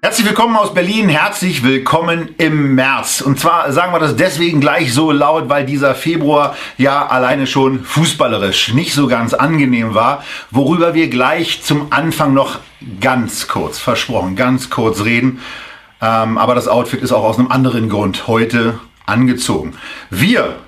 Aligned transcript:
Herzlich 0.00 0.28
willkommen 0.28 0.56
aus 0.56 0.74
Berlin, 0.74 1.08
herzlich 1.08 1.64
willkommen 1.64 2.28
im 2.38 2.76
März. 2.76 3.20
Und 3.20 3.40
zwar 3.40 3.72
sagen 3.72 3.92
wir 3.92 3.98
das 3.98 4.14
deswegen 4.14 4.60
gleich 4.60 4.94
so 4.94 5.10
laut, 5.10 5.48
weil 5.48 5.66
dieser 5.66 5.96
Februar 5.96 6.54
ja 6.76 7.08
alleine 7.08 7.48
schon 7.48 7.82
fußballerisch 7.82 8.74
nicht 8.74 8.94
so 8.94 9.08
ganz 9.08 9.34
angenehm 9.34 9.94
war, 9.94 10.22
worüber 10.52 10.94
wir 10.94 11.08
gleich 11.08 11.64
zum 11.64 11.92
Anfang 11.92 12.32
noch 12.32 12.60
ganz 13.00 13.48
kurz, 13.48 13.80
versprochen, 13.80 14.36
ganz 14.36 14.70
kurz 14.70 15.02
reden. 15.04 15.40
Ähm, 16.00 16.38
aber 16.38 16.54
das 16.54 16.68
Outfit 16.68 17.02
ist 17.02 17.10
auch 17.10 17.24
aus 17.24 17.40
einem 17.40 17.50
anderen 17.50 17.88
Grund 17.88 18.28
heute 18.28 18.78
angezogen. 19.04 19.74
Wir, 20.10 20.60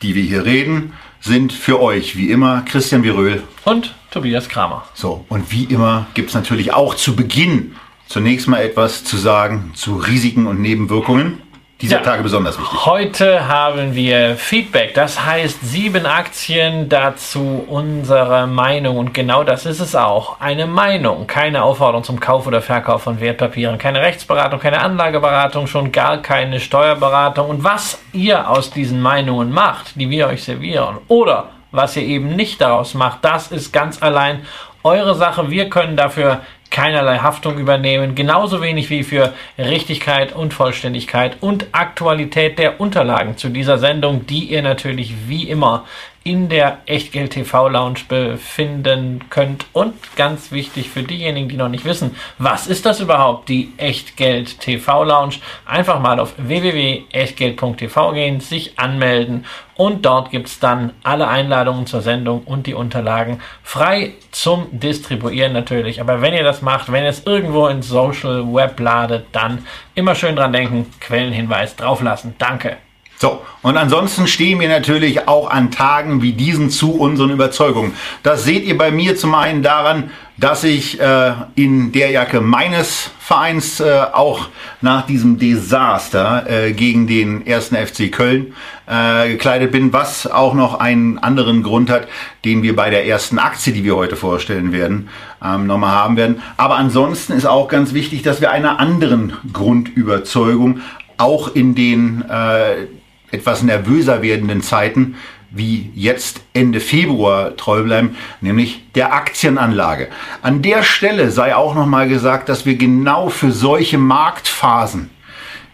die 0.00 0.14
wir 0.14 0.22
hier 0.22 0.46
reden, 0.46 0.94
sind 1.20 1.52
für 1.52 1.82
euch 1.82 2.16
wie 2.16 2.30
immer 2.30 2.62
Christian 2.62 3.02
Viröl 3.02 3.42
und 3.66 3.94
Tobias 4.10 4.48
Kramer. 4.48 4.86
So, 4.94 5.26
und 5.28 5.52
wie 5.52 5.64
immer 5.64 6.06
gibt 6.14 6.30
es 6.30 6.34
natürlich 6.34 6.72
auch 6.72 6.94
zu 6.94 7.14
Beginn 7.14 7.76
zunächst 8.06 8.48
mal 8.48 8.62
etwas 8.62 9.04
zu 9.04 9.16
sagen 9.16 9.72
zu 9.74 9.96
Risiken 9.96 10.46
und 10.46 10.60
Nebenwirkungen 10.60 11.42
dieser 11.80 11.96
ja. 11.96 12.02
Tage 12.02 12.22
besonders 12.22 12.58
wichtig. 12.58 12.86
Heute 12.86 13.48
haben 13.48 13.94
wir 13.94 14.36
Feedback, 14.36 14.94
das 14.94 15.24
heißt 15.24 15.58
sieben 15.62 16.06
Aktien 16.06 16.88
dazu 16.88 17.64
unsere 17.68 18.46
Meinung 18.46 18.96
und 18.96 19.12
genau 19.12 19.42
das 19.44 19.66
ist 19.66 19.80
es 19.80 19.94
auch. 19.96 20.40
Eine 20.40 20.66
Meinung, 20.66 21.26
keine 21.26 21.62
Aufforderung 21.62 22.04
zum 22.04 22.20
Kauf 22.20 22.46
oder 22.46 22.62
Verkauf 22.62 23.02
von 23.02 23.20
Wertpapieren, 23.20 23.76
keine 23.76 24.00
Rechtsberatung, 24.00 24.60
keine 24.60 24.80
Anlageberatung, 24.80 25.66
schon 25.66 25.90
gar 25.90 26.22
keine 26.22 26.60
Steuerberatung 26.60 27.50
und 27.50 27.64
was 27.64 28.00
ihr 28.12 28.48
aus 28.48 28.70
diesen 28.70 29.02
Meinungen 29.02 29.50
macht, 29.50 30.00
die 30.00 30.08
wir 30.08 30.28
euch 30.28 30.44
servieren 30.44 30.98
oder 31.08 31.50
was 31.72 31.96
ihr 31.96 32.04
eben 32.04 32.36
nicht 32.36 32.60
daraus 32.60 32.94
macht, 32.94 33.24
das 33.24 33.50
ist 33.50 33.72
ganz 33.72 34.00
allein 34.00 34.46
eure 34.84 35.14
Sache. 35.14 35.50
Wir 35.50 35.70
können 35.70 35.96
dafür 35.96 36.40
keinerlei 36.74 37.18
Haftung 37.18 37.56
übernehmen, 37.58 38.16
genauso 38.16 38.60
wenig 38.60 38.90
wie 38.90 39.04
für 39.04 39.32
Richtigkeit 39.56 40.32
und 40.32 40.52
Vollständigkeit 40.52 41.36
und 41.40 41.68
Aktualität 41.70 42.58
der 42.58 42.80
Unterlagen 42.80 43.36
zu 43.36 43.48
dieser 43.48 43.78
Sendung, 43.78 44.26
die 44.26 44.46
ihr 44.46 44.60
natürlich 44.60 45.28
wie 45.28 45.48
immer 45.48 45.84
in 46.24 46.48
der 46.48 46.78
Echtgeld 46.86 47.32
TV 47.32 47.68
Lounge 47.68 48.00
befinden 48.08 49.24
könnt. 49.30 49.66
Und 49.72 49.94
ganz 50.16 50.50
wichtig 50.50 50.88
für 50.90 51.02
diejenigen, 51.02 51.48
die 51.48 51.56
noch 51.56 51.68
nicht 51.68 51.84
wissen, 51.84 52.16
was 52.38 52.66
ist 52.66 52.86
das 52.86 53.00
überhaupt, 53.00 53.48
die 53.48 53.72
Echtgeld 53.76 54.60
TV 54.60 55.04
Lounge? 55.04 55.34
Einfach 55.66 56.00
mal 56.00 56.18
auf 56.18 56.34
www.echtgeld.tv 56.38 58.12
gehen, 58.12 58.40
sich 58.40 58.78
anmelden 58.78 59.44
und 59.76 60.06
dort 60.06 60.30
gibt 60.30 60.46
es 60.48 60.60
dann 60.60 60.92
alle 61.02 61.28
Einladungen 61.28 61.86
zur 61.86 62.00
Sendung 62.00 62.42
und 62.44 62.66
die 62.66 62.74
Unterlagen 62.74 63.40
frei 63.62 64.12
zum 64.30 64.68
Distribuieren 64.70 65.52
natürlich. 65.52 66.00
Aber 66.00 66.20
wenn 66.22 66.32
ihr 66.32 66.44
das 66.44 66.62
macht, 66.62 66.92
wenn 66.92 67.04
ihr 67.04 67.10
es 67.10 67.26
irgendwo 67.26 67.66
ins 67.66 67.88
Social 67.88 68.44
Web 68.54 68.78
ladet, 68.78 69.26
dann 69.32 69.66
immer 69.94 70.14
schön 70.14 70.36
dran 70.36 70.52
denken, 70.52 70.86
Quellenhinweis 71.00 71.76
drauflassen. 71.76 72.34
Danke. 72.38 72.76
So, 73.24 73.40
und 73.62 73.78
ansonsten 73.78 74.26
stehen 74.26 74.60
wir 74.60 74.68
natürlich 74.68 75.28
auch 75.28 75.48
an 75.48 75.70
Tagen 75.70 76.20
wie 76.20 76.34
diesen 76.34 76.68
zu 76.68 76.92
unseren 76.92 77.30
Überzeugungen. 77.30 77.94
Das 78.22 78.44
seht 78.44 78.66
ihr 78.66 78.76
bei 78.76 78.90
mir 78.90 79.16
zum 79.16 79.34
einen 79.34 79.62
daran, 79.62 80.10
dass 80.36 80.62
ich 80.62 81.00
äh, 81.00 81.32
in 81.54 81.90
der 81.92 82.10
Jacke 82.10 82.42
meines 82.42 83.12
Vereins 83.18 83.80
äh, 83.80 84.02
auch 84.12 84.48
nach 84.82 85.06
diesem 85.06 85.38
Desaster 85.38 86.44
äh, 86.50 86.72
gegen 86.74 87.06
den 87.06 87.46
ersten 87.46 87.76
FC 87.76 88.12
Köln 88.12 88.52
äh, 88.86 89.30
gekleidet 89.30 89.72
bin, 89.72 89.94
was 89.94 90.26
auch 90.30 90.52
noch 90.52 90.78
einen 90.78 91.16
anderen 91.16 91.62
Grund 91.62 91.88
hat, 91.88 92.06
den 92.44 92.62
wir 92.62 92.76
bei 92.76 92.90
der 92.90 93.06
ersten 93.06 93.38
Aktie, 93.38 93.72
die 93.72 93.84
wir 93.84 93.96
heute 93.96 94.16
vorstellen 94.16 94.70
werden, 94.70 95.08
ähm, 95.42 95.66
nochmal 95.66 95.92
haben 95.92 96.18
werden. 96.18 96.42
Aber 96.58 96.76
ansonsten 96.76 97.32
ist 97.32 97.46
auch 97.46 97.68
ganz 97.68 97.94
wichtig, 97.94 98.20
dass 98.20 98.42
wir 98.42 98.50
einer 98.50 98.80
anderen 98.80 99.32
Grundüberzeugung 99.50 100.80
auch 101.16 101.54
in 101.54 101.74
den 101.74 102.22
äh, 102.28 102.86
etwas 103.34 103.62
nervöser 103.62 104.22
werdenden 104.22 104.62
Zeiten 104.62 105.16
wie 105.54 105.90
jetzt 105.94 106.40
Ende 106.52 106.80
Februar 106.80 107.56
treu 107.56 107.84
bleiben, 107.84 108.16
nämlich 108.40 108.82
der 108.94 109.14
Aktienanlage. 109.14 110.08
An 110.42 110.62
der 110.62 110.82
Stelle 110.82 111.30
sei 111.30 111.54
auch 111.54 111.76
noch 111.76 111.86
mal 111.86 112.08
gesagt, 112.08 112.48
dass 112.48 112.66
wir 112.66 112.74
genau 112.74 113.28
für 113.28 113.52
solche 113.52 113.96
Marktphasen, 113.96 115.10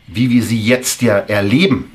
wie 0.06 0.28
wir 0.28 0.42
sie 0.42 0.60
jetzt 0.60 1.00
ja 1.00 1.16
erleben 1.16 1.90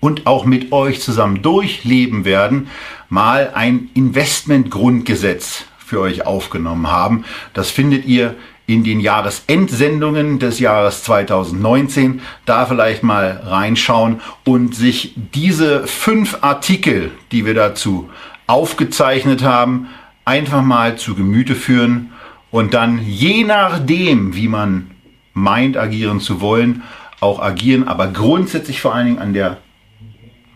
und 0.00 0.26
auch 0.26 0.44
mit 0.44 0.70
euch 0.70 1.00
zusammen 1.00 1.42
durchleben 1.42 2.24
werden, 2.24 2.68
mal 3.08 3.50
ein 3.52 3.90
Investmentgrundgesetz 3.94 5.64
für 5.78 6.00
euch 6.00 6.24
aufgenommen 6.24 6.88
haben. 6.88 7.24
Das 7.52 7.70
findet 7.70 8.04
ihr 8.04 8.36
in 8.68 8.84
den 8.84 9.00
Jahresendsendungen 9.00 10.38
des 10.38 10.60
Jahres 10.60 11.02
2019 11.02 12.20
da 12.44 12.66
vielleicht 12.66 13.02
mal 13.02 13.40
reinschauen 13.42 14.20
und 14.44 14.74
sich 14.74 15.14
diese 15.34 15.86
fünf 15.86 16.38
Artikel, 16.42 17.12
die 17.32 17.46
wir 17.46 17.54
dazu 17.54 18.10
aufgezeichnet 18.46 19.42
haben, 19.42 19.88
einfach 20.26 20.60
mal 20.62 20.98
zu 20.98 21.14
Gemüte 21.14 21.54
führen 21.54 22.10
und 22.50 22.74
dann 22.74 23.00
je 23.02 23.42
nachdem, 23.44 24.36
wie 24.36 24.48
man 24.48 24.90
meint, 25.32 25.78
agieren 25.78 26.20
zu 26.20 26.42
wollen, 26.42 26.82
auch 27.20 27.40
agieren, 27.40 27.88
aber 27.88 28.08
grundsätzlich 28.08 28.82
vor 28.82 28.94
allen 28.94 29.06
Dingen 29.06 29.18
an 29.18 29.32
der 29.32 29.56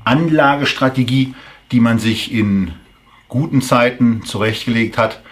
Anlagestrategie, 0.05 1.34
die 1.71 1.81
man 1.81 1.99
sich 1.99 2.31
in 2.31 2.73
guten 3.29 3.62
Zeiten 3.62 4.23
zurechtgelegt 4.23 4.99
hat, 4.99 5.23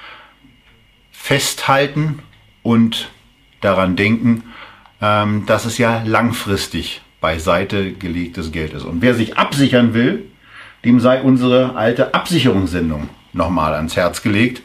festhalten 1.13 2.21
und 2.63 3.11
daran 3.61 3.97
denken, 3.97 4.45
ähm, 5.01 5.45
dass 5.47 5.65
es 5.65 5.79
ja 5.79 6.03
langfristig 6.05 7.03
beiseite 7.21 7.93
gelegtes 7.93 8.53
Geld 8.53 8.73
ist. 8.73 8.85
Und 8.85 9.03
wer 9.03 9.15
sich 9.15 9.37
absichern 9.37 9.95
will, 9.95 10.27
dem 10.85 11.01
sei 11.01 11.21
unsere 11.21 11.77
alte 11.77 12.15
Absicherungssendung 12.15 13.09
nochmal 13.33 13.75
ans 13.75 13.97
Herz 13.97 14.23
gelegt, 14.23 14.63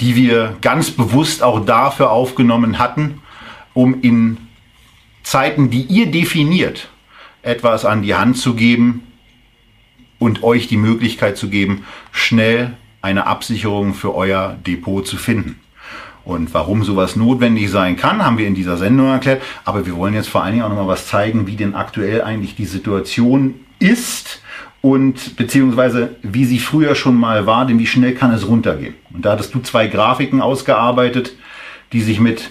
die 0.00 0.16
wir 0.16 0.56
ganz 0.62 0.90
bewusst 0.90 1.42
auch 1.42 1.64
dafür 1.64 2.10
aufgenommen 2.10 2.78
hatten, 2.78 3.20
um 3.74 4.00
in 4.00 4.38
Zeiten, 5.22 5.70
die 5.70 5.82
ihr 5.82 6.10
definiert, 6.10 6.88
etwas 7.42 7.84
an 7.84 8.02
die 8.02 8.14
Hand 8.14 8.38
zu 8.38 8.54
geben 8.54 9.06
und 10.18 10.42
euch 10.42 10.68
die 10.68 10.76
Möglichkeit 10.76 11.36
zu 11.36 11.48
geben, 11.48 11.84
schnell 12.12 12.76
eine 13.02 13.26
Absicherung 13.26 13.94
für 13.94 14.14
euer 14.14 14.58
Depot 14.66 15.06
zu 15.06 15.16
finden. 15.16 15.58
Und 16.24 16.52
warum 16.54 16.84
sowas 16.84 17.16
notwendig 17.16 17.70
sein 17.70 17.96
kann, 17.96 18.24
haben 18.24 18.38
wir 18.38 18.46
in 18.46 18.54
dieser 18.54 18.76
Sendung 18.76 19.08
erklärt. 19.08 19.42
Aber 19.64 19.86
wir 19.86 19.96
wollen 19.96 20.14
jetzt 20.14 20.28
vor 20.28 20.42
allen 20.42 20.52
Dingen 20.52 20.64
auch 20.64 20.68
nochmal 20.68 20.88
was 20.88 21.06
zeigen, 21.06 21.46
wie 21.46 21.56
denn 21.56 21.74
aktuell 21.74 22.22
eigentlich 22.22 22.54
die 22.54 22.66
Situation 22.66 23.54
ist 23.78 24.42
und 24.82 25.36
beziehungsweise 25.36 26.16
wie 26.22 26.44
sie 26.44 26.58
früher 26.58 26.94
schon 26.94 27.14
mal 27.14 27.46
war, 27.46 27.66
denn 27.66 27.78
wie 27.78 27.86
schnell 27.86 28.14
kann 28.14 28.32
es 28.32 28.46
runtergehen. 28.46 28.94
Und 29.12 29.24
da 29.24 29.32
hattest 29.32 29.54
du 29.54 29.60
zwei 29.60 29.86
Grafiken 29.88 30.40
ausgearbeitet, 30.40 31.32
die 31.92 32.00
sich 32.00 32.20
mit 32.20 32.50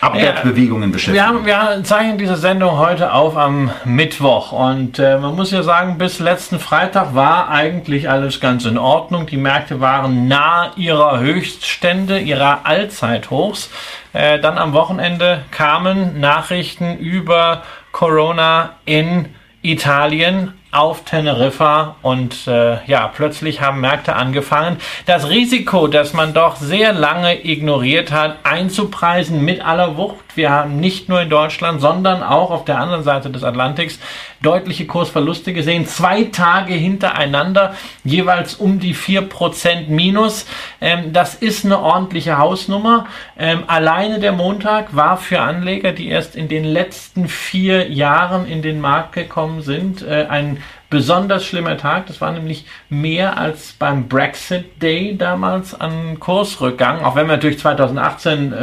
Abwärtsbewegungen 0.00 0.92
beschäftigen. 0.92 1.14
Wir, 1.14 1.26
haben, 1.26 1.46
wir 1.46 1.84
zeichnen 1.84 2.18
diese 2.18 2.36
Sendung 2.36 2.78
heute 2.78 3.12
auf 3.12 3.36
am 3.36 3.70
Mittwoch 3.84 4.52
und 4.52 4.98
äh, 4.98 5.18
man 5.18 5.34
muss 5.34 5.50
ja 5.50 5.62
sagen, 5.62 5.98
bis 5.98 6.18
letzten 6.18 6.58
Freitag 6.58 7.14
war 7.14 7.48
eigentlich 7.48 8.10
alles 8.10 8.40
ganz 8.40 8.64
in 8.66 8.76
Ordnung. 8.78 9.26
Die 9.26 9.36
Märkte 9.38 9.80
waren 9.80 10.28
nah 10.28 10.72
ihrer 10.76 11.20
Höchststände, 11.20 12.18
ihrer 12.18 12.60
Allzeithochs. 12.64 13.70
Äh, 14.12 14.38
dann 14.38 14.58
am 14.58 14.74
Wochenende 14.74 15.44
kamen 15.50 16.20
Nachrichten 16.20 16.98
über 16.98 17.62
Corona 17.92 18.74
in 18.84 19.34
Italien 19.62 20.52
auf 20.76 21.04
Teneriffa 21.04 21.96
und 22.02 22.46
äh, 22.46 22.84
ja, 22.86 23.08
plötzlich 23.08 23.62
haben 23.62 23.80
Märkte 23.80 24.14
angefangen, 24.14 24.76
das 25.06 25.30
Risiko, 25.30 25.86
das 25.86 26.12
man 26.12 26.34
doch 26.34 26.56
sehr 26.56 26.92
lange 26.92 27.46
ignoriert 27.46 28.12
hat, 28.12 28.36
einzupreisen 28.44 29.42
mit 29.42 29.64
aller 29.64 29.96
Wucht. 29.96 30.36
Wir 30.36 30.50
haben 30.50 30.78
nicht 30.78 31.08
nur 31.08 31.22
in 31.22 31.30
Deutschland, 31.30 31.80
sondern 31.80 32.22
auch 32.22 32.50
auf 32.50 32.66
der 32.66 32.78
anderen 32.78 33.04
Seite 33.04 33.30
des 33.30 33.42
Atlantiks 33.42 33.98
deutliche 34.42 34.86
Kursverluste 34.86 35.54
gesehen. 35.54 35.86
Zwei 35.86 36.24
Tage 36.24 36.74
hintereinander, 36.74 37.74
jeweils 38.04 38.54
um 38.54 38.78
die 38.78 38.94
4% 38.94 39.88
minus. 39.88 40.46
Ähm, 40.80 41.12
das 41.14 41.34
ist 41.34 41.64
eine 41.64 41.80
ordentliche 41.80 42.36
Hausnummer. 42.36 43.06
Ähm, 43.38 43.64
alleine 43.66 44.20
der 44.20 44.32
Montag 44.32 44.94
war 44.94 45.16
für 45.16 45.40
Anleger, 45.40 45.92
die 45.92 46.08
erst 46.08 46.36
in 46.36 46.48
den 46.48 46.64
letzten 46.64 47.28
vier 47.28 47.90
Jahren 47.90 48.46
in 48.46 48.60
den 48.60 48.80
Markt 48.80 49.12
gekommen 49.12 49.62
sind, 49.62 50.02
äh, 50.02 50.26
ein 50.28 50.62
besonders 50.90 51.44
schlimmer 51.44 51.76
Tag. 51.76 52.06
Das 52.06 52.20
war 52.20 52.32
nämlich 52.32 52.66
mehr 52.88 53.36
als 53.36 53.72
beim 53.72 54.08
Brexit 54.08 54.82
Day 54.82 55.16
damals 55.16 55.78
an 55.78 56.20
Kursrückgang, 56.20 57.04
auch 57.04 57.16
wenn 57.16 57.26
man 57.26 57.36
natürlich 57.36 57.58
2018 57.58 58.52
äh, 58.52 58.56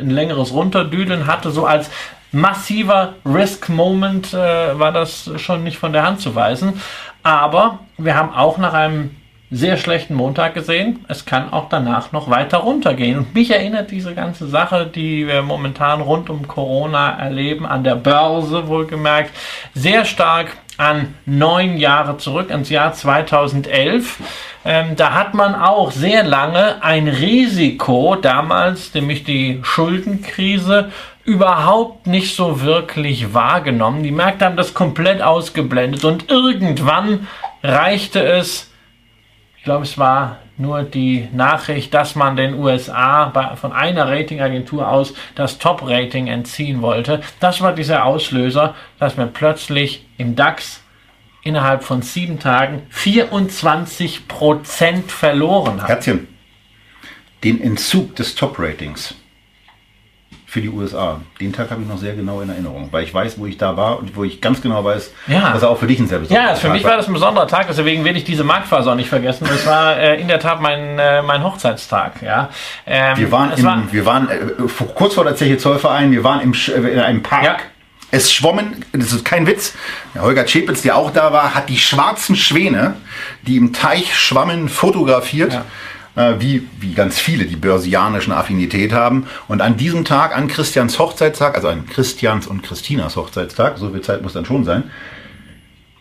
ein 0.00 0.10
längeres 0.10 0.52
Runterdüdeln 0.52 1.26
hatte, 1.26 1.50
so 1.50 1.66
als 1.66 1.90
massiver 2.32 3.14
Risk-Moment 3.24 4.34
äh, 4.34 4.78
war 4.78 4.92
das 4.92 5.30
schon 5.36 5.62
nicht 5.62 5.78
von 5.78 5.92
der 5.92 6.04
Hand 6.04 6.20
zu 6.20 6.34
weisen. 6.34 6.80
Aber 7.22 7.78
wir 7.96 8.16
haben 8.16 8.34
auch 8.34 8.58
nach 8.58 8.74
einem 8.74 9.10
sehr 9.50 9.76
schlechten 9.76 10.14
Montag 10.14 10.54
gesehen. 10.54 11.04
Es 11.08 11.24
kann 11.24 11.52
auch 11.52 11.68
danach 11.68 12.10
noch 12.12 12.28
weiter 12.28 12.58
runtergehen. 12.58 13.18
Und 13.18 13.34
mich 13.34 13.50
erinnert 13.50 13.90
diese 13.90 14.14
ganze 14.14 14.48
Sache, 14.48 14.86
die 14.86 15.28
wir 15.28 15.42
momentan 15.42 16.00
rund 16.00 16.28
um 16.28 16.48
Corona 16.48 17.16
erleben, 17.18 17.64
an 17.64 17.84
der 17.84 17.94
Börse 17.94 18.66
wohlgemerkt, 18.66 19.30
sehr 19.72 20.04
stark 20.04 20.56
an 20.76 21.14
neun 21.26 21.76
Jahre 21.76 22.16
zurück, 22.18 22.50
ins 22.50 22.70
Jahr 22.70 22.92
2011. 22.92 24.18
Ähm, 24.64 24.96
da 24.96 25.12
hat 25.12 25.34
man 25.34 25.54
auch 25.54 25.92
sehr 25.92 26.24
lange 26.24 26.82
ein 26.82 27.08
Risiko, 27.08 28.16
damals 28.16 28.94
nämlich 28.94 29.24
die 29.24 29.60
Schuldenkrise, 29.62 30.90
überhaupt 31.24 32.06
nicht 32.06 32.34
so 32.34 32.60
wirklich 32.60 33.32
wahrgenommen. 33.32 34.02
Die 34.02 34.10
Märkte 34.10 34.44
haben 34.44 34.56
das 34.56 34.74
komplett 34.74 35.22
ausgeblendet 35.22 36.04
und 36.04 36.30
irgendwann 36.30 37.26
reichte 37.62 38.22
es, 38.22 38.70
ich 39.64 39.66
glaube, 39.66 39.84
es 39.84 39.96
war 39.96 40.40
nur 40.58 40.82
die 40.82 41.26
Nachricht, 41.32 41.94
dass 41.94 42.16
man 42.16 42.36
den 42.36 42.52
USA 42.52 43.30
bei, 43.30 43.56
von 43.56 43.72
einer 43.72 44.06
Ratingagentur 44.06 44.86
aus 44.86 45.14
das 45.36 45.56
Top-Rating 45.56 46.26
entziehen 46.26 46.82
wollte. 46.82 47.22
Das 47.40 47.62
war 47.62 47.72
dieser 47.72 48.04
Auslöser, 48.04 48.74
dass 48.98 49.16
man 49.16 49.32
plötzlich 49.32 50.04
im 50.18 50.36
DAX 50.36 50.82
innerhalb 51.44 51.82
von 51.82 52.02
sieben 52.02 52.38
Tagen 52.38 52.82
24 52.90 54.28
Prozent 54.28 55.10
verloren 55.10 55.80
hat. 55.80 55.88
Herzchen, 55.88 56.28
den 57.42 57.58
Entzug 57.62 58.14
des 58.16 58.34
Top-Ratings 58.34 59.14
für 60.54 60.60
die 60.60 60.68
USA. 60.68 61.20
Den 61.40 61.52
Tag 61.52 61.72
habe 61.72 61.82
ich 61.82 61.88
noch 61.88 61.98
sehr 61.98 62.14
genau 62.14 62.40
in 62.40 62.48
Erinnerung, 62.48 62.86
weil 62.92 63.02
ich 63.02 63.12
weiß, 63.12 63.40
wo 63.40 63.46
ich 63.46 63.58
da 63.58 63.76
war 63.76 63.98
und 63.98 64.14
wo 64.14 64.22
ich 64.22 64.40
ganz 64.40 64.62
genau 64.62 64.84
weiß, 64.84 65.12
Ja. 65.26 65.52
dass 65.52 65.62
er 65.64 65.68
auch 65.70 65.78
für 65.78 65.88
dich 65.88 65.98
ein 65.98 66.06
sehr 66.06 66.20
besonderer 66.20 66.50
Ja, 66.50 66.54
für 66.54 66.68
Tag 66.68 66.76
mich 66.76 66.84
war 66.84 66.96
das 66.96 67.08
ein 67.08 67.12
besonderer 67.12 67.48
Tag, 67.48 67.66
deswegen 67.66 68.04
werde 68.04 68.18
ich 68.18 68.24
diese 68.24 68.44
Marktphase 68.44 68.88
auch 68.88 68.94
nicht 68.94 69.08
vergessen. 69.08 69.48
Das 69.50 69.66
war 69.66 69.96
äh, 69.98 70.20
in 70.20 70.28
der 70.28 70.38
Tat 70.38 70.60
mein, 70.60 70.96
äh, 71.00 71.22
mein 71.22 71.42
Hochzeitstag. 71.42 72.22
Ja. 72.22 72.50
Ähm, 72.86 73.16
Wir 73.16 73.32
waren, 73.32 73.52
im, 73.56 73.64
war, 73.64 73.82
wir 73.90 74.06
waren 74.06 74.28
äh, 74.28 74.36
kurz 74.94 75.14
vor 75.14 75.24
der 75.24 75.34
Zeche 75.34 75.58
Zollverein, 75.58 76.12
wir 76.12 76.22
waren 76.22 76.40
im, 76.40 76.52
äh, 76.52 76.92
in 76.92 77.00
einem 77.00 77.22
Park. 77.24 77.42
Ja. 77.44 77.56
Es 78.12 78.32
schwommen, 78.32 78.84
das 78.92 79.12
ist 79.12 79.24
kein 79.24 79.48
Witz, 79.48 79.74
der 80.14 80.22
Holger 80.22 80.46
Czepitz, 80.46 80.82
der 80.82 80.96
auch 80.96 81.10
da 81.10 81.32
war, 81.32 81.52
hat 81.56 81.68
die 81.68 81.78
schwarzen 81.78 82.36
Schwäne, 82.36 82.94
die 83.42 83.56
im 83.56 83.72
Teich 83.72 84.14
schwammen, 84.16 84.68
fotografiert. 84.68 85.60
Äh, 86.16 86.34
wie, 86.38 86.68
wie 86.78 86.94
ganz 86.94 87.18
viele 87.18 87.44
die 87.44 87.56
börsianischen 87.56 88.32
Affinität 88.32 88.92
haben. 88.92 89.26
Und 89.48 89.60
an 89.60 89.76
diesem 89.76 90.04
Tag, 90.04 90.36
an 90.36 90.46
Christians 90.46 91.00
Hochzeitstag, 91.00 91.56
also 91.56 91.66
an 91.68 91.86
Christians 91.88 92.46
und 92.46 92.62
Christinas 92.62 93.16
Hochzeitstag, 93.16 93.78
so 93.78 93.90
viel 93.90 94.00
Zeit 94.00 94.22
muss 94.22 94.32
dann 94.32 94.44
schon 94.44 94.64
sein, 94.64 94.84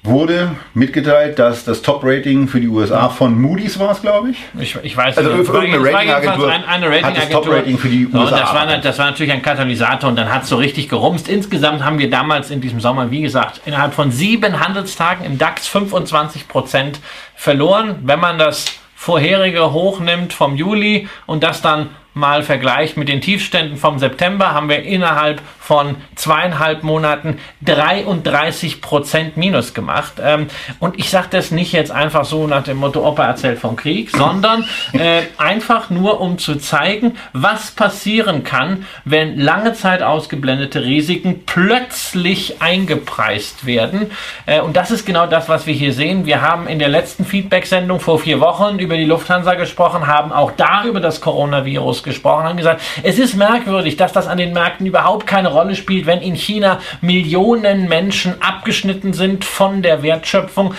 wurde 0.03 0.51
mitgeteilt, 0.73 1.39
dass 1.39 1.63
das 1.63 1.81
Top-Rating 1.81 2.47
für 2.49 2.59
die 2.59 2.67
USA 2.67 3.07
von 3.09 3.41
Moody's 3.41 3.79
war 3.79 3.91
es, 3.91 4.01
glaube 4.01 4.31
ich. 4.31 4.37
Ich, 4.59 4.77
ich 4.83 4.95
weiß 4.97 5.17
Also 5.17 5.31
nicht. 5.31 5.47
irgendeine 5.49 5.77
Es 5.77 5.83
war 5.93 5.93
Ratingagentur 5.93 6.51
eine 6.51 7.03
hat 7.03 7.17
das. 7.17 7.29
Top-Rating 7.29 7.77
für 7.77 7.87
die 7.87 8.09
So, 8.11 8.19
USA 8.19 8.39
das, 8.39 8.53
war, 8.53 8.77
das 8.77 8.99
war 8.99 9.05
natürlich 9.05 9.31
ein 9.31 9.41
Katalysator 9.41 10.09
und 10.09 10.17
dann 10.17 10.31
hat 10.31 10.43
es 10.43 10.49
so 10.49 10.57
richtig 10.57 10.89
gerumst. 10.89 11.29
Insgesamt 11.29 11.83
haben 11.83 11.97
wir 11.99 12.09
damals 12.09 12.51
in 12.51 12.59
diesem 12.59 12.81
Sommer, 12.81 13.09
wie 13.11 13.21
gesagt, 13.21 13.61
innerhalb 13.65 13.93
von 13.93 14.11
sieben 14.11 14.59
Handelstagen 14.59 15.25
im 15.25 15.37
DAX 15.37 15.67
25 15.69 16.49
Prozent 16.49 16.99
verloren. 17.35 17.95
Wenn 18.03 18.19
man 18.19 18.37
das 18.37 18.65
vorherige 19.03 19.73
Hoch 19.73 19.99
nimmt 19.99 20.31
vom 20.31 20.55
Juli 20.55 21.09
und 21.25 21.43
das 21.43 21.61
dann 21.61 21.89
mal 22.13 22.41
vergleicht 22.41 22.95
mit 22.95 23.09
den 23.09 23.19
Tiefständen 23.19 23.75
vom 23.75 23.99
September, 23.99 24.53
haben 24.53 24.69
wir 24.69 24.83
innerhalb 24.83 25.41
von 25.63 25.95
zweieinhalb 26.15 26.83
Monaten 26.83 27.39
33 27.63 28.81
Prozent 28.81 29.37
Minus 29.37 29.73
gemacht. 29.73 30.15
Ähm, 30.21 30.47
und 30.79 30.99
ich 30.99 31.09
sage 31.09 31.27
das 31.31 31.51
nicht 31.51 31.71
jetzt 31.71 31.89
einfach 31.89 32.25
so 32.25 32.47
nach 32.47 32.63
dem 32.63 32.77
Motto, 32.77 33.07
Opa 33.07 33.25
erzählt 33.25 33.59
vom 33.59 33.77
Krieg, 33.77 34.09
sondern 34.15 34.65
äh, 34.91 35.21
einfach 35.37 35.89
nur, 35.89 36.19
um 36.19 36.37
zu 36.37 36.57
zeigen, 36.57 37.15
was 37.31 37.71
passieren 37.71 38.43
kann, 38.43 38.85
wenn 39.05 39.39
lange 39.39 39.73
Zeit 39.73 40.03
ausgeblendete 40.03 40.83
Risiken 40.83 41.45
plötzlich 41.45 42.61
eingepreist 42.61 43.65
werden. 43.65 44.11
Äh, 44.45 44.59
und 44.59 44.75
das 44.75 44.91
ist 44.91 45.05
genau 45.05 45.27
das, 45.27 45.47
was 45.47 45.65
wir 45.65 45.73
hier 45.73 45.93
sehen. 45.93 46.25
Wir 46.25 46.41
haben 46.41 46.67
in 46.67 46.77
der 46.77 46.89
letzten 46.89 47.23
Feedback-Sendung 47.23 48.01
vor 48.01 48.19
vier 48.19 48.41
Wochen 48.41 48.79
über 48.79 48.97
die 48.97 49.05
Lufthansa 49.05 49.53
gesprochen, 49.53 50.07
haben 50.07 50.33
auch 50.33 50.51
da 50.51 50.83
über 50.83 50.99
das 50.99 51.21
Coronavirus 51.21 52.03
gesprochen, 52.03 52.43
haben 52.43 52.57
gesagt, 52.57 52.81
es 53.01 53.17
ist 53.17 53.35
merkwürdig, 53.35 53.95
dass 53.95 54.11
das 54.11 54.27
an 54.27 54.37
den 54.37 54.51
Märkten 54.51 54.85
überhaupt 54.85 55.25
keine 55.25 55.52
Rolle 55.53 55.75
spielt, 55.75 56.05
wenn 56.05 56.21
in 56.21 56.35
China 56.35 56.79
Millionen 57.01 57.87
Menschen 57.87 58.41
abgeschnitten 58.41 59.13
sind 59.13 59.45
von 59.45 59.81
der 59.81 60.03
Wertschöpfung. 60.03 60.73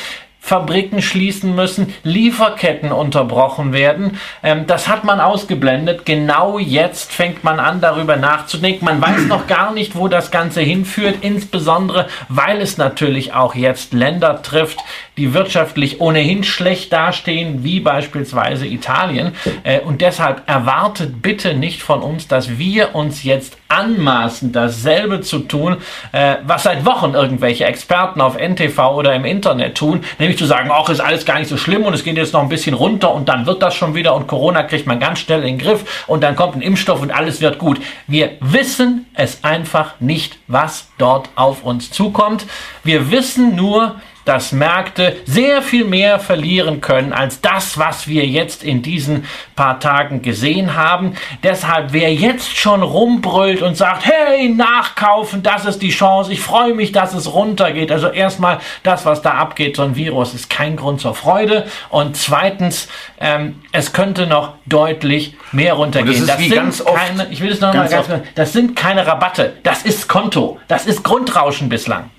Fabriken 0.44 1.00
schließen 1.00 1.54
müssen, 1.54 1.94
Lieferketten 2.02 2.92
unterbrochen 2.92 3.72
werden. 3.72 4.20
Ähm, 4.42 4.66
das 4.66 4.88
hat 4.88 5.02
man 5.02 5.18
ausgeblendet. 5.18 6.04
Genau 6.04 6.58
jetzt 6.58 7.12
fängt 7.12 7.44
man 7.44 7.58
an, 7.58 7.80
darüber 7.80 8.16
nachzudenken. 8.16 8.84
Man 8.84 9.00
weiß 9.00 9.22
noch 9.22 9.46
gar 9.46 9.72
nicht, 9.72 9.96
wo 9.96 10.06
das 10.06 10.30
Ganze 10.30 10.60
hinführt, 10.60 11.16
insbesondere 11.22 12.08
weil 12.28 12.60
es 12.60 12.76
natürlich 12.76 13.32
auch 13.32 13.54
jetzt 13.54 13.94
Länder 13.94 14.42
trifft, 14.42 14.80
die 15.16 15.32
wirtschaftlich 15.32 16.02
ohnehin 16.02 16.44
schlecht 16.44 16.92
dastehen, 16.92 17.64
wie 17.64 17.80
beispielsweise 17.80 18.66
Italien. 18.66 19.32
Äh, 19.62 19.80
und 19.80 20.02
deshalb 20.02 20.42
erwartet 20.46 21.22
bitte 21.22 21.54
nicht 21.54 21.82
von 21.82 22.02
uns, 22.02 22.28
dass 22.28 22.58
wir 22.58 22.94
uns 22.94 23.22
jetzt 23.22 23.56
anmaßen, 23.68 24.52
dasselbe 24.52 25.20
zu 25.20 25.40
tun, 25.40 25.78
äh, 26.12 26.36
was 26.46 26.64
seit 26.64 26.84
Wochen 26.84 27.14
irgendwelche 27.14 27.64
Experten 27.64 28.20
auf 28.20 28.36
NTV 28.36 28.78
oder 28.94 29.14
im 29.14 29.24
Internet 29.24 29.76
tun, 29.76 30.04
nämlich 30.18 30.38
zu 30.38 30.44
sagen, 30.44 30.70
ach, 30.72 30.88
ist 30.88 31.00
alles 31.00 31.24
gar 31.24 31.38
nicht 31.38 31.48
so 31.48 31.56
schlimm 31.56 31.84
und 31.84 31.94
es 31.94 32.04
geht 32.04 32.16
jetzt 32.16 32.32
noch 32.32 32.42
ein 32.42 32.48
bisschen 32.48 32.74
runter 32.74 33.12
und 33.12 33.28
dann 33.28 33.46
wird 33.46 33.62
das 33.62 33.74
schon 33.74 33.94
wieder 33.94 34.14
und 34.14 34.26
Corona 34.26 34.62
kriegt 34.62 34.86
man 34.86 35.00
ganz 35.00 35.20
schnell 35.20 35.40
in 35.40 35.46
den 35.46 35.58
Griff 35.58 36.04
und 36.06 36.22
dann 36.22 36.36
kommt 36.36 36.56
ein 36.56 36.62
Impfstoff 36.62 37.00
und 37.00 37.10
alles 37.10 37.40
wird 37.40 37.58
gut. 37.58 37.80
Wir 38.06 38.32
wissen 38.40 39.06
es 39.14 39.42
einfach 39.44 39.94
nicht, 40.00 40.38
was 40.46 40.88
dort 40.98 41.28
auf 41.34 41.64
uns 41.64 41.90
zukommt. 41.90 42.46
Wir 42.82 43.10
wissen 43.10 43.56
nur, 43.56 43.96
dass 44.24 44.52
Märkte 44.52 45.16
sehr 45.26 45.60
viel 45.62 45.84
mehr 45.84 46.18
verlieren 46.18 46.80
können 46.80 47.12
als 47.12 47.40
das, 47.40 47.78
was 47.78 48.08
wir 48.08 48.26
jetzt 48.26 48.64
in 48.64 48.82
diesen 48.82 49.26
paar 49.56 49.80
Tagen 49.80 50.22
gesehen 50.22 50.74
haben. 50.76 51.14
Deshalb, 51.42 51.92
wer 51.92 52.12
jetzt 52.12 52.56
schon 52.56 52.82
rumbrüllt 52.82 53.62
und 53.62 53.76
sagt, 53.76 54.04
hey, 54.06 54.48
nachkaufen, 54.48 55.42
das 55.42 55.64
ist 55.66 55.82
die 55.82 55.90
Chance, 55.90 56.32
ich 56.32 56.40
freue 56.40 56.74
mich, 56.74 56.92
dass 56.92 57.14
es 57.14 57.32
runtergeht. 57.32 57.92
Also 57.92 58.08
erstmal, 58.08 58.58
das, 58.82 59.04
was 59.04 59.22
da 59.22 59.32
abgeht, 59.32 59.76
so 59.76 59.82
ein 59.82 59.96
Virus, 59.96 60.34
ist 60.34 60.48
kein 60.50 60.76
Grund 60.76 61.00
zur 61.00 61.14
Freude. 61.14 61.66
Und 61.90 62.16
zweitens, 62.16 62.88
ähm, 63.20 63.60
es 63.72 63.92
könnte 63.92 64.26
noch 64.26 64.54
deutlich 64.66 65.34
mehr 65.52 65.74
runtergehen. 65.74 66.14
Wie 66.38 66.48
ganz 66.56 66.80
oft- 66.80 66.94
keine, 66.96 67.26
ich 67.30 67.40
will 67.40 67.52
es 67.52 67.60
noch 67.60 67.72
mal 67.74 67.88
ganz 67.88 68.08
ganz 68.08 68.22
oft- 68.22 68.38
das 68.38 68.52
sind 68.52 68.74
keine 68.76 69.06
Rabatte, 69.06 69.54
das 69.62 69.82
ist 69.82 70.08
Konto, 70.08 70.58
das 70.68 70.86
ist 70.86 71.02
Grundrauschen 71.04 71.68
bislang. 71.68 72.10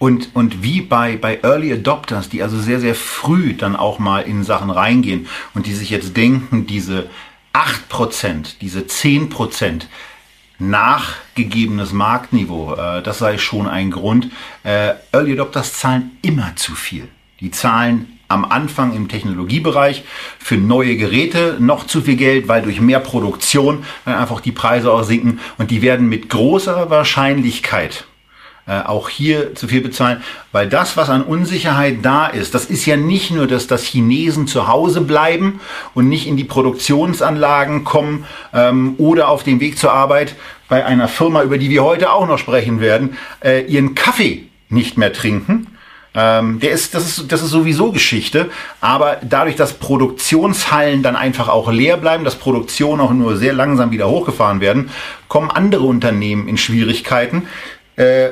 Und, 0.00 0.30
und 0.32 0.62
wie 0.62 0.80
bei, 0.80 1.18
bei 1.18 1.40
Early 1.42 1.74
Adopters, 1.74 2.30
die 2.30 2.42
also 2.42 2.58
sehr, 2.58 2.80
sehr 2.80 2.94
früh 2.94 3.52
dann 3.52 3.76
auch 3.76 3.98
mal 3.98 4.22
in 4.22 4.44
Sachen 4.44 4.70
reingehen 4.70 5.28
und 5.52 5.66
die 5.66 5.74
sich 5.74 5.90
jetzt 5.90 6.16
denken, 6.16 6.66
diese 6.66 7.10
8%, 7.52 8.54
diese 8.62 8.80
10% 8.80 9.82
nachgegebenes 10.58 11.92
Marktniveau, 11.92 12.76
äh, 12.76 13.02
das 13.02 13.18
sei 13.18 13.36
schon 13.36 13.68
ein 13.68 13.90
Grund. 13.90 14.30
Äh, 14.64 14.94
Early 15.12 15.34
Adopters 15.34 15.74
zahlen 15.74 16.12
immer 16.22 16.56
zu 16.56 16.74
viel. 16.74 17.06
Die 17.40 17.50
zahlen 17.50 18.18
am 18.28 18.46
Anfang 18.46 18.94
im 18.94 19.06
Technologiebereich 19.06 20.04
für 20.38 20.56
neue 20.56 20.96
Geräte 20.96 21.58
noch 21.60 21.86
zu 21.86 22.00
viel 22.00 22.16
Geld, 22.16 22.48
weil 22.48 22.62
durch 22.62 22.80
mehr 22.80 23.00
Produktion 23.00 23.84
einfach 24.06 24.40
die 24.40 24.52
Preise 24.52 24.92
auch 24.92 25.02
sinken 25.02 25.40
und 25.58 25.70
die 25.70 25.82
werden 25.82 26.08
mit 26.08 26.30
großer 26.30 26.88
Wahrscheinlichkeit 26.88 28.06
äh, 28.70 28.86
auch 28.86 29.08
hier 29.08 29.56
zu 29.56 29.66
viel 29.66 29.80
bezahlen, 29.80 30.22
weil 30.52 30.68
das, 30.68 30.96
was 30.96 31.10
an 31.10 31.24
Unsicherheit 31.24 31.98
da 32.02 32.28
ist, 32.28 32.54
das 32.54 32.66
ist 32.66 32.86
ja 32.86 32.96
nicht 32.96 33.32
nur, 33.32 33.48
dass 33.48 33.66
das 33.66 33.82
Chinesen 33.82 34.46
zu 34.46 34.68
Hause 34.68 35.00
bleiben 35.00 35.60
und 35.92 36.08
nicht 36.08 36.28
in 36.28 36.36
die 36.36 36.44
Produktionsanlagen 36.44 37.82
kommen 37.82 38.26
ähm, 38.54 38.94
oder 38.98 39.28
auf 39.28 39.42
dem 39.42 39.58
Weg 39.58 39.76
zur 39.76 39.92
Arbeit 39.92 40.36
bei 40.68 40.86
einer 40.86 41.08
Firma, 41.08 41.42
über 41.42 41.58
die 41.58 41.68
wir 41.68 41.82
heute 41.82 42.12
auch 42.12 42.28
noch 42.28 42.38
sprechen 42.38 42.80
werden, 42.80 43.16
äh, 43.42 43.64
ihren 43.64 43.96
Kaffee 43.96 44.44
nicht 44.68 44.96
mehr 44.96 45.12
trinken. 45.12 45.66
Ähm, 46.14 46.60
der 46.60 46.70
ist, 46.70 46.94
das, 46.94 47.18
ist, 47.18 47.32
das 47.32 47.42
ist 47.42 47.50
sowieso 47.50 47.90
Geschichte, 47.90 48.50
aber 48.80 49.18
dadurch, 49.22 49.56
dass 49.56 49.74
Produktionshallen 49.74 51.02
dann 51.02 51.16
einfach 51.16 51.48
auch 51.48 51.72
leer 51.72 51.96
bleiben, 51.96 52.22
dass 52.22 52.36
Produktionen 52.36 53.00
auch 53.00 53.12
nur 53.12 53.36
sehr 53.36 53.52
langsam 53.52 53.90
wieder 53.90 54.08
hochgefahren 54.08 54.60
werden, 54.60 54.90
kommen 55.26 55.50
andere 55.50 55.82
Unternehmen 55.82 56.46
in 56.46 56.56
Schwierigkeiten. 56.56 57.48
Äh, 57.96 58.30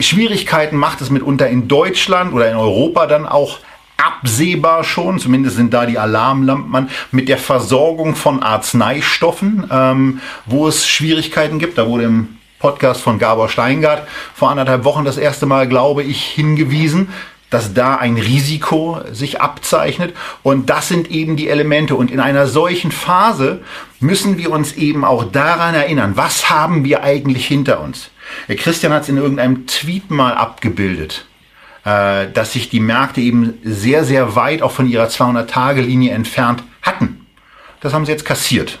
Schwierigkeiten 0.00 0.76
macht 0.76 1.00
es 1.00 1.10
mitunter 1.10 1.48
in 1.48 1.68
Deutschland 1.68 2.32
oder 2.32 2.50
in 2.50 2.56
Europa 2.56 3.06
dann 3.06 3.26
auch 3.26 3.60
absehbar 3.96 4.84
schon, 4.84 5.18
zumindest 5.18 5.56
sind 5.56 5.72
da 5.72 5.86
die 5.86 5.98
Alarmlampen 5.98 6.88
mit 7.10 7.28
der 7.28 7.38
Versorgung 7.38 8.14
von 8.14 8.42
Arzneistoffen, 8.42 9.68
ähm, 9.70 10.20
wo 10.46 10.66
es 10.66 10.86
Schwierigkeiten 10.86 11.58
gibt. 11.58 11.78
Da 11.78 11.86
wurde 11.86 12.04
im 12.04 12.38
Podcast 12.58 13.02
von 13.02 13.18
Gabor 13.18 13.48
Steingart 13.48 14.08
vor 14.34 14.50
anderthalb 14.50 14.84
Wochen 14.84 15.04
das 15.04 15.16
erste 15.16 15.46
Mal, 15.46 15.68
glaube 15.68 16.02
ich, 16.02 16.24
hingewiesen, 16.24 17.08
dass 17.50 17.72
da 17.72 17.96
ein 17.96 18.16
Risiko 18.16 19.00
sich 19.12 19.40
abzeichnet. 19.40 20.14
Und 20.42 20.70
das 20.70 20.88
sind 20.88 21.10
eben 21.10 21.36
die 21.36 21.48
Elemente. 21.48 21.94
Und 21.94 22.10
in 22.10 22.18
einer 22.18 22.46
solchen 22.46 22.90
Phase 22.90 23.60
müssen 24.00 24.38
wir 24.38 24.50
uns 24.50 24.72
eben 24.72 25.04
auch 25.04 25.24
daran 25.24 25.74
erinnern, 25.74 26.12
was 26.16 26.50
haben 26.50 26.84
wir 26.84 27.04
eigentlich 27.04 27.46
hinter 27.46 27.80
uns. 27.80 28.10
Der 28.48 28.56
Christian 28.56 28.92
hat 28.92 29.02
es 29.02 29.08
in 29.08 29.16
irgendeinem 29.16 29.66
Tweet 29.66 30.10
mal 30.10 30.34
abgebildet, 30.34 31.26
äh, 31.84 32.26
dass 32.32 32.52
sich 32.52 32.68
die 32.68 32.80
Märkte 32.80 33.20
eben 33.20 33.54
sehr, 33.62 34.04
sehr 34.04 34.36
weit 34.36 34.62
auch 34.62 34.72
von 34.72 34.88
ihrer 34.88 35.08
200-Tage-Linie 35.08 36.12
entfernt 36.12 36.62
hatten. 36.82 37.26
Das 37.80 37.92
haben 37.92 38.06
sie 38.06 38.12
jetzt 38.12 38.24
kassiert. 38.24 38.78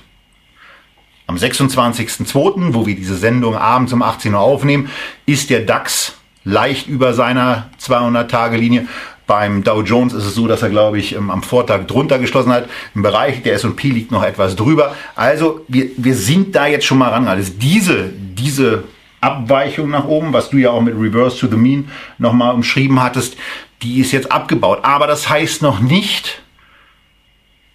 Am 1.26 1.36
26.02., 1.36 2.74
wo 2.74 2.86
wir 2.86 2.94
diese 2.94 3.16
Sendung 3.16 3.56
abends 3.56 3.92
um 3.92 4.02
18 4.02 4.34
Uhr 4.34 4.40
aufnehmen, 4.40 4.90
ist 5.26 5.50
der 5.50 5.60
DAX 5.60 6.14
leicht 6.44 6.86
über 6.86 7.14
seiner 7.14 7.70
200-Tage-Linie. 7.80 8.86
Beim 9.26 9.64
Dow 9.64 9.80
Jones 9.80 10.12
ist 10.12 10.26
es 10.26 10.34
so, 10.34 10.46
dass 10.46 10.62
er, 10.62 10.68
glaube 10.68 10.98
ich, 10.98 11.16
am 11.16 11.42
Vortag 11.42 11.86
drunter 11.86 12.18
geschlossen 12.18 12.52
hat. 12.52 12.68
Im 12.94 13.02
Bereich 13.02 13.42
der 13.42 13.54
S&P 13.54 13.88
liegt 13.88 14.10
noch 14.10 14.22
etwas 14.22 14.54
drüber. 14.54 14.94
Also 15.14 15.64
wir, 15.66 15.88
wir 15.96 16.14
sind 16.14 16.54
da 16.54 16.66
jetzt 16.66 16.84
schon 16.84 16.98
mal 16.98 17.08
ran. 17.08 17.26
Also 17.26 17.50
diese, 17.56 18.10
diese 18.12 18.84
Abweichung 19.24 19.90
nach 19.90 20.04
oben, 20.04 20.32
was 20.32 20.50
du 20.50 20.58
ja 20.58 20.70
auch 20.70 20.82
mit 20.82 20.94
Reverse 20.94 21.38
to 21.38 21.48
the 21.48 21.56
Mean 21.56 21.88
nochmal 22.18 22.54
umschrieben 22.54 23.02
hattest, 23.02 23.36
die 23.82 24.00
ist 24.00 24.12
jetzt 24.12 24.30
abgebaut. 24.30 24.80
Aber 24.82 25.06
das 25.06 25.28
heißt 25.28 25.62
noch 25.62 25.80
nicht, 25.80 26.42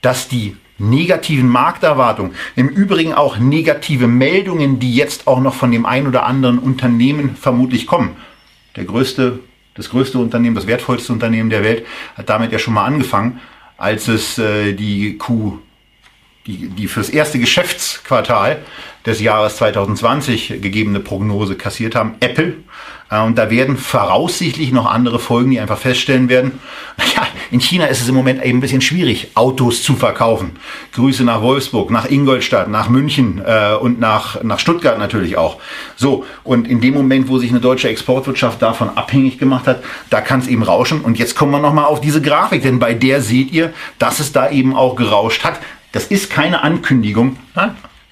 dass 0.01 0.27
die 0.27 0.55
negativen 0.77 1.49
Markterwartungen, 1.49 2.33
im 2.55 2.69
Übrigen 2.69 3.13
auch 3.13 3.37
negative 3.37 4.07
Meldungen, 4.07 4.79
die 4.79 4.95
jetzt 4.95 5.27
auch 5.27 5.41
noch 5.41 5.53
von 5.53 5.71
dem 5.71 5.85
ein 5.85 6.07
oder 6.07 6.25
anderen 6.25 6.57
Unternehmen 6.57 7.35
vermutlich 7.35 7.85
kommen. 7.85 8.15
Der 8.75 8.85
größte, 8.85 9.39
das 9.75 9.89
größte 9.89 10.17
Unternehmen, 10.17 10.55
das 10.55 10.67
wertvollste 10.67 11.11
Unternehmen 11.11 11.49
der 11.49 11.63
Welt 11.63 11.85
hat 12.15 12.29
damit 12.29 12.51
ja 12.51 12.59
schon 12.59 12.73
mal 12.75 12.85
angefangen, 12.85 13.41
als 13.77 14.07
es 14.07 14.37
äh, 14.37 14.73
die 14.73 15.17
Q 15.17 15.59
die, 16.49 16.69
die 16.69 16.87
fürs 16.87 17.09
erste 17.09 17.39
Geschäftsquartal 17.39 18.57
des 19.05 19.21
Jahres 19.21 19.57
2020 19.57 20.61
gegebene 20.61 20.99
Prognose 20.99 21.55
kassiert 21.55 21.95
haben, 21.95 22.15
Apple. 22.19 22.55
Äh, 23.09 23.21
und 23.21 23.37
da 23.37 23.49
werden 23.49 23.77
voraussichtlich 23.77 24.71
noch 24.71 24.85
andere 24.85 25.19
Folgen, 25.19 25.51
die 25.51 25.59
einfach 25.59 25.77
feststellen 25.77 26.27
werden, 26.27 26.59
ja, 27.15 27.27
in 27.51 27.59
China 27.59 27.85
ist 27.85 28.01
es 28.01 28.09
im 28.09 28.15
Moment 28.15 28.43
eben 28.43 28.59
ein 28.59 28.61
bisschen 28.61 28.81
schwierig, 28.81 29.31
Autos 29.33 29.81
zu 29.81 29.95
verkaufen. 29.95 30.51
Grüße 30.93 31.23
nach 31.23 31.41
Wolfsburg, 31.41 31.89
nach 31.89 32.09
Ingolstadt, 32.09 32.67
nach 32.67 32.89
München 32.89 33.41
äh, 33.43 33.73
und 33.73 33.99
nach, 33.99 34.43
nach 34.43 34.59
Stuttgart 34.59 34.99
natürlich 34.99 35.37
auch. 35.37 35.57
So, 35.95 36.25
und 36.43 36.67
in 36.67 36.81
dem 36.81 36.93
Moment, 36.93 37.27
wo 37.27 37.39
sich 37.39 37.49
eine 37.49 37.59
deutsche 37.59 37.89
Exportwirtschaft 37.89 38.61
davon 38.61 38.89
abhängig 38.95 39.39
gemacht 39.39 39.65
hat, 39.65 39.83
da 40.09 40.21
kann 40.21 40.41
es 40.41 40.47
eben 40.47 40.61
rauschen. 40.61 41.01
Und 41.01 41.17
jetzt 41.17 41.35
kommen 41.35 41.51
wir 41.51 41.59
nochmal 41.59 41.85
auf 41.85 42.01
diese 42.01 42.21
Grafik, 42.21 42.61
denn 42.61 42.79
bei 42.79 42.93
der 42.93 43.21
seht 43.21 43.51
ihr, 43.51 43.73
dass 43.97 44.19
es 44.19 44.31
da 44.31 44.49
eben 44.51 44.75
auch 44.75 44.95
gerauscht 44.95 45.43
hat. 45.43 45.59
Das 45.91 46.05
ist 46.05 46.29
keine 46.29 46.61
Ankündigung 46.61 47.37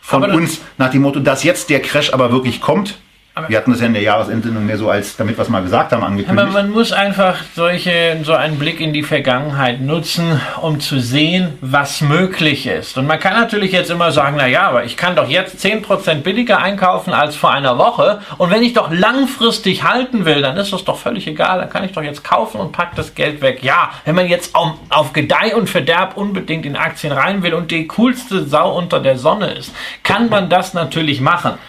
von 0.01 0.23
uns 0.31 0.61
nach 0.77 0.91
dem 0.91 1.01
Motto, 1.03 1.19
dass 1.19 1.43
jetzt 1.43 1.69
der 1.69 1.81
Crash 1.81 2.13
aber 2.13 2.31
wirklich 2.31 2.61
kommt. 2.61 2.99
Aber 3.37 3.49
wir 3.49 3.57
hatten 3.57 3.71
das 3.71 3.81
ja 3.81 3.87
in 3.87 3.93
der 3.93 4.01
Jahresendsendung 4.01 4.65
mehr 4.65 4.77
so 4.77 4.89
als, 4.89 5.15
damit 5.15 5.37
wir 5.37 5.43
es 5.43 5.49
mal 5.49 5.61
gesagt 5.61 5.91
haben, 5.91 6.03
angekündigt. 6.03 6.41
Aber 6.41 6.51
man 6.51 6.71
muss 6.71 6.91
einfach 6.91 7.35
solche, 7.55 8.17
so 8.23 8.33
einen 8.33 8.57
Blick 8.57 8.81
in 8.81 8.93
die 8.93 9.03
Vergangenheit 9.03 9.79
nutzen, 9.79 10.41
um 10.61 10.79
zu 10.79 10.99
sehen, 10.99 11.53
was 11.61 12.01
möglich 12.01 12.65
ist. 12.65 12.97
Und 12.97 13.05
man 13.05 13.19
kann 13.19 13.33
natürlich 13.33 13.71
jetzt 13.71 13.91
immer 13.91 14.11
sagen, 14.11 14.37
na 14.39 14.47
ja, 14.47 14.67
aber 14.67 14.85
ich 14.85 14.97
kann 14.97 15.15
doch 15.15 15.29
jetzt 15.29 15.63
10% 15.63 16.21
billiger 16.21 16.59
einkaufen 16.59 17.13
als 17.13 17.35
vor 17.35 17.51
einer 17.51 17.77
Woche. 17.77 18.21
Und 18.39 18.49
wenn 18.49 18.63
ich 18.63 18.73
doch 18.73 18.91
langfristig 18.91 19.83
halten 19.83 20.25
will, 20.25 20.41
dann 20.41 20.57
ist 20.57 20.73
das 20.73 20.83
doch 20.83 20.97
völlig 20.97 21.27
egal. 21.27 21.59
Dann 21.59 21.69
kann 21.69 21.83
ich 21.83 21.91
doch 21.91 22.01
jetzt 22.01 22.23
kaufen 22.23 22.59
und 22.59 22.71
pack 22.71 22.95
das 22.95 23.13
Geld 23.13 23.41
weg. 23.41 23.59
Ja, 23.61 23.91
wenn 24.05 24.15
man 24.15 24.27
jetzt 24.27 24.55
auf, 24.55 24.73
auf 24.89 25.13
Gedeih 25.13 25.55
und 25.55 25.69
Verderb 25.69 26.17
unbedingt 26.17 26.65
in 26.65 26.75
Aktien 26.75 27.13
rein 27.13 27.43
will 27.43 27.53
und 27.53 27.69
die 27.69 27.85
coolste 27.87 28.45
Sau 28.45 28.75
unter 28.75 28.99
der 28.99 29.17
Sonne 29.17 29.51
ist, 29.53 29.75
kann 30.01 30.29
man 30.29 30.49
das 30.49 30.73
natürlich 30.73 31.21
machen 31.21 31.59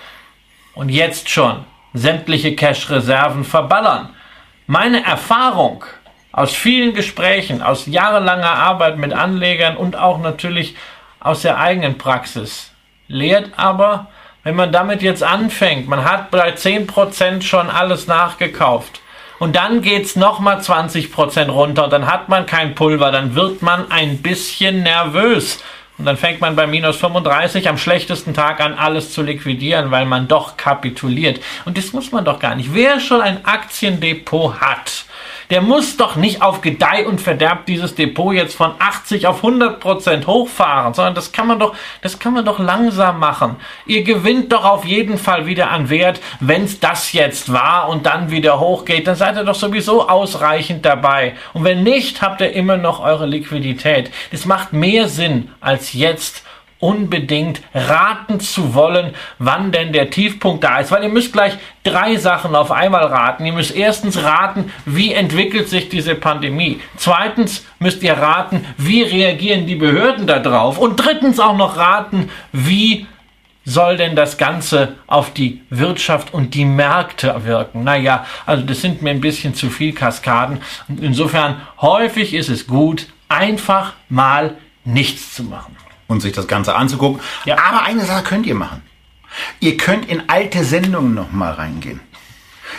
und 0.78 0.90
jetzt 0.90 1.28
schon 1.28 1.64
sämtliche 1.92 2.54
Cash-Reserven 2.54 3.42
verballern. 3.42 4.10
Meine 4.68 5.04
Erfahrung 5.04 5.84
aus 6.30 6.52
vielen 6.52 6.94
Gesprächen, 6.94 7.62
aus 7.62 7.86
jahrelanger 7.86 8.52
Arbeit 8.52 8.96
mit 8.96 9.12
Anlegern 9.12 9.76
und 9.76 9.96
auch 9.96 10.20
natürlich 10.20 10.76
aus 11.18 11.42
der 11.42 11.58
eigenen 11.58 11.98
Praxis 11.98 12.70
lehrt 13.08 13.50
aber, 13.56 14.06
wenn 14.44 14.54
man 14.54 14.70
damit 14.70 15.02
jetzt 15.02 15.24
anfängt, 15.24 15.88
man 15.88 16.04
hat 16.04 16.30
bei 16.30 16.48
10% 16.50 17.42
schon 17.42 17.70
alles 17.70 18.06
nachgekauft 18.06 19.00
und 19.40 19.56
dann 19.56 19.82
geht's 19.82 20.14
nochmal 20.14 20.58
20% 20.58 21.48
runter, 21.48 21.88
dann 21.88 22.06
hat 22.06 22.28
man 22.28 22.46
kein 22.46 22.76
Pulver, 22.76 23.10
dann 23.10 23.34
wird 23.34 23.62
man 23.62 23.90
ein 23.90 24.18
bisschen 24.18 24.84
nervös. 24.84 25.60
Und 25.98 26.04
dann 26.04 26.16
fängt 26.16 26.40
man 26.40 26.54
bei 26.54 26.66
minus 26.66 26.96
35 26.96 27.68
am 27.68 27.76
schlechtesten 27.76 28.32
Tag 28.32 28.60
an, 28.60 28.74
alles 28.74 29.12
zu 29.12 29.22
liquidieren, 29.22 29.90
weil 29.90 30.06
man 30.06 30.28
doch 30.28 30.56
kapituliert. 30.56 31.40
Und 31.64 31.76
das 31.76 31.92
muss 31.92 32.12
man 32.12 32.24
doch 32.24 32.38
gar 32.38 32.54
nicht. 32.54 32.72
Wer 32.72 33.00
schon 33.00 33.20
ein 33.20 33.44
Aktiendepot 33.44 34.60
hat, 34.60 35.04
der 35.50 35.62
muss 35.62 35.96
doch 35.96 36.16
nicht 36.16 36.42
auf 36.42 36.60
Gedeih 36.60 37.06
und 37.06 37.20
Verderb 37.20 37.66
dieses 37.66 37.94
Depot 37.94 38.34
jetzt 38.34 38.54
von 38.56 38.72
80 38.78 39.26
auf 39.26 39.36
100 39.36 39.80
Prozent 39.80 40.26
hochfahren, 40.26 40.94
sondern 40.94 41.14
das 41.14 41.32
kann 41.32 41.46
man 41.46 41.58
doch, 41.58 41.74
das 42.02 42.18
kann 42.18 42.34
man 42.34 42.44
doch 42.44 42.58
langsam 42.58 43.18
machen. 43.18 43.56
Ihr 43.86 44.02
gewinnt 44.02 44.52
doch 44.52 44.64
auf 44.64 44.84
jeden 44.84 45.18
Fall 45.18 45.46
wieder 45.46 45.70
an 45.70 45.88
Wert, 45.90 46.20
wenn 46.40 46.64
es 46.64 46.80
das 46.80 47.12
jetzt 47.12 47.52
war 47.52 47.88
und 47.88 48.06
dann 48.06 48.30
wieder 48.30 48.60
hochgeht, 48.60 49.06
dann 49.06 49.16
seid 49.16 49.36
ihr 49.36 49.44
doch 49.44 49.54
sowieso 49.54 50.08
ausreichend 50.08 50.84
dabei. 50.84 51.34
Und 51.54 51.64
wenn 51.64 51.82
nicht, 51.82 52.22
habt 52.22 52.40
ihr 52.40 52.52
immer 52.52 52.76
noch 52.76 53.00
eure 53.00 53.26
Liquidität. 53.26 54.10
Das 54.30 54.44
macht 54.44 54.72
mehr 54.72 55.08
Sinn 55.08 55.50
als 55.60 55.92
jetzt 55.92 56.44
unbedingt 56.80 57.60
raten 57.74 58.40
zu 58.40 58.74
wollen, 58.74 59.14
wann 59.38 59.72
denn 59.72 59.92
der 59.92 60.10
Tiefpunkt 60.10 60.62
da 60.62 60.78
ist, 60.78 60.92
weil 60.92 61.02
ihr 61.02 61.08
müsst 61.08 61.32
gleich 61.32 61.54
drei 61.82 62.16
Sachen 62.16 62.54
auf 62.54 62.70
einmal 62.70 63.06
raten. 63.06 63.44
Ihr 63.46 63.52
müsst 63.52 63.74
erstens 63.74 64.22
raten, 64.22 64.72
wie 64.84 65.12
entwickelt 65.12 65.68
sich 65.68 65.88
diese 65.88 66.14
Pandemie. 66.14 66.80
Zweitens 66.96 67.66
müsst 67.78 68.02
ihr 68.02 68.14
raten, 68.14 68.64
wie 68.76 69.02
reagieren 69.02 69.66
die 69.66 69.74
Behörden 69.74 70.26
darauf. 70.26 70.78
Und 70.78 70.96
drittens 70.96 71.40
auch 71.40 71.56
noch 71.56 71.76
raten, 71.76 72.30
wie 72.52 73.06
soll 73.64 73.96
denn 73.96 74.16
das 74.16 74.38
Ganze 74.38 74.94
auf 75.06 75.32
die 75.34 75.60
Wirtschaft 75.68 76.32
und 76.32 76.54
die 76.54 76.64
Märkte 76.64 77.44
wirken? 77.44 77.84
Naja, 77.84 78.24
also 78.46 78.64
das 78.64 78.80
sind 78.80 79.02
mir 79.02 79.10
ein 79.10 79.20
bisschen 79.20 79.54
zu 79.54 79.68
viel 79.68 79.92
Kaskaden. 79.92 80.60
Insofern 81.00 81.60
häufig 81.80 82.34
ist 82.34 82.48
es 82.48 82.66
gut, 82.66 83.08
einfach 83.28 83.94
mal 84.08 84.54
nichts 84.84 85.34
zu 85.34 85.42
machen 85.44 85.77
und 86.08 86.20
sich 86.20 86.32
das 86.32 86.48
Ganze 86.48 86.74
anzugucken. 86.74 87.20
Ja. 87.44 87.58
Aber 87.58 87.84
eine 87.84 88.04
Sache 88.04 88.24
könnt 88.24 88.46
ihr 88.46 88.56
machen. 88.56 88.82
Ihr 89.60 89.76
könnt 89.76 90.08
in 90.08 90.28
alte 90.28 90.64
Sendungen 90.64 91.14
nochmal 91.14 91.52
reingehen. 91.52 92.00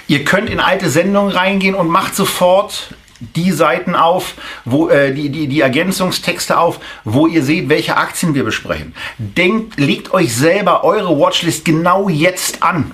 Ihr 0.07 0.25
könnt 0.25 0.49
in 0.49 0.59
alte 0.59 0.89
Sendungen 0.89 1.31
reingehen 1.31 1.75
und 1.75 1.87
macht 1.87 2.15
sofort 2.15 2.93
die 3.19 3.51
Seiten 3.51 3.95
auf, 3.95 4.35
wo 4.65 4.89
äh, 4.89 5.13
die, 5.13 5.29
die, 5.29 5.47
die 5.47 5.61
Ergänzungstexte 5.61 6.57
auf, 6.57 6.79
wo 7.03 7.27
ihr 7.27 7.43
seht, 7.43 7.69
welche 7.69 7.97
Aktien 7.97 8.33
wir 8.33 8.43
besprechen. 8.43 8.93
Denkt, 9.17 9.79
legt 9.79 10.11
euch 10.13 10.33
selber 10.33 10.83
eure 10.83 11.17
Watchlist 11.19 11.65
genau 11.65 12.09
jetzt 12.09 12.63
an. 12.63 12.91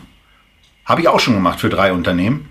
Habe 0.84 1.01
ich 1.01 1.08
auch 1.08 1.20
schon 1.20 1.36
gemacht 1.36 1.60
für 1.60 1.70
drei 1.70 1.94
Unternehmen, 1.94 2.50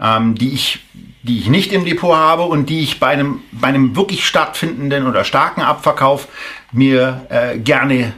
ähm, 0.00 0.34
die 0.34 0.52
ich 0.52 0.80
die 1.26 1.40
ich 1.40 1.48
nicht 1.48 1.72
im 1.72 1.84
Depot 1.84 2.14
habe 2.14 2.44
und 2.44 2.70
die 2.70 2.80
ich 2.80 3.00
bei 3.00 3.08
einem, 3.08 3.40
bei 3.50 3.68
einem 3.68 3.96
wirklich 3.96 4.24
stattfindenden 4.24 5.06
oder 5.06 5.24
starken 5.24 5.60
Abverkauf 5.60 6.28
mir 6.72 7.26
äh, 7.30 7.58
gerne 7.58 8.14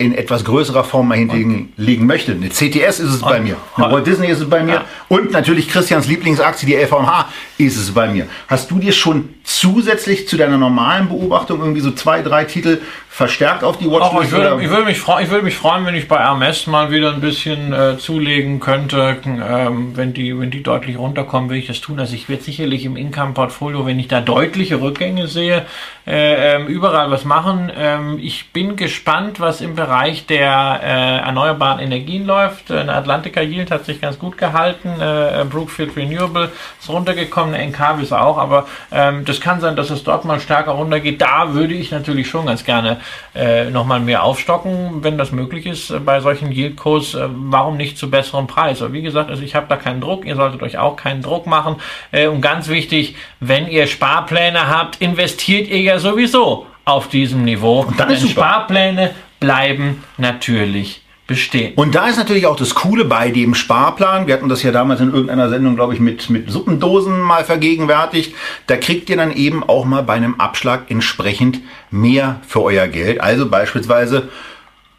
in 0.00 0.14
etwas 0.14 0.44
größerer 0.44 0.82
Form 0.82 1.08
mal 1.08 1.18
hinlegen 1.18 2.06
möchte. 2.06 2.32
Eine 2.32 2.48
CTS 2.48 3.00
ist 3.00 3.10
es 3.10 3.20
bei 3.20 3.38
mir, 3.38 3.56
eine 3.76 3.92
Walt 3.92 4.06
Disney 4.06 4.28
ist 4.28 4.40
es 4.40 4.48
bei 4.48 4.62
mir 4.62 4.74
ja. 4.74 4.84
und 5.08 5.30
natürlich 5.30 5.68
Christians 5.68 6.06
Lieblingsaktie, 6.06 6.64
die 6.64 6.74
LVMH, 6.74 7.28
ist 7.58 7.76
es 7.76 7.92
bei 7.92 8.08
mir. 8.08 8.26
Hast 8.48 8.70
du 8.70 8.78
dir 8.78 8.92
schon 8.92 9.28
zusätzlich 9.44 10.26
zu 10.26 10.38
deiner 10.38 10.56
normalen 10.56 11.10
Beobachtung 11.10 11.60
irgendwie 11.60 11.82
so 11.82 11.90
zwei, 11.90 12.22
drei 12.22 12.44
Titel 12.44 12.80
verstärkt 13.12 13.64
auf 13.64 13.76
die 13.76 13.90
Watchlist? 13.90 14.26
Ich 14.26 14.30
würde, 14.30 14.62
ich, 14.62 14.70
würde 14.70 14.84
mich 14.84 14.98
ich 14.98 15.30
würde 15.30 15.44
mich 15.44 15.56
freuen, 15.56 15.84
wenn 15.84 15.96
ich 15.96 16.06
bei 16.06 16.18
Hermes 16.18 16.68
mal 16.68 16.92
wieder 16.92 17.12
ein 17.12 17.20
bisschen 17.20 17.72
äh, 17.72 17.98
zulegen 17.98 18.60
könnte. 18.60 19.16
Ähm, 19.26 19.96
wenn, 19.96 20.14
die, 20.14 20.38
wenn 20.38 20.52
die 20.52 20.62
deutlich 20.62 20.96
runterkommen, 20.96 21.50
will 21.50 21.58
ich 21.58 21.66
das 21.66 21.80
tun. 21.80 21.98
Also 21.98 22.14
ich 22.14 22.28
werde 22.28 22.44
sicherlich 22.44 22.84
im 22.84 22.96
Income-Portfolio, 22.96 23.84
wenn 23.84 23.98
ich 23.98 24.06
da 24.06 24.20
deutliche 24.20 24.80
Rückgänge 24.80 25.26
sehe, 25.26 25.66
äh, 26.06 26.54
ähm, 26.54 26.68
überall 26.68 27.10
was 27.10 27.24
machen. 27.24 27.70
Ähm, 27.76 28.18
ich 28.22 28.52
bin 28.52 28.76
gespannt, 28.76 29.40
was 29.40 29.60
im 29.60 29.74
Bereich 29.74 30.26
der 30.26 30.80
äh, 30.82 31.18
erneuerbaren 31.18 31.80
Energien 31.80 32.24
läuft. 32.24 32.70
Eine 32.70 32.94
Atlantica 32.94 33.40
Yield 33.40 33.72
hat 33.72 33.86
sich 33.86 34.00
ganz 34.00 34.20
gut 34.20 34.38
gehalten. 34.38 34.88
Äh, 35.00 35.44
Brookfield 35.50 35.96
Renewable 35.96 36.50
ist 36.80 36.88
runtergekommen, 36.88 37.54
NKW 37.54 38.02
ist 38.02 38.12
auch, 38.12 38.38
aber 38.38 38.68
ähm, 38.92 39.24
das 39.24 39.40
kann 39.40 39.60
sein, 39.60 39.74
dass 39.74 39.90
es 39.90 40.04
dort 40.04 40.24
mal 40.24 40.38
stärker 40.38 40.72
runtergeht. 40.72 41.20
Da 41.20 41.54
würde 41.54 41.74
ich 41.74 41.90
natürlich 41.90 42.28
schon 42.28 42.46
ganz 42.46 42.64
gerne 42.64 42.99
äh, 43.34 43.70
nochmal 43.70 44.00
mehr 44.00 44.22
aufstocken, 44.22 45.02
wenn 45.02 45.18
das 45.18 45.32
möglich 45.32 45.66
ist 45.66 45.90
äh, 45.90 45.98
bei 45.98 46.20
solchen 46.20 46.52
Yieldkurs. 46.52 47.14
Äh, 47.14 47.28
warum 47.30 47.76
nicht 47.76 47.98
zu 47.98 48.10
besserem 48.10 48.46
Preis? 48.46 48.82
Aber 48.82 48.92
wie 48.92 49.02
gesagt, 49.02 49.30
also 49.30 49.42
ich 49.42 49.54
habe 49.54 49.66
da 49.68 49.76
keinen 49.76 50.00
Druck. 50.00 50.24
Ihr 50.24 50.36
solltet 50.36 50.62
euch 50.62 50.78
auch 50.78 50.96
keinen 50.96 51.22
Druck 51.22 51.46
machen. 51.46 51.76
Äh, 52.12 52.28
und 52.28 52.40
ganz 52.40 52.68
wichtig, 52.68 53.16
wenn 53.40 53.68
ihr 53.68 53.86
Sparpläne 53.86 54.68
habt, 54.68 55.00
investiert 55.00 55.68
ihr 55.68 55.80
ja 55.80 55.98
sowieso 55.98 56.66
auf 56.84 57.08
diesem 57.08 57.44
Niveau. 57.44 57.80
Und 57.80 57.98
dann. 57.98 58.16
Sparpläne 58.16 59.10
bleiben 59.38 60.04
natürlich 60.18 61.02
bestehen. 61.30 61.74
Und 61.76 61.94
da 61.94 62.08
ist 62.08 62.18
natürlich 62.18 62.44
auch 62.44 62.56
das 62.56 62.74
Coole 62.74 63.04
bei 63.04 63.30
dem 63.30 63.54
Sparplan. 63.54 64.26
Wir 64.26 64.34
hatten 64.34 64.48
das 64.48 64.64
ja 64.64 64.72
damals 64.72 65.00
in 65.00 65.12
irgendeiner 65.12 65.48
Sendung, 65.48 65.76
glaube 65.76 65.94
ich, 65.94 66.00
mit, 66.00 66.28
mit 66.28 66.50
Suppendosen 66.50 67.20
mal 67.20 67.44
vergegenwärtigt. 67.44 68.34
Da 68.66 68.76
kriegt 68.76 69.08
ihr 69.08 69.16
dann 69.16 69.32
eben 69.32 69.62
auch 69.62 69.84
mal 69.84 70.02
bei 70.02 70.14
einem 70.14 70.34
Abschlag 70.40 70.90
entsprechend 70.90 71.60
mehr 71.92 72.40
für 72.48 72.62
euer 72.64 72.88
Geld. 72.88 73.20
Also 73.20 73.48
beispielsweise 73.48 74.28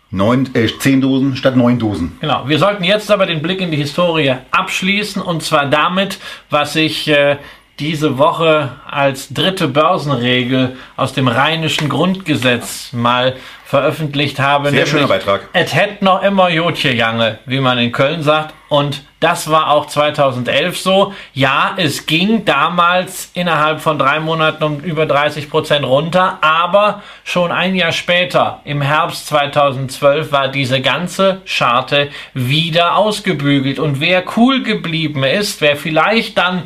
neun, 0.10 0.50
äh, 0.56 0.70
zehn 0.80 1.02
Dosen 1.02 1.36
statt 1.36 1.58
neun 1.58 1.78
Dosen. 1.78 2.18
Genau. 2.22 2.48
Wir 2.48 2.60
sollten 2.60 2.86
jetzt 2.86 3.12
aber 3.12 3.26
den 3.26 3.42
Blick 3.42 3.60
in 3.60 3.70
die 3.70 3.78
Historie 3.78 4.34
abschließen 4.52 5.22
und 5.22 5.44
zwar 5.44 5.66
damit, 5.66 6.18
was 6.50 6.78
ich 6.78 7.10
äh, 7.10 7.36
diese 7.82 8.20
Woche 8.20 8.70
als 8.88 9.34
dritte 9.34 9.68
Börsenregel 9.68 10.78
aus 10.96 11.14
dem 11.14 11.28
rheinischen 11.28 11.90
Grundgesetz 11.90 12.94
mal 12.94 13.36
veröffentlicht 13.66 14.40
habe. 14.40 14.70
Sehr 14.70 14.86
schöner 14.86 15.08
Beitrag. 15.08 15.48
Es 15.54 15.74
hätte 15.74 16.06
noch 16.06 16.22
immer 16.22 16.50
Jotje 16.50 16.94
Jange, 16.94 17.40
wie 17.46 17.60
man 17.60 17.80
in 17.80 17.92
Köln 17.92 18.22
sagt. 18.22 18.54
Und 18.70 19.02
das 19.20 19.50
war 19.50 19.72
auch 19.72 19.88
2011 19.88 20.78
so. 20.78 21.14
Ja, 21.34 21.74
es 21.78 22.06
ging 22.06 22.46
damals 22.46 23.32
innerhalb 23.34 23.82
von 23.82 23.98
drei 23.98 24.20
Monaten 24.20 24.64
um 24.64 24.80
über 24.82 25.06
30 25.06 25.50
Prozent 25.50 25.86
runter, 25.86 26.38
aber 26.42 27.02
schon 27.24 27.52
ein 27.52 27.76
Jahr 27.76 27.94
später, 27.94 28.62
im 28.64 28.82
Herbst 28.82 29.28
2012, 29.28 30.32
war 30.32 30.50
diese 30.50 30.82
ganze 30.82 31.42
Scharte 31.46 32.10
wieder 32.34 32.96
ausgebügelt. 32.96 33.80
Und 33.80 34.00
wer 34.00 34.24
cool 34.38 34.64
geblieben 34.64 35.24
ist, 35.24 35.62
wer 35.62 35.76
vielleicht 35.76 36.38
dann 36.38 36.64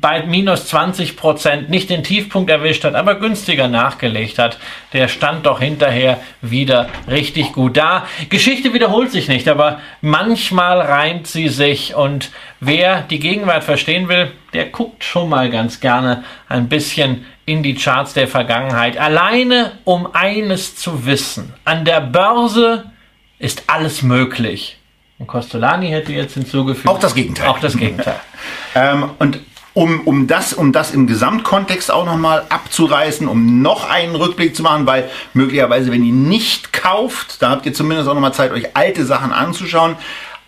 bei 0.00 0.22
minus 0.24 0.66
20 0.66 1.16
Prozent 1.16 1.70
nicht 1.70 1.88
den 1.88 2.04
Tiefpunkt 2.04 2.50
erwischt 2.50 2.84
hat, 2.84 2.94
aber 2.94 3.14
günstiger 3.14 3.68
nachgelegt 3.68 4.38
hat, 4.38 4.58
der 4.92 5.08
stand 5.08 5.46
doch 5.46 5.60
hinterher 5.60 6.20
wieder 6.42 6.88
richtig 7.08 7.52
gut 7.52 7.76
da. 7.76 8.06
Geschichte 8.28 8.74
wiederholt 8.74 9.10
sich 9.10 9.28
nicht, 9.28 9.48
aber 9.48 9.80
manchmal 10.02 10.80
reimt 10.80 11.26
sie 11.26 11.48
sich 11.48 11.94
und 11.94 12.30
wer 12.60 13.02
die 13.02 13.18
Gegenwart 13.18 13.64
verstehen 13.64 14.08
will, 14.08 14.32
der 14.52 14.66
guckt 14.66 15.02
schon 15.02 15.28
mal 15.30 15.50
ganz 15.50 15.80
gerne 15.80 16.24
ein 16.48 16.68
bisschen 16.68 17.24
in 17.46 17.62
die 17.62 17.74
Charts 17.74 18.12
der 18.12 18.28
Vergangenheit. 18.28 18.98
Alleine 18.98 19.72
um 19.84 20.08
eines 20.12 20.76
zu 20.76 21.06
wissen. 21.06 21.54
An 21.64 21.84
der 21.84 22.00
Börse 22.00 22.90
ist 23.38 23.64
alles 23.68 24.02
möglich. 24.02 24.78
Und 25.18 25.28
Costolani 25.28 25.88
hätte 25.88 26.12
jetzt 26.12 26.34
hinzugefügt. 26.34 26.88
Auch 26.88 26.98
das 26.98 27.14
Gegenteil. 27.14 27.48
Auch 27.48 27.60
das 27.60 27.76
Gegenteil. 27.76 28.20
ähm, 28.74 29.10
und 29.18 29.40
um, 29.76 30.00
um, 30.06 30.26
das, 30.26 30.54
um 30.54 30.72
das 30.72 30.92
im 30.92 31.06
Gesamtkontext 31.06 31.90
auch 31.90 32.06
nochmal 32.06 32.46
abzureißen, 32.48 33.28
um 33.28 33.60
noch 33.60 33.86
einen 33.86 34.16
Rückblick 34.16 34.56
zu 34.56 34.62
machen, 34.62 34.86
weil 34.86 35.10
möglicherweise, 35.34 35.92
wenn 35.92 36.02
ihr 36.02 36.14
nicht 36.14 36.72
kauft, 36.72 37.42
da 37.42 37.50
habt 37.50 37.66
ihr 37.66 37.74
zumindest 37.74 38.08
auch 38.08 38.14
nochmal 38.14 38.32
Zeit, 38.32 38.52
euch 38.52 38.74
alte 38.74 39.04
Sachen 39.04 39.32
anzuschauen. 39.32 39.96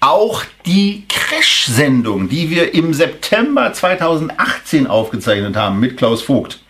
Auch 0.01 0.45
die 0.65 1.05
Crash-Sendung, 1.11 2.31
die 2.31 2.49
wir 2.49 2.73
im 2.73 2.95
September 2.95 3.71
2018 3.71 4.87
aufgezeichnet 4.87 5.57
haben 5.57 5.79
mit 5.79 5.99
Klaus 5.99 6.23
Vogt. 6.23 6.61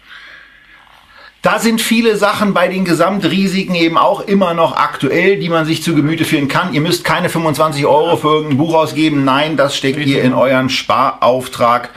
Da 1.42 1.60
sind 1.60 1.80
viele 1.80 2.16
Sachen 2.16 2.54
bei 2.54 2.66
den 2.66 2.84
Gesamtrisiken 2.84 3.76
eben 3.76 3.96
auch 3.96 4.22
immer 4.22 4.54
noch 4.54 4.74
aktuell, 4.74 5.38
die 5.38 5.48
man 5.48 5.64
sich 5.64 5.84
zu 5.84 5.94
Gemüte 5.94 6.24
führen 6.24 6.48
kann. 6.48 6.74
Ihr 6.74 6.80
müsst 6.80 7.04
keine 7.04 7.28
25 7.28 7.87
Euro 7.87 8.16
für 8.16 8.28
irgendein 8.28 8.59
Buch 8.59 8.74
ausgeben. 8.74 9.24
Nein, 9.24 9.56
das 9.56 9.76
steckt 9.76 10.04
ihr 10.04 10.24
in 10.24 10.35
euren 10.35 10.68
Sparauftrag 10.68 11.90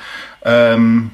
ähm, 0.43 1.12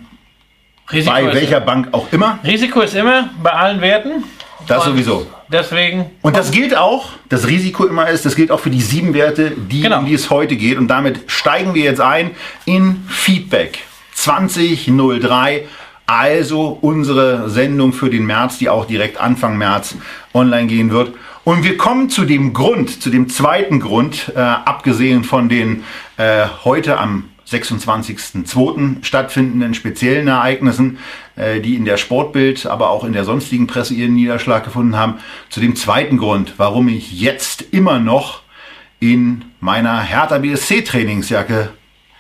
Risiko 0.91 1.13
bei 1.13 1.33
welcher 1.33 1.59
Bank 1.59 1.89
auch 1.91 2.11
immer. 2.11 2.39
Risiko 2.43 2.81
ist 2.81 2.95
immer 2.95 3.29
bei 3.41 3.51
allen 3.51 3.81
Werten. 3.81 4.23
Das 4.67 4.85
sowieso. 4.85 5.27
Deswegen. 5.49 6.05
Und 6.21 6.35
das 6.35 6.51
gilt 6.51 6.75
auch, 6.75 7.09
das 7.29 7.47
Risiko 7.47 7.85
immer 7.85 8.09
ist, 8.09 8.25
das 8.25 8.35
gilt 8.35 8.51
auch 8.51 8.59
für 8.59 8.69
die 8.69 8.81
sieben 8.81 9.13
Werte, 9.13 9.51
die, 9.51 9.81
genau. 9.81 9.99
um 9.99 10.05
die 10.05 10.13
es 10.13 10.29
heute 10.29 10.57
geht. 10.57 10.77
Und 10.77 10.89
damit 10.89 11.21
steigen 11.27 11.73
wir 11.73 11.83
jetzt 11.83 12.01
ein 12.01 12.31
in 12.65 13.05
Feedback 13.07 13.79
2003. 14.13 15.65
Also 16.05 16.77
unsere 16.81 17.49
Sendung 17.49 17.93
für 17.93 18.09
den 18.09 18.25
März, 18.25 18.57
die 18.57 18.69
auch 18.69 18.85
direkt 18.85 19.19
Anfang 19.19 19.57
März 19.57 19.95
online 20.33 20.67
gehen 20.67 20.91
wird. 20.91 21.13
Und 21.43 21.63
wir 21.63 21.77
kommen 21.77 22.09
zu 22.09 22.25
dem 22.25 22.53
Grund, 22.53 23.01
zu 23.01 23.09
dem 23.09 23.29
zweiten 23.29 23.79
Grund, 23.79 24.31
äh, 24.35 24.39
abgesehen 24.39 25.23
von 25.23 25.47
den 25.47 25.83
äh, 26.17 26.45
heute 26.65 26.97
am 26.97 27.29
26.02. 27.49 29.03
stattfindenden 29.03 29.73
speziellen 29.73 30.27
Ereignissen, 30.27 30.97
äh, 31.35 31.61
die 31.61 31.75
in 31.75 31.85
der 31.85 31.97
Sportbild, 31.97 32.65
aber 32.65 32.89
auch 32.89 33.03
in 33.03 33.13
der 33.13 33.23
sonstigen 33.23 33.67
Presse 33.67 33.93
ihren 33.93 34.15
Niederschlag 34.15 34.63
gefunden 34.63 34.97
haben. 34.97 35.15
Zu 35.49 35.61
dem 35.61 35.75
zweiten 35.75 36.17
Grund, 36.17 36.55
warum 36.57 36.89
ich 36.89 37.19
jetzt 37.19 37.61
immer 37.71 37.99
noch 37.99 38.41
in 38.99 39.45
meiner 39.59 40.01
Hertha 40.01 40.39
BSC 40.39 40.81
Trainingsjacke 40.81 41.69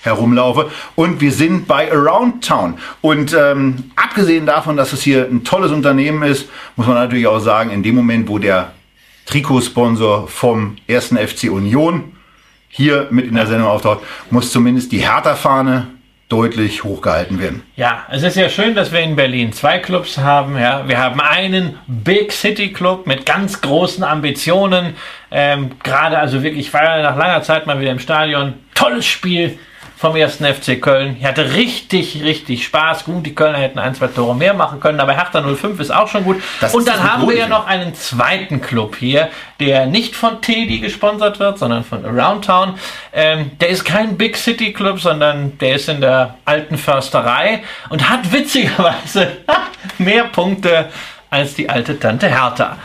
herumlaufe. 0.01 0.71
Und 0.95 1.21
wir 1.21 1.31
sind 1.31 1.67
bei 1.67 1.91
Around 1.91 2.47
Town. 2.47 2.77
Und 3.01 3.35
ähm, 3.37 3.91
abgesehen 3.95 4.45
davon, 4.45 4.77
dass 4.77 4.93
es 4.93 5.01
hier 5.01 5.25
ein 5.25 5.43
tolles 5.43 5.71
Unternehmen 5.71 6.23
ist, 6.23 6.47
muss 6.75 6.87
man 6.87 6.95
natürlich 6.95 7.27
auch 7.27 7.39
sagen, 7.39 7.71
in 7.71 7.83
dem 7.83 7.95
Moment, 7.95 8.29
wo 8.29 8.37
der 8.37 8.71
Trikotsponsor 9.25 10.27
vom 10.27 10.77
ersten 10.87 11.17
FC 11.17 11.51
Union 11.51 12.13
hier 12.77 13.07
mit 13.09 13.25
in 13.25 13.35
der 13.35 13.47
Sendung 13.47 13.67
auftaucht, 13.67 14.01
muss 14.29 14.51
zumindest 14.51 14.91
die 14.91 14.99
Hertha-Fahne 14.99 15.87
deutlich 16.29 16.83
hochgehalten 16.83 17.39
werden. 17.39 17.63
Ja, 17.75 18.05
es 18.11 18.21
ist 18.21 18.35
ja 18.35 18.49
schön, 18.49 18.75
dass 18.75 18.91
wir 18.91 18.99
in 18.99 19.15
Berlin 19.15 19.53
zwei 19.53 19.79
Clubs 19.79 20.17
haben. 20.17 20.57
Ja, 20.57 20.87
wir 20.87 20.99
haben 20.99 21.19
einen 21.21 21.79
Big 21.87 22.33
City 22.33 22.71
Club 22.73 23.07
mit 23.07 23.25
ganz 23.25 23.61
großen 23.61 24.03
Ambitionen. 24.03 24.95
Ähm, 25.31 25.71
Gerade 25.83 26.19
also 26.19 26.43
wirklich, 26.43 26.67
ich 26.67 26.73
war 26.73 27.01
nach 27.01 27.15
langer 27.15 27.41
Zeit 27.43 27.65
mal 27.65 27.79
wieder 27.79 27.91
im 27.91 27.99
Stadion. 27.99 28.53
Tolles 28.75 29.05
Spiel 29.05 29.57
vom 29.97 30.15
ersten 30.15 30.45
FC 30.45 30.79
Köln. 30.79 31.17
Ich 31.19 31.25
hatte 31.25 31.55
richtig, 31.55 32.21
richtig 32.23 32.63
Spaß. 32.63 33.05
Gut, 33.05 33.25
die 33.25 33.33
Kölner 33.33 33.57
hätten 33.57 33.79
ein, 33.79 33.95
zwei 33.95 34.05
Tore 34.07 34.35
mehr 34.35 34.53
machen 34.53 34.79
können, 34.79 34.99
aber 34.99 35.13
Hertha 35.13 35.41
05 35.41 35.79
ist 35.79 35.89
auch 35.89 36.07
schon 36.07 36.23
gut. 36.23 36.41
Das 36.61 36.75
und 36.75 36.87
dann 36.87 37.01
haben 37.01 37.27
wir 37.27 37.35
ja 37.35 37.47
noch 37.47 37.65
einen 37.65 37.95
zweiten 37.95 38.61
Club 38.61 38.95
hier, 38.95 39.29
der 39.59 39.87
nicht 39.87 40.15
von 40.15 40.39
Teddy 40.39 40.79
gesponsert 40.79 41.39
wird, 41.39 41.57
sondern 41.57 41.83
von 41.83 42.05
Around 42.05 42.45
Town. 42.45 42.75
Ähm, 43.11 43.51
der 43.59 43.69
ist 43.69 43.85
kein 43.85 44.17
Big 44.17 44.37
City 44.37 44.71
Club, 44.71 44.99
sondern 44.99 45.57
der 45.57 45.75
ist 45.75 45.89
in 45.89 45.99
der 45.99 46.35
alten 46.45 46.77
Försterei 46.77 47.63
und 47.89 48.07
hat 48.07 48.31
witzigerweise 48.31 49.37
mehr 49.97 50.25
Punkte 50.25 50.89
als 51.31 51.55
die 51.55 51.71
alte 51.71 51.99
Tante 51.99 52.27
Hertha. 52.27 52.77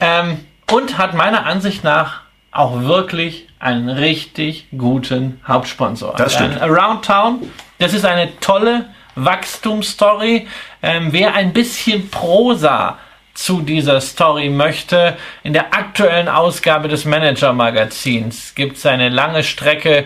Ähm, 0.00 0.46
und 0.70 0.96
hat 0.96 1.12
meiner 1.12 1.44
Ansicht 1.44 1.84
nach 1.84 2.22
auch 2.52 2.82
wirklich 2.82 3.48
einen 3.64 3.88
richtig 3.88 4.66
guten 4.76 5.40
Hauptsponsor. 5.46 6.14
Das 6.16 6.34
stimmt. 6.34 6.60
Around 6.60 7.04
Town, 7.04 7.50
das 7.78 7.94
ist 7.94 8.04
eine 8.04 8.38
tolle 8.40 8.90
Wachstumsstory. 9.14 10.46
Ähm, 10.82 11.08
wer 11.12 11.34
ein 11.34 11.52
bisschen 11.52 12.10
Prosa 12.10 12.98
zu 13.32 13.62
dieser 13.62 14.00
Story 14.00 14.50
möchte, 14.50 15.16
in 15.42 15.54
der 15.54 15.74
aktuellen 15.74 16.28
Ausgabe 16.28 16.88
des 16.88 17.04
Manager 17.04 17.52
Magazins 17.52 18.54
gibt 18.54 18.76
es 18.76 18.86
eine 18.86 19.08
lange 19.08 19.42
Strecke 19.42 20.04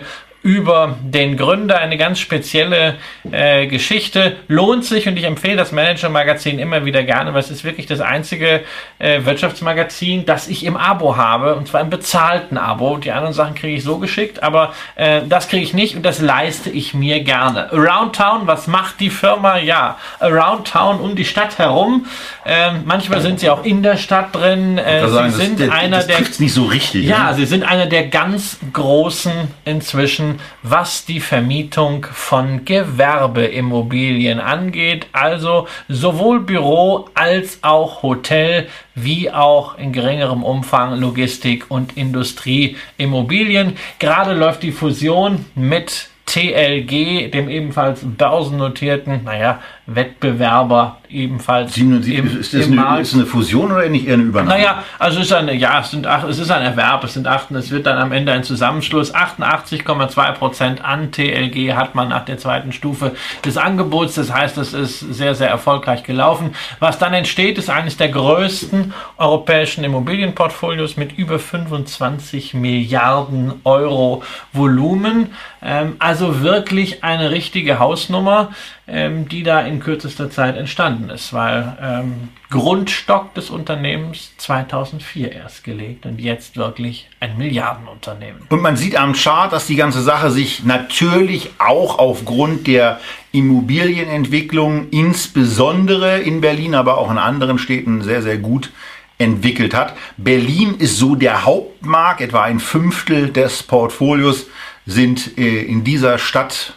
über 0.49 0.97
den 1.03 1.37
Gründer 1.37 1.77
eine 1.77 1.95
ganz 1.95 2.17
spezielle 2.17 2.95
äh, 3.31 3.67
Geschichte. 3.67 4.35
Lohnt 4.47 4.83
sich 4.83 5.07
und 5.07 5.15
ich 5.15 5.25
empfehle 5.25 5.55
das 5.57 5.71
Manager-Magazin 5.71 6.57
immer 6.57 6.85
wieder 6.85 7.03
gerne, 7.03 7.35
weil 7.35 7.41
es 7.41 7.51
ist 7.51 7.63
wirklich 7.63 7.85
das 7.85 8.01
einzige 8.01 8.61
äh, 8.97 9.23
Wirtschaftsmagazin, 9.25 10.25
das 10.25 10.47
ich 10.47 10.65
im 10.65 10.75
Abo 10.75 11.17
habe 11.17 11.53
und 11.53 11.67
zwar 11.67 11.81
im 11.81 11.91
bezahlten 11.91 12.57
Abo. 12.57 12.97
Die 12.97 13.11
anderen 13.11 13.35
Sachen 13.35 13.53
kriege 13.53 13.75
ich 13.75 13.83
so 13.83 13.99
geschickt, 13.99 14.41
aber 14.41 14.73
äh, 14.95 15.21
das 15.29 15.49
kriege 15.49 15.61
ich 15.61 15.75
nicht 15.75 15.95
und 15.95 16.01
das 16.03 16.19
leiste 16.19 16.71
ich 16.71 16.95
mir 16.95 17.23
gerne. 17.23 17.71
Around 17.71 18.15
Town, 18.15 18.47
was 18.47 18.65
macht 18.65 18.99
die 19.01 19.11
Firma? 19.11 19.59
Ja, 19.59 19.97
Around 20.19 20.67
Town 20.67 20.99
um 20.99 21.15
die 21.15 21.25
Stadt 21.25 21.59
herum. 21.59 22.07
Ähm, 22.43 22.81
manchmal 22.85 23.21
sind 23.21 23.39
sie 23.39 23.51
auch 23.51 23.63
in 23.63 23.83
der 23.83 23.97
Stadt 23.97 24.33
drin. 24.33 24.79
Äh, 24.79 25.05
sie 25.05 25.13
sagen, 25.13 25.31
sind 25.31 25.59
das, 25.59 25.69
einer 25.69 25.97
das 25.97 26.07
der 26.07 26.19
nicht 26.39 26.53
so 26.53 26.63
richtig. 26.65 27.05
Ja, 27.05 27.29
ne? 27.29 27.35
sie 27.35 27.45
sind 27.45 27.63
einer 27.63 27.85
der 27.85 28.07
ganz 28.07 28.57
großen 28.73 29.31
inzwischen 29.65 30.38
was 30.63 31.05
die 31.05 31.19
Vermietung 31.19 32.05
von 32.11 32.65
Gewerbeimmobilien 32.65 34.39
angeht, 34.39 35.07
also 35.11 35.67
sowohl 35.87 36.41
Büro 36.41 37.09
als 37.13 37.59
auch 37.63 38.03
Hotel, 38.03 38.67
wie 38.95 39.31
auch 39.31 39.77
in 39.77 39.93
geringerem 39.93 40.43
Umfang 40.43 40.99
Logistik 40.99 41.65
und 41.69 41.97
Industrieimmobilien. 41.97 43.77
Gerade 43.99 44.33
läuft 44.33 44.63
die 44.63 44.71
Fusion 44.71 45.45
mit 45.55 46.09
TLG, 46.25 47.31
dem 47.31 47.49
ebenfalls 47.49 48.01
börsennotierten, 48.03 49.23
naja, 49.23 49.61
Wettbewerber 49.87 50.98
ebenfalls 51.09 51.73
77, 51.73 52.17
im, 52.17 52.39
ist 52.39 52.53
das 52.53 52.67
im 52.67 52.79
eine. 52.79 53.01
Ist 53.01 53.13
eine 53.13 53.25
Fusion 53.25 53.71
oder 53.71 53.87
nicht 53.89 54.07
eher 54.07 54.13
eine 54.13 54.23
Übernahme? 54.23 54.57
Naja, 54.57 54.83
also 54.99 55.19
es 55.19 55.25
ist 55.25 55.33
eine, 55.33 55.53
ja, 55.53 55.79
es, 55.79 55.91
sind 55.91 56.05
acht, 56.05 56.27
es 56.27 56.39
ist 56.39 56.51
ein 56.51 56.61
Erwerb, 56.61 57.03
es 57.03 57.13
sind 57.13 57.27
acht, 57.27 57.51
es 57.51 57.71
wird 57.71 57.85
dann 57.85 57.97
am 57.97 58.11
Ende 58.11 58.31
ein 58.31 58.43
Zusammenschluss. 58.43 59.13
88,2 59.13 60.31
Prozent 60.33 60.85
an 60.85 61.11
TLG 61.11 61.73
hat 61.73 61.95
man 61.95 62.09
nach 62.09 62.25
der 62.25 62.37
zweiten 62.37 62.71
Stufe 62.71 63.13
des 63.43 63.57
Angebots. 63.57 64.15
Das 64.15 64.33
heißt, 64.33 64.57
es 64.57 64.73
ist 64.73 64.99
sehr, 64.99 65.35
sehr 65.35 65.49
erfolgreich 65.49 66.03
gelaufen. 66.03 66.55
Was 66.79 66.99
dann 66.99 67.13
entsteht, 67.13 67.57
ist 67.57 67.69
eines 67.69 67.97
der 67.97 68.09
größten 68.09 68.93
europäischen 69.17 69.83
Immobilienportfolios 69.83 70.97
mit 70.97 71.17
über 71.17 71.39
25 71.39 72.53
Milliarden 72.53 73.53
Euro 73.63 74.23
Volumen. 74.53 75.31
Ähm, 75.61 75.95
also 75.99 76.41
wirklich 76.41 77.03
eine 77.03 77.31
richtige 77.31 77.79
Hausnummer 77.79 78.49
ähm, 78.91 79.29
die 79.29 79.43
da 79.43 79.61
in 79.61 79.79
kürzester 79.79 80.29
Zeit 80.29 80.57
entstanden 80.57 81.09
ist, 81.09 81.33
weil 81.33 81.77
ähm, 81.81 82.29
Grundstock 82.49 83.33
des 83.35 83.49
Unternehmens 83.49 84.33
2004 84.37 85.31
erst 85.31 85.63
gelegt 85.63 86.05
und 86.05 86.19
jetzt 86.19 86.57
wirklich 86.57 87.09
ein 87.19 87.37
Milliardenunternehmen. 87.37 88.41
Und 88.49 88.61
man 88.61 88.75
sieht 88.75 88.97
am 88.97 89.13
Chart, 89.13 89.53
dass 89.53 89.67
die 89.67 89.75
ganze 89.75 90.01
Sache 90.01 90.31
sich 90.31 90.63
natürlich 90.63 91.51
auch 91.59 91.99
aufgrund 91.99 92.67
der 92.67 92.99
Immobilienentwicklung 93.31 94.89
insbesondere 94.89 96.19
in 96.19 96.41
Berlin, 96.41 96.73
aber 96.73 96.97
auch 96.97 97.11
in 97.11 97.17
anderen 97.17 97.59
Städten 97.59 98.01
sehr, 98.01 98.21
sehr 98.23 98.37
gut 98.37 98.71
entwickelt 99.19 99.73
hat. 99.73 99.95
Berlin 100.17 100.75
ist 100.79 100.97
so 100.97 101.13
der 101.13 101.45
Hauptmarkt, 101.45 102.21
etwa 102.21 102.41
ein 102.41 102.59
Fünftel 102.59 103.31
des 103.31 103.61
Portfolios 103.63 104.47
sind 104.85 105.37
äh, 105.37 105.61
in 105.61 105.83
dieser 105.83 106.17
Stadt 106.17 106.73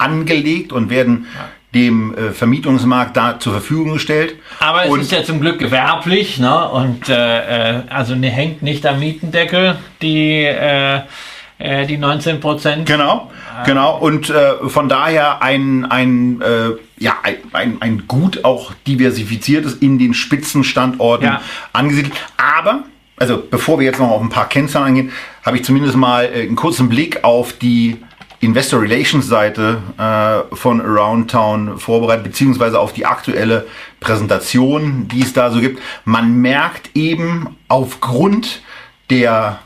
angelegt 0.00 0.72
und 0.72 0.90
werden 0.90 1.26
dem 1.74 2.14
äh, 2.14 2.32
Vermietungsmarkt 2.32 3.16
da 3.16 3.38
zur 3.38 3.52
Verfügung 3.52 3.92
gestellt. 3.92 4.34
Aber 4.58 4.84
es 4.84 4.90
und 4.90 5.00
ist 5.00 5.12
ja 5.12 5.22
zum 5.22 5.40
Glück 5.40 5.58
gewerblich, 5.58 6.38
ne? 6.38 6.68
Und 6.68 7.08
äh, 7.08 7.78
äh 7.78 7.82
also 7.90 8.14
ne, 8.14 8.28
hängt 8.28 8.62
nicht 8.62 8.86
am 8.86 8.98
Mietendeckel 8.98 9.76
die 10.02 10.42
äh, 10.42 11.00
äh 11.58 11.86
die 11.86 11.96
19 11.96 12.40
Prozent. 12.40 12.86
Genau, 12.86 13.30
genau. 13.64 13.98
Und 13.98 14.30
äh, 14.30 14.68
von 14.68 14.88
daher 14.88 15.42
ein 15.42 15.84
ein 15.84 16.40
äh, 16.40 16.70
ja 16.98 17.18
ein, 17.22 17.36
ein, 17.52 17.76
ein 17.80 18.08
gut 18.08 18.44
auch 18.44 18.72
diversifiziertes 18.88 19.74
in 19.74 19.98
den 19.98 20.12
Spitzenstandorten 20.12 21.26
ja. 21.26 21.40
angesiedelt. 21.72 22.14
Aber 22.36 22.82
also 23.16 23.40
bevor 23.48 23.78
wir 23.78 23.86
jetzt 23.86 24.00
noch 24.00 24.10
auf 24.10 24.22
ein 24.22 24.30
paar 24.30 24.48
Kennzahlen 24.48 24.88
eingehen, 24.88 25.12
habe 25.44 25.58
ich 25.58 25.64
zumindest 25.64 25.94
mal 25.94 26.24
äh, 26.24 26.42
einen 26.42 26.56
kurzen 26.56 26.88
Blick 26.88 27.22
auf 27.22 27.52
die 27.52 27.98
Investor 28.40 28.80
Relations 28.80 29.26
Seite 29.26 29.82
äh, 29.98 30.56
von 30.56 30.80
Around 30.80 31.30
Town 31.30 31.78
vorbereitet, 31.78 32.24
beziehungsweise 32.24 32.80
auf 32.80 32.94
die 32.94 33.04
aktuelle 33.04 33.66
Präsentation, 34.00 35.08
die 35.08 35.20
es 35.20 35.34
da 35.34 35.50
so 35.50 35.60
gibt. 35.60 35.80
Man 36.06 36.40
merkt 36.40 36.90
eben 36.94 37.56
aufgrund 37.68 38.62
der 39.10 39.58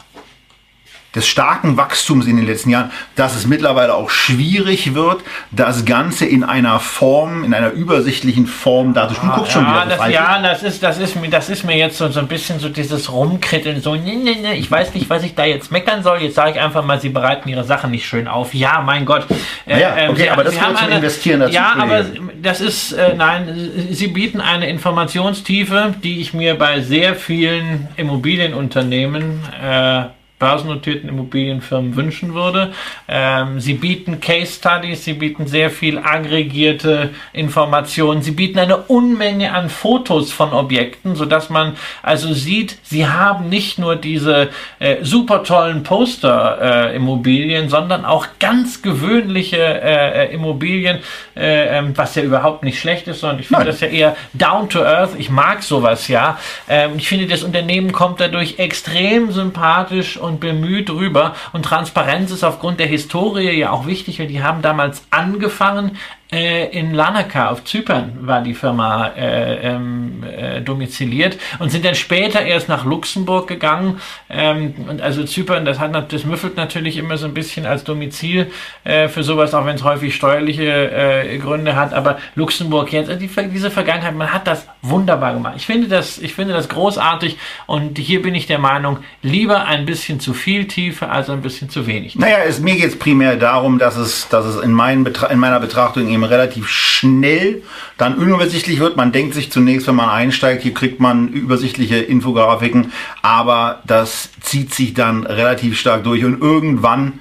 des 1.14 1.26
starken 1.26 1.76
Wachstums 1.76 2.26
in 2.26 2.36
den 2.36 2.46
letzten 2.46 2.70
Jahren, 2.70 2.90
dass 3.16 3.36
es 3.36 3.46
mittlerweile 3.46 3.94
auch 3.94 4.10
schwierig 4.10 4.94
wird, 4.94 5.22
das 5.50 5.84
Ganze 5.84 6.26
in 6.26 6.42
einer 6.42 6.80
Form, 6.80 7.44
in 7.44 7.54
einer 7.54 7.70
übersichtlichen 7.70 8.46
Form 8.46 8.94
darzustellen. 8.94 9.30
Du 9.30 9.36
guckst 9.36 9.52
schon 9.52 9.66
wieder 9.66 9.86
das, 9.86 10.08
ja, 10.10 10.42
das 10.42 10.62
ist, 10.62 10.82
das 10.82 10.98
ist 10.98 11.16
mir, 11.16 11.28
das 11.28 11.48
ist 11.48 11.64
mir 11.64 11.76
jetzt 11.76 11.98
so, 11.98 12.08
so 12.08 12.20
ein 12.20 12.28
bisschen 12.28 12.58
so 12.58 12.68
dieses 12.68 13.12
Rumkritteln, 13.12 13.80
so, 13.80 13.94
nee, 13.94 14.16
nee, 14.16 14.36
nee, 14.40 14.54
ich 14.54 14.70
weiß 14.70 14.94
nicht, 14.94 15.08
was 15.08 15.22
ich 15.22 15.34
da 15.34 15.44
jetzt 15.44 15.70
meckern 15.70 16.02
soll. 16.02 16.18
Jetzt 16.18 16.34
sage 16.34 16.52
ich 16.52 16.60
einfach 16.60 16.84
mal, 16.84 17.00
sie 17.00 17.10
bereiten 17.10 17.48
ihre 17.48 17.64
Sachen 17.64 17.90
nicht 17.90 18.06
schön 18.06 18.26
auf. 18.26 18.54
Ja, 18.54 18.82
mein 18.84 19.04
Gott. 19.04 19.26
Äh, 19.66 19.80
ja, 19.80 19.96
ähm, 19.96 20.10
okay, 20.10 20.22
sie, 20.22 20.30
aber 20.30 20.44
das 20.44 20.54
gehört 20.54 20.78
zum 20.78 20.86
eine, 20.86 20.96
Investieren 20.96 21.40
dazu. 21.40 21.54
Ja, 21.54 21.74
aber 21.78 22.04
das 22.42 22.60
ist, 22.60 22.92
äh, 22.92 23.14
nein, 23.14 23.70
sie 23.90 24.08
bieten 24.08 24.40
eine 24.40 24.68
Informationstiefe, 24.68 25.94
die 26.02 26.20
ich 26.20 26.34
mir 26.34 26.56
bei 26.56 26.80
sehr 26.80 27.14
vielen 27.14 27.88
Immobilienunternehmen 27.96 29.40
äh, 29.62 30.04
börsennotierten 30.38 31.08
Immobilienfirmen 31.08 31.94
wünschen 31.94 32.34
würde. 32.34 32.72
Ähm, 33.08 33.60
sie 33.60 33.74
bieten 33.74 34.20
Case 34.20 34.52
Studies, 34.52 35.04
sie 35.04 35.14
bieten 35.14 35.46
sehr 35.46 35.70
viel 35.70 35.98
aggregierte 35.98 37.10
Informationen, 37.32 38.20
sie 38.20 38.32
bieten 38.32 38.58
eine 38.58 38.76
Unmenge 38.78 39.52
an 39.52 39.70
Fotos 39.70 40.32
von 40.32 40.52
Objekten, 40.52 41.14
sodass 41.14 41.50
man 41.50 41.76
also 42.02 42.34
sieht, 42.34 42.76
sie 42.82 43.06
haben 43.06 43.48
nicht 43.48 43.78
nur 43.78 43.96
diese 43.96 44.50
äh, 44.80 44.96
super 45.02 45.44
tollen 45.44 45.84
Poster-Immobilien, 45.84 47.66
äh, 47.66 47.68
sondern 47.68 48.04
auch 48.04 48.26
ganz 48.40 48.82
gewöhnliche 48.82 49.56
äh, 49.56 50.24
äh 50.24 50.34
Immobilien, 50.34 50.98
äh, 51.36 51.78
ähm, 51.78 51.92
was 51.96 52.16
ja 52.16 52.22
überhaupt 52.22 52.64
nicht 52.64 52.80
schlecht 52.80 53.06
ist, 53.06 53.20
sondern 53.20 53.40
ich 53.40 53.48
finde 53.48 53.66
das 53.66 53.80
ja 53.80 53.88
eher 53.88 54.16
down 54.32 54.68
to 54.68 54.82
earth. 54.82 55.10
Ich 55.16 55.30
mag 55.30 55.62
sowas 55.62 56.08
ja. 56.08 56.38
Ähm, 56.68 56.92
ich 56.96 57.08
finde, 57.08 57.26
das 57.26 57.44
Unternehmen 57.44 57.92
kommt 57.92 58.20
dadurch 58.20 58.58
extrem 58.58 59.30
sympathisch 59.30 60.16
und 60.24 60.40
bemüht 60.40 60.90
rüber. 60.90 61.34
Und 61.52 61.64
Transparenz 61.64 62.30
ist 62.30 62.44
aufgrund 62.44 62.80
der 62.80 62.86
Historie 62.86 63.50
ja 63.50 63.70
auch 63.70 63.86
wichtig, 63.86 64.18
weil 64.18 64.26
die 64.26 64.42
haben 64.42 64.62
damals 64.62 65.06
angefangen, 65.10 65.96
in 66.30 66.94
Lanaka 66.94 67.50
auf 67.50 67.64
Zypern 67.64 68.18
war 68.22 68.42
die 68.42 68.54
Firma 68.54 69.08
äh, 69.08 69.74
ähm, 69.74 70.24
äh, 70.24 70.60
domiziliert 70.62 71.38
und 71.58 71.70
sind 71.70 71.84
dann 71.84 71.94
später 71.94 72.42
erst 72.42 72.68
nach 72.68 72.84
Luxemburg 72.84 73.46
gegangen. 73.46 74.00
Ähm, 74.28 74.74
und 74.88 75.00
also 75.00 75.24
Zypern, 75.24 75.64
das, 75.64 75.78
hat, 75.78 76.12
das 76.12 76.24
müffelt 76.24 76.56
natürlich 76.56 76.96
immer 76.96 77.18
so 77.18 77.26
ein 77.26 77.34
bisschen 77.34 77.66
als 77.66 77.84
Domizil 77.84 78.50
äh, 78.82 79.08
für 79.08 79.22
sowas, 79.22 79.54
auch 79.54 79.64
wenn 79.64 79.76
es 79.76 79.84
häufig 79.84 80.14
steuerliche 80.14 80.90
äh, 80.90 81.38
Gründe 81.38 81.76
hat. 81.76 81.92
Aber 81.92 82.18
Luxemburg 82.34 82.92
jetzt, 82.92 83.10
die, 83.20 83.30
diese 83.52 83.70
Vergangenheit, 83.70 84.14
man 84.14 84.32
hat 84.32 84.46
das 84.46 84.66
wunderbar 84.82 85.34
gemacht. 85.34 85.54
Ich 85.56 85.66
finde 85.66 85.86
das, 85.88 86.18
ich 86.18 86.34
finde 86.34 86.52
das 86.54 86.68
großartig 86.68 87.38
und 87.66 87.98
hier 87.98 88.22
bin 88.22 88.34
ich 88.34 88.46
der 88.46 88.58
Meinung, 88.58 88.98
lieber 89.22 89.66
ein 89.66 89.86
bisschen 89.86 90.18
zu 90.18 90.34
viel 90.34 90.66
Tiefe 90.66 91.08
als 91.10 91.30
ein 91.30 91.42
bisschen 91.42 91.70
zu 91.70 91.86
wenig. 91.86 92.16
Naja, 92.16 92.38
es, 92.46 92.58
mir 92.58 92.74
geht 92.74 92.88
es 92.88 92.98
primär 92.98 93.36
darum, 93.36 93.78
dass 93.78 93.96
es, 93.96 94.28
dass 94.28 94.46
es 94.46 94.60
in, 94.60 94.72
meinen 94.72 95.06
in 95.06 95.38
meiner 95.38 95.60
Betrachtung 95.60 96.08
eben 96.08 96.23
relativ 96.24 96.68
schnell 96.68 97.62
dann 97.98 98.16
unübersichtlich 98.16 98.80
wird. 98.80 98.96
Man 98.96 99.12
denkt 99.12 99.34
sich 99.34 99.52
zunächst, 99.52 99.86
wenn 99.86 99.94
man 99.94 100.08
einsteigt, 100.08 100.62
hier 100.62 100.74
kriegt 100.74 101.00
man 101.00 101.28
übersichtliche 101.28 101.96
Infografiken, 101.96 102.92
aber 103.22 103.82
das 103.86 104.30
zieht 104.40 104.74
sich 104.74 104.94
dann 104.94 105.24
relativ 105.24 105.78
stark 105.78 106.04
durch 106.04 106.24
und 106.24 106.40
irgendwann 106.40 107.20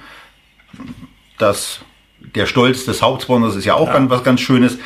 das 1.38 1.80
der 2.34 2.46
Stolz 2.46 2.84
des 2.84 3.02
Hauptsponsors 3.02 3.56
ist 3.56 3.64
ja 3.64 3.74
auch 3.74 3.88
ja. 3.88 3.94
Ganz, 3.94 4.10
was 4.10 4.24
ganz 4.24 4.40
Schönes. 4.40 4.78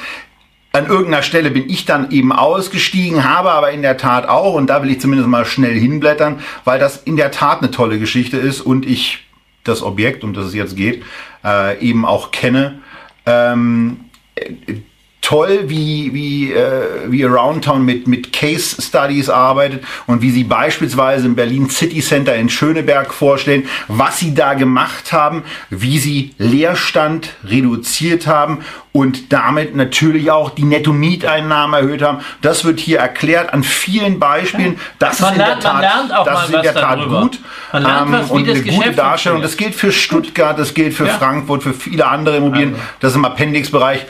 An 0.72 0.86
irgendeiner 0.86 1.22
Stelle 1.22 1.50
bin 1.50 1.68
ich 1.70 1.86
dann 1.86 2.10
eben 2.10 2.30
ausgestiegen, 2.30 3.24
habe 3.24 3.52
aber 3.52 3.70
in 3.70 3.80
der 3.80 3.96
Tat 3.96 4.28
auch, 4.28 4.54
und 4.54 4.68
da 4.68 4.82
will 4.82 4.90
ich 4.90 5.00
zumindest 5.00 5.28
mal 5.28 5.46
schnell 5.46 5.78
hinblättern, 5.78 6.40
weil 6.64 6.78
das 6.78 6.98
in 6.98 7.16
der 7.16 7.30
Tat 7.30 7.60
eine 7.60 7.70
tolle 7.70 7.98
Geschichte 7.98 8.36
ist 8.36 8.60
und 8.60 8.84
ich 8.84 9.24
das 9.64 9.82
Objekt, 9.82 10.24
um 10.24 10.34
das 10.34 10.46
es 10.46 10.54
jetzt 10.54 10.76
geht, 10.76 11.02
äh, 11.44 11.78
eben 11.80 12.04
auch 12.04 12.30
kenne. 12.32 12.80
Ähm, 13.24 14.00
it, 14.42 14.84
toll, 15.28 15.64
wie, 15.66 16.14
wie, 16.14 16.52
äh, 16.54 17.04
wie 17.08 17.22
Around 17.22 17.64
Town 17.64 17.84
mit, 17.84 18.06
mit 18.06 18.32
Case 18.32 18.80
Studies 18.80 19.28
arbeitet 19.28 19.84
und 20.06 20.22
wie 20.22 20.30
sie 20.30 20.42
beispielsweise 20.42 21.26
im 21.26 21.34
Berlin 21.34 21.68
City 21.68 22.00
Center 22.00 22.34
in 22.34 22.48
Schöneberg 22.48 23.12
vorstellen, 23.12 23.68
was 23.88 24.18
sie 24.18 24.32
da 24.32 24.54
gemacht 24.54 25.12
haben, 25.12 25.44
wie 25.68 25.98
sie 25.98 26.34
Leerstand 26.38 27.28
reduziert 27.44 28.26
haben 28.26 28.60
und 28.92 29.30
damit 29.30 29.76
natürlich 29.76 30.30
auch 30.30 30.48
die 30.48 30.64
Netto-Mieteinnahmen 30.64 31.78
erhöht 31.78 32.00
haben. 32.00 32.20
Das 32.40 32.64
wird 32.64 32.80
hier 32.80 32.98
erklärt 32.98 33.52
an 33.52 33.64
vielen 33.64 34.18
Beispielen. 34.18 34.80
Das 34.98 35.20
man 35.20 35.34
ist 35.34 35.40
in 35.40 35.44
lernt, 35.44 35.62
der 35.62 35.70
Tat, 35.70 36.26
das 36.26 36.44
ist 36.44 36.54
in 36.54 36.62
der 36.62 36.74
Tat 36.74 37.06
gut. 37.06 37.38
Man 37.74 37.82
lernt 37.82 38.06
ähm, 38.06 38.12
was, 38.12 38.30
und 38.30 38.48
eine 38.48 38.62
gute 38.62 38.92
Darstellung. 38.92 39.42
Das 39.42 39.58
gilt 39.58 39.74
für 39.74 39.92
Stuttgart, 39.92 40.58
das 40.58 40.72
gilt 40.72 40.94
für 40.94 41.06
ja. 41.06 41.18
Frankfurt, 41.18 41.62
für 41.64 41.74
viele 41.74 42.06
andere 42.06 42.38
Immobilien. 42.38 42.76
Das 43.00 43.10
ist 43.10 43.16
im 43.16 43.26
Appendixbereich. 43.26 44.06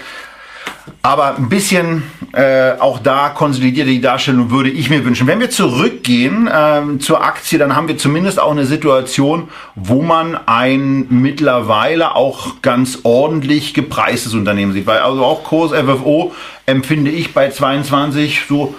Aber 1.03 1.37
ein 1.37 1.49
bisschen 1.49 2.03
äh, 2.33 2.73
auch 2.79 2.99
da 2.99 3.31
konsolidierte 3.31 3.91
die 3.91 4.01
Darstellung 4.01 4.51
würde 4.51 4.71
ich 4.71 4.91
mir 4.91 5.05
wünschen. 5.05 5.27
Wenn 5.27 5.41
wir 5.41 5.51
zurückgehen 5.51 6.49
ähm, 6.53 7.01
zur 7.01 7.25
Aktie, 7.25 7.59
dann 7.59 7.75
haben 7.75 7.89
wir 7.89 7.99
zumindest 7.99 8.39
auch 8.41 8.51
eine 8.51 8.67
Situation, 8.67 9.49
wo 9.75 10.03
man 10.03 10.39
ein 10.47 11.07
mittlerweile 11.09 12.15
auch 12.15 12.61
ganz 12.63 13.01
ordentlich 13.05 13.75
gepreistes 13.75 14.35
Unternehmen 14.35 14.73
sieht. 14.73 14.87
Weil 14.87 14.99
also 14.99 15.25
auch 15.25 15.45
Kurs 15.45 15.73
FFO 15.73 16.33
empfinde 16.67 17.11
ich 17.11 17.33
bei 17.33 17.51
22 17.51 18.43
so 18.49 18.75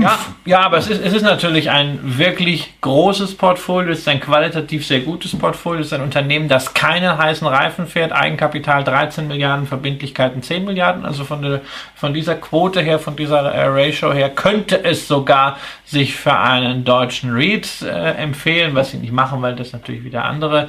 Ja, 0.00 0.18
ja 0.44 0.60
aber 0.60 0.78
es 0.78 0.88
ist, 0.88 1.04
es 1.04 1.12
ist 1.12 1.22
natürlich 1.22 1.70
ein 1.70 1.98
wirklich 2.02 2.74
großes 2.80 3.36
Portfolio, 3.36 3.92
es 3.92 4.00
ist 4.00 4.08
ein 4.08 4.20
qualitativ 4.20 4.86
sehr 4.86 5.00
gutes 5.00 5.36
Portfolio, 5.36 5.80
es 5.80 5.88
ist 5.88 5.92
ein 5.92 6.02
Unternehmen, 6.02 6.48
das 6.48 6.74
keinen 6.74 7.16
heißen 7.16 7.46
Reifen 7.46 7.86
fährt, 7.86 8.12
Eigenkapital 8.12 8.84
13 8.84 9.26
Milliarden, 9.26 9.66
Verbindlichkeiten 9.66 10.42
10 10.42 10.64
Milliarden, 10.64 11.04
also 11.04 11.24
von, 11.24 11.42
der, 11.42 11.60
von 11.94 12.14
dieser 12.14 12.34
Quote 12.34 12.80
her, 12.80 12.98
von 12.98 13.16
dieser 13.16 13.40
äh, 13.52 13.66
Ratio 13.66 14.12
her, 14.12 14.30
könnte 14.30 14.84
es 14.84 15.08
sogar 15.08 15.56
sich 15.84 16.16
für 16.16 16.36
einen 16.36 16.84
deutschen 16.84 17.30
REIT 17.32 17.82
äh, 17.82 18.12
empfehlen, 18.12 18.74
was 18.74 18.90
sie 18.90 18.98
nicht 18.98 19.12
machen, 19.12 19.42
weil 19.42 19.56
das 19.56 19.72
natürlich 19.72 20.04
wieder 20.04 20.24
andere 20.24 20.68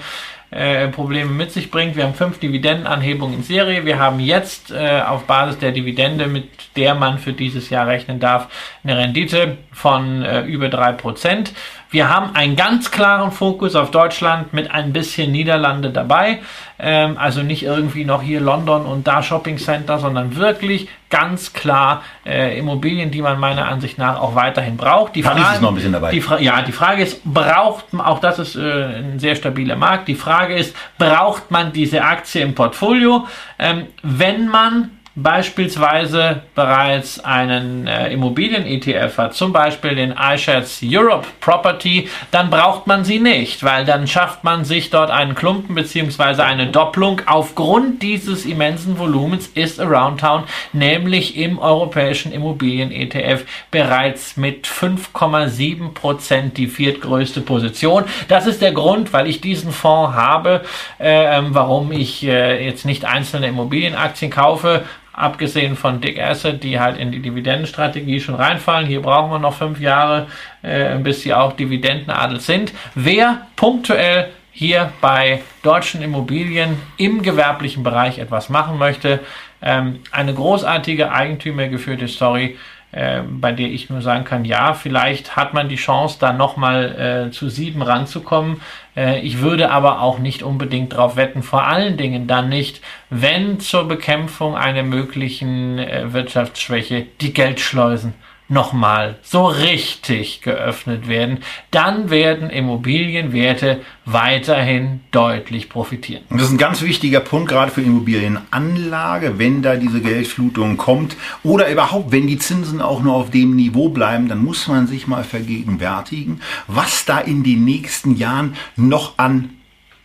äh, 0.52 0.88
Probleme 0.88 1.32
mit 1.32 1.52
sich 1.52 1.70
bringt. 1.70 1.96
Wir 1.96 2.06
haben 2.06 2.16
fünf 2.16 2.40
Dividendenanhebungen 2.40 3.36
in 3.36 3.44
Serie. 3.44 3.86
Wir 3.86 4.00
haben 4.00 4.20
jetzt 4.20 4.72
äh, 4.72 5.02
auf 5.02 5.26
Basis 5.26 5.60
der 5.60 5.72
Dividende, 5.72 6.28
mit 6.28 6.50
der 6.76 6.96
man 6.96 7.20
für 7.20 7.34
dieses 7.34 7.70
Jahr 7.70 7.88
rechnen 7.88 8.20
darf, 8.20 8.48
eine 8.84 8.98
Rendite 8.98 9.58
von 9.72 10.24
äh, 10.24 10.42
über 10.42 10.70
drei 10.70 10.94
Prozent. 10.94 11.54
Wir 11.92 12.08
haben 12.08 12.36
einen 12.36 12.56
ganz 12.56 12.92
klaren 12.92 13.32
Fokus 13.32 13.76
auf 13.76 13.90
Deutschland 13.90 14.54
mit 14.54 14.70
ein 14.70 14.94
bisschen 14.94 15.32
Niederlande 15.32 15.90
dabei. 15.90 16.40
Ähm, 16.78 17.18
also 17.18 17.42
nicht 17.42 17.64
irgendwie 17.64 18.06
noch 18.06 18.22
hier 18.22 18.40
London 18.42 18.86
und 18.86 19.08
da 19.08 19.24
Shopping 19.24 19.58
Center, 19.58 19.98
sondern 19.98 20.36
wirklich 20.36 20.88
ganz 21.10 21.54
klar 21.54 22.04
äh, 22.26 22.60
Immobilien, 22.60 23.10
die 23.10 23.24
man 23.24 23.40
meiner 23.40 23.68
Ansicht 23.68 23.98
nach 23.98 24.20
auch 24.20 24.36
weiterhin 24.36 24.78
braucht. 24.78 25.16
Die 25.16 25.24
Frage, 25.24 25.42
ist 25.42 25.62
noch 25.62 25.70
ein 25.70 25.76
bisschen 25.76 25.94
dabei. 25.94 26.12
Die 26.12 26.24
ja, 26.40 26.62
die 26.62 26.72
Frage 26.72 27.02
ist, 27.02 27.24
braucht 27.24 27.92
man, 27.92 28.06
auch 28.06 28.20
das 28.20 28.38
ist 28.38 28.56
äh, 28.56 29.00
ein 29.00 29.20
sehr 29.20 29.36
stabiler 29.36 29.76
Markt. 29.76 30.08
Die 30.08 30.16
Frage 30.16 30.56
ist, 30.56 30.76
braucht 31.00 31.50
man 31.50 31.74
diese 31.74 32.04
Aktie 32.04 32.44
im 32.44 32.54
Portfolio? 32.54 33.26
Ähm, 33.58 33.88
wenn 34.04 34.48
man 34.48 34.92
beispielsweise 35.24 36.42
bereits 36.56 37.20
einen 37.20 37.88
äh, 37.88 38.12
Immobilien-ETF 38.12 39.18
hat, 39.18 39.34
zum 39.34 39.54
Beispiel 39.54 39.96
den 39.96 40.14
iShares 40.18 40.80
Europe 40.84 41.28
Property, 41.40 42.08
dann 42.32 42.50
braucht 42.50 42.88
man 42.88 43.04
sie 43.04 43.20
nicht, 43.20 43.64
weil 43.64 43.86
dann 43.86 44.08
schafft 44.08 44.44
man 44.44 44.66
sich 44.66 44.90
dort 44.90 45.12
einen 45.12 45.36
Klumpen 45.36 45.76
bzw. 45.76 46.42
eine 46.42 46.68
Doppelung. 46.68 47.22
Aufgrund 47.26 48.02
dieses 48.02 48.46
immensen 48.46 48.98
Volumens 48.98 49.48
ist 49.48 49.80
Aroundtown 49.80 50.44
nämlich 50.74 51.38
im 51.38 51.60
europäischen 51.60 52.32
Immobilien-ETF 52.32 53.46
bereits 53.72 54.38
mit 54.38 54.68
5,7 54.68 55.94
Prozent 55.94 56.58
die 56.58 56.68
viertgrößte 56.68 57.42
Position. 57.42 58.06
Das 58.28 58.48
ist 58.48 58.62
der 58.62 58.72
Grund, 58.72 59.14
weil 59.14 59.28
ich 59.28 59.42
diesen 59.42 59.72
Fonds 59.72 60.16
habe, 60.16 60.62
äh, 60.98 61.42
warum 61.50 61.92
ich 61.92 62.24
äh, 62.24 62.66
jetzt 62.66 62.86
nicht 62.86 63.06
einzelne 63.06 63.48
Immobilienaktien 63.48 64.32
kaufe, 64.32 64.84
abgesehen 65.14 65.76
von 65.76 66.02
Dick 66.02 66.20
Asset, 66.20 66.64
die 66.64 66.80
halt 66.80 66.98
in 66.98 67.12
die 67.12 67.20
Dividendenstrategie 67.20 68.20
schon 68.20 68.36
reinfallen. 68.36 68.88
Hier 68.88 69.02
brauchen 69.02 69.32
wir 69.32 69.40
noch 69.40 69.54
fünf 69.54 69.80
Jahre, 69.80 70.28
äh, 70.62 70.98
bis 70.98 71.22
sie 71.22 71.34
auch 71.34 71.54
Dividendenadel 71.54 72.40
sind. 72.40 72.74
Wer 72.96 73.48
punktuell 73.56 74.30
hier 74.52 74.92
bei 75.02 75.42
deutschen 75.64 76.02
Immobilien 76.02 76.78
im 76.98 77.22
gewerblichen 77.22 77.84
Bereich 77.84 78.20
etwas 78.20 78.50
machen 78.50 78.78
möchte, 78.78 79.20
ähm, 79.62 80.00
eine 80.12 80.34
großartige 80.34 81.12
eigentümergeführte 81.12 82.08
Story 82.08 82.58
äh, 82.92 83.22
bei 83.22 83.52
der 83.52 83.68
ich 83.68 83.90
nur 83.90 84.02
sagen 84.02 84.24
kann, 84.24 84.46
ja, 84.46 84.74
vielleicht 84.74 85.36
hat 85.36 85.54
man 85.54 85.70
die 85.70 85.76
Chance, 85.76 86.18
da 86.20 86.34
nochmal 86.34 87.28
äh, 87.28 87.32
zu 87.32 87.50
sieben 87.50 87.82
ranzukommen. 87.82 88.62
Äh, 88.96 89.22
ich 89.22 89.40
würde 89.40 89.72
aber 89.72 90.02
auch 90.02 90.20
nicht 90.20 90.42
unbedingt 90.44 90.94
darauf 90.94 91.16
wetten, 91.16 91.44
vor 91.44 91.68
allen 91.68 91.98
Dingen 91.98 92.28
dann 92.28 92.50
nicht, 92.50 92.82
wenn 93.10 93.60
zur 93.60 93.88
Bekämpfung 93.88 94.56
einer 94.56 94.84
möglichen 94.84 95.78
äh, 95.78 96.14
Wirtschaftsschwäche 96.14 97.06
die 97.22 97.34
Geldschleusen 97.34 98.14
nochmal 98.50 99.18
so 99.22 99.46
richtig 99.46 100.42
geöffnet 100.42 101.08
werden, 101.08 101.40
dann 101.72 102.10
werden 102.10 102.50
Immobilienwerte 102.50 103.82
weiterhin 104.06 105.02
deutlich 105.12 105.70
profitieren. 105.70 106.24
Das 106.30 106.44
ist 106.44 106.52
ein 106.52 106.58
ganz 106.58 106.82
wichtiger 106.82 107.20
Punkt, 107.20 107.50
gerade 107.50 107.72
für 107.72 107.82
Immobilienanlage, 107.82 109.38
wenn 109.38 109.62
da 109.62 109.76
diese 109.76 110.02
Geldflutung 110.02 110.78
kommt 110.78 111.16
oder 111.44 111.72
überhaupt, 111.72 112.12
wenn 112.12 112.28
die 112.28 112.40
Zinsen 112.40 112.82
auch 112.82 113.02
nur 113.02 113.14
auf 113.14 113.30
dem 113.30 113.56
Niveau 113.56 113.90
bleiben, 113.90 114.28
dann 114.28 114.44
muss 114.44 114.68
man 114.68 114.88
sich 114.88 115.08
mal 115.08 115.24
vergegenwärtigen, 115.24 116.42
was 116.68 117.06
da 117.06 117.20
in 117.20 117.44
den 117.44 117.64
nächsten 117.64 118.16
Jahren 118.16 118.56
noch 118.76 119.18
an 119.18 119.52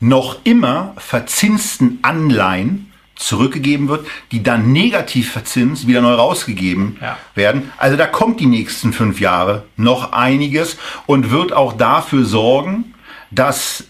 noch 0.00 0.38
immer 0.44 0.94
verzinsten 0.98 1.98
Anleihen 2.02 2.92
zurückgegeben 3.16 3.88
wird, 3.88 4.06
die 4.32 4.42
dann 4.42 4.72
negativ 4.72 5.30
verzinst 5.30 5.86
wieder 5.86 6.00
neu 6.00 6.14
rausgegeben 6.14 6.98
ja. 7.00 7.16
werden. 7.34 7.72
Also 7.76 7.96
da 7.96 8.06
kommt 8.06 8.40
die 8.40 8.46
nächsten 8.46 8.92
fünf 8.92 9.20
Jahre 9.20 9.64
noch 9.76 10.12
einiges 10.12 10.76
und 11.06 11.30
wird 11.30 11.52
auch 11.52 11.74
dafür 11.74 12.24
sorgen, 12.24 12.94
dass 13.30 13.84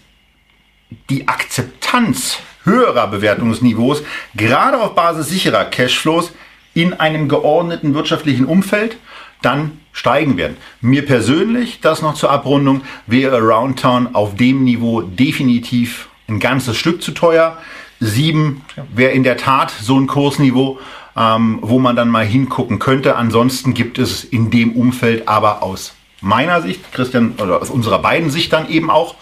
die 1.09 1.27
Akzeptanz 1.27 2.37
höherer 2.63 3.07
Bewertungsniveaus 3.07 4.03
gerade 4.35 4.79
auf 4.79 4.95
Basis 4.95 5.29
sicherer 5.29 5.65
Cashflows 5.65 6.31
in 6.73 6.93
einem 6.93 7.29
geordneten 7.29 7.93
wirtschaftlichen 7.93 8.45
Umfeld 8.45 8.97
dann 9.41 9.79
steigen 9.91 10.37
werden. 10.37 10.57
Mir 10.81 11.05
persönlich, 11.05 11.79
das 11.79 12.01
noch 12.01 12.15
zur 12.15 12.31
Abrundung, 12.31 12.81
wäre 13.07 13.37
Aroundtown 13.37 14.13
auf 14.13 14.35
dem 14.35 14.63
Niveau 14.63 15.01
definitiv 15.01 16.09
ein 16.27 16.39
ganzes 16.39 16.77
Stück 16.77 17.01
zu 17.01 17.11
teuer. 17.11 17.57
Sieben 18.05 18.63
wäre 18.93 19.11
in 19.11 19.23
der 19.23 19.37
Tat 19.37 19.71
so 19.71 19.99
ein 19.99 20.07
Kursniveau, 20.07 20.79
ähm, 21.15 21.59
wo 21.61 21.79
man 21.79 21.95
dann 21.95 22.09
mal 22.09 22.25
hingucken 22.25 22.79
könnte. 22.79 23.15
Ansonsten 23.15 23.73
gibt 23.73 23.99
es 23.99 24.23
in 24.23 24.51
dem 24.51 24.73
Umfeld 24.73 25.27
aber 25.27 25.63
aus 25.63 25.93
meiner 26.21 26.61
Sicht, 26.61 26.91
Christian, 26.91 27.35
oder 27.41 27.61
aus 27.61 27.69
unserer 27.69 27.99
beiden 27.99 28.29
Sicht 28.29 28.51
dann 28.51 28.69
eben 28.69 28.89
auch, 28.89 29.15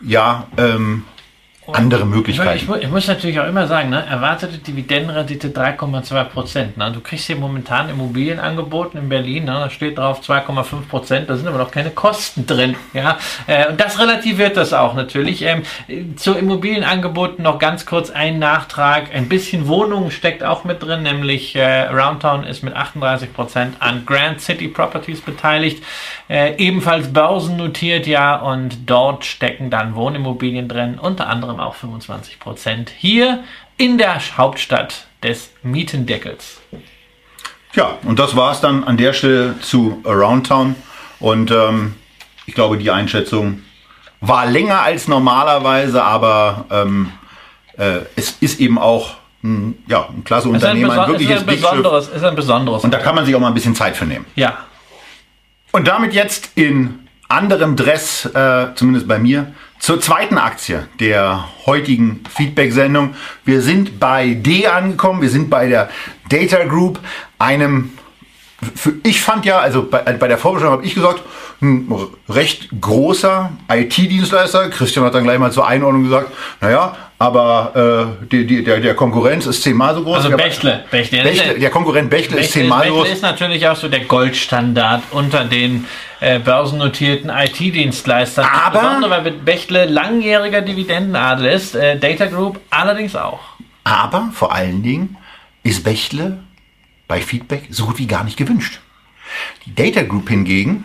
ja, 0.00 0.46
ähm, 0.56 1.04
andere 1.72 2.06
Möglichkeiten. 2.06 2.56
Ich, 2.56 2.68
ich, 2.68 2.84
ich, 2.84 2.90
muss 2.90 3.06
natürlich 3.06 3.38
auch 3.40 3.46
immer 3.46 3.66
sagen, 3.66 3.90
ne, 3.90 4.04
erwartete 4.06 4.58
Dividendenrendite 4.58 5.48
3,2 5.48 6.24
Prozent. 6.24 6.76
Ne? 6.76 6.90
Du 6.92 7.00
kriegst 7.00 7.26
hier 7.26 7.36
momentan 7.36 7.88
Immobilien 7.90 8.38
angeboten 8.40 8.96
in 8.96 9.08
Berlin, 9.08 9.44
ne? 9.44 9.52
da 9.52 9.70
steht 9.70 9.98
drauf 9.98 10.20
2,5 10.22 10.88
Prozent, 10.88 11.28
da 11.30 11.36
sind 11.36 11.46
aber 11.46 11.58
noch 11.58 11.70
keine 11.70 11.90
Kosten 11.90 12.46
drin. 12.46 12.76
Ja? 12.94 13.18
Äh, 13.46 13.68
und 13.68 13.80
das 13.80 13.98
relativiert 13.98 14.56
das 14.56 14.72
auch 14.72 14.94
natürlich. 14.94 15.42
Ähm, 15.42 15.62
zu 16.16 16.34
Immobilienangeboten 16.34 17.42
noch 17.42 17.58
ganz 17.58 17.84
kurz 17.84 18.10
ein 18.10 18.38
Nachtrag. 18.38 19.14
Ein 19.14 19.28
bisschen 19.28 19.68
Wohnungen 19.68 20.10
steckt 20.10 20.42
auch 20.42 20.64
mit 20.64 20.82
drin, 20.82 21.02
nämlich 21.02 21.54
äh, 21.54 21.82
Roundtown 21.88 22.44
ist 22.44 22.62
mit 22.62 22.74
38 22.74 23.32
Prozent 23.32 23.76
an 23.80 24.04
Grand 24.06 24.40
City 24.40 24.68
Properties 24.68 25.20
beteiligt, 25.20 25.82
äh, 26.28 26.56
ebenfalls 26.56 27.12
börsennotiert, 27.12 28.06
ja, 28.06 28.36
und 28.36 28.88
dort 28.88 29.24
stecken 29.24 29.70
dann 29.70 29.94
Wohnimmobilien 29.94 30.68
drin, 30.68 30.98
unter 30.98 31.28
anderem 31.28 31.57
auch 31.60 31.74
25 31.74 32.40
Prozent 32.40 32.90
hier 32.96 33.44
in 33.76 33.98
der 33.98 34.20
Hauptstadt 34.36 35.06
des 35.22 35.50
Mietendeckels. 35.62 36.60
Ja, 37.74 37.98
und 38.04 38.18
das 38.18 38.34
war 38.36 38.52
es 38.52 38.60
dann 38.60 38.84
an 38.84 38.96
der 38.96 39.12
Stelle 39.12 39.58
zu 39.60 40.02
Around 40.04 40.46
Town. 40.46 40.74
Und 41.20 41.50
ähm, 41.50 41.94
ich 42.46 42.54
glaube, 42.54 42.78
die 42.78 42.90
Einschätzung 42.90 43.62
war 44.20 44.46
länger 44.46 44.82
als 44.82 45.06
normalerweise, 45.06 46.02
aber 46.02 46.64
ähm, 46.70 47.12
äh, 47.76 48.00
es 48.16 48.36
ist 48.40 48.60
eben 48.60 48.78
auch 48.78 49.16
ein, 49.42 49.78
ja, 49.86 50.08
ein 50.08 50.24
klasse 50.24 50.48
Unternehmen, 50.48 50.90
ein, 50.90 50.98
ein 50.98 51.08
wirkliches 51.08 51.42
ist 51.42 51.48
ein 51.48 51.54
besonderes, 51.54 52.08
ist 52.08 52.24
ein 52.24 52.34
besonderes. 52.34 52.84
Und 52.84 52.92
da 52.92 52.98
kann 52.98 53.14
man 53.14 53.24
sich 53.24 53.34
auch 53.34 53.40
mal 53.40 53.48
ein 53.48 53.54
bisschen 53.54 53.74
Zeit 53.74 53.96
für 53.96 54.06
nehmen. 54.06 54.26
Ja. 54.34 54.58
Und 55.70 55.86
damit 55.86 56.14
jetzt 56.14 56.50
in 56.56 57.06
anderem 57.28 57.76
Dress, 57.76 58.24
äh, 58.26 58.68
zumindest 58.74 59.06
bei 59.06 59.18
mir, 59.18 59.52
zur 59.78 60.00
zweiten 60.00 60.38
Aktie 60.38 60.88
der 61.00 61.48
heutigen 61.66 62.24
Feedback-Sendung. 62.34 63.14
Wir 63.44 63.62
sind 63.62 64.00
bei 64.00 64.34
D 64.34 64.66
angekommen, 64.66 65.22
wir 65.22 65.30
sind 65.30 65.50
bei 65.50 65.68
der 65.68 65.88
Data 66.28 66.64
Group, 66.64 66.98
einem, 67.38 67.92
für, 68.74 68.94
ich 69.04 69.20
fand 69.20 69.44
ja, 69.44 69.58
also 69.58 69.88
bei, 69.88 70.00
bei 70.00 70.28
der 70.28 70.38
Vorbestellung 70.38 70.74
habe 70.74 70.86
ich 70.86 70.94
gesagt, 70.94 71.22
ein 71.60 71.92
recht 72.28 72.68
großer 72.80 73.50
IT-Dienstleister. 73.70 74.70
Christian 74.70 75.04
hat 75.04 75.14
dann 75.14 75.24
gleich 75.24 75.38
mal 75.38 75.52
zur 75.52 75.66
Einordnung 75.66 76.04
gesagt, 76.04 76.32
naja, 76.60 76.96
aber 77.20 78.16
äh, 78.22 78.26
die, 78.26 78.46
die, 78.46 78.62
der, 78.62 78.78
der 78.78 78.94
Konkurrenz 78.94 79.46
ist 79.46 79.62
zehnmal 79.62 79.94
so 79.94 80.04
groß. 80.04 80.18
Also 80.18 80.30
Bechtle. 80.30 80.84
Bechtle. 80.88 81.22
Bechtle 81.22 81.58
der 81.58 81.70
Konkurrent 81.70 82.10
Bechtle, 82.10 82.36
Bechtle 82.36 82.44
ist 82.44 82.52
zehnmal 82.52 82.86
so 82.86 82.92
groß. 82.92 83.02
Bechtle 83.02 83.16
ist 83.16 83.22
natürlich 83.22 83.66
auch 83.66 83.76
so 83.76 83.88
der 83.88 84.04
Goldstandard 84.04 85.02
unter 85.10 85.44
den 85.44 85.86
äh, 86.20 86.38
börsennotierten 86.38 87.28
IT-Dienstleistern. 87.30 88.44
Aber 88.44 89.00
weil 89.08 89.32
Bechtle 89.32 89.86
langjähriger 89.86 90.62
Dividendenadel 90.62 91.46
ist, 91.46 91.74
äh, 91.74 91.98
Data 91.98 92.26
Group 92.26 92.60
allerdings 92.70 93.16
auch. 93.16 93.40
Aber 93.82 94.30
vor 94.32 94.54
allen 94.54 94.82
Dingen 94.84 95.16
ist 95.64 95.82
Bechtle 95.82 96.38
bei 97.08 97.20
Feedback 97.20 97.64
so 97.70 97.86
gut 97.86 97.98
wie 97.98 98.06
gar 98.06 98.22
nicht 98.22 98.36
gewünscht. 98.36 98.78
Die 99.66 99.74
Data 99.74 100.02
Group 100.02 100.28
hingegen 100.28 100.84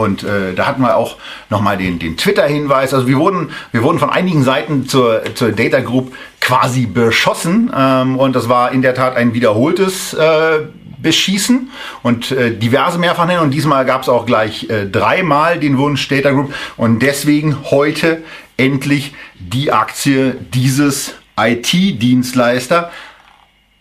und 0.00 0.22
äh, 0.22 0.54
da 0.54 0.66
hatten 0.66 0.80
wir 0.80 0.96
auch 0.96 1.16
nochmal 1.50 1.76
den, 1.76 1.98
den 1.98 2.16
Twitter-Hinweis. 2.16 2.94
Also 2.94 3.06
wir 3.06 3.18
wurden, 3.18 3.50
wir 3.70 3.82
wurden 3.82 3.98
von 3.98 4.08
einigen 4.08 4.42
Seiten 4.42 4.88
zur, 4.88 5.22
zur 5.34 5.52
Data 5.52 5.80
Group 5.80 6.14
quasi 6.40 6.86
beschossen. 6.86 7.70
Ähm, 7.76 8.16
und 8.16 8.34
das 8.34 8.48
war 8.48 8.72
in 8.72 8.80
der 8.80 8.94
Tat 8.94 9.16
ein 9.16 9.34
wiederholtes 9.34 10.14
äh, 10.14 10.60
beschießen 11.02 11.70
und 12.02 12.30
äh, 12.32 12.56
diverse 12.56 12.98
mehrfach 12.98 13.26
nennen. 13.26 13.42
Und 13.42 13.50
diesmal 13.50 13.84
gab 13.84 14.02
es 14.02 14.08
auch 14.08 14.24
gleich 14.24 14.70
äh, 14.70 14.86
dreimal 14.86 15.58
den 15.58 15.76
Wunsch 15.76 16.08
Data 16.08 16.30
Group. 16.30 16.54
Und 16.78 17.00
deswegen 17.00 17.70
heute 17.70 18.22
endlich 18.56 19.14
die 19.38 19.70
Aktie 19.70 20.34
dieses 20.54 21.14
IT-Dienstleister, 21.38 22.90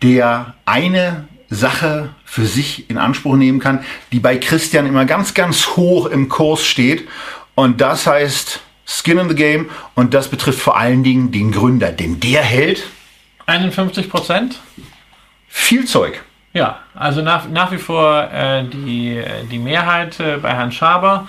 der 0.02 0.56
eine 0.66 1.28
Sache 1.50 2.10
für 2.30 2.46
sich 2.46 2.90
in 2.90 2.98
Anspruch 2.98 3.36
nehmen 3.36 3.60
kann, 3.60 3.84
die 4.12 4.20
bei 4.20 4.38
Christian 4.38 4.86
immer 4.86 5.06
ganz, 5.06 5.34
ganz 5.34 5.76
hoch 5.76 6.06
im 6.06 6.30
Kurs 6.30 6.64
steht. 6.66 7.08
Und 7.56 7.82
das 7.82 8.06
heißt 8.06 8.62
Skin 8.86 9.18
in 9.18 9.30
the 9.30 9.36
Game 9.36 9.70
und 9.96 10.14
das 10.14 10.30
betrifft 10.30 10.60
vor 10.60 10.78
allen 10.78 11.04
Dingen 11.04 11.32
den 11.32 11.52
Gründer, 11.52 11.92
denn 11.92 12.20
der 12.20 12.42
hält 12.42 12.84
51 13.48 14.10
Prozent? 14.10 14.60
Viel 15.48 15.86
Zeug. 15.86 16.22
Ja, 16.54 16.80
also 16.94 17.22
nach, 17.22 17.50
nach 17.50 17.72
wie 17.72 17.78
vor 17.78 18.30
äh, 18.32 18.64
die, 18.64 19.24
die 19.52 19.60
Mehrheit 19.60 20.20
äh, 20.20 20.38
bei 20.38 20.54
Herrn 20.54 20.72
Schaber. 20.72 21.28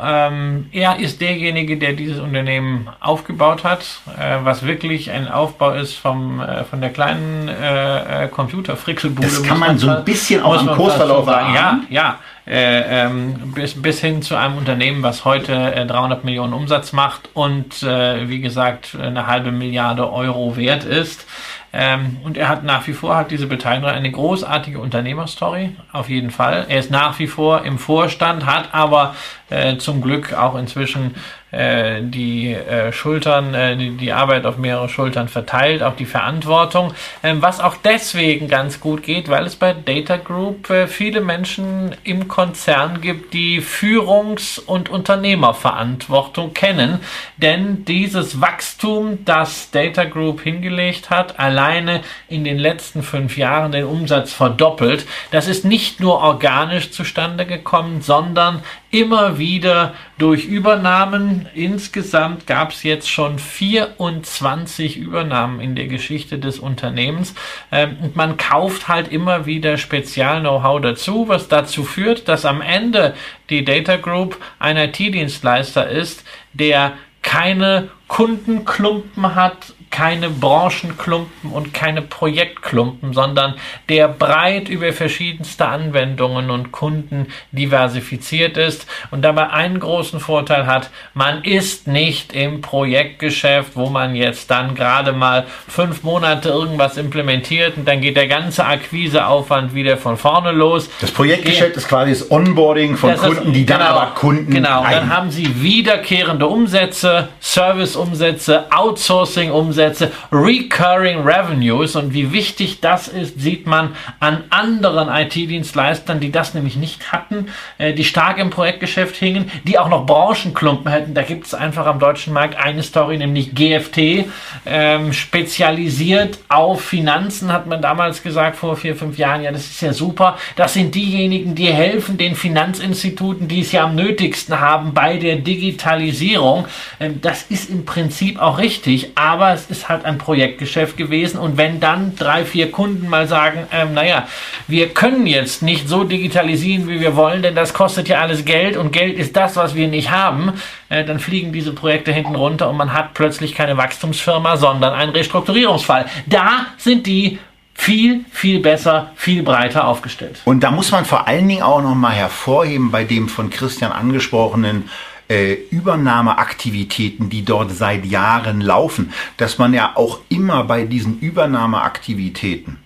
Ähm, 0.00 0.68
er 0.72 0.98
ist 0.98 1.20
derjenige, 1.20 1.76
der 1.76 1.92
dieses 1.92 2.20
Unternehmen 2.20 2.88
aufgebaut 3.00 3.64
hat, 3.64 3.80
äh, 4.18 4.38
was 4.44 4.64
wirklich 4.64 5.10
ein 5.10 5.28
Aufbau 5.28 5.72
ist 5.72 5.94
vom, 5.94 6.40
äh, 6.40 6.64
von 6.64 6.80
der 6.80 6.90
kleinen 6.90 7.48
äh, 7.48 8.24
äh 8.24 8.28
Computerfrickelbude. 8.28 9.26
Das 9.26 9.42
kann 9.42 9.58
man, 9.58 9.70
man 9.70 9.78
so 9.78 9.88
ein 9.88 10.04
bisschen 10.04 10.42
auch 10.42 10.58
am 10.58 10.76
Kursverlauf 10.76 11.26
sagen. 11.26 11.54
Ja, 11.54 11.80
ja. 11.90 12.18
Äh, 12.46 13.04
ähm, 13.04 13.52
bis, 13.54 13.80
bis 13.80 14.00
hin 14.00 14.22
zu 14.22 14.36
einem 14.36 14.56
Unternehmen, 14.56 15.02
was 15.02 15.24
heute 15.24 15.84
300 15.86 16.24
Millionen 16.24 16.52
Umsatz 16.52 16.92
macht 16.92 17.28
und 17.34 17.82
wie 17.82 18.40
gesagt 18.40 18.96
eine 19.00 19.26
halbe 19.28 19.52
Milliarde 19.52 20.10
Euro 20.10 20.56
wert 20.56 20.84
ist. 20.84 21.26
Ähm, 21.72 22.18
und 22.24 22.36
er 22.36 22.48
hat 22.48 22.64
nach 22.64 22.86
wie 22.88 22.92
vor, 22.92 23.16
hat 23.16 23.30
diese 23.30 23.46
Beteiligung 23.46 23.90
eine 23.90 24.10
großartige 24.10 24.80
Unternehmerstory, 24.80 25.76
auf 25.92 26.08
jeden 26.08 26.30
Fall. 26.30 26.66
Er 26.68 26.80
ist 26.80 26.90
nach 26.90 27.18
wie 27.20 27.28
vor 27.28 27.64
im 27.64 27.78
Vorstand, 27.78 28.44
hat 28.44 28.74
aber 28.74 29.14
äh, 29.50 29.76
zum 29.76 30.02
Glück 30.02 30.32
auch 30.32 30.56
inzwischen 30.56 31.14
äh, 31.52 32.02
die 32.02 32.52
äh, 32.52 32.92
Schultern, 32.92 33.54
äh, 33.54 33.76
die, 33.76 33.90
die, 33.96 34.12
Arbeit 34.12 34.46
auf 34.46 34.56
mehrere 34.56 34.88
Schultern 34.88 35.28
verteilt, 35.28 35.82
auch 35.82 35.96
die 35.96 36.06
Verantwortung, 36.06 36.94
ähm, 37.22 37.42
was 37.42 37.60
auch 37.60 37.76
deswegen 37.76 38.48
ganz 38.48 38.80
gut 38.80 39.02
geht, 39.02 39.28
weil 39.28 39.46
es 39.46 39.56
bei 39.56 39.72
Data 39.72 40.16
Group 40.16 40.70
äh, 40.70 40.86
viele 40.86 41.20
Menschen 41.20 41.96
im 42.04 42.28
Konzern 42.28 43.00
gibt, 43.00 43.34
die 43.34 43.60
Führungs- 43.60 44.58
und 44.58 44.88
Unternehmerverantwortung 44.88 46.54
kennen, 46.54 47.00
denn 47.36 47.84
dieses 47.84 48.40
Wachstum, 48.40 49.24
das 49.24 49.70
Data 49.70 50.04
Group 50.04 50.42
hingelegt 50.42 51.10
hat, 51.10 51.38
alleine 51.38 52.02
in 52.28 52.44
den 52.44 52.58
letzten 52.58 53.02
fünf 53.02 53.36
Jahren 53.36 53.72
den 53.72 53.86
Umsatz 53.86 54.32
verdoppelt, 54.32 55.06
das 55.30 55.48
ist 55.48 55.64
nicht 55.64 56.00
nur 56.00 56.20
organisch 56.20 56.92
zustande 56.92 57.46
gekommen, 57.46 58.02
sondern 58.02 58.62
immer 58.90 59.38
wieder 59.38 59.94
durch 60.18 60.46
Übernahmen. 60.46 61.48
Insgesamt 61.54 62.46
gab 62.46 62.72
es 62.72 62.82
jetzt 62.82 63.08
schon 63.08 63.38
24 63.38 64.96
Übernahmen 64.96 65.60
in 65.60 65.76
der 65.76 65.86
Geschichte 65.86 66.38
des 66.38 66.58
Unternehmens. 66.58 67.34
Ähm, 67.70 67.96
und 68.02 68.16
man 68.16 68.36
kauft 68.36 68.88
halt 68.88 69.12
immer 69.12 69.46
wieder 69.46 69.78
Spezial-Know-how 69.78 70.80
dazu, 70.80 71.28
was 71.28 71.48
dazu 71.48 71.84
führt, 71.84 72.28
dass 72.28 72.44
am 72.44 72.60
Ende 72.60 73.14
die 73.48 73.64
Data 73.64 73.96
Group 73.96 74.38
ein 74.58 74.76
IT-Dienstleister 74.76 75.88
ist, 75.88 76.24
der 76.52 76.92
keine 77.22 77.90
Kundenklumpen 78.08 79.34
hat 79.34 79.74
keine 79.90 80.30
Branchenklumpen 80.30 81.50
und 81.50 81.74
keine 81.74 82.00
Projektklumpen, 82.00 83.12
sondern 83.12 83.54
der 83.88 84.06
breit 84.08 84.68
über 84.68 84.92
verschiedenste 84.92 85.66
Anwendungen 85.66 86.50
und 86.50 86.70
Kunden 86.70 87.26
diversifiziert 87.50 88.56
ist 88.56 88.86
und 89.10 89.22
dabei 89.22 89.50
einen 89.50 89.80
großen 89.80 90.20
Vorteil 90.20 90.66
hat, 90.66 90.90
man 91.12 91.42
ist 91.42 91.88
nicht 91.88 92.32
im 92.32 92.60
Projektgeschäft, 92.60 93.72
wo 93.74 93.90
man 93.90 94.14
jetzt 94.14 94.50
dann 94.50 94.76
gerade 94.76 95.12
mal 95.12 95.46
fünf 95.66 96.04
Monate 96.04 96.50
irgendwas 96.50 96.96
implementiert 96.96 97.76
und 97.76 97.86
dann 97.86 98.00
geht 98.00 98.16
der 98.16 98.28
ganze 98.28 98.64
Akquiseaufwand 98.64 99.74
wieder 99.74 99.96
von 99.96 100.16
vorne 100.16 100.52
los. 100.52 100.88
Das 101.00 101.10
Projektgeschäft 101.10 101.76
ist 101.76 101.88
quasi 101.88 102.12
das 102.12 102.30
Onboarding 102.30 102.96
von 102.96 103.10
das 103.10 103.22
Kunden, 103.22 103.52
die 103.52 103.66
dann 103.66 103.80
genau, 103.80 103.90
aber 103.90 104.14
Kunden. 104.14 104.54
Genau, 104.54 104.84
dann 104.84 105.14
haben 105.14 105.30
sie 105.30 105.62
wiederkehrende 105.62 106.46
Umsätze, 106.46 107.28
Serviceumsätze, 107.40 108.66
Outsourcing-Umsätze, 108.70 109.79
Umsätze, 109.80 110.12
Recurring 110.30 111.20
Revenues 111.20 111.96
und 111.96 112.12
wie 112.12 112.32
wichtig 112.32 112.80
das 112.80 113.08
ist, 113.08 113.40
sieht 113.40 113.66
man 113.66 113.94
an 114.18 114.44
anderen 114.50 115.08
IT-Dienstleistern, 115.08 116.20
die 116.20 116.30
das 116.30 116.52
nämlich 116.52 116.76
nicht 116.76 117.12
hatten, 117.12 117.46
äh, 117.78 117.94
die 117.94 118.04
stark 118.04 118.36
im 118.36 118.50
Projektgeschäft 118.50 119.16
hingen, 119.16 119.50
die 119.64 119.78
auch 119.78 119.88
noch 119.88 120.04
Branchenklumpen 120.04 120.92
hätten. 120.92 121.14
Da 121.14 121.22
gibt 121.22 121.46
es 121.46 121.54
einfach 121.54 121.86
am 121.86 121.98
deutschen 121.98 122.34
Markt 122.34 122.56
eine 122.62 122.82
Story, 122.82 123.16
nämlich 123.16 123.54
GFT, 123.54 124.26
ähm, 124.66 125.14
spezialisiert 125.14 126.38
auf 126.50 126.82
Finanzen, 126.82 127.50
hat 127.50 127.66
man 127.66 127.80
damals 127.80 128.22
gesagt, 128.22 128.56
vor 128.56 128.76
vier, 128.76 128.94
fünf 128.94 129.16
Jahren. 129.16 129.42
Ja, 129.42 129.50
das 129.50 129.62
ist 129.62 129.80
ja 129.80 129.94
super. 129.94 130.36
Das 130.56 130.74
sind 130.74 130.94
diejenigen, 130.94 131.54
die 131.54 131.68
helfen 131.68 132.18
den 132.18 132.36
Finanzinstituten, 132.36 133.48
die 133.48 133.60
es 133.60 133.72
ja 133.72 133.84
am 133.84 133.94
nötigsten 133.94 134.60
haben 134.60 134.92
bei 134.92 135.16
der 135.16 135.36
Digitalisierung. 135.36 136.66
Ähm, 136.98 137.20
das 137.22 137.44
ist 137.44 137.70
im 137.70 137.86
Prinzip 137.86 138.38
auch 138.38 138.58
richtig, 138.58 139.12
aber 139.14 139.54
es 139.54 139.69
ist 139.70 139.88
halt 139.88 140.04
ein 140.04 140.18
Projektgeschäft 140.18 140.96
gewesen. 140.96 141.38
Und 141.38 141.56
wenn 141.56 141.80
dann 141.80 142.16
drei, 142.16 142.44
vier 142.44 142.70
Kunden 142.70 143.08
mal 143.08 143.26
sagen, 143.26 143.66
ähm, 143.72 143.94
naja, 143.94 144.26
wir 144.68 144.88
können 144.88 145.26
jetzt 145.26 145.62
nicht 145.62 145.88
so 145.88 146.04
digitalisieren, 146.04 146.88
wie 146.88 147.00
wir 147.00 147.16
wollen, 147.16 147.42
denn 147.42 147.54
das 147.54 147.74
kostet 147.74 148.08
ja 148.08 148.20
alles 148.20 148.44
Geld 148.44 148.76
und 148.76 148.92
Geld 148.92 149.18
ist 149.18 149.36
das, 149.36 149.56
was 149.56 149.74
wir 149.74 149.88
nicht 149.88 150.10
haben, 150.10 150.52
äh, 150.88 151.04
dann 151.04 151.20
fliegen 151.20 151.52
diese 151.52 151.72
Projekte 151.72 152.12
hinten 152.12 152.34
runter 152.34 152.68
und 152.68 152.76
man 152.76 152.92
hat 152.92 153.14
plötzlich 153.14 153.54
keine 153.54 153.76
Wachstumsfirma, 153.76 154.56
sondern 154.56 154.94
einen 154.94 155.12
Restrukturierungsfall. 155.12 156.06
Da 156.26 156.66
sind 156.76 157.06
die 157.06 157.38
viel, 157.80 158.26
viel 158.30 158.60
besser, 158.60 159.12
viel 159.16 159.42
breiter 159.42 159.88
aufgestellt. 159.88 160.42
Und 160.44 160.60
da 160.60 160.70
muss 160.70 160.90
man 160.90 161.06
vor 161.06 161.26
allen 161.26 161.48
Dingen 161.48 161.62
auch 161.62 161.80
noch 161.80 161.94
mal 161.94 162.12
hervorheben 162.12 162.90
bei 162.90 163.04
dem 163.04 163.28
von 163.28 163.48
Christian 163.48 163.90
angesprochenen 163.90 164.90
äh, 165.30 165.54
Übernahmeaktivitäten, 165.70 167.30
die 167.30 167.44
dort 167.44 167.70
seit 167.70 168.04
Jahren 168.04 168.60
laufen, 168.60 169.12
dass 169.36 169.58
man 169.58 169.72
ja 169.72 169.96
auch 169.96 170.20
immer 170.28 170.64
bei 170.64 170.84
diesen 170.84 171.20
Übernahmeaktivitäten 171.20 172.76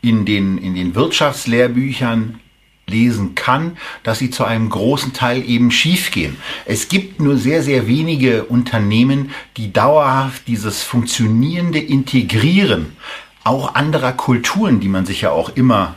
in 0.00 0.24
den, 0.24 0.56
in 0.56 0.74
den 0.74 0.94
Wirtschaftslehrbüchern 0.94 2.40
lesen 2.86 3.34
kann, 3.34 3.76
dass 4.02 4.18
sie 4.18 4.30
zu 4.30 4.44
einem 4.44 4.68
großen 4.68 5.14
Teil 5.14 5.42
eben 5.48 5.70
schiefgehen. 5.70 6.36
Es 6.64 6.88
gibt 6.88 7.18
nur 7.20 7.38
sehr, 7.38 7.62
sehr 7.62 7.86
wenige 7.86 8.44
Unternehmen, 8.44 9.30
die 9.56 9.72
dauerhaft 9.72 10.46
dieses 10.46 10.82
funktionierende 10.82 11.80
Integrieren 11.80 12.96
auch 13.42 13.74
anderer 13.74 14.12
Kulturen, 14.12 14.80
die 14.80 14.88
man 14.88 15.06
sich 15.06 15.22
ja 15.22 15.30
auch 15.30 15.50
immer 15.56 15.96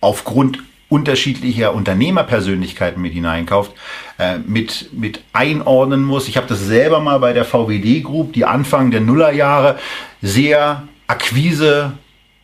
aufgrund 0.00 0.62
unterschiedlicher 0.88 1.74
Unternehmerpersönlichkeiten 1.74 3.02
mit 3.02 3.12
hineinkauft, 3.12 3.72
äh, 4.18 4.38
mit, 4.38 4.90
mit 4.92 5.22
einordnen 5.32 6.04
muss. 6.04 6.28
Ich 6.28 6.36
habe 6.36 6.46
das 6.46 6.60
selber 6.60 7.00
mal 7.00 7.18
bei 7.18 7.32
der 7.32 7.44
VWD 7.44 8.02
Group, 8.04 8.32
die 8.32 8.44
Anfang 8.44 8.90
der 8.90 9.00
Nullerjahre 9.00 9.78
sehr 10.22 10.86
Akquise 11.08 11.92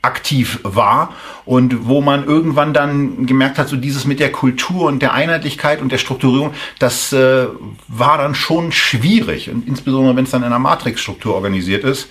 aktiv 0.03 0.59
war 0.65 1.15
und 1.45 1.87
wo 1.87 2.01
man 2.01 2.27
irgendwann 2.27 2.75
dann 2.75 3.25
gemerkt 3.27 3.59
hat, 3.59 3.69
so 3.69 3.77
dieses 3.77 4.05
mit 4.05 4.19
der 4.19 4.33
Kultur 4.33 4.87
und 4.87 5.01
der 5.01 5.15
Einheitlichkeit 5.15 5.81
und 5.81 5.93
der 5.93 5.99
Strukturierung, 5.99 6.55
das 6.81 7.13
äh, 7.13 7.47
war 7.87 8.19
dann 8.19 8.35
schon 8.35 8.73
schwierig 8.73 9.49
und 9.49 9.67
insbesondere 9.69 10.17
wenn 10.17 10.25
es 10.25 10.33
dann 10.33 10.43
in 10.43 10.47
einer 10.47 10.59
Matrixstruktur 10.59 11.37
organisiert 11.37 11.85
ist, 11.85 12.09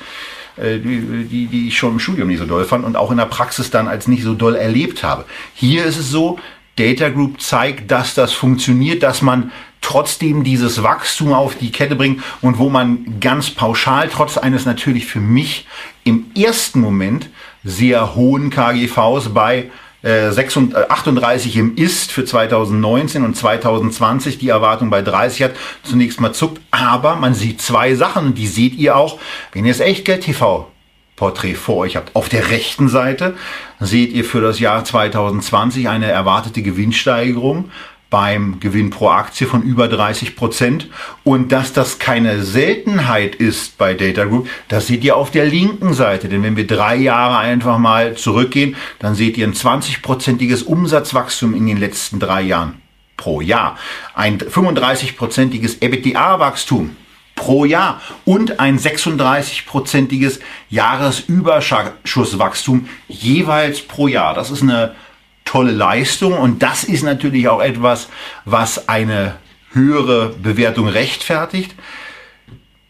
die, 0.58 1.28
die, 1.30 1.46
die 1.48 1.68
ich 1.68 1.78
schon 1.78 1.94
im 1.94 2.00
Studium 2.00 2.28
nicht 2.28 2.40
so 2.40 2.46
doll 2.46 2.66
fand 2.66 2.86
und 2.86 2.96
auch 2.96 3.12
in 3.12 3.18
der 3.18 3.26
Praxis 3.26 3.72
dann 3.72 3.88
als 3.88 4.08
nicht 4.08 4.24
so 4.24 4.34
doll 4.34 4.56
erlebt 4.56 5.04
habe. 5.04 5.26
Hier 5.54 5.86
ist 5.86 5.98
es 5.98 6.10
so, 6.10 6.40
Data 6.76 7.10
Group 7.10 7.42
zeigt, 7.42 7.92
dass 7.92 8.16
das 8.16 8.34
funktioniert, 8.34 9.04
dass 9.04 9.22
man 9.22 9.52
trotzdem 9.82 10.44
dieses 10.44 10.84
Wachstum 10.84 11.34
auf 11.34 11.56
die 11.56 11.72
Kette 11.72 11.96
bringt 11.96 12.24
und 12.42 12.60
wo 12.60 12.70
man 12.70 13.20
ganz 13.20 13.50
pauschal, 13.50 14.10
trotz 14.12 14.38
eines 14.38 14.66
natürlich 14.66 15.06
für 15.06 15.20
mich 15.20 15.68
im 16.04 16.28
ersten 16.36 16.80
Moment 16.80 17.30
sehr 17.64 18.16
hohen 18.16 18.50
KGVs 18.50 19.30
bei 19.34 19.70
38 20.04 21.56
äh, 21.56 21.60
im 21.60 21.76
Ist 21.76 22.12
für 22.12 22.26
2019 22.26 23.24
und 23.24 23.36
2020 23.36 24.38
die 24.40 24.50
Erwartung 24.50 24.90
bei 24.90 25.02
30 25.02 25.44
hat, 25.44 25.52
zunächst 25.84 26.20
mal 26.20 26.34
zuckt. 26.34 26.62
Aber 26.72 27.16
man 27.16 27.34
sieht 27.34 27.62
zwei 27.62 27.96
Sachen 27.96 28.34
die 28.34 28.48
seht 28.48 28.76
ihr 28.76 28.96
auch, 28.96 29.20
wenn 29.52 29.66
ihr 29.66 29.74
das 29.74 29.82
Echtgeld 29.82 30.24
TV 30.24 30.72
Porträt 31.22 31.54
vor 31.54 31.78
euch 31.78 31.98
habt. 31.98 32.16
Auf 32.16 32.30
der 32.30 32.50
rechten 32.50 32.90
Seite 32.90 33.36
seht 33.80 34.12
ihr 34.12 34.26
für 34.26 34.42
das 34.42 34.60
Jahr 34.60 34.84
2020 34.84 35.88
eine 35.88 36.10
erwartete 36.10 36.64
Gewinnsteigerung 36.64 37.70
beim 38.12 38.60
Gewinn 38.60 38.92
pro 38.92 39.10
Aktie 39.10 39.48
von 39.48 39.64
über 39.64 39.88
30 39.88 40.36
Prozent. 40.36 40.90
Und 41.24 41.52
dass 41.52 41.74
das 41.74 41.98
keine 41.98 42.44
Seltenheit 42.44 43.34
ist 43.34 43.80
bei 43.80 43.96
Data 43.96 44.26
Group, 44.26 44.48
das 44.68 44.86
seht 44.86 45.04
ihr 45.04 45.16
auf 45.16 45.32
der 45.32 45.46
linken 45.46 45.96
Seite. 45.96 46.30
Denn 46.30 46.44
wenn 46.44 46.56
wir 46.56 46.68
drei 46.68 46.98
Jahre 46.98 47.40
einfach 47.40 47.80
mal 47.80 48.16
zurückgehen, 48.16 48.76
dann 49.00 49.16
seht 49.16 49.36
ihr 49.38 49.48
ein 49.48 49.54
20-prozentiges 49.54 50.62
Umsatzwachstum 50.64 51.56
in 51.56 51.66
den 51.66 51.78
letzten 51.78 52.20
drei 52.20 52.44
Jahren 52.44 52.80
pro 53.18 53.42
Jahr. 53.42 53.80
Ein 54.14 54.38
35-prozentiges 54.40 55.82
EBITDA-Wachstum 55.82 56.96
pro 57.36 57.66
Jahr 57.66 58.02
und 58.26 58.60
ein 58.60 58.78
36-prozentiges 58.78 60.42
Jahresüberschusswachstum 60.70 62.90
jeweils 63.08 63.82
pro 63.82 64.10
Jahr. 64.10 64.34
Das 64.34 64.52
ist 64.52 64.64
eine 64.64 64.96
tolle 65.52 65.74
Leistung 65.74 66.38
und 66.38 66.64
das 66.64 66.86
ist 66.86 67.04
natürlich 67.04 67.50
auch 67.50 67.62
etwas, 67.62 68.08
was 68.46 68.88
eine 68.88 69.36
höhere 69.74 70.30
Bewertung 70.30 70.88
rechtfertigt. 70.88 71.76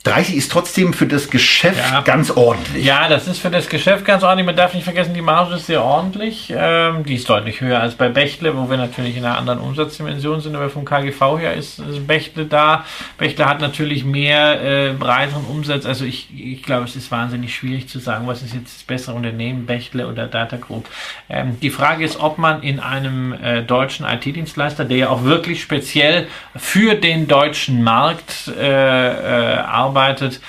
30 0.03 0.35
ist 0.35 0.51
trotzdem 0.51 0.93
für 0.93 1.05
das 1.05 1.29
Geschäft 1.29 1.77
ja. 1.77 2.01
ganz 2.01 2.31
ordentlich. 2.31 2.83
Ja, 2.83 3.07
das 3.07 3.27
ist 3.27 3.37
für 3.37 3.51
das 3.51 3.69
Geschäft 3.69 4.03
ganz 4.03 4.23
ordentlich. 4.23 4.47
Man 4.47 4.55
darf 4.55 4.73
nicht 4.73 4.83
vergessen, 4.83 5.13
die 5.13 5.21
Marge 5.21 5.55
ist 5.55 5.67
sehr 5.67 5.83
ordentlich. 5.83 6.51
Ähm, 6.55 7.03
die 7.03 7.15
ist 7.15 7.29
deutlich 7.29 7.61
höher 7.61 7.79
als 7.79 7.93
bei 7.93 8.09
Bechtle, 8.09 8.57
wo 8.57 8.67
wir 8.67 8.77
natürlich 8.77 9.15
in 9.15 9.25
einer 9.25 9.37
anderen 9.37 9.59
Umsatzdimension 9.59 10.41
sind. 10.41 10.55
Aber 10.55 10.71
vom 10.71 10.85
KGV 10.85 11.37
her 11.37 11.53
ist, 11.53 11.77
ist 11.77 12.07
Bechtle 12.07 12.45
da. 12.45 12.83
Bechtle 13.19 13.45
hat 13.45 13.61
natürlich 13.61 14.03
mehr 14.03 14.89
äh, 14.89 14.93
breiteren 14.93 15.45
Umsatz. 15.45 15.85
Also 15.85 16.03
ich, 16.05 16.29
ich 16.35 16.63
glaube, 16.63 16.85
es 16.85 16.95
ist 16.95 17.11
wahnsinnig 17.11 17.53
schwierig 17.53 17.87
zu 17.87 17.99
sagen, 17.99 18.25
was 18.25 18.41
ist 18.41 18.55
jetzt 18.55 18.77
das 18.77 18.83
bessere 18.83 19.15
Unternehmen, 19.15 19.67
Bechtle 19.67 20.07
oder 20.07 20.25
Data 20.25 20.57
Group. 20.57 20.87
Ähm, 21.29 21.59
die 21.59 21.69
Frage 21.69 22.03
ist, 22.03 22.19
ob 22.19 22.39
man 22.39 22.63
in 22.63 22.79
einem 22.79 23.33
äh, 23.33 23.61
deutschen 23.61 24.07
IT-Dienstleister, 24.07 24.83
der 24.83 24.97
ja 24.97 25.09
auch 25.09 25.23
wirklich 25.25 25.61
speziell 25.61 26.25
für 26.55 26.95
den 26.95 27.27
deutschen 27.27 27.83
Markt 27.83 28.47
äh, 28.47 29.57
äh, 29.57 29.57
arbeitet, 29.91 30.39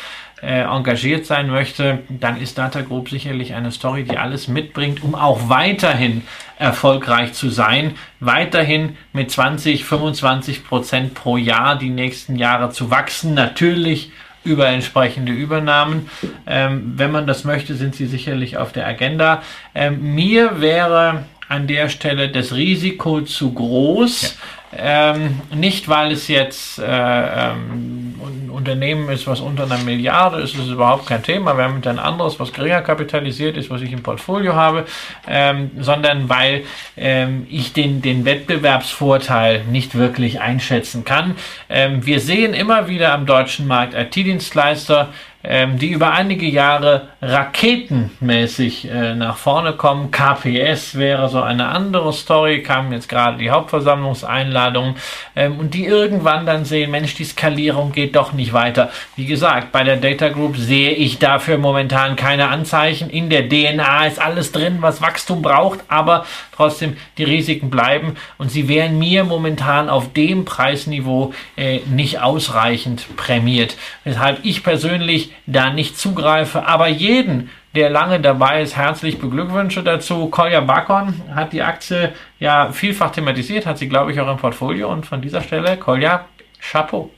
äh, 0.41 0.63
engagiert 0.63 1.27
sein 1.27 1.51
möchte, 1.51 2.01
dann 2.09 2.41
ist 2.41 2.59
Data 2.59 2.81
Group 2.81 3.09
sicherlich 3.11 3.55
eine 3.55 3.71
Story, 3.71 4.05
die 4.05 4.19
alles 4.19 4.49
mitbringt, 4.49 5.03
um 5.03 5.15
auch 5.15 5.49
weiterhin 5.49 6.23
erfolgreich 6.59 7.33
zu 7.33 7.49
sein, 7.49 7.95
weiterhin 8.21 8.97
mit 9.13 9.31
20, 9.31 9.85
25 9.85 10.65
Prozent 10.65 11.15
pro 11.15 11.37
Jahr 11.37 11.77
die 11.77 11.91
nächsten 11.91 12.37
Jahre 12.37 12.71
zu 12.71 12.91
wachsen. 12.91 13.35
Natürlich 13.35 14.11
über 14.45 14.67
entsprechende 14.67 15.31
Übernahmen. 15.33 16.11
Ähm, 16.47 16.95
wenn 16.97 17.13
man 17.13 17.29
das 17.29 17.45
möchte, 17.45 17.77
sind 17.77 17.95
sie 17.95 18.07
sicherlich 18.07 18.57
auf 18.57 18.73
der 18.73 18.87
Agenda. 18.87 19.43
Ähm, 19.75 20.15
mir 20.15 20.61
wäre 20.61 21.25
an 21.49 21.69
der 21.69 21.89
Stelle 21.89 22.29
das 22.29 22.53
Risiko 22.53 23.21
zu 23.21 23.53
groß. 23.53 24.23
Ja 24.23 24.62
ähm, 24.75 25.41
nicht, 25.55 25.89
weil 25.89 26.13
es 26.13 26.29
jetzt 26.29 26.79
äh, 26.79 26.85
ähm, 26.85 28.15
ein 28.25 28.51
Unternehmen 28.51 29.11
ist, 29.11 29.27
was 29.27 29.41
unter 29.41 29.65
einer 29.65 29.79
Milliarde 29.79 30.41
ist, 30.41 30.55
ist 30.55 30.69
überhaupt 30.69 31.07
kein 31.07 31.23
Thema. 31.23 31.57
Wir 31.57 31.65
haben 31.65 31.83
ein 31.85 31.99
anderes, 31.99 32.41
was 32.41 32.53
geringer 32.53 32.81
kapitalisiert 32.81 33.57
ist, 33.57 33.69
was 33.69 33.83
ich 33.83 33.93
im 33.93 34.03
Portfolio 34.03 34.55
habe, 34.55 34.87
ähm, 35.29 35.73
sondern 35.79 36.29
weil 36.29 36.65
ähm, 36.97 37.47
ich 37.51 37.73
den, 37.75 38.01
den 38.01 38.25
Wettbewerbsvorteil 38.25 39.65
nicht 39.65 39.95
wirklich 39.95 40.41
einschätzen 40.41 41.05
kann. 41.05 41.37
Ähm, 41.69 42.07
wir 42.07 42.21
sehen 42.21 42.55
immer 42.55 42.89
wieder 42.89 43.13
am 43.13 43.27
deutschen 43.27 43.67
Markt 43.67 43.95
IT-Dienstleister, 43.95 45.09
ähm, 45.45 45.79
die 45.79 45.89
über 45.89 46.13
einige 46.13 46.47
Jahre 46.47 47.09
raketenmäßig 47.21 48.91
äh, 48.91 49.15
nach 49.15 49.37
vorne 49.37 49.73
kommen. 49.73 50.11
KPS 50.11 50.97
wäre 50.97 51.29
so 51.29 51.41
eine 51.43 51.69
andere 51.69 52.13
Story, 52.13 52.63
kam 52.63 52.93
jetzt 52.93 53.09
gerade 53.09 53.39
die 53.39 53.51
Hauptversammlungseinladung 53.51 54.97
ähm, 55.35 55.59
und 55.59 55.75
die 55.75 55.85
irgendwann 55.85 56.47
dann 56.47 56.65
sehen, 56.65 56.91
Mensch, 56.91 57.15
die 57.15 57.25
Skalierung 57.25 57.93
geht 57.93 58.17
doch 58.17 58.33
nicht 58.33 58.53
weiter. 58.53 58.91
Wie 59.17 59.27
gesagt, 59.27 59.73
bei 59.73 59.85
der 59.85 59.97
Data 59.97 60.29
Group 60.29 60.57
sehe 60.57 60.93
ich 60.93 61.19
dafür 61.19 61.59
momentan 61.59 62.17
keine 62.17 62.49
Anzeichen. 62.49 63.11
In 63.11 63.29
der 63.29 63.49
DNA 63.49 64.07
ist 64.07 64.21
alles 64.21 64.53
drin, 64.53 64.79
was 64.81 65.03
Wachstum 65.03 65.43
braucht, 65.43 65.81
aber 65.89 66.25
trotzdem 66.55 66.97
die 67.19 67.25
Risiken 67.25 67.71
bleiben 67.71 68.15
und 68.39 68.51
sie 68.51 68.69
wären 68.69 68.99
mir 68.99 69.25
momentan 69.25 69.89
auf 69.89 70.13
dem 70.13 70.45
Preisniveau 70.45 71.33
äh, 71.57 71.81
nicht 71.91 72.21
ausreichend 72.21 73.17
prämiert. 73.17 73.77
Weshalb 74.05 74.45
ich 74.45 74.63
persönlich 74.63 75.32
da 75.47 75.71
nicht 75.71 75.99
zugreife. 75.99 76.67
Aber 76.67 76.89
jeden, 76.89 77.51
der 77.75 77.91
lange 77.91 78.21
dabei 78.21 78.63
ist, 78.63 78.77
herzlich 78.77 79.19
beglückwünsche 79.19 79.83
dazu. 79.83 80.27
Kolja 80.29 80.61
Bakon 80.61 81.15
hat 81.35 81.53
die 81.53 81.63
Aktie 81.63 82.13
ja 82.39 82.71
vielfach 82.73 83.13
thematisiert, 83.13 83.67
hat 83.67 83.79
sie, 83.79 83.89
glaube 83.89 84.13
ich, 84.13 84.21
auch 84.21 84.31
im 84.31 84.37
Portfolio. 84.37 84.91
Und 84.91 85.07
von 85.07 85.23
dieser 85.23 85.41
Stelle, 85.41 85.77
Kolja, 85.77 86.27
Chapeau. 86.61 87.11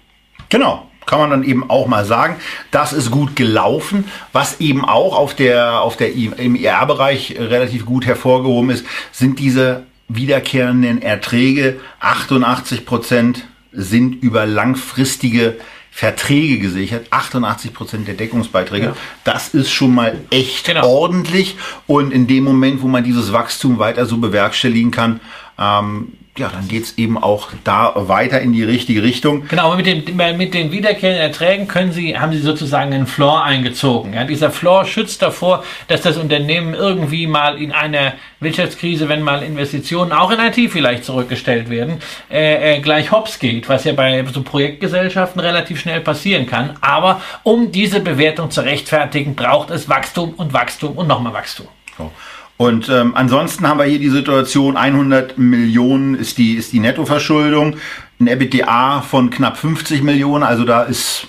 Genau, 0.48 0.86
kann 1.06 1.18
man 1.18 1.30
dann 1.30 1.42
eben 1.42 1.68
auch 1.68 1.86
mal 1.86 2.04
sagen, 2.04 2.36
das 2.70 2.92
ist 2.92 3.10
gut 3.10 3.36
gelaufen. 3.36 4.04
Was 4.32 4.60
eben 4.60 4.84
auch 4.84 5.16
auf 5.16 5.34
der, 5.34 5.80
auf 5.80 5.96
der, 5.96 6.12
im 6.12 6.54
IR-Bereich 6.54 7.36
relativ 7.38 7.84
gut 7.86 8.06
hervorgehoben 8.06 8.70
ist, 8.70 8.86
sind 9.12 9.38
diese 9.38 9.84
wiederkehrenden 10.08 11.02
Erträge. 11.02 11.80
88 12.00 12.86
Prozent 12.86 13.44
sind 13.72 14.22
über 14.22 14.46
langfristige 14.46 15.56
Verträge 15.96 16.58
gesichert, 16.58 17.06
88 17.10 17.72
Prozent 17.72 18.08
der 18.08 18.16
Deckungsbeiträge. 18.16 18.86
Ja. 18.86 18.96
Das 19.22 19.54
ist 19.54 19.70
schon 19.70 19.94
mal 19.94 20.18
echt 20.30 20.66
genau. 20.66 20.88
ordentlich. 20.88 21.56
Und 21.86 22.12
in 22.12 22.26
dem 22.26 22.42
Moment, 22.42 22.82
wo 22.82 22.88
man 22.88 23.04
dieses 23.04 23.32
Wachstum 23.32 23.78
weiter 23.78 24.04
so 24.04 24.16
bewerkstelligen 24.16 24.90
kann, 24.90 25.20
ähm, 25.56 26.14
ja, 26.36 26.48
dann 26.48 26.66
geht's 26.66 26.94
eben 26.96 27.16
auch 27.16 27.50
da 27.62 27.92
weiter 27.94 28.40
in 28.40 28.52
die 28.52 28.64
richtige 28.64 29.04
Richtung. 29.04 29.46
Genau, 29.46 29.66
aber 29.66 29.76
mit 29.76 29.86
den, 29.86 30.16
mit 30.36 30.52
den 30.52 30.72
wiederkehrenden 30.72 31.22
Erträgen 31.22 31.68
können 31.68 31.92
Sie, 31.92 32.18
haben 32.18 32.32
Sie 32.32 32.40
sozusagen 32.40 32.92
einen 32.92 33.06
Floor 33.06 33.44
eingezogen. 33.44 34.14
Ja, 34.14 34.24
dieser 34.24 34.50
Floor 34.50 34.84
schützt 34.84 35.22
davor, 35.22 35.62
dass 35.86 36.00
das 36.02 36.16
Unternehmen 36.16 36.74
irgendwie 36.74 37.28
mal 37.28 37.56
in 37.56 37.70
einer 37.70 38.14
Wirtschaftskrise, 38.40 39.08
wenn 39.08 39.22
mal 39.22 39.44
Investitionen 39.44 40.10
auch 40.10 40.32
in 40.32 40.40
IT 40.40 40.72
vielleicht 40.72 41.04
zurückgestellt 41.04 41.70
werden, 41.70 41.98
äh, 42.32 42.78
äh, 42.78 42.80
gleich 42.80 43.12
hops 43.12 43.38
geht, 43.38 43.68
was 43.68 43.84
ja 43.84 43.92
bei 43.92 44.24
so 44.32 44.42
Projektgesellschaften 44.42 45.40
relativ 45.40 45.80
schnell 45.80 46.00
passieren 46.00 46.46
kann. 46.46 46.76
Aber 46.80 47.22
um 47.44 47.70
diese 47.70 48.00
Bewertung 48.00 48.50
zu 48.50 48.62
rechtfertigen, 48.62 49.36
braucht 49.36 49.70
es 49.70 49.88
Wachstum 49.88 50.34
und 50.34 50.52
Wachstum 50.52 50.98
und 50.98 51.06
nochmal 51.06 51.32
Wachstum. 51.32 51.68
So. 51.96 52.10
Und 52.56 52.88
ähm, 52.88 53.16
ansonsten 53.16 53.66
haben 53.66 53.78
wir 53.78 53.84
hier 53.84 53.98
die 53.98 54.10
Situation, 54.10 54.76
100 54.76 55.38
Millionen 55.38 56.14
ist 56.14 56.38
die, 56.38 56.54
ist 56.54 56.72
die 56.72 56.78
Nettoverschuldung, 56.78 57.76
ein 58.20 58.28
EBITDA 58.28 59.02
von 59.02 59.30
knapp 59.30 59.56
50 59.56 60.02
Millionen, 60.02 60.44
also 60.44 60.64
da 60.64 60.82
ist, 60.82 61.26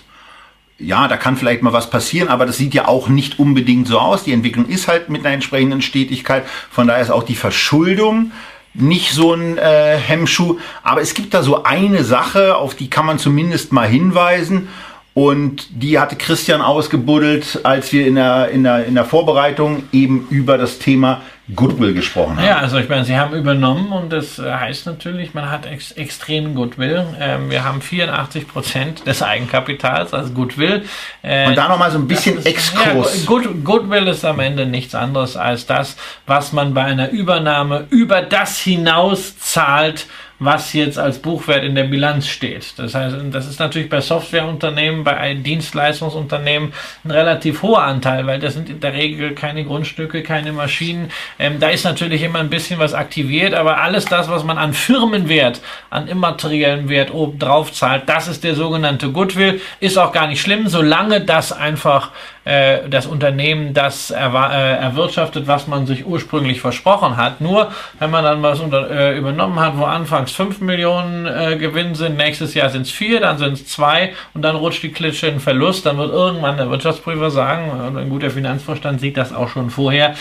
ja, 0.78 1.07
da 1.07 1.17
kann 1.17 1.36
vielleicht 1.36 1.63
mal 1.63 1.73
was 1.73 1.89
passieren, 1.89 2.28
aber 2.28 2.45
das 2.45 2.57
sieht 2.57 2.76
ja 2.76 2.88
auch 2.88 3.07
nicht 3.07 3.39
unbedingt 3.39 3.88
so 3.88 3.97
aus. 3.97 4.23
Die 4.23 4.34
Entwicklung 4.34 4.67
ist 4.67 4.88
halt 4.88 5.09
mit 5.09 5.26
einer 5.26 5.34
entsprechenden 5.34 5.82
Stetigkeit, 5.82 6.45
von 6.69 6.88
daher 6.88 7.01
ist 7.01 7.11
auch 7.11 7.23
die 7.23 7.36
Verschuldung 7.36 8.32
nicht 8.76 9.13
so 9.13 9.34
ein 9.34 9.57
äh, 9.57 9.97
Hemmschuh. 9.97 10.59
Aber 10.84 11.01
es 11.01 11.13
gibt 11.13 11.34
da 11.34 11.41
so 11.41 11.63
eine 11.63 12.03
Sache, 12.03 12.55
auf 12.57 12.76
die 12.76 12.89
kann 12.89 13.05
man 13.05 13.19
zumindest 13.19 13.71
mal 13.71 13.88
hinweisen. 13.88 14.67
Und 15.16 15.68
die 15.82 15.97
hatte 15.97 16.18
Christian 16.18 16.61
ausgebuddelt, 16.61 17.61
als 17.63 17.93
wir 17.93 18.05
in 18.05 18.16
der, 18.16 18.49
in 18.49 18.63
der, 18.63 18.86
in 18.86 18.95
der 18.95 19.05
Vorbereitung 19.05 19.84
eben 19.93 20.28
über 20.30 20.57
das 20.57 20.78
Thema 20.78 21.22
Goodwill 21.55 21.93
gesprochen 21.93 22.36
haben. 22.36 22.45
Ja, 22.45 22.57
also 22.57 22.78
ich 22.80 22.89
meine, 22.89 23.05
sie 23.05 23.16
haben 23.16 23.34
übernommen 23.34 23.93
und 23.93 24.11
das 24.11 24.39
äh, 24.39 24.51
heißt 24.51 24.88
natürlich, 24.88 25.34
man 25.34 25.49
hat 25.49 25.68
ex 25.68 25.91
extremen 25.91 26.53
Goodwill. 26.53 27.05
Ähm, 27.18 27.49
wir 27.49 27.63
haben 27.63 27.82
84 27.82 28.45
Prozent 28.45 29.07
des 29.07 29.24
Eigenkapitals 29.24 30.13
als 30.13 30.34
Goodwill. 30.34 30.84
Äh, 31.22 31.47
und 31.47 31.55
da 31.55 31.70
nochmal 31.70 31.91
so 31.91 31.99
ein 31.99 32.07
bisschen 32.07 32.39
ist, 32.39 32.47
Exkurs. 32.47 33.22
Ja, 33.22 33.26
Good, 33.28 33.63
Goodwill 33.63 34.07
ist 34.07 34.26
am 34.26 34.41
Ende 34.41 34.66
nichts 34.66 34.95
anderes 34.95 35.38
als 35.38 35.66
das, 35.66 35.95
was 36.26 36.51
man 36.51 36.74
bei 36.74 36.84
einer 36.84 37.11
Übernahme 37.11 37.86
über 37.89 38.22
das 38.22 38.59
hinaus 38.59 39.38
zahlt, 39.38 40.07
was 40.40 40.74
jetzt 40.74 41.00
als 41.00 41.20
Buchwert 41.20 41.64
in 41.64 41.76
der 41.76 41.86
Bilanz 41.86 42.28
steht. 42.28 42.74
Das 42.78 42.94
heißt, 42.94 43.16
das 43.32 43.48
ist 43.48 43.60
natürlich 43.60 43.90
bei 43.90 44.02
Softwareunternehmen, 44.02 45.04
bei 45.04 45.34
Dienstleistungsunternehmen 45.34 46.74
ein 47.04 47.12
relativ 47.12 47.62
hoher 47.62 47.84
Anteil, 47.84 48.28
weil 48.28 48.40
das 48.40 48.54
sind 48.54 48.70
in 48.70 48.80
der 48.80 48.94
Regel 48.94 49.34
keine 49.34 49.64
Grundstücke, 49.64 50.24
keine 50.24 50.52
Maschinen. 50.52 51.12
Ähm, 51.40 51.60
da 51.60 51.70
ist 51.70 51.86
natürlich 51.86 52.22
immer 52.22 52.40
ein 52.40 52.50
bisschen 52.50 52.80
was 52.80 52.94
aktiviert, 52.94 53.54
aber 53.54 53.78
alles 53.78 54.06
das, 54.06 54.30
was 54.30 54.44
man 54.44 54.58
an 54.58 54.74
Firmenwert, 54.74 55.62
an 55.90 56.08
immateriellen 56.08 56.90
Wert 56.90 57.14
oben 57.14 57.40
drauf 57.40 57.72
zahlt, 57.72 58.10
das 58.10 58.28
ist 58.28 58.44
der 58.44 58.56
sogenannte 58.56 59.12
Goodwill. 59.12 59.62
Ist 59.80 59.98
auch 59.98 60.12
gar 60.12 60.28
nicht 60.28 60.42
schlimm, 60.42 60.68
solange 60.68 61.22
das 61.22 61.54
einfach 61.54 62.12
äh, 62.46 62.88
das 62.89 63.06
Unternehmen 63.06 63.74
das 63.74 64.12
äh, 64.12 64.16
erwirtschaftet, 64.16 65.48
was 65.48 65.68
man 65.68 65.86
sich 65.86 66.06
ursprünglich 66.06 66.62
versprochen 66.62 67.18
hat. 67.18 67.41
Nur 67.41 67.72
wenn 68.00 68.12
man 68.12 68.24
dann 68.24 68.41
was 68.41 68.60
unter, 68.60 68.89
äh, 68.89 69.18
übernommen 69.18 69.60
hat, 69.60 69.78
wo 69.78 69.84
anfangs 69.84 70.32
5 70.32 70.62
Millionen 70.62 71.26
äh, 71.26 71.58
Gewinn 71.58 71.96
sind, 71.96 72.18
nächstes 72.18 72.54
Jahr 72.54 72.70
sind 72.70 72.84
es 72.84 72.91
4, 72.91 73.20
dann 73.20 73.38
sind 73.38 73.54
es 73.54 73.68
2 73.68 74.14
und 74.34 74.41
dann 74.43 74.56
rutscht 74.56 74.84
die 74.84 74.91
Klitsche 74.91 75.28
in 75.28 75.39
Verlust, 75.39 75.86
dann 75.86 75.98
wird 75.98 76.12
irgendwann 76.12 76.58
der 76.58 76.70
Wirtschaftsprüfer 76.70 77.32
sagen, 77.32 77.98
ein 77.98 78.10
guter 78.10 78.30
Finanzvorstand 78.30 79.02
sieht 79.02 79.18
das 79.18 79.34
auch 79.34 79.50
schon 79.50 79.70
vorher, 79.70 80.16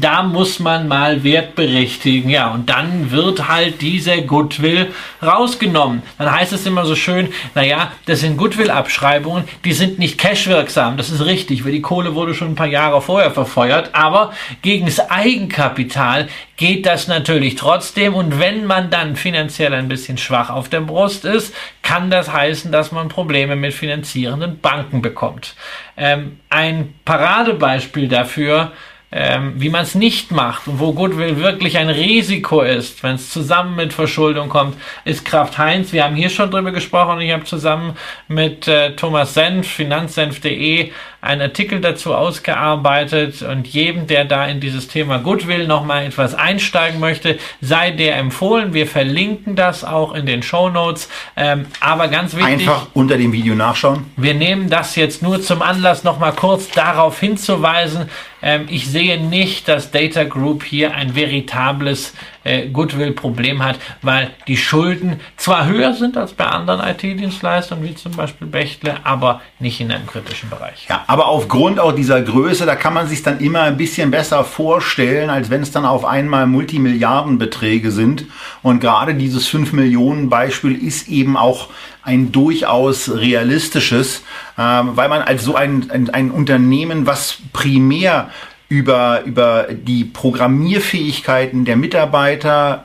da 0.00 0.22
muss 0.22 0.58
man 0.58 0.88
mal 0.88 1.22
Wert 1.22 1.54
berichtigen. 1.54 2.30
Ja, 2.30 2.50
und 2.50 2.70
dann 2.70 3.10
wird 3.10 3.48
halt 3.48 3.80
dieser 3.80 4.18
Goodwill 4.22 4.92
rausgenommen. 5.22 6.02
Dann 6.18 6.32
heißt 6.32 6.52
es 6.52 6.66
immer 6.66 6.84
so 6.84 6.94
schön, 6.94 7.28
naja, 7.54 7.92
das 8.06 8.20
sind 8.20 8.36
Goodwill-Abschreibungen, 8.36 9.44
die 9.64 9.72
sind 9.72 9.98
nicht 9.98 10.18
cashwirksam. 10.18 10.96
Das 10.96 11.10
ist 11.10 11.24
richtig, 11.24 11.57
weil 11.64 11.72
die 11.72 11.82
Kohle 11.82 12.14
wurde 12.14 12.34
schon 12.34 12.48
ein 12.48 12.54
paar 12.54 12.66
Jahre 12.66 13.00
vorher 13.00 13.30
verfeuert. 13.30 13.90
Aber 13.94 14.32
gegen 14.62 14.86
das 14.86 15.10
Eigenkapital 15.10 16.28
geht 16.56 16.86
das 16.86 17.08
natürlich 17.08 17.56
trotzdem. 17.56 18.14
Und 18.14 18.38
wenn 18.38 18.66
man 18.66 18.90
dann 18.90 19.16
finanziell 19.16 19.74
ein 19.74 19.88
bisschen 19.88 20.18
schwach 20.18 20.50
auf 20.50 20.68
der 20.68 20.80
Brust 20.80 21.24
ist, 21.24 21.54
kann 21.82 22.10
das 22.10 22.32
heißen, 22.32 22.72
dass 22.72 22.92
man 22.92 23.08
Probleme 23.08 23.56
mit 23.56 23.74
finanzierenden 23.74 24.60
Banken 24.60 25.02
bekommt. 25.02 25.54
Ähm, 25.96 26.40
ein 26.50 26.94
Paradebeispiel 27.04 28.08
dafür, 28.08 28.72
ähm, 29.10 29.54
wie 29.56 29.70
man 29.70 29.82
es 29.82 29.94
nicht 29.94 30.32
macht 30.32 30.66
und 30.68 30.80
wo 30.80 30.92
Goodwill 30.92 31.38
wirklich 31.38 31.78
ein 31.78 31.88
Risiko 31.88 32.60
ist, 32.60 33.02
wenn 33.02 33.14
es 33.14 33.30
zusammen 33.30 33.74
mit 33.74 33.94
Verschuldung 33.94 34.50
kommt, 34.50 34.76
ist 35.06 35.24
Kraft 35.24 35.56
Heinz. 35.56 35.92
Wir 35.92 36.04
haben 36.04 36.14
hier 36.14 36.28
schon 36.28 36.50
drüber 36.50 36.72
gesprochen. 36.72 37.20
Ich 37.20 37.32
habe 37.32 37.44
zusammen 37.44 37.96
mit 38.28 38.68
äh, 38.68 38.94
Thomas 38.96 39.32
Senf, 39.32 39.66
finanzsenf.de, 39.66 40.92
einen 41.20 41.42
Artikel 41.42 41.80
dazu 41.80 42.14
ausgearbeitet 42.14 43.42
und 43.42 43.66
jedem, 43.66 44.06
der 44.06 44.24
da 44.24 44.46
in 44.46 44.60
dieses 44.60 44.86
Thema 44.86 45.18
Goodwill 45.18 45.66
nochmal 45.66 46.06
etwas 46.06 46.34
einsteigen 46.34 47.00
möchte, 47.00 47.38
sei 47.60 47.90
der 47.90 48.16
empfohlen. 48.16 48.72
Wir 48.72 48.86
verlinken 48.86 49.56
das 49.56 49.84
auch 49.84 50.14
in 50.14 50.26
den 50.26 50.44
Show 50.44 50.68
Notes. 50.68 51.08
Ähm, 51.36 51.66
aber 51.80 52.06
ganz 52.06 52.36
wichtig. 52.36 52.52
Einfach 52.52 52.86
unter 52.94 53.16
dem 53.16 53.32
Video 53.32 53.56
nachschauen. 53.56 54.04
Wir 54.16 54.34
nehmen 54.34 54.70
das 54.70 54.94
jetzt 54.94 55.22
nur 55.22 55.42
zum 55.42 55.60
Anlass, 55.60 56.04
nochmal 56.04 56.32
kurz 56.32 56.70
darauf 56.70 57.18
hinzuweisen. 57.18 58.08
Ähm, 58.40 58.66
ich 58.68 58.86
sehe 58.86 59.20
nicht, 59.20 59.66
dass 59.66 59.90
Data 59.90 60.22
Group 60.22 60.62
hier 60.62 60.94
ein 60.94 61.16
veritables 61.16 62.14
äh, 62.48 62.68
Goodwill-Problem 62.68 63.64
hat, 63.64 63.78
weil 64.02 64.30
die 64.46 64.56
Schulden 64.56 65.20
zwar 65.36 65.66
höher 65.66 65.94
sind 65.94 66.16
als 66.16 66.32
bei 66.32 66.46
anderen 66.46 66.80
IT-Dienstleistern, 66.80 67.82
wie 67.82 67.94
zum 67.94 68.12
Beispiel 68.12 68.46
Bechtle, 68.46 68.96
aber 69.04 69.40
nicht 69.58 69.80
in 69.80 69.92
einem 69.92 70.06
kritischen 70.06 70.48
Bereich. 70.48 70.86
Ja, 70.88 71.04
aber 71.06 71.26
aufgrund 71.26 71.78
auch 71.78 71.92
dieser 71.92 72.22
Größe, 72.22 72.66
da 72.66 72.74
kann 72.76 72.94
man 72.94 73.06
sich 73.06 73.22
dann 73.22 73.40
immer 73.40 73.62
ein 73.62 73.76
bisschen 73.76 74.10
besser 74.10 74.44
vorstellen, 74.44 75.30
als 75.30 75.50
wenn 75.50 75.62
es 75.62 75.70
dann 75.70 75.84
auf 75.84 76.04
einmal 76.04 76.46
Multimilliardenbeträge 76.46 77.90
sind. 77.90 78.24
Und 78.62 78.80
gerade 78.80 79.14
dieses 79.14 79.46
5 79.48 79.72
Millionen 79.72 80.28
Beispiel 80.28 80.74
ist 80.74 81.08
eben 81.08 81.36
auch 81.36 81.68
ein 82.02 82.32
durchaus 82.32 83.10
realistisches, 83.10 84.22
ähm, 84.56 84.96
weil 84.96 85.08
man 85.08 85.20
als 85.20 85.44
so 85.44 85.54
ein, 85.54 85.90
ein, 85.90 86.10
ein 86.10 86.30
Unternehmen, 86.30 87.06
was 87.06 87.38
primär 87.52 88.30
über, 88.68 89.22
über 89.24 89.68
die 89.70 90.04
Programmierfähigkeiten 90.04 91.64
der 91.64 91.76
Mitarbeiter 91.76 92.84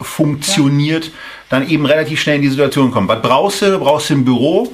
funktioniert, 0.00 1.10
dann 1.48 1.68
eben 1.68 1.86
relativ 1.86 2.20
schnell 2.20 2.36
in 2.36 2.42
die 2.42 2.48
Situation 2.48 2.90
kommt. 2.90 3.08
Was 3.08 3.22
brauchst 3.22 3.62
du? 3.62 3.70
Du 3.70 3.78
brauchst 3.78 4.10
ein 4.10 4.24
Büro, 4.24 4.72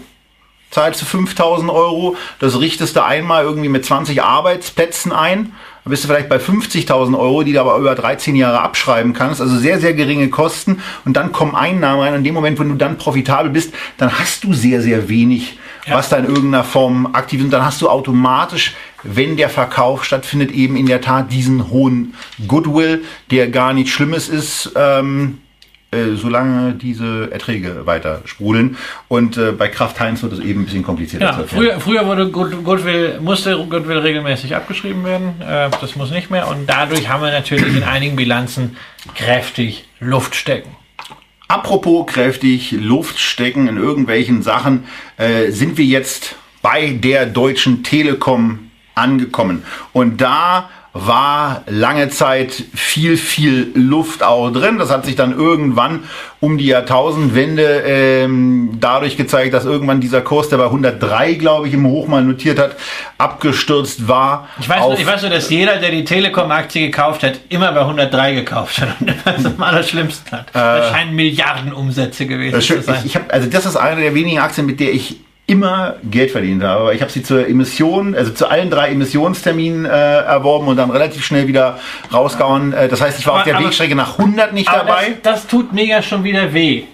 zahlst 0.70 1.02
du 1.02 1.06
5000 1.06 1.70
Euro, 1.70 2.16
das 2.38 2.58
richtest 2.58 2.96
du 2.96 3.04
einmal 3.04 3.44
irgendwie 3.44 3.68
mit 3.68 3.84
20 3.84 4.22
Arbeitsplätzen 4.22 5.12
ein, 5.12 5.52
dann 5.84 5.90
bist 5.90 6.04
du 6.04 6.08
vielleicht 6.08 6.28
bei 6.28 6.36
50.000 6.36 7.18
Euro, 7.18 7.42
die 7.42 7.52
du 7.52 7.60
aber 7.60 7.76
über 7.78 7.94
13 7.94 8.36
Jahre 8.36 8.60
abschreiben 8.60 9.12
kannst, 9.12 9.40
also 9.40 9.56
sehr, 9.58 9.80
sehr 9.80 9.94
geringe 9.94 10.28
Kosten 10.28 10.82
und 11.04 11.16
dann 11.16 11.32
kommen 11.32 11.54
Einnahmen 11.54 12.00
rein. 12.00 12.14
In 12.14 12.24
dem 12.24 12.34
Moment, 12.34 12.58
wenn 12.58 12.68
du 12.68 12.74
dann 12.74 12.98
profitabel 12.98 13.50
bist, 13.50 13.72
dann 13.96 14.18
hast 14.18 14.44
du 14.44 14.52
sehr, 14.52 14.82
sehr 14.82 15.08
wenig, 15.08 15.58
Ja. 15.86 15.96
was 15.96 16.10
da 16.10 16.18
in 16.18 16.26
irgendeiner 16.26 16.64
Form 16.64 17.08
aktiv 17.14 17.40
ist. 17.40 17.44
Und 17.46 17.50
dann 17.52 17.64
hast 17.64 17.80
du 17.80 17.88
automatisch, 17.88 18.74
wenn 19.02 19.36
der 19.36 19.48
Verkauf 19.48 20.04
stattfindet, 20.04 20.50
eben 20.50 20.76
in 20.76 20.86
der 20.86 21.00
Tat 21.00 21.32
diesen 21.32 21.70
hohen 21.70 22.14
Goodwill, 22.46 23.04
der 23.30 23.48
gar 23.48 23.72
nichts 23.72 23.90
Schlimmes 23.90 24.28
ist. 24.28 24.72
Ähm, 24.76 25.38
äh, 25.92 26.14
solange 26.14 26.74
diese 26.74 27.32
Erträge 27.32 27.84
weiter 27.84 28.22
sprudeln. 28.24 28.76
Und 29.08 29.36
äh, 29.36 29.50
bei 29.50 29.66
Kraft 29.66 29.98
Heinz 29.98 30.22
wird 30.22 30.34
es 30.34 30.38
eben 30.38 30.60
ein 30.60 30.64
bisschen 30.66 30.84
komplizierter 30.84 31.26
Ja, 31.26 31.44
früher, 31.44 31.80
früher 31.80 32.06
wurde 32.06 32.30
Good, 32.30 32.62
Goodwill, 32.62 33.18
musste 33.20 33.56
Goodwill 33.68 33.98
regelmäßig 33.98 34.54
abgeschrieben 34.54 35.04
werden. 35.04 35.40
Äh, 35.40 35.68
das 35.80 35.96
muss 35.96 36.12
nicht 36.12 36.30
mehr. 36.30 36.46
Und 36.46 36.68
dadurch 36.68 37.08
haben 37.08 37.24
wir 37.24 37.32
natürlich 37.32 37.74
in 37.74 37.82
einigen 37.82 38.14
Bilanzen 38.14 38.76
kräftig 39.16 39.88
Luft 39.98 40.36
stecken. 40.36 40.70
Apropos 41.48 42.06
kräftig 42.06 42.70
Luft 42.70 43.18
stecken 43.18 43.66
in 43.66 43.76
irgendwelchen 43.76 44.42
Sachen, 44.42 44.84
äh, 45.16 45.50
sind 45.50 45.76
wir 45.76 45.86
jetzt 45.86 46.36
bei 46.62 46.92
der 46.92 47.26
Deutschen 47.26 47.82
Telekom 47.82 48.69
angekommen. 49.00 49.62
Und 49.92 50.20
da 50.20 50.68
war 50.92 51.62
lange 51.68 52.08
Zeit 52.08 52.52
viel, 52.74 53.16
viel 53.16 53.70
Luft 53.74 54.24
auch 54.24 54.50
drin. 54.50 54.78
Das 54.78 54.90
hat 54.90 55.06
sich 55.06 55.14
dann 55.14 55.30
irgendwann 55.38 56.00
um 56.40 56.58
die 56.58 56.66
Jahrtausendwende 56.66 57.62
ähm, 57.86 58.70
dadurch 58.80 59.16
gezeigt, 59.16 59.54
dass 59.54 59.64
irgendwann 59.66 60.00
dieser 60.00 60.20
Kurs, 60.20 60.48
der 60.48 60.56
bei 60.56 60.64
103, 60.64 61.34
glaube 61.34 61.68
ich, 61.68 61.74
im 61.74 61.86
Hoch 61.86 62.08
mal 62.08 62.24
notiert 62.24 62.58
hat, 62.58 62.74
abgestürzt 63.18 64.08
war. 64.08 64.48
Ich 64.58 64.68
weiß, 64.68 64.80
auf- 64.82 64.98
ich 64.98 65.06
weiß 65.06 65.22
nur, 65.22 65.30
dass 65.30 65.48
jeder, 65.48 65.76
der 65.76 65.92
die 65.92 66.02
Telekom-Aktie 66.04 66.86
gekauft 66.86 67.22
hat, 67.22 67.34
immer 67.50 67.70
bei 67.70 67.80
103 67.82 68.34
gekauft 68.34 68.80
hat 68.80 68.88
und 69.00 69.14
das 69.24 69.46
am 69.46 69.62
allerschlimmsten 69.62 70.32
hat. 70.38 70.46
das 70.52 70.90
scheinen 70.90 71.14
Milliardenumsätze 71.14 72.26
gewesen 72.26 72.54
Das 72.56 72.66
zu 72.66 72.82
sein. 72.82 72.96
ich, 73.00 73.06
ich 73.06 73.16
hab, 73.16 73.32
also 73.32 73.48
das 73.48 73.64
ist 73.64 73.76
eine 73.76 74.00
der 74.00 74.14
wenigen 74.14 74.40
Aktien, 74.40 74.66
mit 74.66 74.80
der 74.80 74.92
ich 74.92 75.20
immer 75.50 75.96
Geld 76.04 76.30
verdient 76.30 76.62
habe. 76.62 76.80
Aber 76.82 76.94
Ich 76.94 77.00
habe 77.02 77.10
sie 77.10 77.22
zur 77.22 77.46
Emission, 77.48 78.14
also 78.14 78.30
zu 78.32 78.48
allen 78.48 78.70
drei 78.70 78.90
Emissionsterminen 78.90 79.84
äh, 79.84 79.88
erworben 79.88 80.68
und 80.68 80.76
dann 80.76 80.90
relativ 80.90 81.24
schnell 81.24 81.46
wieder 81.48 81.78
rausgehauen. 82.12 82.72
Äh, 82.72 82.88
das 82.88 83.00
heißt, 83.00 83.18
ich 83.18 83.26
war 83.26 83.32
Aber- 83.34 83.40
auf 83.40 83.44
der 83.46 83.56
aber- 83.56 83.66
Wegstrecke 83.66 83.94
nach 83.94 84.18
100 84.18 84.52
nicht 84.52 84.68
dabei. 84.68 85.16
Das, 85.22 85.42
das 85.42 85.46
tut 85.48 85.72
mir 85.72 85.84
ja 85.84 86.02
schon 86.02 86.22
wieder 86.24 86.52
weh. 86.54 86.84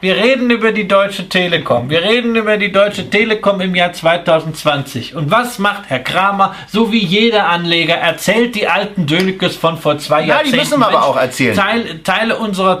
Wir 0.00 0.14
reden 0.16 0.48
über 0.50 0.70
die 0.70 0.86
Deutsche 0.86 1.28
Telekom. 1.28 1.90
Wir 1.90 2.02
reden 2.04 2.36
über 2.36 2.56
die 2.56 2.70
Deutsche 2.70 3.10
Telekom 3.10 3.60
im 3.60 3.74
Jahr 3.74 3.92
2020. 3.92 5.16
Und 5.16 5.30
was 5.32 5.58
macht 5.58 5.84
Herr 5.88 5.98
Kramer, 5.98 6.54
so 6.68 6.92
wie 6.92 7.04
jeder 7.04 7.48
Anleger, 7.48 7.94
erzählt 7.96 8.54
die 8.54 8.68
alten 8.68 9.06
Dönekes 9.06 9.56
von 9.56 9.76
vor 9.76 9.98
zwei 9.98 10.22
Ja, 10.24 10.40
die 10.44 10.54
müssen 10.54 10.78
wir 10.78 10.86
aber 10.86 11.02
auch 11.04 11.16
erzählen. 11.16 11.56
Teil, 11.56 11.98
Teile 12.04 12.36
unserer 12.36 12.78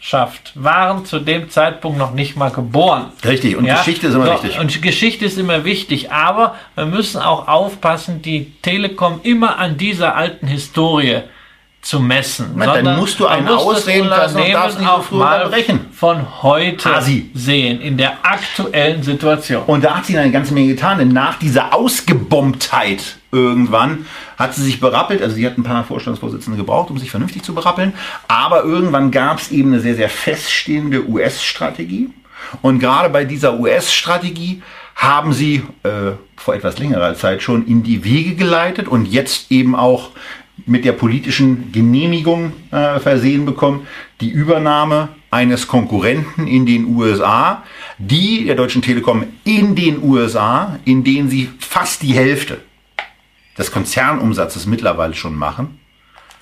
Zuschauerschaft 0.00 0.52
waren 0.54 1.04
zu 1.04 1.18
dem 1.18 1.50
Zeitpunkt 1.50 1.98
noch 1.98 2.12
nicht 2.12 2.36
mal 2.36 2.50
geboren. 2.50 3.12
Richtig, 3.24 3.56
und 3.56 3.66
Geschichte 3.66 4.08
ist 4.08 4.14
immer 4.14 4.26
so, 4.26 4.32
wichtig. 4.32 4.58
Und 4.58 4.82
Geschichte 4.82 5.24
ist 5.24 5.38
immer 5.38 5.64
wichtig, 5.64 6.10
aber 6.12 6.54
wir 6.74 6.86
müssen 6.86 7.20
auch 7.20 7.48
aufpassen, 7.48 8.22
die 8.22 8.52
Telekom 8.62 9.20
immer 9.22 9.58
an 9.58 9.76
dieser 9.76 10.14
alten 10.16 10.46
Historie 10.46 11.22
zu 11.86 12.00
messen. 12.00 12.50
Na, 12.56 12.82
dann 12.82 12.98
musst 12.98 13.20
du 13.20 13.26
einen 13.26 13.46
ausreden 13.46 14.08
lassen 14.08 14.34
und 14.34 14.42
Unternehmen 14.42 14.52
darfst 14.54 14.78
nicht 14.80 14.88
so 14.88 14.94
auch 14.94 15.04
früh 15.04 15.16
mal 15.18 15.52
von 15.92 16.42
heute 16.42 16.96
Hasi. 16.96 17.30
sehen, 17.32 17.80
in 17.80 17.96
der 17.96 18.24
aktuellen 18.24 19.04
Situation. 19.04 19.62
Und 19.66 19.84
da 19.84 19.98
hat 19.98 20.06
sie 20.06 20.18
eine 20.18 20.32
ganze 20.32 20.52
Menge 20.52 20.74
getan, 20.74 20.98
denn 20.98 21.08
nach 21.08 21.38
dieser 21.38 21.72
Ausgebombtheit 21.72 23.18
irgendwann 23.30 24.06
hat 24.36 24.56
sie 24.56 24.64
sich 24.64 24.80
berappelt. 24.80 25.22
Also 25.22 25.36
sie 25.36 25.46
hat 25.46 25.58
ein 25.58 25.62
paar 25.62 25.84
Vorstandsvorsitzende 25.84 26.58
gebraucht, 26.58 26.90
um 26.90 26.98
sich 26.98 27.12
vernünftig 27.12 27.44
zu 27.44 27.54
berappeln. 27.54 27.92
Aber 28.26 28.64
irgendwann 28.64 29.12
gab 29.12 29.38
es 29.38 29.52
eben 29.52 29.72
eine 29.72 29.80
sehr, 29.80 29.94
sehr 29.94 30.08
feststehende 30.08 31.08
US-Strategie. 31.08 32.10
Und 32.62 32.80
gerade 32.80 33.10
bei 33.10 33.24
dieser 33.24 33.60
US-Strategie 33.60 34.60
haben 34.96 35.32
sie 35.32 35.62
äh, 35.84 36.12
vor 36.36 36.54
etwas 36.54 36.78
längerer 36.78 37.14
Zeit 37.14 37.42
schon 37.42 37.64
in 37.66 37.84
die 37.84 38.02
Wege 38.02 38.34
geleitet 38.34 38.88
und 38.88 39.06
jetzt 39.06 39.52
eben 39.52 39.76
auch 39.76 40.10
mit 40.64 40.84
der 40.84 40.92
politischen 40.92 41.70
Genehmigung 41.72 42.52
äh, 42.70 42.98
versehen 42.98 43.44
bekommen, 43.44 43.86
die 44.20 44.30
Übernahme 44.30 45.10
eines 45.30 45.68
Konkurrenten 45.68 46.46
in 46.46 46.64
den 46.64 46.96
USA, 46.96 47.62
die 47.98 48.46
der 48.46 48.54
Deutschen 48.54 48.80
Telekom 48.80 49.24
in 49.44 49.74
den 49.74 50.02
USA, 50.02 50.78
in 50.84 51.04
denen 51.04 51.28
sie 51.28 51.50
fast 51.58 52.02
die 52.02 52.14
Hälfte 52.14 52.60
des 53.58 53.70
Konzernumsatzes 53.70 54.66
mittlerweile 54.66 55.14
schon 55.14 55.34
machen, 55.34 55.78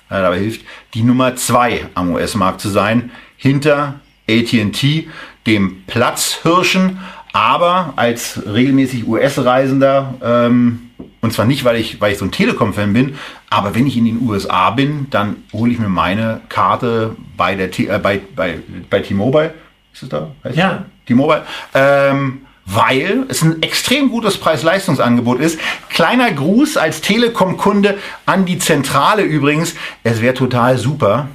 äh, 0.09 0.21
dabei 0.21 0.39
hilft, 0.39 0.65
die 0.93 1.03
Nummer 1.03 1.35
zwei 1.35 1.87
am 1.93 2.11
US-Markt 2.11 2.61
zu 2.61 2.69
sein, 2.69 3.11
hinter 3.37 3.99
AT&T, 4.29 5.07
dem 5.45 5.83
Platzhirschen, 5.87 6.99
aber 7.33 7.93
als 7.97 8.41
regelmäßig 8.45 9.07
US-Reisender, 9.07 10.15
ähm, 10.23 10.84
und 11.21 11.33
zwar 11.33 11.45
nicht, 11.45 11.65
weil 11.65 11.77
ich, 11.77 11.99
weil 11.99 12.11
ich 12.11 12.17
so 12.17 12.25
ein 12.25 12.31
Telekom-Fan 12.31 12.93
bin, 12.93 13.15
aber 13.49 13.75
wenn 13.75 13.87
ich 13.87 13.97
in 13.97 14.05
den 14.05 14.21
USA 14.21 14.69
bin, 14.69 15.07
dann 15.09 15.37
hole 15.53 15.71
ich 15.71 15.79
mir 15.79 15.89
meine 15.89 16.41
Karte 16.49 17.15
bei 17.35 17.55
der 17.55 17.71
T 17.71 17.87
äh, 17.87 17.99
bei, 17.99 18.21
bei, 18.35 18.59
bei 18.89 18.99
T-Mobile. 18.99 19.53
Ist 19.93 20.03
es 20.03 20.09
da? 20.09 20.31
Heißt 20.43 20.55
Ja. 20.55 20.85
T-Mobile. 21.07 21.43
Ähm, 21.73 22.41
weil 22.65 23.25
es 23.27 23.43
ein 23.43 23.61
extrem 23.61 24.09
gutes 24.09 24.37
Preis-Leistungsangebot 24.39 25.39
ist. 25.39 25.59
Kleiner 25.89 26.31
Gruß 26.31 26.77
als 26.77 27.01
Telekom-Kunde 27.01 27.97
an 28.25 28.45
die 28.45 28.57
Zentrale 28.57 29.21
übrigens. 29.21 29.75
Es 30.03 30.21
wäre 30.21 30.33
total 30.33 30.77
super, 30.77 31.27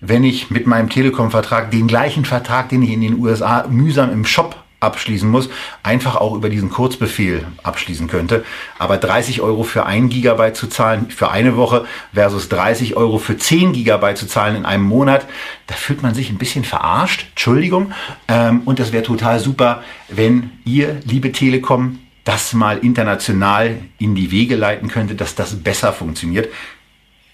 wenn 0.00 0.24
ich 0.24 0.50
mit 0.50 0.66
meinem 0.66 0.90
Telekom-Vertrag 0.90 1.70
den 1.70 1.86
gleichen 1.86 2.26
Vertrag, 2.26 2.68
den 2.68 2.82
ich 2.82 2.90
in 2.90 3.00
den 3.00 3.18
USA 3.18 3.66
mühsam 3.68 4.12
im 4.12 4.26
Shop 4.26 4.56
abschließen 4.80 5.28
muss, 5.28 5.48
einfach 5.82 6.16
auch 6.16 6.34
über 6.34 6.48
diesen 6.48 6.70
Kurzbefehl 6.70 7.46
abschließen 7.62 8.08
könnte. 8.08 8.44
Aber 8.78 8.98
30 8.98 9.40
Euro 9.40 9.62
für 9.62 9.86
ein 9.86 10.08
Gigabyte 10.08 10.56
zu 10.56 10.66
zahlen 10.68 11.10
für 11.10 11.30
eine 11.30 11.56
Woche 11.56 11.86
versus 12.12 12.48
30 12.48 12.96
Euro 12.96 13.18
für 13.18 13.38
10 13.38 13.72
Gigabyte 13.72 14.18
zu 14.18 14.26
zahlen 14.26 14.56
in 14.56 14.66
einem 14.66 14.84
Monat, 14.84 15.26
da 15.66 15.74
fühlt 15.74 16.02
man 16.02 16.14
sich 16.14 16.30
ein 16.30 16.38
bisschen 16.38 16.64
verarscht. 16.64 17.26
Entschuldigung. 17.30 17.92
Ähm, 18.28 18.62
und 18.64 18.78
das 18.78 18.92
wäre 18.92 19.02
total 19.02 19.40
super, 19.40 19.82
wenn 20.08 20.50
ihr, 20.64 21.00
liebe 21.04 21.32
Telekom, 21.32 22.00
das 22.24 22.52
mal 22.52 22.78
international 22.78 23.78
in 23.98 24.14
die 24.16 24.32
Wege 24.32 24.56
leiten 24.56 24.88
könnte, 24.88 25.14
dass 25.14 25.36
das 25.36 25.62
besser 25.62 25.92
funktioniert. 25.92 26.48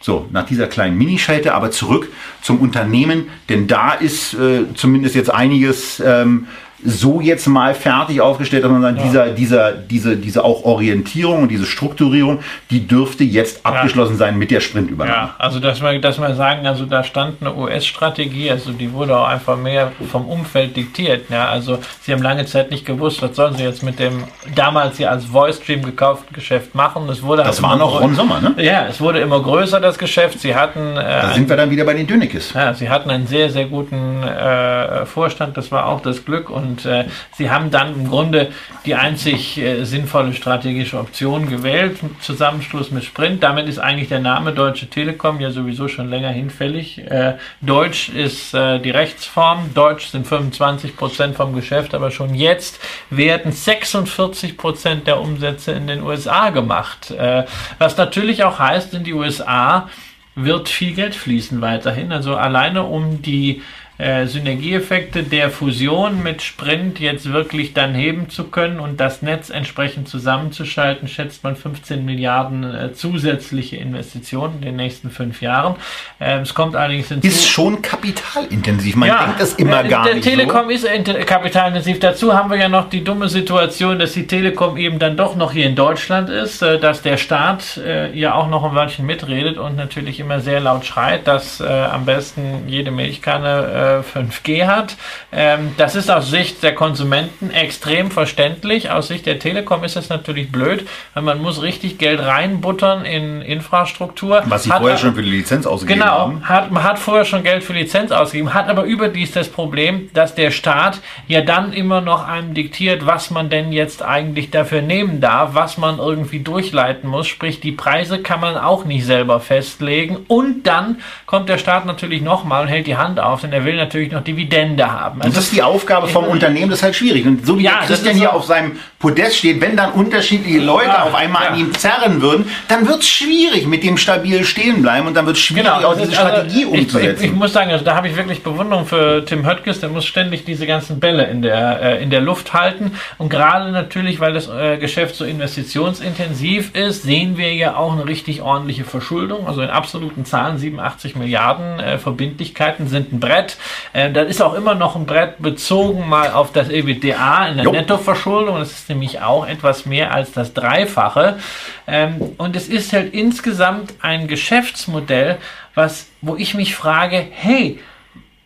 So, 0.03 0.29
nach 0.33 0.45
dieser 0.45 0.67
kleinen 0.67 0.99
Minischalte 0.99 1.55
aber 1.55 1.71
zurück 1.71 2.09
zum 2.43 2.61
Unternehmen, 2.61 3.29
denn 3.49 3.69
da 3.69 3.93
ist 3.93 4.35
äh, 4.35 4.65
zumindest 4.75 5.15
jetzt 5.15 5.31
einiges 5.31 6.01
ähm, 6.05 6.49
so 6.85 7.21
jetzt 7.21 7.47
mal 7.47 7.75
fertig 7.75 8.21
aufgestellt, 8.21 8.65
dass 8.65 8.71
man 8.71 8.83
sagt, 8.83 8.99
ja. 8.99 9.05
dieser, 9.05 9.27
dieser, 9.29 9.73
diese, 9.73 10.17
diese 10.17 10.45
auch 10.45 10.65
Orientierung 10.65 11.43
und 11.43 11.49
diese 11.49 11.67
Strukturierung, 11.67 12.41
die 12.71 12.87
dürfte 12.87 13.25
jetzt 13.25 13.65
abgeschlossen 13.65 14.13
ja. 14.13 14.19
sein 14.19 14.39
mit 14.39 14.51
der 14.51 14.61
Sprintübernahme. 14.61 15.17
Ja, 15.17 15.35
also 15.39 15.61
dass 15.61 15.81
wir, 15.81 15.99
dass 16.01 16.19
wir 16.19 16.35
sagen, 16.35 16.67
also 16.67 16.85
da 16.85 17.05
stand 17.05 17.41
eine 17.41 17.55
US-Strategie, 17.55 18.51
also 18.51 18.73
die 18.73 18.93
wurde 18.93 19.17
auch 19.17 19.29
einfach 19.29 19.57
mehr 19.57 19.93
vom 20.11 20.27
Umfeld 20.27 20.77
diktiert. 20.77 21.31
Ja, 21.31 21.49
also 21.49 21.79
sie 22.03 22.13
haben 22.13 22.23
lange 22.23 22.47
Zeit 22.47 22.71
nicht 22.71 22.85
gewusst, 22.85 23.23
was 23.23 23.37
sollen 23.37 23.55
sie 23.55 23.65
jetzt 23.65 23.83
mit 23.83 23.99
dem 23.99 24.25
damals 24.55 24.99
ja 24.99 25.11
als 25.11 25.25
Voice 25.27 25.57
Stream 25.57 25.83
gekauften 25.83 26.35
Geschäft 26.35 26.75
machen. 26.75 27.09
Es 27.09 27.23
wurde 27.23 27.45
das 27.45 27.63
halt 27.63 27.71
war 27.71 27.77
noch 27.77 28.01
Ron 28.01 28.15
Sommer, 28.15 28.41
ne? 28.41 28.55
Ja, 28.59 28.87
es 28.89 29.01
wurde 29.01 29.21
immer 29.21 29.41
größer 29.41 29.81
das 29.81 29.99
Geschäft. 29.99 30.41
Sie 30.41 30.55
hatten. 30.55 30.97
Äh, 30.97 31.23
da 31.23 31.35
sind 31.35 31.49
wir 31.49 31.57
dann 31.57 31.71
wieder 31.71 31.85
bei 31.85 31.95
den 31.95 32.07
Dönekes. 32.07 32.55
Ja, 32.55 32.75
sie 32.75 32.89
hatten 32.89 33.11
einen 33.11 33.27
sehr 33.27 33.51
sehr 33.51 33.67
guten 33.67 34.23
äh, 34.23 35.07
Vorstand. 35.07 35.57
Das 35.57 35.71
war 35.71 35.87
auch 35.87 36.01
das 36.01 36.25
Glück 36.25 36.51
und 36.51 36.72
und 36.73 36.87
äh, 36.87 37.05
sie 37.37 37.51
haben 37.51 37.71
dann 37.71 37.95
im 37.95 38.09
Grunde 38.09 38.51
die 38.87 38.95
einzig 38.95 39.59
äh, 39.59 39.85
sinnvolle 39.85 40.33
strategische 40.33 40.99
Option 40.99 41.49
gewählt, 41.49 41.99
Zusammenschluss 42.21 42.91
mit 42.91 43.05
Sprint. 43.05 43.43
Damit 43.43 43.69
ist 43.69 43.79
eigentlich 43.79 44.09
der 44.09 44.21
Name 44.21 44.53
Deutsche 44.53 44.89
Telekom 44.89 45.41
ja 45.41 45.51
sowieso 45.51 45.89
schon 45.89 46.09
länger 46.09 46.31
hinfällig. 46.31 46.99
Äh, 46.99 47.37
Deutsch 47.61 48.09
ist 48.09 48.55
äh, 48.55 48.79
die 48.79 48.91
Rechtsform, 48.91 49.75
Deutsch 49.75 50.07
sind 50.07 50.27
25 50.27 50.97
Prozent 50.97 51.37
vom 51.37 51.55
Geschäft, 51.55 51.95
aber 51.95 52.11
schon 52.11 52.35
jetzt 52.35 52.81
werden 53.11 53.53
46 53.53 54.57
Prozent 54.57 55.07
der 55.07 55.21
Umsätze 55.21 55.73
in 55.73 55.87
den 55.87 56.03
USA 56.03 56.51
gemacht. 56.51 57.11
Äh, 57.11 57.45
was 57.79 57.97
natürlich 57.99 58.45
auch 58.45 58.59
heißt, 58.59 58.95
in 58.95 59.05
die 59.05 59.13
USA 59.13 59.89
wird 60.35 60.71
viel 60.71 60.95
Geld 60.95 61.15
fließen 61.15 61.61
weiterhin. 61.61 62.11
Also 62.11 62.37
alleine 62.37 62.85
um 62.85 63.21
die 63.21 63.61
äh, 63.99 64.27
Synergieeffekte 64.27 65.23
der 65.23 65.51
Fusion 65.51 66.23
mit 66.23 66.43
Sprint 66.43 66.99
jetzt 66.99 67.33
wirklich 67.33 67.75
dann 67.75 67.95
heben 67.95 68.31
zu 68.31 68.45
können 68.45 68.81
und 68.81 68.99
das 68.99 69.23
Netz 69.23 69.51
entsprechend 69.51 70.09
zusammenzuschalten, 70.09 71.09
schätzt 71.09 71.45
man 71.45 71.57
15 71.57 72.05
Milliarden 72.05 72.65
äh, 72.65 72.93
zusätzliche 72.95 73.77
Investitionen 73.77 74.55
in 74.57 74.63
den 74.63 74.77
nächsten 74.77 75.11
fünf 75.11 75.43
Jahren. 75.43 75.77
Äh, 76.19 76.41
es 76.41 76.55
kommt 76.55 76.75
allerdings 76.75 77.09
hinzu. 77.09 77.29
Ist 77.29 77.47
schon 77.47 77.83
kapitalintensiv. 77.83 78.97
Man 78.97 79.09
ja, 79.09 79.25
denkt 79.25 79.41
das 79.41 79.55
immer 79.55 79.85
gar 79.85 80.05
der 80.05 80.15
nicht. 80.15 80.27
Der 80.27 80.33
Telekom 80.33 80.65
so. 80.65 80.71
ist 80.71 81.27
kapitalintensiv. 81.27 82.01
Dazu 82.01 82.35
haben 82.35 82.51
wir 82.51 82.57
ja 82.57 82.69
noch 82.69 82.89
die 82.89 83.05
dumme 83.05 83.29
Situation, 83.29 83.99
dass 83.99 84.13
die 84.13 84.27
Telekom 84.27 84.77
eben 84.77 84.99
dann 84.99 85.17
doch 85.17 85.37
noch 85.37 85.53
hier 85.53 85.67
in 85.67 85.77
Deutschland 85.77 86.29
ist, 86.31 86.63
äh, 86.63 86.79
dass 86.79 87.03
der 87.03 87.19
Staat 87.19 87.77
äh, 87.77 88.13
ja 88.19 88.35
auch 88.35 88.49
noch 88.49 88.65
ein 88.65 88.75
Wörtchen 88.75 89.07
mitredet 89.07 89.59
und 89.59 89.77
natürlich 89.77 90.19
immer 90.19 90.41
sehr 90.41 90.61
laut 90.61 90.85
schreit, 90.85 91.27
dass 91.27 91.61
äh, 91.61 91.65
am 91.65 92.05
besten 92.05 92.65
jede 92.67 92.91
Milchkanne 92.91 93.82
5G 93.83 94.67
hat. 94.67 94.97
Ähm, 95.33 95.73
das 95.77 95.95
ist 95.95 96.11
aus 96.11 96.31
Sicht 96.31 96.63
der 96.63 96.75
Konsumenten 96.75 97.51
extrem 97.51 98.11
verständlich. 98.11 98.91
Aus 98.91 99.09
Sicht 99.09 99.27
der 99.27 99.39
Telekom 99.39 99.85
ist 99.85 99.97
es 99.97 100.09
natürlich 100.09 100.51
blöd, 100.51 100.87
weil 101.15 101.23
man 101.23 101.41
muss 101.41 101.63
richtig 101.63 101.99
Geld 101.99 102.21
reinbuttern 102.21 103.05
in 103.05 103.43
Infrastruktur. 103.43 104.43
Was 104.47 104.65
sie 104.65 104.73
hat, 104.73 104.81
vorher 104.81 104.99
schon 104.99 105.15
für 105.15 105.23
die 105.23 105.31
Lizenz 105.31 105.67
ausgegeben 105.67 106.01
genau, 106.01 106.13
haben. 106.13 106.35
Genau, 106.37 106.49
hat, 106.49 106.71
man 106.71 106.83
hat 106.83 106.99
vorher 106.99 107.25
schon 107.25 107.43
Geld 107.43 107.65
für 107.65 107.73
Lizenz 107.73 108.13
ausgegeben, 108.13 108.55
hat 108.55 108.69
aber 108.69 108.85
überdies 108.85 109.33
das 109.33 109.49
Problem, 109.49 110.11
dass 110.15 110.35
der 110.35 110.51
Staat 110.51 111.01
ja 111.27 111.41
dann 111.43 111.73
immer 111.73 112.01
noch 112.01 112.27
einem 112.27 112.55
diktiert, 112.55 113.07
was 113.07 113.31
man 113.31 113.51
denn 113.51 113.73
jetzt 113.73 114.03
eigentlich 114.03 114.51
dafür 114.51 114.83
nehmen 114.83 115.21
darf, 115.21 115.55
was 115.55 115.79
man 115.79 115.99
irgendwie 115.99 116.41
durchleiten 116.41 117.09
muss. 117.09 117.27
Sprich, 117.27 117.61
die 117.61 117.73
Preise 117.73 118.21
kann 118.21 118.41
man 118.41 118.57
auch 118.57 118.85
nicht 118.85 119.05
selber 119.07 119.41
festlegen. 119.41 120.19
Und 120.29 120.67
dann 120.67 121.01
kommt 121.33 121.49
der 121.49 121.57
Staat 121.57 121.87
natürlich 121.87 122.21
nochmal 122.21 122.61
und 122.61 122.69
hält 122.69 122.87
die 122.87 122.99
Hand 122.99 123.19
auf, 123.19 123.41
denn 123.41 123.55
er 123.55 123.65
will 123.65 123.75
natürlich 123.75 124.13
noch 124.13 124.23
Dividende 124.23 124.93
haben. 124.93 125.23
Also 125.23 125.29
und 125.29 125.37
das 125.39 125.45
ist 125.45 125.55
die 125.55 125.63
Aufgabe 125.63 126.07
vom 126.07 126.27
Unternehmen, 126.27 126.69
das 126.69 126.81
ist 126.81 126.83
halt 126.83 126.95
schwierig. 126.95 127.25
Und 127.25 127.47
so 127.47 127.59
wie 127.59 127.63
ja, 127.63 127.81
Christian 127.87 128.17
hier 128.17 128.35
auf 128.35 128.45
seinem 128.45 128.73
Podest 128.99 129.39
steht, 129.39 129.63
wenn 129.63 129.75
dann 129.75 129.93
unterschiedliche 129.93 130.59
Leute 130.59 130.89
ja, 130.89 131.05
auf 131.05 131.15
einmal 131.15 131.45
ja. 131.45 131.49
an 131.49 131.59
ihm 131.59 131.75
zerren 131.75 132.21
würden, 132.21 132.51
dann 132.69 132.87
wird 132.87 133.01
es 133.01 133.09
schwierig 133.09 133.67
mit 133.67 133.83
dem 133.83 133.97
stabil 133.97 134.45
stehen 134.45 134.83
bleiben 134.83 135.07
und 135.07 135.15
dann 135.15 135.25
wird 135.25 135.39
es 135.39 135.43
schwierig, 135.43 135.73
genau, 135.73 135.89
auch 135.89 135.95
diese 135.95 136.09
ist, 136.09 136.17
Strategie 136.17 136.65
also, 136.67 136.77
umzusetzen. 136.77 137.15
Ich, 137.15 137.25
ich, 137.25 137.31
ich, 137.31 137.33
muss 137.33 137.55
sagen, 137.55 137.71
also 137.71 137.83
da 137.83 137.95
habe 137.95 138.09
ich 138.09 138.17
wirklich 138.17 138.43
Bewunderung 138.43 138.85
für 138.85 139.25
Tim 139.25 139.47
Höttges, 139.47 139.81
der 139.81 139.89
muss 139.89 140.05
ständig 140.05 140.45
diese 140.45 140.67
ganzen 140.67 141.01
Bälle 141.01 141.25
in 141.25 141.41
der, 141.41 141.81
äh, 141.81 142.03
in 142.03 142.11
der 142.11 142.21
Luft 142.21 142.53
halten. 142.53 142.93
Und 143.17 143.31
gerade 143.31 143.73
natürlich, 143.73 144.21
weil 144.21 144.35
das 144.35 144.51
äh, 144.51 144.77
Geschäft 144.77 145.15
so 145.15 145.25
investitionsintensiv 145.25 146.75
ist, 146.75 147.05
sehen 147.05 147.39
wir 147.39 147.55
ja 147.55 147.77
auch 147.77 147.93
eine 147.93 148.07
richtig 148.07 148.43
ordentliche 148.43 148.85
Verschuldung. 148.85 149.47
Also 149.47 149.63
in 149.63 149.71
absoluten 149.71 150.27
Zahlen 150.27 150.59
87 150.59 151.22
Milliarden 151.23 151.81
äh, 151.81 151.99
Verbindlichkeiten 151.99 152.89
sind 152.89 153.13
ein 153.13 153.21
Brett. 153.21 153.57
Äh, 153.93 154.11
das 154.11 154.29
ist 154.29 154.43
auch 154.43 154.55
immer 154.55 154.75
noch 154.75 154.97
ein 154.97 155.07
Brett 155.07 155.41
bezogen 155.41 156.09
mal 156.09 156.33
auf 156.33 156.53
das 156.53 156.69
EBITDA 156.69 157.49
in 157.49 157.57
der 157.57 157.65
jo. 157.65 157.73
Nettoverschuldung. 157.73 158.59
Das 158.59 158.73
ist 158.73 158.89
nämlich 158.89 159.21
auch 159.21 159.47
etwas 159.47 159.87
mehr 159.87 160.13
als 160.13 160.33
das 160.33 160.53
Dreifache. 160.53 161.39
Ähm, 161.87 162.17
und 162.39 162.57
es 162.57 162.69
ist 162.69 162.93
halt 162.93 163.15
insgesamt 163.15 163.95
ein 164.01 164.27
Geschäftsmodell, 164.29 165.39
was, 165.75 166.09
wo 166.21 166.37
ich 166.37 166.55
mich 166.55 166.75
frage, 166.75 167.27
hey, 167.31 167.79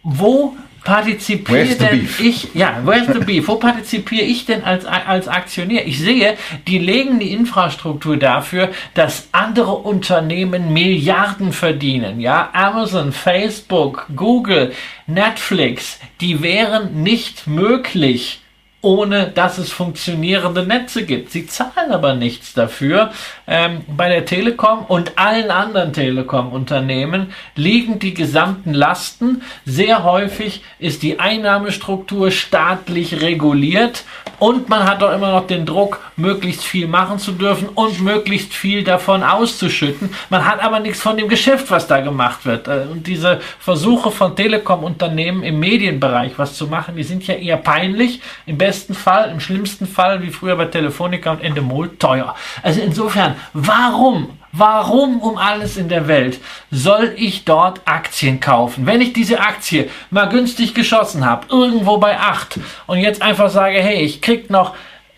wo 0.02 0.54
partizipiere 0.86 1.74
denn 1.74 2.08
ich, 2.20 2.54
ja, 2.54 2.80
where's 2.84 3.08
the 3.12 3.18
beef? 3.24 3.48
Wo 3.48 3.56
partizipiere 3.56 4.24
ich 4.24 4.46
denn 4.46 4.62
als, 4.62 4.84
als 4.86 5.26
Aktionär? 5.26 5.86
Ich 5.86 5.98
sehe, 5.98 6.36
die 6.68 6.78
legen 6.78 7.18
die 7.18 7.32
Infrastruktur 7.32 8.16
dafür, 8.16 8.70
dass 8.94 9.28
andere 9.32 9.72
Unternehmen 9.72 10.72
Milliarden 10.72 11.52
verdienen, 11.52 12.20
ja, 12.20 12.50
Amazon, 12.52 13.12
Facebook, 13.12 14.06
Google, 14.14 14.72
Netflix, 15.08 15.98
die 16.20 16.40
wären 16.40 17.02
nicht 17.02 17.48
möglich, 17.48 18.40
ohne 18.80 19.26
dass 19.28 19.58
es 19.58 19.72
funktionierende 19.72 20.64
Netze 20.64 21.04
gibt. 21.04 21.32
Sie 21.32 21.46
zahlen 21.46 21.90
aber 21.90 22.14
nichts 22.14 22.54
dafür. 22.54 23.10
Ähm, 23.48 23.82
bei 23.86 24.08
der 24.08 24.24
Telekom 24.24 24.84
und 24.86 25.18
allen 25.18 25.50
anderen 25.50 25.92
Telekom-Unternehmen 25.92 27.32
liegen 27.54 27.98
die 27.98 28.14
gesamten 28.14 28.74
Lasten. 28.74 29.42
Sehr 29.64 30.04
häufig 30.04 30.62
ist 30.78 31.02
die 31.02 31.20
Einnahmestruktur 31.20 32.30
staatlich 32.30 33.22
reguliert 33.22 34.04
und 34.38 34.68
man 34.68 34.84
hat 34.84 35.00
doch 35.00 35.12
immer 35.12 35.32
noch 35.32 35.46
den 35.46 35.64
Druck, 35.64 36.00
möglichst 36.16 36.64
viel 36.64 36.86
machen 36.86 37.18
zu 37.18 37.32
dürfen 37.32 37.68
und 37.68 38.00
möglichst 38.02 38.52
viel 38.52 38.84
davon 38.84 39.22
auszuschütten. 39.22 40.10
Man 40.28 40.44
hat 40.44 40.62
aber 40.62 40.80
nichts 40.80 41.00
von 41.00 41.16
dem 41.16 41.28
Geschäft, 41.28 41.70
was 41.70 41.86
da 41.86 42.00
gemacht 42.00 42.44
wird. 42.44 42.68
Äh, 42.68 42.86
und 42.90 43.06
diese 43.06 43.40
Versuche 43.58 44.10
von 44.10 44.36
Telekom-Unternehmen 44.36 45.42
im 45.42 45.58
Medienbereich 45.58 46.32
was 46.36 46.54
zu 46.54 46.66
machen, 46.66 46.96
die 46.96 47.02
sind 47.02 47.26
ja 47.26 47.34
eher 47.34 47.56
peinlich. 47.56 48.20
Im 48.44 48.58
besten 48.58 48.94
Fall, 48.94 49.30
im 49.30 49.40
schlimmsten 49.40 49.86
Fall, 49.86 50.22
wie 50.22 50.30
früher 50.30 50.56
bei 50.56 50.66
Telefonica 50.66 51.30
und 51.30 51.42
Endemol, 51.42 51.96
teuer. 51.96 52.34
Also 52.62 52.80
insofern, 52.80 53.35
warum 53.52 54.36
Warum 54.58 55.20
um 55.20 55.36
alles 55.36 55.76
in 55.76 55.90
der 55.90 56.08
Welt 56.08 56.40
soll 56.70 57.12
ich 57.16 57.44
dort 57.44 57.82
Aktien 57.84 58.40
kaufen? 58.40 58.86
Wenn 58.86 59.02
ich 59.02 59.12
diese 59.12 59.40
Aktie 59.40 59.90
mal 60.10 60.30
günstig 60.30 60.74
geschossen 60.74 61.26
habe, 61.26 61.46
irgendwo 61.50 61.98
bei 61.98 62.18
8 62.18 62.60
und 62.86 62.98
jetzt 62.98 63.20
einfach 63.20 63.50
sage, 63.50 63.82
hey, 63.82 64.00
ich 64.00 64.22
krieg 64.22 64.48
noch 64.48 64.74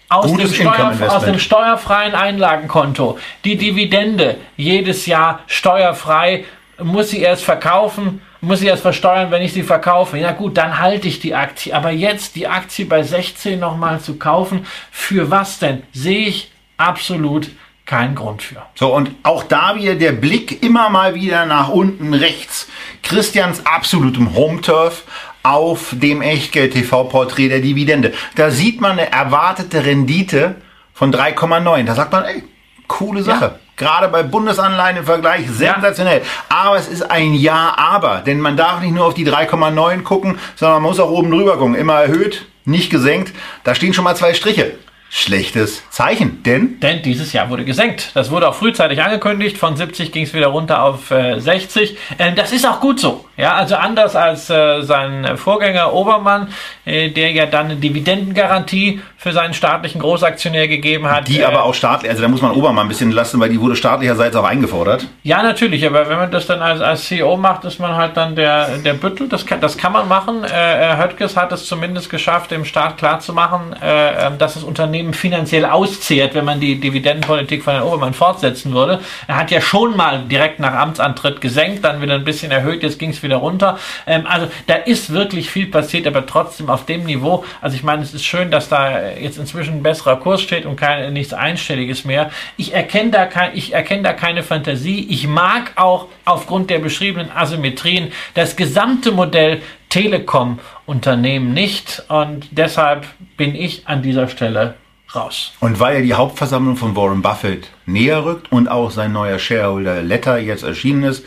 aus 0.09 0.33
dem, 0.33 0.49
Steuer, 0.49 0.93
aus 1.09 1.25
dem, 1.25 1.39
steuerfreien 1.39 2.17
Einlagenkonto 2.17 3.19
die 3.45 3.57
Dividende 3.57 4.39
jedes 4.57 5.07
Jahr 5.07 5.41
steuerfrei, 5.47 6.45
muss 6.83 7.11
sie 7.11 7.21
erst 7.21 7.45
verkaufen, 7.45 8.23
muss 8.41 8.63
ich 8.63 8.67
erst 8.67 8.83
versteuern, 8.83 9.31
wenn 9.31 9.43
ich 9.43 9.53
sie 9.53 9.63
verkaufe. 9.63 10.19
Ja 10.19 10.33
gut, 10.33 10.57
dann 10.57 10.81
halte 10.81 11.07
ich 11.07 11.21
die 11.21 11.35
Aktie. 11.35 11.75
Aber 11.75 11.91
jetzt 11.91 12.35
die 12.35 12.49
Aktie 12.49 12.87
bei 12.87 13.05
16 13.05 13.61
nochmal 13.61 14.01
zu 14.01 14.17
kaufen, 14.17 14.67
für 14.91 15.31
was 15.31 15.61
denn? 15.61 15.85
Sehe 15.93 16.27
ich 16.27 16.51
absolut 16.77 17.51
keinen 17.89 18.15
Grund 18.15 18.43
für. 18.43 18.63
So, 18.75 18.95
und 18.95 19.11
auch 19.23 19.43
da 19.43 19.75
wieder 19.75 19.95
der 19.95 20.13
Blick 20.13 20.63
immer 20.63 20.91
mal 20.91 21.15
wieder 21.15 21.47
nach 21.47 21.71
unten 21.71 22.13
rechts. 22.13 22.69
Christians 23.03 23.65
absolutem 23.65 24.35
Home-Turf 24.35 25.05
auf 25.43 25.95
dem 25.97 26.21
Echtgeld-TV-Porträt 26.21 27.49
der 27.49 27.61
Dividende. 27.61 28.13
Da 28.37 28.51
sieht 28.51 28.83
man 28.83 28.93
eine 28.93 29.11
erwartete 29.11 29.87
Rendite 29.87 30.57
von 30.93 31.13
3,9. 31.13 31.85
Da 31.85 31.95
sagt 31.95 32.13
man, 32.13 32.25
ey, 32.25 32.45
coole 32.87 33.23
Sache. 33.23 33.45
Ja. 33.45 33.59
Gerade 33.77 34.09
bei 34.09 34.23
Bundesanleihen 34.23 34.99
im 34.99 35.05
Vergleich 35.05 35.49
sensationell. 35.49 36.19
Ja. 36.19 36.57
Aber 36.67 36.77
es 36.77 36.89
ist 36.89 37.11
ein 37.11 37.33
Ja, 37.33 37.73
aber. 37.79 38.21
Denn 38.21 38.39
man 38.41 38.59
darf 38.59 38.83
nicht 38.83 38.93
nur 38.93 39.07
auf 39.07 39.15
die 39.15 39.27
3,9 39.27 40.03
gucken, 40.03 40.39
sondern 40.57 40.83
man 40.83 40.91
muss 40.91 41.01
auch 41.01 41.11
oben 41.11 41.31
drüber 41.31 41.57
gucken. 41.57 41.75
Immer 41.75 41.95
erhöht, 41.95 42.49
nicht 42.67 42.91
gesenkt. 42.91 43.33
Da 43.65 43.75
stehen 43.75 43.95
schon 43.95 44.05
mal 44.05 44.17
zwei 44.17 44.35
Striche 44.35 44.75
schlechtes 45.11 45.89
Zeichen, 45.91 46.43
denn? 46.43 46.81
Denn 46.81 47.03
dieses 47.03 47.33
Jahr 47.33 47.49
wurde 47.49 47.65
gesenkt. 47.65 48.11
Das 48.15 48.31
wurde 48.31 48.49
auch 48.49 48.55
frühzeitig 48.55 49.03
angekündigt. 49.03 49.57
Von 49.57 49.77
70 49.77 50.13
ging 50.13 50.25
es 50.25 50.35
wieder 50.35 50.49
runter 50.49 50.83
auf 50.83 51.11
äh, 51.11 51.41
60. 51.41 51.97
Ähm, 52.19 52.35
das 52.37 52.53
ist 52.53 52.67
auch 52.67 52.81
gut 52.81 53.01
so. 53.01 53.25
Ja, 53.37 53.55
also 53.55 53.77
anders 53.77 54.17
als 54.17 54.51
äh, 54.51 54.83
sein 54.83 55.37
Vorgänger 55.37 55.93
Obermann, 55.95 56.49
äh, 56.85 57.11
der 57.11 57.33
ja 57.33 57.47
dann 57.47 57.67
eine 57.67 57.77
Dividendengarantie 57.77 59.01
für 59.19 59.33
seinen 59.33 59.53
staatlichen 59.53 60.01
Großaktionär 60.01 60.69
gegeben 60.69 61.09
hat. 61.09 61.29
Die 61.29 61.45
aber 61.45 61.59
äh, 61.59 61.61
auch 61.61 61.75
staatlich, 61.75 62.11
also 62.11 62.23
da 62.23 62.29
muss 62.29 62.41
man 62.41 62.53
Obermann 62.53 62.87
ein 62.87 62.89
bisschen 62.89 63.13
lassen, 63.13 63.39
weil 63.41 63.51
die 63.51 63.61
wurde 63.61 63.77
staatlicherseits 63.77 64.35
auch 64.37 64.45
eingefordert. 64.45 65.07
Ja, 65.23 65.43
natürlich, 65.43 65.87
aber 65.87 66.09
wenn 66.09 66.19
man 66.19 66.31
das 66.31 66.47
dann 66.47 66.63
als, 66.63 66.81
als 66.81 67.05
CEO 67.05 67.37
macht, 67.37 67.65
ist 67.65 67.79
man 67.79 67.95
halt 67.97 68.17
dann 68.17 68.35
der, 68.35 68.79
der 68.79 68.95
Büttel. 68.95 69.29
Das 69.29 69.45
kann, 69.45 69.61
das 69.61 69.77
kann 69.77 69.93
man 69.93 70.09
machen. 70.09 70.45
Äh, 70.45 70.97
Höttges 70.97 71.37
hat 71.37 71.53
es 71.53 71.67
zumindest 71.67 72.09
geschafft, 72.09 72.51
dem 72.51 72.65
Staat 72.65 72.97
klarzumachen, 72.97 73.75
äh, 73.83 74.27
ähm, 74.27 74.39
dass 74.39 74.55
das 74.55 74.63
Unternehmen 74.63 74.79
Unternehmen 74.79 75.13
finanziell 75.13 75.65
auszehrt, 75.65 76.35
wenn 76.35 76.45
man 76.45 76.61
die 76.61 76.79
Dividendenpolitik 76.81 77.63
von 77.63 77.75
Herrn 77.75 77.85
Obermann 77.85 78.15
fortsetzen 78.15 78.73
würde. 78.73 79.01
Er 79.27 79.37
hat 79.37 79.51
ja 79.51 79.61
schon 79.61 79.97
mal 79.97 80.21
direkt 80.21 80.61
nach 80.61 80.73
Amtsantritt 80.73 81.41
gesenkt, 81.41 81.85
dann 81.85 82.01
wieder 82.01 82.15
ein 82.15 82.25
bisschen 82.25 82.51
erhöht, 82.51 82.83
jetzt 82.83 82.99
ging 82.99 83.11
es 83.11 83.23
wieder 83.23 83.37
runter. 83.37 83.79
Ähm, 84.07 84.25
also 84.27 84.49
da 84.67 84.75
ist 84.75 85.13
wirklich 85.13 85.51
viel 85.51 85.67
passiert, 85.67 86.07
aber 86.07 86.25
trotzdem 86.27 86.71
auf 86.71 86.87
dem 86.87 87.05
Niveau. 87.05 87.45
Also 87.61 87.77
ich 87.77 87.83
meine, 87.83 88.03
es 88.03 88.15
ist 88.15 88.25
schön, 88.25 88.51
dass 88.51 88.69
da 88.69 89.01
jetzt 89.21 89.39
inzwischen 89.39 89.75
ein 89.75 89.83
besserer 89.83 90.17
Kurs 90.17 90.43
steht 90.43 90.67
und 90.67 90.77
kein, 90.77 91.13
nichts 91.13 91.33
Einstelliges 91.33 92.05
mehr. 92.05 92.31
Ich 92.57 92.75
erkenne 92.75 93.11
da, 93.11 93.27
kein, 93.27 93.57
ich 93.57 93.73
erkenne 93.73 94.03
da 94.03 94.13
keine 94.13 94.43
Fantasie. 94.43 95.07
Ich 95.09 95.27
mag 95.27 95.73
auch 95.77 96.07
aufgrund 96.25 96.71
der 96.71 96.79
beschriebenen 96.79 97.31
Asymmetrien 97.31 98.13
das 98.35 98.57
gesamte 98.57 99.13
Modell 99.13 99.63
Telekom-Unternehmen 99.89 101.55
nicht 101.55 102.03
und 102.09 102.47
deshalb 102.51 103.07
bin 103.37 103.55
ich 103.55 103.89
an 103.89 104.03
dieser 104.03 104.29
Stelle 104.29 104.75
raus. 105.15 105.53
Und 105.61 105.81
weil 105.81 105.97
ja 105.97 106.03
die 106.03 106.15
Hauptversammlung 106.15 106.77
von 106.77 106.95
Warren 106.95 107.23
Buffett 107.23 107.71
näher 107.87 108.25
rückt 108.25 108.53
und 108.53 108.69
auch 108.69 108.91
sein 108.91 109.13
neuer 109.13 109.39
Shareholder 109.39 110.03
Letter 110.03 110.39
jetzt 110.39 110.63
erschienen 110.63 111.05
ist, 111.05 111.25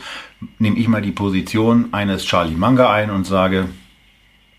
nehme 0.58 0.78
ich 0.78 0.88
mal 0.88 1.02
die 1.02 1.12
Position 1.12 1.88
eines 1.92 2.24
Charlie 2.24 2.54
Munger 2.54 2.90
ein 2.90 3.10
und 3.10 3.24
sage, 3.24 3.68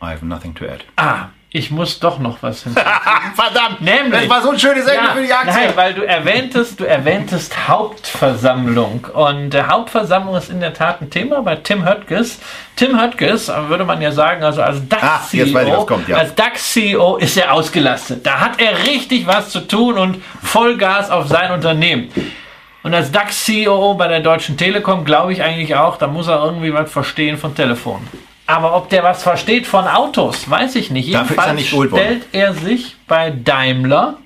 I 0.02 0.08
have 0.08 0.26
nothing 0.26 0.54
to 0.56 0.66
add. 0.66 0.84
Ah, 0.98 1.30
ich 1.56 1.70
muss 1.70 2.00
doch 2.00 2.18
noch 2.18 2.42
was 2.42 2.64
hinzufügen. 2.64 2.92
Verdammt! 3.36 3.82
Nämlich, 3.82 4.22
das 4.22 4.30
war 4.30 4.42
so 4.42 4.50
ein 4.50 4.60
schönes 4.60 4.88
Ende 4.88 5.06
ja, 5.06 5.14
für 5.14 5.22
die 5.22 5.32
Aktie. 5.32 5.54
Nein, 5.54 5.72
weil 5.76 5.94
du 5.94 6.02
erwähntest, 6.02 6.80
du 6.80 6.84
erwähntest 6.84 7.68
Hauptversammlung. 7.68 9.06
Und 9.14 9.54
äh, 9.54 9.64
Hauptversammlung 9.64 10.36
ist 10.36 10.50
in 10.50 10.60
der 10.60 10.74
Tat 10.74 11.02
ein 11.02 11.12
Thema 11.12 11.44
bei 11.44 11.56
Tim 11.56 11.86
Höttges. 11.86 12.40
Tim 12.76 13.00
Höttges, 13.00 13.50
würde 13.68 13.86
man 13.86 14.02
ja 14.02 14.12
sagen, 14.12 14.44
also 14.44 14.64
als 14.64 14.90
DAX-CEO, 14.90 15.88
ah, 15.88 16.00
ja. 16.08 16.18
als 16.18 16.34
DAX-CEO 16.34 17.18
ist 17.18 17.38
er 17.38 17.54
ausgelastet. 17.54 18.26
Da 18.26 18.40
hat 18.40 18.60
er 18.60 18.88
richtig 18.88 19.28
was 19.28 19.52
zu 19.52 19.60
tun 19.60 20.00
und 20.00 20.24
Vollgas 20.42 21.12
auf 21.12 21.28
sein 21.28 21.52
Unternehmen. 21.52 22.12
Und 22.82 22.96
als 22.96 23.12
DAX-CEO 23.12 23.94
bei 23.94 24.08
der 24.08 24.22
Deutschen 24.22 24.58
Telekom 24.58 25.06
glaube 25.06 25.32
ich 25.32 25.44
eigentlich 25.44 25.76
auch, 25.76 25.98
da 25.98 26.08
muss 26.08 26.28
er 26.28 26.44
irgendwie 26.44 26.74
was 26.74 26.92
verstehen 26.92 27.38
von 27.38 27.54
Telefon. 27.54 28.08
Aber 28.46 28.76
ob 28.76 28.90
der 28.90 29.04
was 29.04 29.24
versteht 29.24 29.68
von 29.68 29.88
Autos, 29.88 30.50
weiß 30.50 30.76
ich 30.76 30.92
nicht. 30.92 31.08
Jedenfalls 31.08 31.48
er 31.48 31.54
nicht 31.54 31.70
stellt 31.70 32.26
er 32.34 32.54
sich 32.54 32.96
bei 33.08 33.32
Daimler 33.32 34.18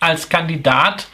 als 0.00 0.28
Kandidat 0.28 1.08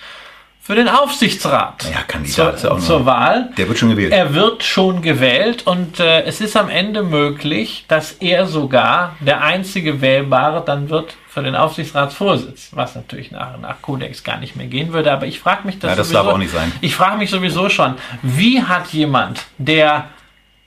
für 0.60 0.76
den 0.76 0.88
Aufsichtsrat 0.88 1.90
ja, 1.92 2.02
Kandidat 2.06 2.60
zur, 2.60 2.78
zur 2.78 3.04
Wahl. 3.04 3.50
Der 3.56 3.66
wird 3.66 3.78
schon 3.78 3.90
gewählt. 3.90 4.12
Er 4.12 4.32
wird 4.32 4.62
schon 4.62 5.02
gewählt 5.02 5.66
und 5.66 5.98
äh, 5.98 6.22
es 6.22 6.40
ist 6.40 6.56
am 6.56 6.68
Ende 6.68 7.02
möglich, 7.02 7.84
dass 7.88 8.12
er 8.12 8.46
sogar 8.46 9.16
der 9.18 9.42
einzige 9.42 10.00
Wählbare 10.00 10.62
dann 10.64 10.88
wird 10.88 11.16
für 11.28 11.42
den 11.42 11.56
Aufsichtsratsvorsitz, 11.56 12.68
was 12.72 12.94
natürlich 12.94 13.32
nach, 13.32 13.58
nach 13.58 13.82
Kodex 13.82 14.22
gar 14.22 14.38
nicht 14.38 14.54
mehr 14.54 14.68
gehen 14.68 14.92
würde. 14.92 15.10
Aber 15.10 15.26
ich 15.26 15.40
frage 15.40 15.66
mich 15.66 15.80
das, 15.80 15.90
ja, 15.90 15.96
das 15.96 16.08
sowieso, 16.08 16.22
darf 16.22 16.34
auch 16.34 16.38
nicht 16.38 16.52
sein. 16.52 16.70
Ich 16.80 16.94
frage 16.94 17.16
mich 17.16 17.30
sowieso 17.30 17.68
schon, 17.68 17.96
wie 18.22 18.62
hat 18.62 18.92
jemand, 18.92 19.40
der 19.58 20.10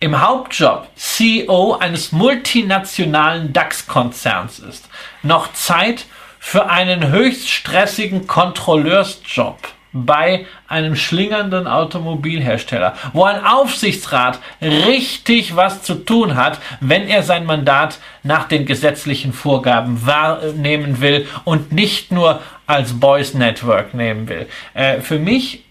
im 0.05 0.21
Hauptjob 0.21 0.87
CEO 0.95 1.77
eines 1.79 2.11
multinationalen 2.11 3.53
DAX-Konzerns 3.53 4.59
ist, 4.59 4.87
noch 5.23 5.51
Zeit 5.53 6.05
für 6.37 6.69
einen 6.69 7.09
höchst 7.09 7.49
stressigen 7.49 8.27
Kontrolleursjob 8.27 9.57
bei 9.93 10.45
einem 10.67 10.95
schlingernden 10.95 11.65
Automobilhersteller, 11.65 12.93
wo 13.13 13.23
ein 13.23 13.43
Aufsichtsrat 13.43 14.37
richtig 14.61 15.55
was 15.55 15.81
zu 15.81 15.95
tun 15.95 16.35
hat, 16.35 16.59
wenn 16.81 17.07
er 17.07 17.23
sein 17.23 17.47
Mandat 17.47 17.97
nach 18.21 18.47
den 18.47 18.67
gesetzlichen 18.67 19.33
Vorgaben 19.33 20.05
wahrnehmen 20.05 21.01
will 21.01 21.27
und 21.45 21.71
nicht 21.71 22.11
nur 22.11 22.41
als 22.67 22.99
Boys 22.99 23.33
Network 23.33 23.95
nehmen 23.95 24.29
will. 24.29 24.45
Äh, 24.75 24.99
für 25.01 25.17
mich 25.17 25.64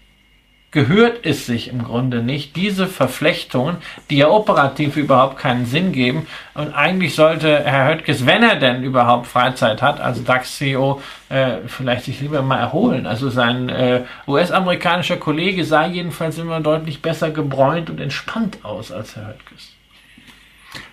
gehört 0.75 1.25
es 1.25 1.45
sich 1.45 1.69
im 1.69 1.85
Grunde 1.85 2.21
nicht, 2.21 2.57
diese 2.57 2.85
Verflechtungen, 2.85 3.77
die 4.09 4.17
ja 4.17 4.27
operativ 4.27 4.97
überhaupt 4.97 5.37
keinen 5.37 5.65
Sinn 5.65 5.93
geben. 5.93 6.27
Und 6.53 6.73
eigentlich 6.73 7.15
sollte 7.15 7.63
Herr 7.63 7.87
Höttges, 7.87 8.25
wenn 8.25 8.43
er 8.43 8.57
denn 8.57 8.83
überhaupt 8.83 9.25
Freizeit 9.25 9.81
hat, 9.81 10.01
als 10.01 10.21
DAX-CEO, 10.25 11.01
äh, 11.29 11.59
vielleicht 11.67 12.03
sich 12.03 12.19
lieber 12.19 12.41
mal 12.41 12.59
erholen. 12.59 13.07
Also 13.07 13.29
sein 13.29 13.69
äh, 13.69 14.03
US-amerikanischer 14.27 15.15
Kollege 15.15 15.63
sah 15.63 15.85
jedenfalls 15.85 16.37
immer 16.39 16.59
deutlich 16.59 17.01
besser 17.01 17.31
gebräunt 17.31 17.89
und 17.89 18.01
entspannt 18.01 18.57
aus 18.63 18.91
als 18.91 19.15
Herr 19.15 19.27
Höttges. 19.27 19.71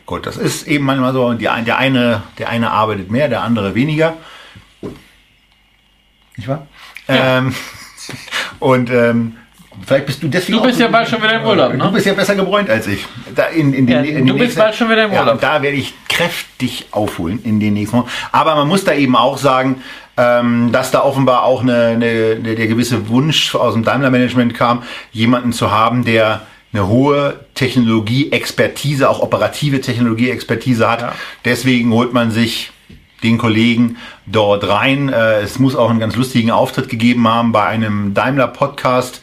Gut, 0.06 0.26
das 0.26 0.36
ist 0.36 0.68
eben 0.68 0.84
manchmal 0.84 1.12
so, 1.12 1.32
die, 1.32 1.48
der, 1.66 1.76
eine, 1.76 2.22
der 2.38 2.50
eine 2.50 2.70
arbeitet 2.70 3.10
mehr, 3.10 3.28
der 3.28 3.42
andere 3.42 3.74
weniger. 3.74 4.14
Nicht 6.36 6.46
wahr? 6.46 6.68
Ja. 7.08 7.38
Ähm, 7.38 7.54
und 8.60 8.88
ähm, 8.88 9.38
Vielleicht 9.86 10.06
bist 10.06 10.22
du 10.22 10.28
deswegen. 10.28 10.58
Du 10.58 10.64
bist 10.64 10.78
ja 10.78 10.88
bald 10.88 11.08
schon 11.08 11.22
wieder 11.22 11.40
im 11.40 11.44
Urlaub, 11.44 11.72
ne? 11.72 11.78
Du 11.78 11.92
bist 11.92 12.06
ja 12.06 12.14
besser 12.14 12.34
gebräunt 12.34 12.68
als 12.70 12.86
ich. 12.86 13.04
Da 13.34 13.46
in, 13.46 13.72
in 13.72 13.86
den, 13.86 14.04
ja, 14.04 14.18
in 14.18 14.26
du 14.26 14.36
bist 14.36 14.56
bald 14.56 14.74
schon 14.74 14.90
wieder 14.90 15.04
im 15.04 15.12
Urlaub. 15.12 15.40
Ja, 15.42 15.56
da 15.56 15.62
werde 15.62 15.76
ich 15.76 15.94
kräftig 16.08 16.86
aufholen 16.90 17.40
in 17.42 17.58
den 17.60 17.74
nächsten 17.74 17.98
Wochen. 17.98 18.08
Aber 18.30 18.54
man 18.54 18.68
muss 18.68 18.84
da 18.84 18.92
eben 18.92 19.16
auch 19.16 19.38
sagen, 19.38 19.82
ähm, 20.16 20.70
dass 20.72 20.90
da 20.90 21.02
offenbar 21.02 21.44
auch 21.44 21.62
eine, 21.62 21.86
eine, 21.86 22.36
der 22.36 22.66
gewisse 22.66 23.08
Wunsch 23.08 23.54
aus 23.54 23.74
dem 23.74 23.82
Daimler-Management 23.82 24.54
kam, 24.54 24.82
jemanden 25.10 25.52
zu 25.52 25.70
haben, 25.70 26.04
der 26.04 26.42
eine 26.72 26.88
hohe 26.88 27.40
Technologie-Expertise, 27.54 29.08
auch 29.08 29.20
operative 29.20 29.80
Technologie-Expertise 29.80 30.90
hat. 30.90 31.02
Ja. 31.02 31.12
Deswegen 31.44 31.92
holt 31.92 32.12
man 32.12 32.30
sich 32.30 32.72
den 33.22 33.38
Kollegen 33.38 33.96
dort 34.26 34.68
rein. 34.68 35.08
Äh, 35.08 35.40
es 35.40 35.58
muss 35.58 35.76
auch 35.76 35.90
einen 35.90 36.00
ganz 36.00 36.16
lustigen 36.16 36.50
Auftritt 36.50 36.88
gegeben 36.88 37.28
haben 37.28 37.52
bei 37.52 37.64
einem 37.64 38.14
Daimler-Podcast 38.14 39.22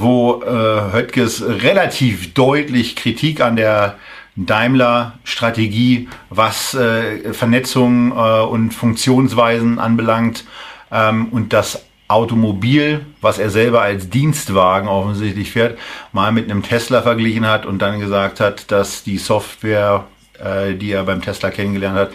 wo 0.00 0.42
äh, 0.42 0.92
Höttges 0.92 1.42
relativ 1.44 2.34
deutlich 2.34 2.94
Kritik 2.96 3.40
an 3.40 3.56
der 3.56 3.96
Daimler-Strategie, 4.36 6.08
was 6.30 6.74
äh, 6.74 7.32
Vernetzung 7.32 8.12
äh, 8.12 8.42
und 8.42 8.72
Funktionsweisen 8.72 9.78
anbelangt 9.78 10.44
ähm, 10.92 11.28
und 11.30 11.52
das 11.52 11.84
Automobil, 12.06 13.04
was 13.20 13.38
er 13.38 13.50
selber 13.50 13.82
als 13.82 14.08
Dienstwagen 14.08 14.88
offensichtlich 14.88 15.50
fährt, 15.50 15.78
mal 16.12 16.32
mit 16.32 16.50
einem 16.50 16.62
Tesla 16.62 17.02
verglichen 17.02 17.46
hat 17.46 17.66
und 17.66 17.82
dann 17.82 17.98
gesagt 18.00 18.40
hat, 18.40 18.70
dass 18.70 19.02
die 19.02 19.18
Software, 19.18 20.04
äh, 20.38 20.74
die 20.74 20.92
er 20.92 21.02
beim 21.02 21.20
Tesla 21.20 21.50
kennengelernt 21.50 21.98
hat, 21.98 22.10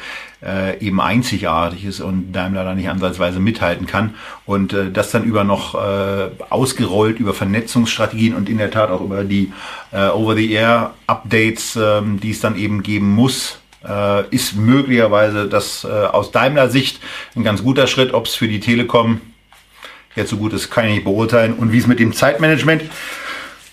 äh, 0.46 0.80
eben 0.80 1.00
einzigartig 1.02 1.86
ist 1.86 2.00
und 2.00 2.32
Daimler 2.34 2.64
da 2.64 2.76
nicht 2.76 2.90
ansatzweise 2.90 3.40
mithalten 3.40 3.88
kann. 3.88 4.16
Und 4.46 4.74
äh, 4.74 4.92
das 4.92 5.12
dann 5.12 5.24
über 5.24 5.44
noch 5.44 5.76
äh, 5.76 6.30
ausgerollt 6.50 7.20
über 7.20 7.34
Vernetzungsstrategien 7.34 8.36
und 8.36 8.50
in 8.50 8.58
der 8.58 8.72
Tat 8.72 8.90
auch 8.90 9.02
über 9.02 9.24
die 9.24 9.52
äh, 9.92 10.08
Over-the-Air-Updates, 10.08 11.78
ähm, 11.78 12.20
die 12.20 12.32
es 12.32 12.40
dann 12.40 12.58
eben 12.58 12.84
geben 12.84 13.10
muss, 13.10 13.60
äh, 13.88 14.28
ist 14.30 14.56
möglicherweise 14.56 15.48
das 15.48 15.84
äh, 15.84 15.88
aus 15.88 16.32
Daimler 16.32 16.70
Sicht 16.70 17.00
ein 17.36 17.44
ganz 17.44 17.64
guter 17.64 17.88
Schritt. 17.88 18.14
Ob 18.14 18.28
es 18.28 18.36
für 18.36 18.48
die 18.48 18.60
Telekom 18.60 19.22
jetzt 20.16 20.30
so 20.30 20.38
gut 20.38 20.54
ist, 20.54 20.70
kann 20.70 20.86
ich 20.86 20.96
nicht 20.96 21.04
beurteilen. 21.04 21.54
Und 21.54 21.72
wie 21.72 21.78
es 21.78 21.88
mit 21.88 22.00
dem 22.00 22.14
Zeitmanagement 22.14 22.84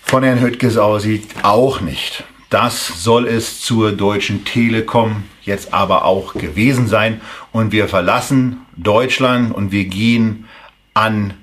von 0.03 0.23
Herrn 0.23 0.41
Höttges 0.41 0.77
aussieht, 0.77 1.27
auch 1.43 1.81
nicht. 1.81 2.23
Das 2.51 3.01
soll 3.01 3.29
es 3.29 3.61
zur 3.61 3.93
Deutschen 3.93 4.43
Telekom 4.43 5.23
jetzt 5.41 5.73
aber 5.73 6.03
auch 6.03 6.33
gewesen 6.33 6.85
sein. 6.85 7.21
Und 7.53 7.71
wir 7.71 7.87
verlassen 7.87 8.65
Deutschland 8.75 9.55
und 9.55 9.71
wir 9.71 9.85
gehen 9.85 10.49
an 10.93 11.33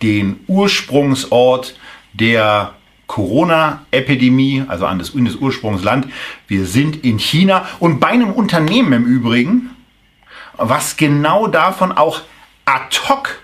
den 0.00 0.40
Ursprungsort 0.46 1.78
der 2.14 2.72
Corona-Epidemie, 3.08 4.64
also 4.66 4.86
an 4.86 4.98
das, 4.98 5.12
das 5.14 5.36
Ursprungsland. 5.36 6.08
Wir 6.48 6.64
sind 6.64 7.04
in 7.04 7.18
China 7.18 7.68
und 7.78 8.00
bei 8.00 8.08
einem 8.08 8.32
Unternehmen 8.32 8.94
im 8.94 9.04
Übrigen, 9.04 9.76
was 10.56 10.96
genau 10.96 11.46
davon 11.46 11.92
auch 11.92 12.22
ad 12.64 12.96
hoc 13.06 13.42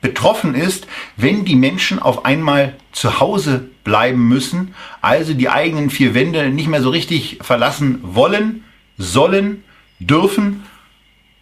betroffen 0.00 0.54
ist, 0.54 0.86
wenn 1.16 1.44
die 1.44 1.56
Menschen 1.56 1.98
auf 1.98 2.24
einmal 2.24 2.74
zu 2.92 3.20
Hause 3.20 3.68
bleiben 3.84 4.28
müssen, 4.28 4.74
also 5.00 5.34
die 5.34 5.48
eigenen 5.48 5.90
vier 5.90 6.14
Wände 6.14 6.50
nicht 6.50 6.68
mehr 6.68 6.82
so 6.82 6.90
richtig 6.90 7.38
verlassen 7.40 8.00
wollen, 8.02 8.64
sollen, 8.96 9.64
dürfen. 9.98 10.64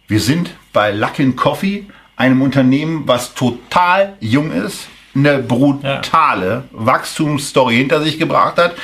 Wir 0.07 0.19
sind 0.19 0.51
bei 0.73 0.91
Luckin 0.91 1.35
Coffee, 1.35 1.85
einem 2.15 2.41
Unternehmen, 2.41 3.03
was 3.05 3.35
total 3.35 4.15
jung 4.19 4.51
ist, 4.51 4.87
eine 5.13 5.39
brutale 5.39 6.47
ja. 6.49 6.63
Wachstumsstory 6.71 7.75
hinter 7.75 8.01
sich 8.01 8.17
gebracht 8.17 8.57
hat. 8.57 8.75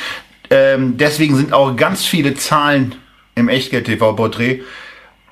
Ähm, 0.49 0.97
deswegen 0.97 1.36
sind 1.36 1.53
auch 1.53 1.76
ganz 1.76 2.05
viele 2.05 2.36
Zahlen 2.36 2.95
im 3.36 3.49
Echtgeld-TV-Porträt 3.49 4.61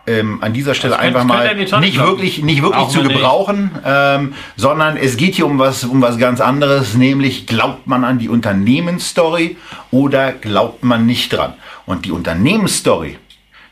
ähm, 0.07 0.39
an 0.41 0.53
dieser 0.53 0.73
Stelle 0.73 0.97
einfach 0.97 1.23
mal 1.23 1.55
nicht 1.55 1.99
wirklich, 1.99 2.41
nicht 2.41 2.61
wirklich 2.61 2.87
zu 2.87 3.03
gebrauchen, 3.03 3.71
ähm, 3.85 4.33
sondern 4.55 4.97
es 4.97 5.17
geht 5.17 5.35
hier 5.35 5.45
um 5.45 5.59
was, 5.59 5.83
um 5.83 6.01
was 6.01 6.17
ganz 6.17 6.41
anderes, 6.41 6.95
nämlich 6.95 7.45
glaubt 7.45 7.87
man 7.87 8.03
an 8.03 8.17
die 8.17 8.29
Unternehmensstory 8.29 9.57
oder 9.91 10.31
glaubt 10.31 10.83
man 10.83 11.05
nicht 11.05 11.33
dran? 11.33 11.53
Und 11.85 12.05
die 12.05 12.11
Unternehmensstory, 12.11 13.17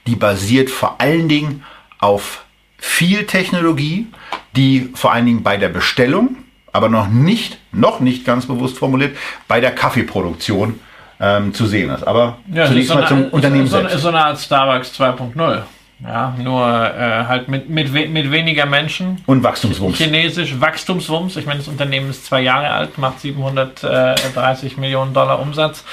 die 0.07 0.15
basiert 0.15 0.69
vor 0.69 1.01
allen 1.01 1.29
Dingen 1.29 1.63
auf 1.99 2.45
viel 2.77 3.25
Technologie, 3.25 4.07
die 4.55 4.89
vor 4.93 5.11
allen 5.13 5.25
Dingen 5.25 5.43
bei 5.43 5.57
der 5.57 5.69
Bestellung, 5.69 6.37
aber 6.71 6.89
noch 6.89 7.07
nicht, 7.07 7.57
noch 7.71 7.99
nicht 7.99 8.25
ganz 8.25 8.45
bewusst 8.45 8.77
formuliert, 8.77 9.17
bei 9.47 9.59
der 9.59 9.71
Kaffeeproduktion 9.71 10.79
ähm, 11.19 11.53
zu 11.53 11.65
sehen 11.65 11.89
ist. 11.89 12.03
Aber 12.03 12.37
ja, 12.53 12.67
zunächst 12.67 12.93
mal 12.93 13.07
zum 13.07 13.25
Unternehmen 13.25 13.65
ist 13.65 13.71
so, 13.71 13.77
selbst. 13.77 13.95
Ist 13.95 14.01
so 14.03 14.09
eine 14.09 14.23
Art 14.23 14.39
Starbucks 14.39 14.99
2.0. 14.99 15.63
Ja, 16.01 16.33
nur 16.37 16.65
äh, 16.65 17.25
halt 17.25 17.49
mit, 17.49 17.69
mit, 17.69 17.91
mit 17.91 18.31
weniger 18.31 18.65
Menschen. 18.65 19.21
Und 19.25 19.43
Wachstumswumms. 19.43 19.97
Chinesisch 19.97 20.59
Wachstumswumms. 20.59 21.35
Ich 21.35 21.45
meine, 21.45 21.59
das 21.59 21.67
Unternehmen 21.67 22.09
ist 22.09 22.25
zwei 22.25 22.39
Jahre 22.39 22.69
alt, 22.69 22.97
macht 22.97 23.19
730 23.19 24.77
Millionen 24.77 25.13
Dollar 25.13 25.41
Umsatz. 25.41 25.83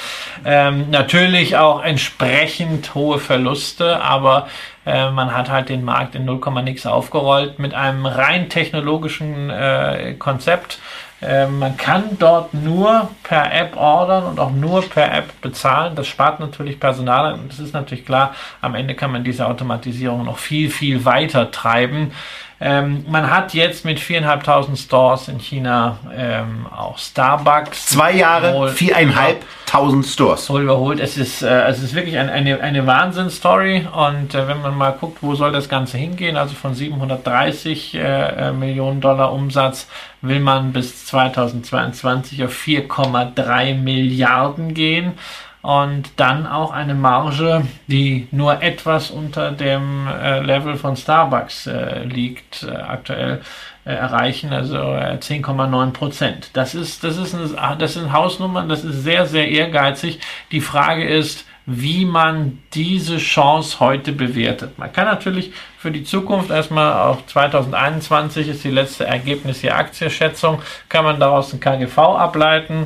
Ähm, 0.45 0.89
natürlich 0.91 1.57
auch 1.57 1.83
entsprechend 1.83 2.95
hohe 2.95 3.19
Verluste, 3.19 4.01
aber 4.01 4.47
äh, 4.85 5.11
man 5.11 5.35
hat 5.35 5.49
halt 5.49 5.67
den 5.67 5.83
Markt 5.83 6.15
in 6.15 6.23
0, 6.23 6.39
nix 6.63 6.85
aufgerollt 6.85 7.59
mit 7.59 7.73
einem 7.73 8.05
rein 8.05 8.47
technologischen 8.47 9.49
äh, 9.49 10.15
Konzept 10.17 10.79
man 11.19 11.75
kann 11.77 12.17
dort 12.19 12.53
nur 12.53 13.09
per 13.23 13.51
App 13.51 13.75
ordern 13.75 14.25
und 14.25 14.39
auch 14.39 14.51
nur 14.51 14.87
per 14.87 15.11
App 15.11 15.41
bezahlen. 15.41 15.95
Das 15.95 16.07
spart 16.07 16.39
natürlich 16.39 16.79
Personal 16.79 17.33
und 17.33 17.51
das 17.51 17.59
ist 17.59 17.73
natürlich 17.73 18.05
klar, 18.05 18.35
am 18.61 18.75
Ende 18.75 18.93
kann 18.93 19.11
man 19.11 19.23
diese 19.23 19.47
Automatisierung 19.47 20.23
noch 20.25 20.37
viel, 20.37 20.69
viel 20.69 21.05
weiter 21.05 21.49
treiben. 21.49 22.11
Ähm, 22.59 23.05
man 23.07 23.29
hat 23.29 23.53
jetzt 23.53 23.85
mit 23.85 23.99
viereinhalbtausend 23.99 24.79
Stores 24.79 25.27
in 25.27 25.39
China 25.39 25.99
ähm, 26.15 26.65
auch 26.75 26.97
Starbucks. 26.97 27.85
Zwei 27.85 28.13
Jahre, 28.13 28.69
viereinhalbtausend 28.69 30.07
Stores. 30.07 30.49
Wohl 30.49 30.63
überholt. 30.63 30.99
Es 30.99 31.17
ist, 31.17 31.43
äh, 31.43 31.67
es 31.67 31.83
ist 31.83 31.93
wirklich 31.93 32.17
ein, 32.17 32.29
eine, 32.29 32.59
eine 32.59 32.87
Wahnsinnsstory. 32.87 33.85
Und 33.93 34.33
äh, 34.33 34.47
wenn 34.47 34.61
man 34.63 34.75
mal 34.75 34.91
guckt, 34.91 35.19
wo 35.21 35.35
soll 35.35 35.51
das 35.51 35.69
Ganze 35.69 35.97
hingehen, 35.99 36.35
also 36.35 36.55
von 36.55 36.73
730 36.73 37.93
äh, 37.93 37.99
äh, 37.99 38.51
Millionen 38.53 39.01
Dollar 39.01 39.33
Umsatz 39.33 39.87
will 40.21 40.39
man 40.39 40.73
bis 40.73 41.05
2022 41.05 42.43
auf 42.43 42.51
4,3 42.51 43.75
Milliarden 43.75 44.73
gehen 44.73 45.13
und 45.67 46.11
dann 46.15 46.47
auch 46.47 46.71
eine 46.71 46.95
Marge, 46.95 47.67
die 47.87 48.29
nur 48.31 48.63
etwas 48.63 49.11
unter 49.11 49.51
dem 49.51 50.07
äh, 50.07 50.39
Level 50.39 50.77
von 50.77 50.95
Starbucks 50.95 51.67
äh, 51.67 52.05
liegt, 52.05 52.63
äh, 52.63 52.71
aktuell 52.71 53.41
äh, 53.83 53.91
erreichen, 53.91 54.53
also 54.53 54.77
10,9 54.77 55.89
äh, 55.89 55.91
Prozent. 55.91 56.51
Das 56.53 56.73
ist, 56.73 57.03
das, 57.03 57.17
ist 57.17 57.35
eine, 57.35 57.75
das 57.75 57.95
sind 57.95 58.13
Hausnummern, 58.13 58.69
das 58.69 58.85
ist 58.85 59.03
sehr, 59.03 59.25
sehr 59.25 59.49
ehrgeizig. 59.49 60.21
Die 60.53 60.61
Frage 60.61 61.05
ist, 61.05 61.45
wie 61.65 62.05
man 62.05 62.59
diese 62.73 63.17
Chance 63.17 63.81
heute 63.81 64.13
bewertet. 64.13 64.79
Man 64.79 64.93
kann 64.93 65.03
natürlich 65.03 65.51
für 65.77 65.91
die 65.91 66.05
Zukunft 66.05 66.49
erstmal 66.49 66.93
auch 66.93 67.25
2021 67.25 68.47
ist 68.47 68.63
die 68.63 68.71
letzte 68.71 69.05
Ergebnis 69.05 69.59
der 69.59 69.75
Aktienschätzung, 69.75 70.61
kann 70.87 71.03
man 71.03 71.19
daraus 71.19 71.51
ein 71.51 71.59
KGV 71.59 71.97
ableiten 71.97 72.85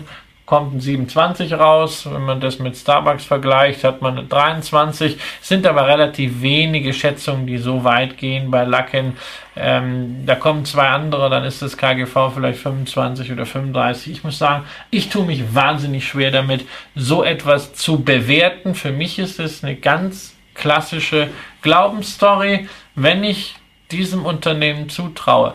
kommt 0.52 0.76
ein 0.76 0.82
27 0.82 1.54
raus. 1.54 2.06
Wenn 2.12 2.26
man 2.26 2.42
das 2.42 2.60
mit 2.60 2.76
Starbucks 2.76 3.24
vergleicht, 3.24 3.86
hat 3.86 4.02
man 4.02 4.18
eine 4.18 4.28
23. 4.28 5.16
Es 5.42 5.48
sind 5.48 5.66
aber 5.66 5.88
relativ 5.88 6.42
wenige 6.42 6.92
Schätzungen, 6.92 7.48
die 7.48 7.58
so 7.58 7.86
weit 7.86 8.18
gehen 8.18 8.52
bei 8.52 8.66
Lacken. 8.66 9.16
Ähm, 9.56 10.26
da 10.26 10.36
kommen 10.36 10.66
zwei 10.66 10.90
andere, 10.90 11.30
dann 11.30 11.46
ist 11.46 11.62
das 11.62 11.78
KGV 11.78 12.34
vielleicht 12.34 12.60
25 12.60 13.32
oder 13.32 13.46
35. 13.46 14.12
Ich 14.12 14.26
muss 14.26 14.40
sagen, 14.40 14.66
ich 14.90 15.08
tue 15.08 15.24
mich 15.24 15.56
wahnsinnig 15.56 16.06
schwer 16.06 16.32
damit, 16.32 16.66
so 16.96 17.24
etwas 17.24 17.74
zu 17.74 18.04
bewerten. 18.04 18.76
Für 18.76 18.92
mich 18.92 19.20
ist 19.20 19.40
es 19.40 19.64
eine 19.64 19.78
ganz 19.78 20.36
klassische 20.54 21.30
Glaubensstory. 21.62 22.68
Wenn 22.96 23.24
ich 23.24 23.56
diesem 23.90 24.26
Unternehmen 24.26 24.90
zutraue, 24.90 25.54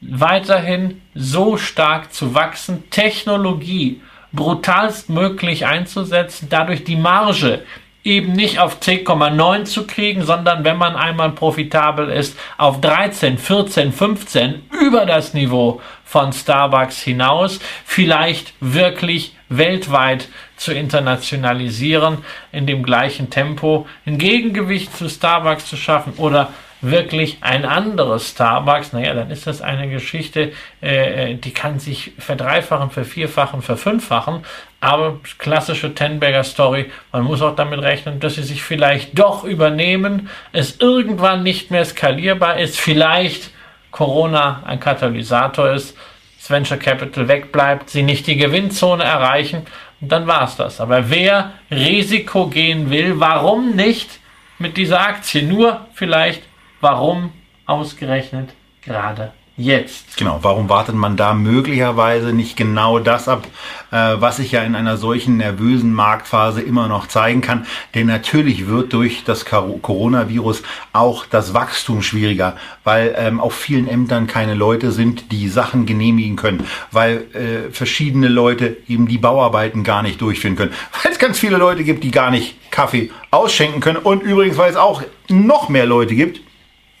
weiterhin 0.00 1.02
so 1.16 1.56
stark 1.56 2.14
zu 2.14 2.36
wachsen, 2.36 2.88
Technologie 2.90 4.00
brutalst 4.36 5.08
möglich 5.10 5.66
einzusetzen, 5.66 6.48
dadurch 6.50 6.84
die 6.84 6.96
Marge 6.96 7.64
eben 8.06 8.32
nicht 8.32 8.60
auf 8.60 8.80
10,9 8.80 9.64
zu 9.64 9.84
kriegen, 9.84 10.24
sondern 10.24 10.62
wenn 10.62 10.76
man 10.76 10.94
einmal 10.94 11.32
profitabel 11.32 12.08
ist, 12.08 12.38
auf 12.56 12.80
13, 12.80 13.36
14, 13.36 13.92
15 13.92 14.62
über 14.80 15.06
das 15.06 15.34
Niveau 15.34 15.80
von 16.04 16.32
Starbucks 16.32 17.02
hinaus, 17.02 17.58
vielleicht 17.84 18.54
wirklich 18.60 19.34
weltweit 19.48 20.28
zu 20.56 20.72
internationalisieren, 20.72 22.18
in 22.52 22.66
dem 22.66 22.84
gleichen 22.84 23.28
Tempo 23.28 23.88
ein 24.06 24.18
Gegengewicht 24.18 24.96
zu 24.96 25.08
Starbucks 25.08 25.66
zu 25.66 25.76
schaffen 25.76 26.12
oder 26.16 26.52
wirklich 26.90 27.38
ein 27.40 27.64
anderes 27.64 28.30
Starbucks, 28.30 28.92
naja, 28.92 29.14
dann 29.14 29.30
ist 29.30 29.46
das 29.46 29.62
eine 29.62 29.88
Geschichte, 29.88 30.52
äh, 30.82 31.32
äh, 31.32 31.34
die 31.34 31.52
kann 31.52 31.78
sich 31.78 32.12
verdreifachen, 32.18 32.90
vervierfachen, 32.90 33.62
verfünffachen. 33.62 34.44
Aber 34.80 35.20
klassische 35.38 35.94
Tenberger 35.94 36.44
Story, 36.44 36.90
man 37.12 37.22
muss 37.22 37.42
auch 37.42 37.56
damit 37.56 37.80
rechnen, 37.80 38.20
dass 38.20 38.34
sie 38.34 38.42
sich 38.42 38.62
vielleicht 38.62 39.18
doch 39.18 39.44
übernehmen, 39.44 40.28
es 40.52 40.80
irgendwann 40.80 41.42
nicht 41.42 41.70
mehr 41.70 41.84
skalierbar 41.84 42.58
ist, 42.58 42.78
vielleicht 42.78 43.50
Corona 43.90 44.62
ein 44.66 44.80
Katalysator 44.80 45.70
ist, 45.70 45.96
das 46.38 46.50
Venture 46.50 46.76
Capital 46.76 47.28
wegbleibt, 47.28 47.90
sie 47.90 48.02
nicht 48.02 48.26
die 48.26 48.36
Gewinnzone 48.36 49.02
erreichen 49.02 49.62
und 50.00 50.12
dann 50.12 50.26
war 50.26 50.44
es 50.44 50.56
das. 50.56 50.80
Aber 50.80 51.10
wer 51.10 51.52
Risiko 51.70 52.48
gehen 52.48 52.90
will, 52.90 53.18
warum 53.18 53.74
nicht 53.74 54.20
mit 54.58 54.76
dieser 54.76 55.00
Aktie? 55.00 55.42
Nur 55.42 55.86
vielleicht 55.94 56.42
Warum 56.80 57.32
ausgerechnet 57.64 58.50
gerade 58.82 59.32
jetzt? 59.56 60.16
Genau, 60.18 60.40
warum 60.42 60.68
wartet 60.68 60.94
man 60.94 61.16
da 61.16 61.32
möglicherweise 61.32 62.32
nicht 62.32 62.56
genau 62.56 62.98
das 62.98 63.28
ab, 63.28 63.46
äh, 63.90 64.14
was 64.18 64.36
sich 64.36 64.52
ja 64.52 64.62
in 64.62 64.74
einer 64.74 64.96
solchen 64.98 65.38
nervösen 65.38 65.92
Marktphase 65.92 66.60
immer 66.60 66.88
noch 66.88 67.08
zeigen 67.08 67.40
kann? 67.40 67.66
Denn 67.94 68.06
natürlich 68.06 68.66
wird 68.66 68.92
durch 68.92 69.24
das 69.24 69.46
Coronavirus 69.46 70.62
auch 70.92 71.24
das 71.24 71.54
Wachstum 71.54 72.02
schwieriger, 72.02 72.56
weil 72.84 73.14
ähm, 73.16 73.40
auf 73.40 73.54
vielen 73.54 73.88
Ämtern 73.88 74.26
keine 74.26 74.54
Leute 74.54 74.92
sind, 74.92 75.32
die 75.32 75.48
Sachen 75.48 75.86
genehmigen 75.86 76.36
können, 76.36 76.66
weil 76.92 77.24
äh, 77.32 77.70
verschiedene 77.72 78.28
Leute 78.28 78.76
eben 78.88 79.08
die 79.08 79.18
Bauarbeiten 79.18 79.84
gar 79.84 80.02
nicht 80.02 80.20
durchführen 80.20 80.56
können, 80.56 80.72
weil 81.02 81.12
es 81.12 81.18
ganz 81.18 81.38
viele 81.38 81.56
Leute 81.56 81.84
gibt, 81.84 82.04
die 82.04 82.10
gar 82.10 82.30
nicht 82.30 82.70
Kaffee 82.70 83.10
ausschenken 83.30 83.80
können 83.80 83.96
und 83.98 84.22
übrigens, 84.22 84.58
weil 84.58 84.70
es 84.70 84.76
auch 84.76 85.02
noch 85.28 85.70
mehr 85.70 85.86
Leute 85.86 86.14
gibt, 86.14 86.40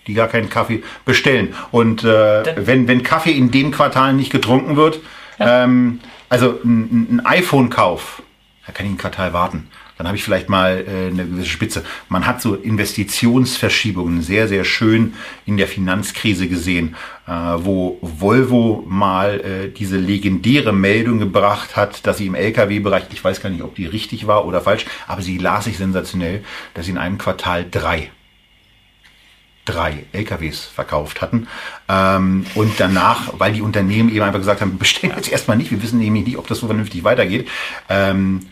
die 0.06 0.14
gar 0.14 0.28
keinen 0.28 0.48
Kaffee 0.50 0.82
bestellen. 1.04 1.54
Und 1.70 2.04
äh, 2.04 2.66
wenn, 2.66 2.88
wenn 2.88 3.02
Kaffee 3.02 3.32
in 3.32 3.50
dem 3.50 3.70
Quartal 3.70 4.12
nicht 4.12 4.30
getrunken 4.30 4.76
wird, 4.76 5.00
ja. 5.38 5.64
ähm, 5.64 6.00
also 6.28 6.58
ein, 6.64 7.16
ein 7.16 7.26
iPhone-Kauf, 7.26 8.22
da 8.66 8.72
kann 8.72 8.86
ich 8.86 8.92
ein 8.92 8.98
Quartal 8.98 9.32
warten. 9.32 9.68
Dann 9.98 10.06
habe 10.06 10.16
ich 10.18 10.24
vielleicht 10.24 10.50
mal 10.50 10.84
äh, 10.86 11.10
eine 11.10 11.24
gewisse 11.24 11.48
Spitze. 11.48 11.82
Man 12.08 12.26
hat 12.26 12.42
so 12.42 12.54
Investitionsverschiebungen 12.54 14.20
sehr, 14.20 14.46
sehr 14.46 14.64
schön 14.64 15.14
in 15.46 15.56
der 15.56 15.68
Finanzkrise 15.68 16.48
gesehen, 16.48 16.96
äh, 17.26 17.30
wo 17.30 17.98
Volvo 18.02 18.84
mal 18.86 19.40
äh, 19.40 19.68
diese 19.70 19.96
legendäre 19.96 20.74
Meldung 20.74 21.18
gebracht 21.18 21.76
hat, 21.76 22.06
dass 22.06 22.18
sie 22.18 22.26
im 22.26 22.34
Lkw-Bereich, 22.34 23.04
ich 23.10 23.24
weiß 23.24 23.40
gar 23.40 23.48
nicht, 23.48 23.62
ob 23.62 23.74
die 23.74 23.86
richtig 23.86 24.26
war 24.26 24.44
oder 24.44 24.60
falsch, 24.60 24.84
aber 25.06 25.22
sie 25.22 25.38
las 25.38 25.64
sich 25.64 25.78
sensationell, 25.78 26.44
dass 26.74 26.84
sie 26.84 26.92
in 26.92 26.98
einem 26.98 27.16
Quartal 27.16 27.64
drei 27.70 28.10
drei 29.66 30.04
LKWs 30.12 30.64
verkauft 30.64 31.20
hatten. 31.20 31.48
Ähm, 31.88 32.46
und 32.54 32.80
danach, 32.80 33.34
weil 33.38 33.52
die 33.52 33.62
Unternehmen 33.62 34.08
eben 34.08 34.22
einfach 34.22 34.38
gesagt 34.38 34.62
haben, 34.62 34.78
bestellen 34.78 35.12
jetzt 35.16 35.30
erstmal 35.30 35.58
nicht, 35.58 35.70
wir 35.70 35.82
wissen 35.82 35.98
nämlich 35.98 36.24
nicht, 36.24 36.38
ob 36.38 36.46
das 36.46 36.58
so 36.58 36.66
vernünftig 36.66 37.04
weitergeht. 37.04 37.48
Ähm, 37.90 38.46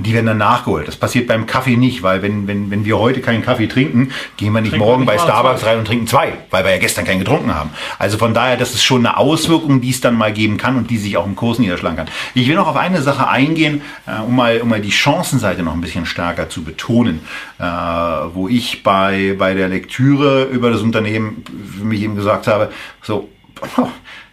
und 0.00 0.06
die 0.06 0.14
werden 0.14 0.24
dann 0.24 0.38
nachgeholt. 0.38 0.88
Das 0.88 0.96
passiert 0.96 1.26
beim 1.26 1.44
Kaffee 1.44 1.76
nicht, 1.76 2.02
weil 2.02 2.22
wenn, 2.22 2.48
wenn, 2.48 2.70
wenn 2.70 2.86
wir 2.86 2.98
heute 2.98 3.20
keinen 3.20 3.42
Kaffee 3.42 3.66
trinken, 3.66 4.12
gehen 4.38 4.54
wir 4.54 4.62
nicht 4.62 4.70
Trinken 4.70 4.86
morgen 4.86 5.02
wir 5.02 5.08
bei 5.08 5.12
nicht 5.12 5.24
Starbucks 5.24 5.66
rein 5.66 5.78
und 5.78 5.84
trinken 5.84 6.06
zwei, 6.06 6.32
weil 6.48 6.64
wir 6.64 6.70
ja 6.70 6.78
gestern 6.78 7.04
keinen 7.04 7.18
getrunken 7.18 7.54
haben. 7.54 7.68
Also 7.98 8.16
von 8.16 8.32
daher, 8.32 8.56
das 8.56 8.72
ist 8.72 8.82
schon 8.82 9.04
eine 9.04 9.18
Auswirkung, 9.18 9.82
die 9.82 9.90
es 9.90 10.00
dann 10.00 10.14
mal 10.14 10.32
geben 10.32 10.56
kann 10.56 10.76
und 10.76 10.88
die 10.88 10.96
sich 10.96 11.18
auch 11.18 11.26
im 11.26 11.36
Kurs 11.36 11.58
niederschlagen 11.58 11.98
kann. 11.98 12.08
Ich 12.32 12.48
will 12.48 12.54
noch 12.54 12.66
auf 12.66 12.76
eine 12.76 13.02
Sache 13.02 13.28
eingehen, 13.28 13.82
äh, 14.06 14.22
um, 14.22 14.34
mal, 14.34 14.62
um 14.62 14.70
mal 14.70 14.80
die 14.80 14.90
Chancenseite 14.90 15.62
noch 15.62 15.74
ein 15.74 15.82
bisschen 15.82 16.06
stärker 16.06 16.48
zu 16.48 16.64
betonen, 16.64 17.20
äh, 17.58 17.62
wo 17.62 18.48
ich 18.48 18.82
bei, 18.82 19.36
bei 19.38 19.52
der 19.52 19.68
Lektüre 19.68 20.44
über 20.44 20.70
das 20.70 20.80
Unternehmen 20.80 21.44
für 21.78 21.84
mich 21.84 22.00
eben 22.00 22.16
gesagt 22.16 22.46
habe, 22.46 22.70
so, 23.02 23.28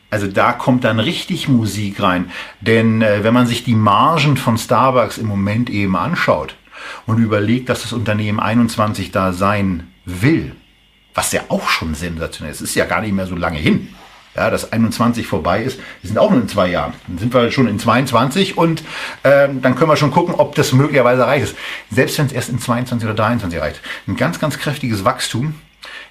also 0.10 0.28
da 0.28 0.54
kommt 0.54 0.84
dann 0.84 1.00
richtig 1.00 1.48
Musik 1.48 2.02
rein. 2.02 2.32
Denn 2.62 3.02
äh, 3.02 3.24
wenn 3.24 3.34
man 3.34 3.48
sich 3.48 3.64
die 3.64 3.76
Margen 3.76 4.38
von 4.38 4.58
Starbucks 4.58 5.18
im 5.18 5.28
Moment 5.28 5.70
eben 5.70 5.96
anschaut 5.96 6.56
und 7.06 7.18
überlegt, 7.18 7.70
dass 7.70 7.82
das 7.82 7.94
Unternehmen 7.94 8.40
21 8.40 9.12
da 9.12 9.34
sein 9.34 9.88
will, 10.06 10.56
was 11.14 11.32
ja 11.32 11.42
auch 11.50 11.68
schon 11.68 11.96
sensationell 11.96 12.54
ist, 12.54 12.62
ist 12.62 12.76
ja 12.76 12.86
gar 12.86 13.02
nicht 13.02 13.14
mehr 13.14 13.28
so 13.28 13.36
lange 13.36 13.58
hin. 13.58 13.90
Ja, 14.36 14.52
dass 14.52 14.72
21 14.72 15.26
vorbei 15.26 15.64
ist, 15.64 15.80
wir 16.02 16.08
sind 16.08 16.20
auch 16.20 16.30
nur 16.30 16.40
in 16.40 16.48
zwei 16.48 16.70
Jahren. 16.70 16.94
Dann 17.08 17.18
sind 17.18 17.34
wir 17.34 17.50
schon 17.50 17.68
in 17.68 17.80
22 17.80 18.56
und 18.56 18.84
ähm, 19.24 19.64
dann 19.64 19.74
können 19.74 19.90
wir 19.90 19.98
schon 19.98 20.12
gucken, 20.12 20.36
ob 20.36 20.54
das 20.54 20.74
möglicherweise 20.74 21.24
erreicht 21.24 21.46
ist. 21.46 21.56
Selbst 21.90 22.20
wenn 22.20 22.28
es 22.28 22.34
erst 22.34 22.50
in 22.50 22.60
22 22.60 23.08
oder 23.08 23.16
23 23.16 23.58
erreicht. 23.58 23.82
Ein 24.08 24.16
ganz, 24.16 24.40
ganz 24.40 24.60
kräftiges 24.60 25.04
Wachstum 25.04 25.56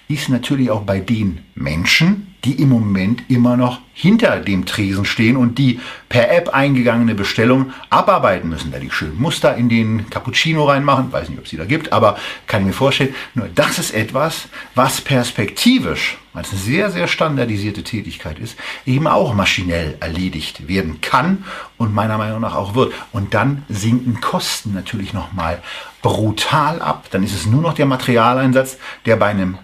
ist 0.09 0.29
natürlich 0.29 0.71
auch 0.71 0.83
bei 0.83 1.01
den 1.01 1.41
Menschen, 1.55 2.35
die 2.45 2.63
im 2.63 2.69
Moment 2.69 3.25
immer 3.29 3.57
noch 3.57 3.81
hinter 3.93 4.39
dem 4.39 4.67
Tresen 4.67 5.05
stehen 5.05 5.37
und 5.37 5.59
die 5.59 5.81
per 6.09 6.31
App 6.31 6.51
eingegangene 6.51 7.17
Bestellung 7.17 7.73
abarbeiten 7.91 8.49
müssen. 8.49 8.71
Da 8.71 8.79
die 8.79 8.91
schönen 8.91 9.21
Muster 9.21 9.57
in 9.57 9.69
den 9.69 10.09
Cappuccino 10.11 10.65
reinmachen, 10.65 11.11
weiß 11.11 11.29
nicht, 11.29 11.39
ob 11.39 11.45
es 11.45 11.51
die 11.51 11.57
da 11.57 11.65
gibt, 11.65 11.93
aber 11.93 12.17
kann 12.47 12.61
ich 12.61 12.69
mir 12.69 12.73
vorstellen, 12.73 13.15
nur 13.35 13.49
das 13.53 13.81
ist 13.81 13.93
etwas, 13.93 14.47
was 14.77 15.01
perspektivisch, 15.01 16.19
weil 16.35 16.45
es 16.45 16.53
eine 16.53 16.61
sehr, 16.61 16.91
sehr 16.93 17.09
standardisierte 17.09 17.83
Tätigkeit 17.83 18.39
ist, 18.39 18.57
eben 18.85 19.09
auch 19.09 19.35
maschinell 19.35 19.97
erledigt 19.99 20.69
werden 20.69 21.01
kann 21.01 21.45
und 21.79 21.95
meiner 21.95 22.19
Meinung 22.19 22.43
nach 22.43 22.55
auch 22.55 22.77
wird. 22.77 22.93
Und 23.11 23.35
dann 23.35 23.65
sinken 23.69 24.21
Kosten 24.21 24.73
natürlich 24.73 25.13
nochmal 25.13 25.63
brutal 26.01 26.81
ab. 26.81 27.07
Dann 27.11 27.25
ist 27.25 27.35
es 27.35 27.47
nur 27.47 27.63
noch 27.63 27.75
der 27.75 27.87
Materialeinsatz, 27.87 28.79
der 29.05 29.17
bei 29.17 29.27
einem 29.27 29.59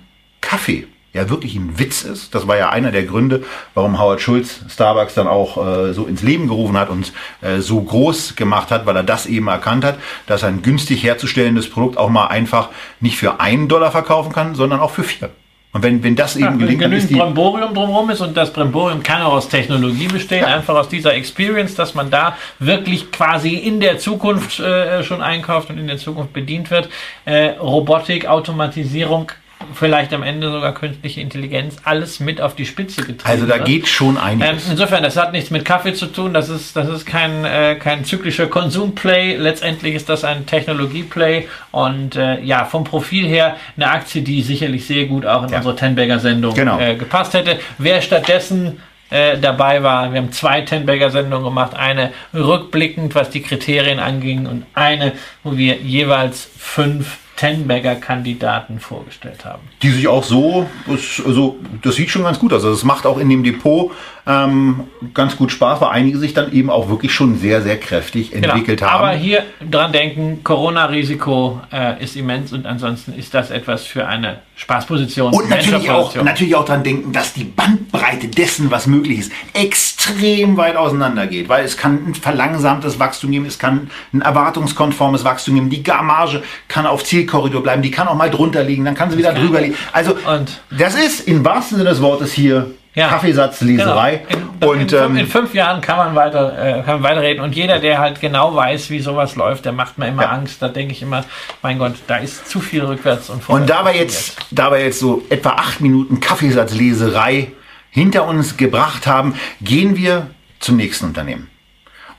Kaffee 0.53 0.87
ja 1.15 1.29
wirklich 1.29 1.55
ein 1.57 1.79
Witz 1.79 2.03
ist. 2.03 2.35
Das 2.35 2.47
war 2.47 2.57
ja 2.57 2.71
einer 2.71 2.91
der 2.91 3.05
Gründe, 3.05 3.43
warum 3.75 3.99
Howard 3.99 4.21
Schulz 4.21 4.61
Starbucks 4.69 5.15
dann 5.15 5.27
auch 5.27 5.57
äh, 5.59 5.93
so 5.93 6.07
ins 6.07 6.23
Leben 6.23 6.49
gerufen 6.49 6.77
hat 6.77 6.89
und 6.89 7.13
äh, 7.41 7.59
so 7.61 7.81
groß 7.81 8.37
gemacht 8.37 8.71
hat, 8.71 8.87
weil 8.87 8.97
er 8.97 9.03
das 9.03 9.27
eben 9.27 9.49
erkannt 9.49 9.85
hat, 9.85 9.99
dass 10.27 10.43
er 10.43 10.49
ein 10.49 10.63
günstig 10.63 11.03
herzustellendes 11.03 11.69
Produkt 11.69 11.97
auch 11.99 12.09
mal 12.09 12.27
einfach 12.29 12.69
nicht 13.01 13.17
für 13.19 13.41
einen 13.41 13.69
Dollar 13.69 13.91
verkaufen 13.91 14.33
kann, 14.33 14.55
sondern 14.55 14.81
auch 14.81 14.91
für 14.91 15.05
vier. 15.05 15.31
Und 15.75 15.83
wenn, 15.83 16.03
wenn 16.03 16.17
das 16.17 16.37
eben 16.37 16.45
Ja, 16.45 16.51
wenn 16.53 16.59
gelingt, 16.59 16.83
dann 16.83 16.93
ist 16.93 17.09
die, 17.09 17.15
Bremborium 17.15 17.73
drumherum 17.73 18.11
ist 18.11 18.21
und 18.21 18.37
das 18.37 18.53
Bremborium 18.53 19.03
kann 19.03 19.23
auch 19.23 19.33
aus 19.33 19.49
Technologie 19.49 20.07
bestehen, 20.07 20.43
Ja. 20.43 20.49
einfach 20.57 20.75
aus 20.75 20.89
dieser 20.91 21.15
Experience, 21.15 21.75
dass 21.75 21.95
man 21.95 22.11
da 22.11 22.37
wirklich 22.59 23.11
quasi 23.11 23.55
in 23.55 23.81
der 23.81 23.97
Zukunft 23.99 24.61
äh, 24.61 25.03
schon 25.03 25.23
einkauft 25.23 25.71
und 25.71 25.79
in 25.79 25.87
der 25.87 25.97
Zukunft 25.97 26.35
bedient 26.35 26.71
wird. 26.71 26.91
Äh, 27.25 27.53
Robotik, 27.59 28.27
Automatisierung, 28.27 29.33
vielleicht 29.75 30.13
am 30.13 30.23
Ende 30.23 30.51
sogar 30.51 30.75
künstliche 30.75 31.21
Intelligenz, 31.21 31.77
alles 31.85 32.21
mit 32.21 32.41
auf 32.41 32.55
die 32.55 32.67
Spitze 32.67 33.03
getrieben. 33.03 33.23
also 33.25 33.47
da 33.47 33.59
geht 33.59 33.89
schon 33.89 34.17
Ähm, 34.17 34.43
einiges. 34.43 34.69
insofern, 34.71 35.03
das 35.03 35.17
hat 35.17 35.33
nichts 35.33 35.51
mit 35.51 35.65
Kaffee 35.65 35.95
zu 35.95 36.07
tun. 36.07 36.35
Das 36.35 36.49
ist, 36.49 36.77
das 36.77 36.89
ist 36.89 37.07
kein, 37.07 37.45
äh, 37.45 37.77
kein 37.77 38.05
zyklischer 38.05 38.47
Konsumplay. 38.47 39.37
Letztendlich 39.37 39.95
ist 39.95 40.09
das 40.09 40.25
ein 40.25 40.47
Technologieplay. 40.47 41.49
Und 41.71 42.17
äh, 42.17 42.41
ja, 42.41 42.65
vom 42.65 42.85
Profil 42.85 43.27
her 43.27 43.57
eine 43.77 43.91
Aktie, 43.91 44.23
die 44.23 44.43
sicherlich 44.43 44.87
sehr 44.87 45.07
gut 45.07 45.27
auch 45.27 45.43
in 45.45 45.51
Ja. 45.51 45.59
unsere 45.59 45.77
Tenbagger-Sendung 45.77 46.55
Genau. 46.55 46.79
äh, 46.79 46.95
gepasst 46.97 47.35
hätte. 47.35 47.59
Wer 47.79 48.01
stattdessen 48.03 48.81
äh, 49.13 49.39
dabei 49.39 49.83
war, 49.83 50.13
wir 50.13 50.21
haben 50.21 50.33
zwei 50.33 50.63
Tenbagger-Sendungen 50.63 51.45
gemacht. 51.45 51.75
Eine 51.77 52.13
rückblickend, 52.33 53.15
was 53.15 53.31
die 53.31 53.43
Kriterien 53.43 53.99
anging 53.99 54.47
und 54.47 54.65
eine, 54.75 55.13
wo 55.45 55.57
wir 55.57 55.77
jeweils 55.77 56.49
fünf 56.59 57.19
Tenbagger-Kandidaten 57.37 58.79
vorgestellt 58.79 59.45
haben. 59.45 59.63
die 59.83 59.91
sich 59.91 60.07
auch 60.07 60.23
so, 60.23 60.69
das, 60.87 61.21
also, 61.27 61.59
das 61.83 61.97
sieht 61.97 62.11
schon 62.11 62.23
ganz 62.23 62.39
gut 62.39 62.53
aus. 62.53 62.65
Also 62.65 62.77
es 62.77 62.85
macht 62.85 63.05
auch 63.05 63.19
in 63.19 63.29
dem 63.29 63.43
Depot 63.43 63.91
ähm, 64.27 64.85
ganz 65.15 65.37
gut 65.37 65.51
Spaß, 65.51 65.81
weil 65.81 65.91
einige 65.91 66.19
sich 66.19 66.33
dann 66.33 66.53
eben 66.53 66.71
auch 66.71 66.89
wirklich 66.89 67.13
schon 67.13 67.39
sehr, 67.39 67.61
sehr 67.63 67.79
kräftig 67.79 68.33
entwickelt 68.33 68.79
genau. 68.79 68.93
haben. 68.93 69.05
Aber 69.05 69.17
hier 69.17 69.43
dran 69.69 69.93
denken, 69.93 70.45
Corona-Risiko 70.45 71.61
äh, 71.73 72.03
ist 72.03 72.17
immens 72.17 72.53
und 72.53 72.67
ansonsten 72.67 73.15
ist 73.15 73.35
das 73.35 73.51
etwas 73.51 73.85
für 73.85 74.07
eine 74.07 74.39
Spaßposition. 74.55 75.33
Und 75.33 75.51
natürlich 75.51 75.91
auch, 75.91 76.15
natürlich 76.15 76.55
auch 76.55 76.65
dran 76.65 76.85
denken, 76.85 77.13
dass 77.13 77.33
die 77.33 77.43
Bandbreite 77.43 78.29
dessen, 78.29 78.71
was 78.71 78.87
möglich 78.87 79.19
ist, 79.19 79.33
extrem 79.55 80.57
weit 80.57 80.77
auseinander 80.77 81.27
geht. 81.27 81.49
Weil 81.49 81.65
es 81.65 81.77
kann 81.77 82.07
ein 82.07 82.15
verlangsamtes 82.15 83.01
Wachstum 83.01 83.33
geben, 83.33 83.47
es 83.47 83.59
kann 83.59 83.91
ein 84.13 84.21
erwartungskonformes 84.21 85.25
Wachstum 85.25 85.57
geben. 85.57 85.71
Die 85.71 85.83
Garmarge 85.83 86.45
kann 86.69 86.87
auf 86.87 87.03
Zielkorridor 87.03 87.63
bleiben, 87.63 87.83
die 87.83 87.91
kann 87.91 88.07
auch 88.07 88.15
mal 88.15 88.31
drunter 88.31 88.63
liegen, 88.63 88.85
dann 88.85 88.95
kann 88.95 89.11
sie 89.11 89.19
wieder 89.19 89.33
drüber 89.33 89.61
liegen. 89.61 89.75
Also 89.93 90.13
Und- 90.13 90.61
das 90.71 90.95
ist 90.95 91.27
im 91.27 91.45
wahrsten 91.45 91.79
Sinne 91.79 91.91
des 91.91 92.01
Wortes 92.01 92.33
hier 92.33 92.71
Ja. 92.95 93.09
Kaffeesatzleserei. 93.09 94.23
Genau. 94.29 94.49
In, 94.61 94.69
Und 94.69 94.81
in, 94.83 94.89
fünf- 94.89 95.03
ähm, 95.11 95.17
in 95.17 95.27
fünf 95.27 95.55
Jahren 95.55 95.81
kann 95.81 95.97
man 95.97 96.15
weiter, 96.15 96.59
äh, 96.59 96.83
kann 96.83 97.01
man 97.01 97.05
weiterreden. 97.11 97.43
Und 97.43 97.55
jeder, 97.55 97.79
der 97.79 97.99
halt 97.99 98.21
genau 98.21 98.55
weiß, 98.55 98.91
wie 98.91 99.01
sowas 99.01 99.35
läuft, 99.35 99.65
der 99.65 99.73
macht 99.73 99.97
mir 99.99 100.09
immer 100.09 100.25
Ja. 100.25 100.29
Angst. 100.31 100.61
Da 100.61 100.69
denke 100.69 100.93
ich 100.93 101.01
immer, 101.03 101.25
mein 101.63 101.79
Gott, 101.79 101.95
da 102.07 102.17
ist 102.17 102.49
zu 102.49 102.61
viel 102.61 102.85
rückwärts 102.85 103.31
und 103.31 103.43
vorwärts. 103.43 103.63
Und 103.63 103.71
da 103.71 103.85
wir 103.87 103.97
jetzt, 103.99 104.37
da 104.51 104.71
wir 104.71 104.79
jetzt 104.85 104.99
so 104.99 105.23
etwa 105.31 105.51
acht 105.51 105.81
Minuten 105.81 106.21
Kaffeesatzleserei 106.21 107.53
hinter 107.91 108.27
uns 108.27 108.57
gebracht 108.59 109.07
haben, 109.07 109.35
gehen 109.63 109.97
wir 109.97 110.29
zum 110.61 110.77
nächsten 110.77 111.07
Unternehmen. 111.07 111.49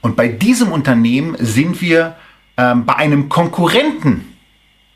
Und 0.02 0.16
bei 0.16 0.28
diesem 0.28 0.72
Unternehmen 0.72 1.36
sind 1.40 1.82
wir 1.82 2.16
ähm, 2.58 2.86
bei 2.86 2.96
einem 2.96 3.30
Konkurrenten 3.30 4.36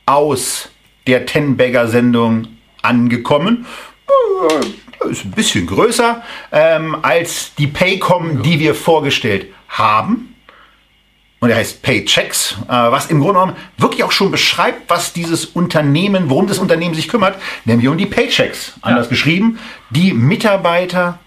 aus 0.06 0.70
der 1.06 1.26
Ten-Bagger-Sendung 1.26 2.48
angekommen. 2.82 3.66
Ist 5.10 5.26
ein 5.26 5.32
bisschen 5.32 5.68
größer 5.68 6.24
ähm, 6.52 6.98
als 7.02 7.54
die 7.56 7.68
Paycom, 7.68 8.42
die 8.42 8.60
wir 8.60 8.76
vorgestellt 8.76 9.48
haben. 9.70 10.36
Und 11.40 11.52
er 11.52 11.58
heißt 11.58 11.84
Paychecks, 11.84 12.58
äh, 12.68 12.72
was 12.72 13.08
im 13.08 13.20
Grunde 13.20 13.36
genommen 13.36 13.56
wirklich 13.78 14.04
auch 14.04 14.12
schon 14.12 14.32
beschreibt, 14.32 14.90
was 14.90 15.14
dieses 15.14 15.46
Unternehmen, 15.46 16.30
worum 16.30 16.48
das 16.48 16.58
Unternehmen 16.58 16.96
sich 16.96 17.08
kümmert, 17.08 17.36
nämlich 17.66 17.88
um 17.88 17.98
die 17.98 18.08
Paychecks. 18.08 18.74
Anders 18.82 19.08
geschrieben, 19.08 19.60
die 19.92 20.14
Mitarbeiter 20.14 21.20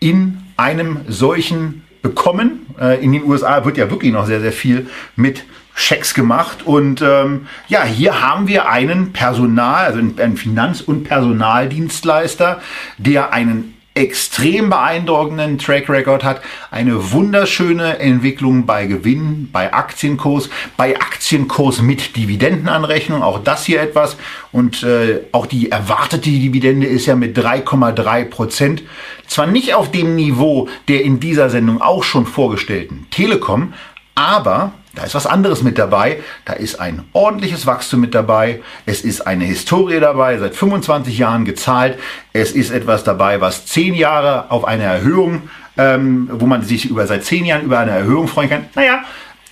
in 0.00 0.42
einem 0.56 1.00
solchen 1.06 1.84
bekommen. 2.00 2.66
Äh, 2.80 3.04
in 3.04 3.12
den 3.12 3.24
USA 3.24 3.64
wird 3.64 3.76
ja 3.76 3.90
wirklich 3.90 4.12
noch 4.12 4.26
sehr, 4.26 4.40
sehr 4.40 4.52
viel 4.52 4.88
mit 5.16 5.44
Schecks 5.82 6.14
gemacht. 6.14 6.64
Und 6.64 7.02
ähm, 7.02 7.46
ja, 7.68 7.84
hier 7.84 8.22
haben 8.22 8.48
wir 8.48 8.68
einen 8.68 9.12
Personal, 9.12 9.84
also 9.86 9.98
einen 9.98 10.36
Finanz- 10.36 10.80
und 10.80 11.04
Personaldienstleister, 11.04 12.60
der 12.98 13.32
einen 13.32 13.74
extrem 13.94 14.70
beeindruckenden 14.70 15.58
Track 15.58 15.90
Record 15.90 16.24
hat, 16.24 16.40
eine 16.70 17.12
wunderschöne 17.12 17.98
Entwicklung 17.98 18.64
bei 18.64 18.86
Gewinn, 18.86 19.50
bei 19.52 19.74
Aktienkurs, 19.74 20.48
bei 20.78 20.98
Aktienkurs 20.98 21.82
mit 21.82 22.16
Dividendenanrechnung, 22.16 23.22
auch 23.22 23.38
das 23.38 23.66
hier 23.66 23.82
etwas 23.82 24.16
und 24.50 24.82
äh, 24.82 25.20
auch 25.32 25.44
die 25.44 25.70
erwartete 25.70 26.30
Dividende 26.30 26.86
ist 26.86 27.04
ja 27.04 27.16
mit 27.16 27.36
3,3 27.36 28.24
Prozent, 28.24 28.82
zwar 29.26 29.46
nicht 29.46 29.74
auf 29.74 29.90
dem 29.90 30.16
Niveau 30.16 30.68
der 30.88 31.02
in 31.02 31.20
dieser 31.20 31.50
Sendung 31.50 31.82
auch 31.82 32.02
schon 32.02 32.26
vorgestellten 32.26 33.08
Telekom, 33.10 33.74
aber 34.14 34.72
da 34.94 35.04
ist 35.04 35.14
was 35.14 35.26
anderes 35.26 35.62
mit 35.62 35.78
dabei. 35.78 36.18
Da 36.44 36.52
ist 36.52 36.78
ein 36.78 37.04
ordentliches 37.12 37.66
Wachstum 37.66 38.00
mit 38.00 38.14
dabei. 38.14 38.60
Es 38.84 39.02
ist 39.02 39.26
eine 39.26 39.44
Historie 39.44 40.00
dabei, 40.00 40.38
seit 40.38 40.54
25 40.54 41.16
Jahren 41.16 41.44
gezahlt. 41.44 41.98
Es 42.32 42.52
ist 42.52 42.70
etwas 42.70 43.02
dabei, 43.02 43.40
was 43.40 43.64
10 43.66 43.94
Jahre 43.94 44.50
auf 44.50 44.64
eine 44.64 44.84
Erhöhung, 44.84 45.48
ähm, 45.78 46.28
wo 46.32 46.46
man 46.46 46.62
sich 46.62 46.90
über 46.90 47.06
seit 47.06 47.24
10 47.24 47.46
Jahren 47.46 47.62
über 47.62 47.78
eine 47.78 47.92
Erhöhung 47.92 48.28
freuen 48.28 48.50
kann. 48.50 48.66
Naja, 48.74 49.02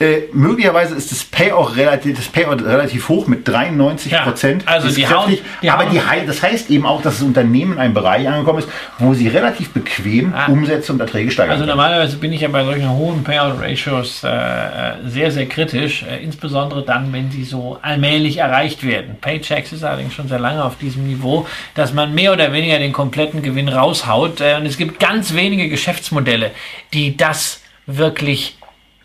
äh, 0.00 0.22
möglicherweise 0.32 0.94
ist 0.94 1.10
das 1.10 1.24
Payout 1.24 1.76
relativ, 1.76 2.16
das 2.16 2.28
Payout 2.28 2.64
relativ 2.64 3.10
hoch 3.10 3.26
mit 3.26 3.46
93 3.46 4.12
Prozent. 4.22 4.62
Ja, 4.62 4.68
also 4.70 4.88
die 4.88 5.06
hauen, 5.06 5.36
die 5.62 5.70
aber 5.70 5.84
die, 5.84 6.00
das 6.26 6.42
heißt 6.42 6.70
eben 6.70 6.86
auch, 6.86 7.02
dass 7.02 7.18
das 7.18 7.22
Unternehmen 7.22 7.74
in 7.74 7.78
einem 7.78 7.92
Bereich 7.92 8.26
angekommen 8.26 8.60
ist, 8.60 8.68
wo 8.98 9.12
sie 9.12 9.28
relativ 9.28 9.70
bequem 9.72 10.32
ah. 10.34 10.46
Umsätze 10.46 10.94
und 10.94 11.00
Erträge 11.00 11.30
steigern. 11.30 11.52
Also 11.52 11.66
normalerweise 11.66 12.16
bin 12.16 12.32
ich 12.32 12.40
ja 12.40 12.48
bei 12.48 12.64
solchen 12.64 12.88
hohen 12.88 13.22
Payout-Ratios 13.22 14.24
äh, 14.24 14.28
äh, 14.28 14.92
sehr, 15.04 15.30
sehr 15.30 15.46
kritisch, 15.46 16.02
äh, 16.02 16.24
insbesondere 16.24 16.82
dann, 16.82 17.12
wenn 17.12 17.30
sie 17.30 17.44
so 17.44 17.78
allmählich 17.82 18.38
erreicht 18.38 18.86
werden. 18.86 19.16
Paychecks 19.20 19.72
ist 19.72 19.84
allerdings 19.84 20.14
schon 20.14 20.28
sehr 20.28 20.38
lange 20.38 20.64
auf 20.64 20.78
diesem 20.78 21.06
Niveau, 21.06 21.46
dass 21.74 21.92
man 21.92 22.14
mehr 22.14 22.32
oder 22.32 22.54
weniger 22.54 22.78
den 22.78 22.94
kompletten 22.94 23.42
Gewinn 23.42 23.68
raushaut. 23.68 24.40
Äh, 24.40 24.56
und 24.56 24.64
es 24.64 24.78
gibt 24.78 24.98
ganz 24.98 25.34
wenige 25.34 25.68
Geschäftsmodelle, 25.68 26.52
die 26.94 27.18
das 27.18 27.60
wirklich 27.86 28.56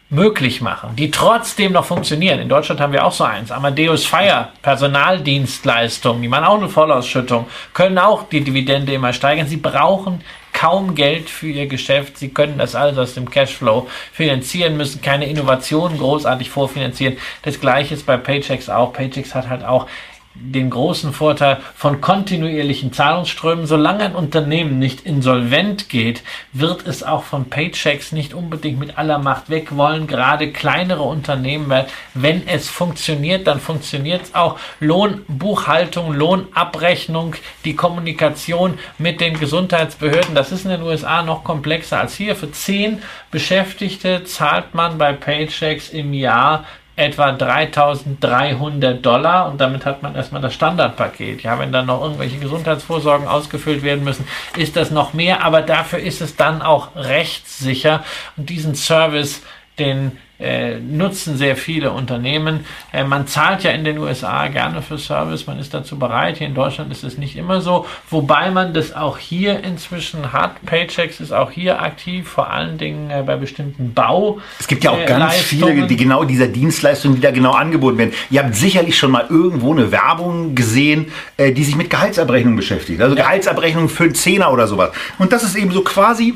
möglich 0.09 0.61
machen, 0.61 0.95
die 0.95 1.09
trotzdem 1.09 1.71
noch 1.73 1.85
funktionieren. 1.85 2.39
In 2.39 2.49
Deutschland 2.49 2.79
haben 2.79 2.93
wir 2.93 3.05
auch 3.05 3.11
so 3.11 3.23
eins. 3.23 3.51
Amadeus 3.51 4.05
Fire, 4.05 4.49
Personaldienstleistungen, 4.61 6.21
die 6.21 6.27
machen 6.27 6.45
auch 6.45 6.57
eine 6.57 6.69
Vollausschüttung, 6.69 7.47
können 7.73 7.97
auch 7.97 8.29
die 8.29 8.43
Dividende 8.43 8.93
immer 8.93 9.13
steigern. 9.13 9.47
Sie 9.47 9.57
brauchen 9.57 10.21
kaum 10.53 10.95
Geld 10.95 11.29
für 11.29 11.47
ihr 11.47 11.67
Geschäft. 11.67 12.17
Sie 12.17 12.29
können 12.29 12.57
das 12.57 12.75
alles 12.75 12.97
aus 12.97 13.13
dem 13.13 13.29
Cashflow 13.29 13.89
finanzieren, 14.13 14.77
müssen 14.77 15.01
keine 15.01 15.27
Innovationen 15.27 15.97
großartig 15.97 16.49
vorfinanzieren. 16.49 17.17
Das 17.41 17.59
gleiche 17.59 17.95
ist 17.95 18.05
bei 18.05 18.15
Paychecks 18.15 18.69
auch. 18.69 18.93
Paychecks 18.93 19.35
hat 19.35 19.49
halt 19.49 19.65
auch 19.65 19.87
den 20.35 20.69
großen 20.69 21.13
Vorteil 21.13 21.57
von 21.75 22.01
kontinuierlichen 22.01 22.91
Zahlungsströmen. 22.91 23.65
Solange 23.65 24.03
ein 24.03 24.15
Unternehmen 24.15 24.79
nicht 24.79 25.05
insolvent 25.05 25.89
geht, 25.89 26.23
wird 26.51 26.85
es 26.85 27.03
auch 27.03 27.23
von 27.23 27.49
Paychecks 27.49 28.11
nicht 28.11 28.33
unbedingt 28.33 28.79
mit 28.79 28.97
aller 28.97 29.17
Macht 29.17 29.49
weg 29.49 29.75
wollen. 29.77 30.07
Gerade 30.07 30.51
kleinere 30.51 31.03
Unternehmen, 31.03 31.69
weil 31.69 31.87
wenn 32.13 32.47
es 32.47 32.69
funktioniert, 32.69 33.47
dann 33.47 33.59
funktioniert 33.59 34.23
es 34.23 34.35
auch. 34.35 34.59
Lohnbuchhaltung, 34.79 36.13
Lohnabrechnung, 36.13 37.35
die 37.63 37.75
Kommunikation 37.75 38.77
mit 38.97 39.21
den 39.21 39.39
Gesundheitsbehörden, 39.39 40.35
das 40.35 40.51
ist 40.51 40.65
in 40.65 40.71
den 40.71 40.81
USA 40.81 41.23
noch 41.23 41.43
komplexer 41.43 42.01
als 42.01 42.15
hier. 42.15 42.35
Für 42.35 42.51
zehn 42.51 43.01
Beschäftigte 43.31 44.23
zahlt 44.25 44.73
man 44.73 44.97
bei 44.97 45.13
Paychecks 45.13 45.89
im 45.89 46.13
Jahr 46.13 46.65
etwa 46.95 47.33
3300 47.33 49.05
Dollar 49.05 49.49
und 49.49 49.59
damit 49.59 49.85
hat 49.85 50.01
man 50.01 50.15
erstmal 50.15 50.41
das 50.41 50.53
Standardpaket. 50.53 51.43
Ja, 51.43 51.59
wenn 51.59 51.71
dann 51.71 51.87
noch 51.87 52.01
irgendwelche 52.01 52.37
Gesundheitsvorsorgen 52.37 53.27
ausgefüllt 53.27 53.83
werden 53.83 54.03
müssen, 54.03 54.27
ist 54.55 54.75
das 54.75 54.91
noch 54.91 55.13
mehr, 55.13 55.43
aber 55.43 55.61
dafür 55.61 55.99
ist 55.99 56.21
es 56.21 56.35
dann 56.35 56.61
auch 56.61 56.95
rechtssicher 56.95 58.03
und 58.37 58.49
diesen 58.49 58.75
Service, 58.75 59.41
den 59.77 60.17
äh, 60.39 60.79
nutzen 60.79 61.37
sehr 61.37 61.55
viele 61.55 61.91
Unternehmen. 61.91 62.65
Äh, 62.91 63.03
man 63.03 63.27
zahlt 63.27 63.63
ja 63.63 63.71
in 63.71 63.83
den 63.85 63.97
USA 63.97 64.47
gerne 64.47 64.81
für 64.81 64.97
Service, 64.97 65.47
man 65.47 65.59
ist 65.59 65.73
dazu 65.73 65.97
bereit. 65.97 66.37
Hier 66.37 66.47
in 66.47 66.55
Deutschland 66.55 66.91
ist 66.91 67.03
es 67.03 67.17
nicht 67.17 67.35
immer 67.35 67.61
so, 67.61 67.85
wobei 68.09 68.51
man 68.51 68.73
das 68.73 68.93
auch 68.93 69.17
hier 69.17 69.63
inzwischen 69.63 70.33
hat. 70.33 70.63
Paychecks 70.65 71.19
ist 71.19 71.31
auch 71.31 71.51
hier 71.51 71.81
aktiv, 71.81 72.27
vor 72.27 72.51
allen 72.51 72.77
Dingen 72.77 73.09
äh, 73.09 73.23
bei 73.25 73.37
bestimmten 73.37 73.93
Bau. 73.93 74.39
Es 74.59 74.67
gibt 74.67 74.83
ja 74.83 74.91
auch 74.91 75.05
ganz 75.05 75.35
viele, 75.35 75.87
die 75.87 75.95
genau 75.95 76.25
dieser 76.25 76.47
Dienstleistungen, 76.47 77.15
die 77.15 77.21
da 77.21 77.31
genau 77.31 77.51
angeboten 77.51 77.97
werden. 77.97 78.13
Ihr 78.29 78.43
habt 78.43 78.55
sicherlich 78.55 78.97
schon 78.97 79.11
mal 79.11 79.25
irgendwo 79.29 79.71
eine 79.71 79.91
Werbung 79.91 80.55
gesehen, 80.55 81.11
äh, 81.37 81.51
die 81.51 81.63
sich 81.63 81.75
mit 81.75 81.89
Gehaltsabrechnung 81.89 82.55
beschäftigt. 82.55 83.01
Also 83.01 83.15
ja. 83.15 83.23
Gehaltsabrechnung 83.23 83.89
für 83.89 84.03
einen 84.03 84.15
Zehner 84.15 84.51
oder 84.51 84.67
sowas. 84.67 84.91
Und 85.17 85.31
das 85.31 85.43
ist 85.43 85.55
eben 85.55 85.71
so 85.71 85.81
quasi 85.81 86.33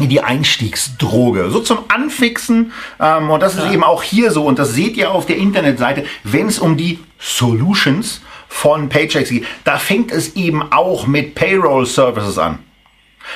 die 0.00 0.20
Einstiegsdroge, 0.20 1.50
so 1.50 1.60
zum 1.60 1.78
Anfixen. 1.88 2.72
Ähm, 3.00 3.30
und 3.30 3.40
das 3.42 3.54
ist 3.54 3.64
ja. 3.64 3.72
eben 3.72 3.84
auch 3.84 4.02
hier 4.02 4.30
so. 4.30 4.44
Und 4.44 4.58
das 4.58 4.74
seht 4.74 4.96
ihr 4.96 5.12
auf 5.12 5.26
der 5.26 5.36
Internetseite, 5.36 6.04
wenn 6.24 6.48
es 6.48 6.58
um 6.58 6.76
die 6.76 6.98
Solutions 7.18 8.20
von 8.48 8.88
Paychecks 8.88 9.30
geht. 9.30 9.46
Da 9.64 9.78
fängt 9.78 10.10
es 10.10 10.36
eben 10.36 10.62
auch 10.72 11.06
mit 11.06 11.34
Payroll 11.34 11.86
Services 11.86 12.38
an. 12.38 12.58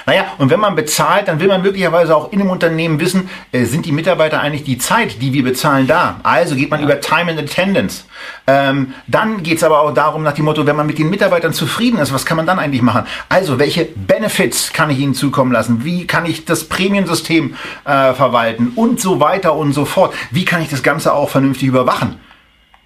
Naja, 0.06 0.26
und 0.38 0.50
wenn 0.50 0.60
man 0.60 0.74
bezahlt, 0.74 1.28
dann 1.28 1.40
will 1.40 1.48
man 1.48 1.62
möglicherweise 1.62 2.14
auch 2.14 2.32
in 2.32 2.40
einem 2.40 2.50
Unternehmen 2.50 3.00
wissen, 3.00 3.28
äh, 3.52 3.64
sind 3.64 3.86
die 3.86 3.92
Mitarbeiter 3.92 4.40
eigentlich 4.40 4.64
die 4.64 4.78
Zeit, 4.78 5.20
die 5.20 5.32
wir 5.32 5.44
bezahlen, 5.44 5.86
da? 5.86 6.20
Also 6.22 6.54
geht 6.54 6.70
man 6.70 6.80
ja. 6.80 6.86
über 6.86 7.00
Time 7.00 7.30
and 7.30 7.40
Attendance. 7.40 8.04
Ähm, 8.46 8.94
dann 9.06 9.42
geht 9.42 9.58
es 9.58 9.64
aber 9.64 9.80
auch 9.80 9.92
darum, 9.92 10.22
nach 10.22 10.32
dem 10.32 10.44
Motto, 10.44 10.66
wenn 10.66 10.76
man 10.76 10.86
mit 10.86 10.98
den 10.98 11.10
Mitarbeitern 11.10 11.52
zufrieden 11.52 11.98
ist, 11.98 12.12
was 12.12 12.26
kann 12.26 12.36
man 12.36 12.46
dann 12.46 12.58
eigentlich 12.58 12.82
machen? 12.82 13.04
Also, 13.28 13.58
welche 13.58 13.84
Benefits 13.84 14.72
kann 14.72 14.90
ich 14.90 14.98
ihnen 14.98 15.14
zukommen 15.14 15.52
lassen? 15.52 15.84
Wie 15.84 16.06
kann 16.06 16.26
ich 16.26 16.44
das 16.44 16.64
Prämiensystem 16.64 17.54
äh, 17.84 18.12
verwalten? 18.14 18.72
Und 18.74 19.00
so 19.00 19.20
weiter 19.20 19.54
und 19.54 19.72
so 19.72 19.84
fort. 19.84 20.14
Wie 20.30 20.44
kann 20.44 20.62
ich 20.62 20.68
das 20.68 20.82
Ganze 20.82 21.12
auch 21.12 21.30
vernünftig 21.30 21.68
überwachen? 21.68 22.18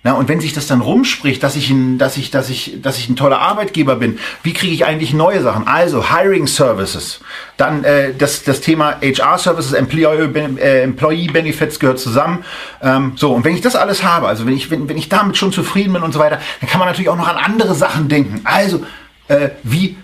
Na, 0.05 0.15
und 0.15 0.29
wenn 0.29 0.41
sich 0.41 0.53
das 0.53 0.67
dann 0.67 0.81
rumspricht, 0.81 1.41
dass 1.45 1.55
ich, 1.55 1.71
ein, 1.71 1.97
dass, 1.97 2.17
ich, 2.17 2.33
dass, 2.33 2.51
ich, 2.51 2.83
dass 2.83 2.99
ich 2.99 3.09
ein 3.09 3.15
toller 3.15 3.39
Arbeitgeber 3.39 3.95
bin, 3.95 4.19
wie 4.43 4.53
kriege 4.53 4.75
ich 4.75 4.85
eigentlich 4.85 5.15
neue 5.15 5.41
Sachen? 5.43 5.69
Also 5.69 6.11
Hiring 6.11 6.49
Services, 6.49 7.21
dann 7.57 7.85
äh, 7.85 8.13
das, 8.13 8.43
das 8.43 8.61
Thema 8.61 8.97
HR 9.01 9.39
Services, 9.39 9.73
Employee, 9.73 10.29
äh, 10.59 10.83
Employee 10.83 11.29
Benefits 11.29 11.79
gehört 11.79 12.01
zusammen. 12.01 12.45
Ähm, 12.83 13.13
so, 13.15 13.33
und 13.33 13.45
wenn 13.45 13.55
ich 13.55 13.61
das 13.61 13.77
alles 13.77 14.03
habe, 14.03 14.27
also 14.27 14.45
wenn 14.45 14.55
ich, 14.55 14.73
wenn, 14.73 14.89
wenn 14.89 14.99
ich 14.99 15.09
damit 15.09 15.37
schon 15.37 15.53
zufrieden 15.53 15.93
bin 15.93 16.03
und 16.03 16.13
so 16.13 16.19
weiter, 16.19 16.41
dann 16.61 16.69
kann 16.69 16.81
man 16.81 16.89
natürlich 16.89 17.09
auch 17.09 17.17
noch 17.17 17.29
an 17.29 17.37
andere 17.37 17.77
Sachen 17.77 18.09
denken. 18.09 18.41
Also, 18.43 18.85
äh, 19.29 19.51
wie 19.63 19.97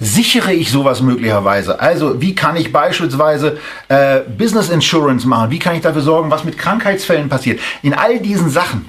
sichere 0.00 0.54
ich 0.54 0.70
sowas 0.70 1.02
möglicherweise? 1.02 1.80
Also 1.80 2.20
wie 2.20 2.34
kann 2.34 2.56
ich 2.56 2.72
beispielsweise 2.72 3.58
äh, 3.88 4.20
Business 4.20 4.70
Insurance 4.70 5.28
machen? 5.28 5.50
Wie 5.50 5.58
kann 5.58 5.76
ich 5.76 5.82
dafür 5.82 6.02
sorgen, 6.02 6.30
was 6.30 6.44
mit 6.44 6.56
Krankheitsfällen 6.56 7.28
passiert? 7.28 7.60
In 7.82 7.92
all 7.92 8.18
diesen 8.18 8.48
Sachen 8.48 8.88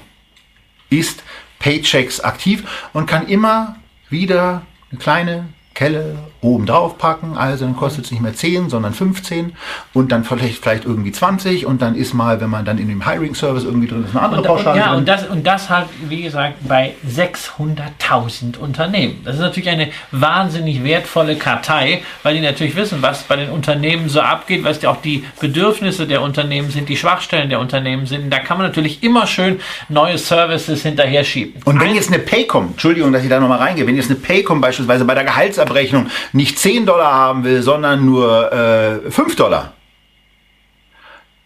ist 0.90 1.24
Paychecks 1.60 2.20
aktiv 2.20 2.64
und 2.94 3.06
kann 3.08 3.28
immer 3.28 3.78
wieder 4.10 4.66
eine 4.92 5.00
kleine 5.00 5.50
Kelle 5.74 6.18
oben 6.46 6.66
drauf 6.66 6.98
packen, 6.98 7.38
also 7.38 7.66
dann 7.66 7.76
kostet 7.76 8.06
es 8.06 8.12
nicht 8.12 8.22
mehr 8.22 8.34
10, 8.34 8.70
sondern 8.70 8.94
15 8.94 9.54
und 9.94 10.12
dann 10.12 10.24
vielleicht, 10.24 10.62
vielleicht 10.62 10.86
irgendwie 10.86 11.12
20 11.12 11.66
und 11.66 11.82
dann 11.82 11.96
ist 11.96 12.14
mal, 12.14 12.40
wenn 12.40 12.50
man 12.50 12.66
dann 12.66 12.78
in 12.78 12.88
dem 12.88 13.06
Hiring-Service 13.06 13.64
irgendwie 13.64 13.88
drin 13.88 14.06
ist, 14.06 14.16
eine 14.16 14.22
andere 14.22 14.44
Pauschale. 14.44 14.80
Ja, 14.80 14.90
drin. 14.90 15.00
und 15.00 15.08
das, 15.08 15.28
und 15.28 15.46
das 15.46 15.70
halt, 15.70 15.88
wie 16.08 16.22
gesagt, 16.22 16.56
bei 16.68 16.94
600.000 17.08 18.58
Unternehmen. 18.58 19.22
Das 19.24 19.36
ist 19.36 19.42
natürlich 19.42 19.70
eine 19.70 19.90
wahnsinnig 20.12 20.84
wertvolle 20.84 21.36
Kartei, 21.36 22.04
weil 22.24 22.36
die 22.36 22.42
natürlich 22.42 22.76
wissen, 22.76 23.02
was 23.02 23.24
bei 23.24 23.36
den 23.36 23.50
Unternehmen 23.50 24.10
so 24.10 24.22
abgeht, 24.22 24.64
was 24.64 24.82
ja 24.82 24.90
auch 24.92 25.02
die 25.02 25.24
Bedürfnisse 25.40 26.08
der 26.08 26.22
Unternehmen 26.22 26.70
sind, 26.70 26.90
die 26.90 26.98
Schwachstellen 26.98 27.50
der 27.50 27.60
Unternehmen 27.60 28.06
sind. 28.06 28.32
Da 28.32 28.40
kann 28.40 28.58
man 28.58 28.68
natürlich 28.68 29.04
immer 29.04 29.28
schön 29.28 29.60
neue 29.90 30.18
Services 30.18 30.84
hinterher 30.84 31.24
schieben. 31.24 31.62
Und 31.66 31.80
wenn 31.80 31.96
jetzt 31.96 32.10
eine 32.10 32.20
Paycom, 32.20 32.70
Entschuldigung, 32.72 33.12
dass 33.12 33.24
ich 33.24 33.30
da 33.30 33.40
nochmal 33.40 33.60
reingehe, 33.60 33.88
wenn 33.88 33.96
jetzt 33.96 34.10
eine 34.10 34.20
Paycom 34.20 34.62
beispielsweise 34.62 35.06
bei 35.06 35.16
der 35.16 35.24
Gehaltsabrechnung 35.24 36.08
nicht 36.36 36.60
10 36.60 36.86
Dollar 36.86 37.14
haben 37.14 37.44
will, 37.46 37.62
sondern 37.62 38.06
nur 38.06 38.52
äh, 38.52 39.10
5 39.10 39.36
Dollar, 39.38 39.74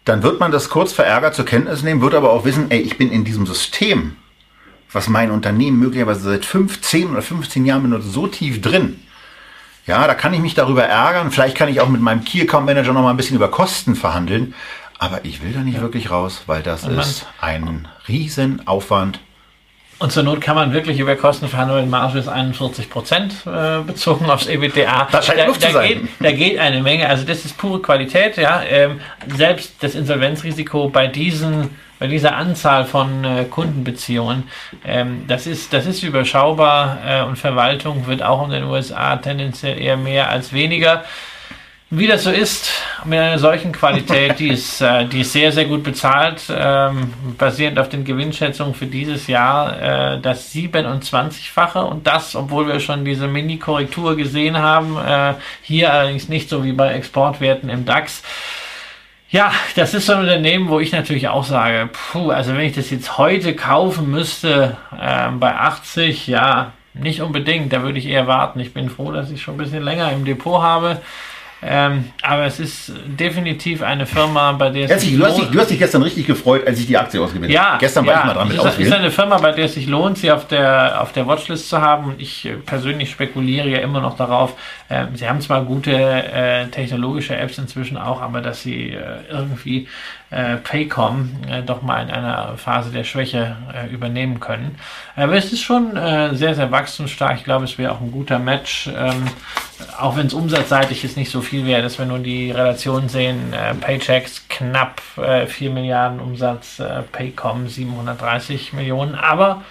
dann 0.04 0.24
wird 0.24 0.40
man 0.40 0.50
das 0.50 0.68
kurz 0.68 0.92
verärgert 0.92 1.34
zur 1.34 1.44
Kenntnis 1.44 1.82
nehmen, 1.82 2.00
wird 2.00 2.14
aber 2.14 2.32
auch 2.32 2.44
wissen, 2.44 2.70
ey, 2.70 2.80
ich 2.80 2.98
bin 2.98 3.12
in 3.12 3.24
diesem 3.24 3.46
System, 3.46 4.16
was 4.90 5.08
mein 5.08 5.30
Unternehmen 5.30 5.78
möglicherweise 5.78 6.22
seit 6.22 6.44
15 6.44 7.10
oder 7.10 7.22
15 7.22 7.64
Jahren 7.64 7.82
benutzt, 7.82 8.12
so 8.12 8.26
tief 8.26 8.60
drin. 8.60 9.00
Ja, 9.86 10.06
da 10.08 10.14
kann 10.14 10.34
ich 10.34 10.40
mich 10.40 10.54
darüber 10.54 10.84
ärgern. 10.84 11.30
Vielleicht 11.30 11.56
kann 11.56 11.68
ich 11.68 11.80
auch 11.80 11.88
mit 11.88 12.00
meinem 12.00 12.24
Key 12.24 12.42
Account 12.42 12.66
Manager 12.66 12.92
noch 12.92 13.02
mal 13.02 13.10
ein 13.10 13.16
bisschen 13.16 13.36
über 13.36 13.48
Kosten 13.48 13.94
verhandeln. 13.94 14.54
Aber 14.98 15.24
ich 15.24 15.42
will 15.42 15.52
da 15.52 15.60
nicht 15.60 15.76
ja. 15.76 15.82
wirklich 15.82 16.10
raus, 16.10 16.42
weil 16.46 16.62
das 16.62 16.84
ist 16.84 17.26
ein 17.40 17.88
Riesenaufwand 18.08 19.20
und 20.00 20.10
zur 20.10 20.22
Not 20.22 20.40
kann 20.40 20.56
man 20.56 20.72
wirklich 20.72 20.98
über 20.98 21.14
Kosten 21.14 21.46
verhandeln. 21.46 21.90
Marge 21.90 22.18
ist 22.18 22.26
41 22.26 22.88
Prozent 22.88 23.34
äh, 23.46 23.80
bezogen 23.82 24.30
aufs 24.30 24.46
EBTA. 24.46 25.08
Das 25.12 25.26
scheint 25.26 25.40
da, 25.40 25.46
Luft 25.46 25.62
da 25.62 25.66
zu 25.68 25.72
sein. 25.74 25.88
Geht, 25.88 26.08
da 26.20 26.32
geht 26.32 26.58
eine 26.58 26.82
Menge. 26.82 27.06
Also 27.06 27.26
das 27.26 27.44
ist 27.44 27.58
pure 27.58 27.82
Qualität. 27.82 28.38
Ja, 28.38 28.62
ähm, 28.62 29.00
selbst 29.36 29.74
das 29.80 29.94
Insolvenzrisiko 29.94 30.88
bei 30.88 31.06
diesen 31.06 31.70
bei 31.98 32.06
dieser 32.06 32.34
Anzahl 32.34 32.86
von 32.86 33.24
äh, 33.24 33.44
Kundenbeziehungen, 33.44 34.44
ähm, 34.86 35.24
das 35.28 35.46
ist 35.46 35.74
das 35.74 35.84
ist 35.84 36.02
überschaubar 36.02 36.98
äh, 37.06 37.22
und 37.22 37.36
Verwaltung 37.36 38.06
wird 38.06 38.22
auch 38.22 38.42
in 38.46 38.52
den 38.52 38.64
USA 38.64 39.16
tendenziell 39.16 39.78
eher 39.78 39.98
mehr 39.98 40.30
als 40.30 40.54
weniger. 40.54 41.04
Wie 41.92 42.06
das 42.06 42.22
so 42.22 42.30
ist, 42.30 42.70
mit 43.04 43.18
einer 43.18 43.40
solchen 43.40 43.72
Qualität, 43.72 44.38
die 44.38 44.50
ist, 44.50 44.80
äh, 44.80 45.06
die 45.06 45.22
ist 45.22 45.32
sehr, 45.32 45.50
sehr 45.50 45.64
gut 45.64 45.82
bezahlt, 45.82 46.40
ähm, 46.48 47.12
basierend 47.36 47.80
auf 47.80 47.88
den 47.88 48.04
Gewinnschätzungen 48.04 48.74
für 48.74 48.86
dieses 48.86 49.26
Jahr, 49.26 50.14
äh, 50.14 50.20
das 50.20 50.54
27-fache 50.54 51.80
und 51.80 52.06
das, 52.06 52.36
obwohl 52.36 52.68
wir 52.68 52.78
schon 52.78 53.04
diese 53.04 53.26
Mini-Korrektur 53.26 54.16
gesehen 54.16 54.56
haben, 54.56 54.96
äh, 55.04 55.34
hier 55.62 55.92
allerdings 55.92 56.28
nicht 56.28 56.48
so 56.48 56.62
wie 56.62 56.70
bei 56.72 56.92
Exportwerten 56.92 57.68
im 57.68 57.84
DAX. 57.84 58.22
Ja, 59.28 59.50
das 59.74 59.92
ist 59.92 60.06
so 60.06 60.12
ein 60.12 60.20
Unternehmen, 60.20 60.68
wo 60.68 60.78
ich 60.78 60.92
natürlich 60.92 61.26
auch 61.26 61.44
sage, 61.44 61.88
puh, 61.92 62.30
also 62.30 62.52
wenn 62.54 62.66
ich 62.66 62.76
das 62.76 62.90
jetzt 62.90 63.18
heute 63.18 63.56
kaufen 63.56 64.08
müsste, 64.12 64.76
äh, 64.96 65.28
bei 65.32 65.56
80, 65.56 66.28
ja, 66.28 66.72
nicht 66.94 67.20
unbedingt, 67.20 67.72
da 67.72 67.82
würde 67.82 67.98
ich 67.98 68.06
eher 68.06 68.28
warten. 68.28 68.60
Ich 68.60 68.74
bin 68.74 68.90
froh, 68.90 69.10
dass 69.10 69.30
ich 69.32 69.42
schon 69.42 69.54
ein 69.54 69.58
bisschen 69.58 69.82
länger 69.82 70.12
im 70.12 70.24
Depot 70.24 70.62
habe. 70.62 71.00
Ähm, 71.62 72.06
aber 72.22 72.46
es 72.46 72.58
ist 72.58 72.92
definitiv 73.06 73.82
eine 73.82 74.06
Firma, 74.06 74.52
bei 74.52 74.70
der 74.70 74.84
es 74.84 74.90
Herzlich, 74.92 75.10
sich 75.10 75.18
du, 75.18 75.26
hast 75.26 75.36
dich, 75.36 75.44
lohnt- 75.44 75.54
du 75.54 75.60
hast 75.60 75.70
dich 75.70 75.78
gestern 75.78 76.02
richtig 76.02 76.26
gefreut, 76.26 76.66
als 76.66 76.78
ich 76.80 76.86
die 76.86 76.96
Aktie 76.96 77.20
ausgewählt 77.20 77.52
ja, 77.52 77.72
habe. 77.72 77.78
Gestern 77.80 78.06
war 78.06 78.14
ja, 78.14 78.20
ich 78.20 78.26
mal 78.26 78.32
dran 78.34 78.48
mit 78.48 78.56
es 78.56 78.62
ist, 78.64 78.68
ist 78.70 78.72
auswählen. 78.74 78.92
eine 78.94 79.10
Firma, 79.10 79.38
bei 79.38 79.52
der 79.52 79.64
es 79.66 79.74
sich 79.74 79.86
lohnt, 79.86 80.16
sie 80.16 80.32
auf 80.32 80.48
der, 80.48 81.02
auf 81.02 81.12
der 81.12 81.26
Watchlist 81.26 81.68
zu 81.68 81.80
haben. 81.82 82.06
Und 82.06 82.20
ich 82.20 82.46
äh, 82.46 82.54
persönlich 82.54 83.10
spekuliere 83.10 83.68
ja 83.68 83.78
immer 83.80 84.00
noch 84.00 84.16
darauf, 84.16 84.54
ähm, 84.88 85.08
sie 85.14 85.28
haben 85.28 85.40
zwar 85.42 85.64
gute 85.64 85.92
äh, 85.92 86.66
technologische 86.68 87.36
Apps 87.36 87.58
inzwischen 87.58 87.98
auch, 87.98 88.22
aber 88.22 88.40
dass 88.40 88.62
sie 88.62 88.90
äh, 88.90 89.00
irgendwie 89.30 89.86
äh, 90.30 90.56
Paycom 90.56 91.30
äh, 91.48 91.62
doch 91.62 91.82
mal 91.82 92.02
in 92.02 92.10
einer 92.10 92.56
Phase 92.56 92.90
der 92.90 93.04
Schwäche 93.04 93.56
äh, 93.74 93.92
übernehmen 93.92 94.40
können. 94.40 94.76
Aber 95.16 95.34
es 95.34 95.52
ist 95.52 95.62
schon 95.62 95.96
äh, 95.96 96.34
sehr, 96.34 96.54
sehr 96.54 96.70
wachstumsstark. 96.70 97.36
Ich 97.38 97.44
glaube, 97.44 97.64
es 97.64 97.78
wäre 97.78 97.92
auch 97.92 98.00
ein 98.00 98.12
guter 98.12 98.38
Match. 98.38 98.88
Ähm, 98.88 99.26
auch 99.98 100.16
wenn 100.16 100.26
es 100.26 100.34
umsatzseitig 100.34 101.02
jetzt 101.02 101.16
nicht 101.16 101.30
so 101.30 101.40
viel 101.40 101.66
wäre, 101.66 101.82
dass 101.82 101.98
wir 101.98 102.06
nur 102.06 102.18
die 102.18 102.50
Relation 102.50 103.08
sehen, 103.08 103.52
äh, 103.52 103.74
Paychecks 103.74 104.46
knapp 104.48 105.00
äh, 105.16 105.46
4 105.46 105.70
Milliarden 105.70 106.20
Umsatz, 106.20 106.78
äh, 106.78 107.02
Paycom 107.10 107.68
730 107.68 108.72
Millionen, 108.72 109.14
aber 109.14 109.62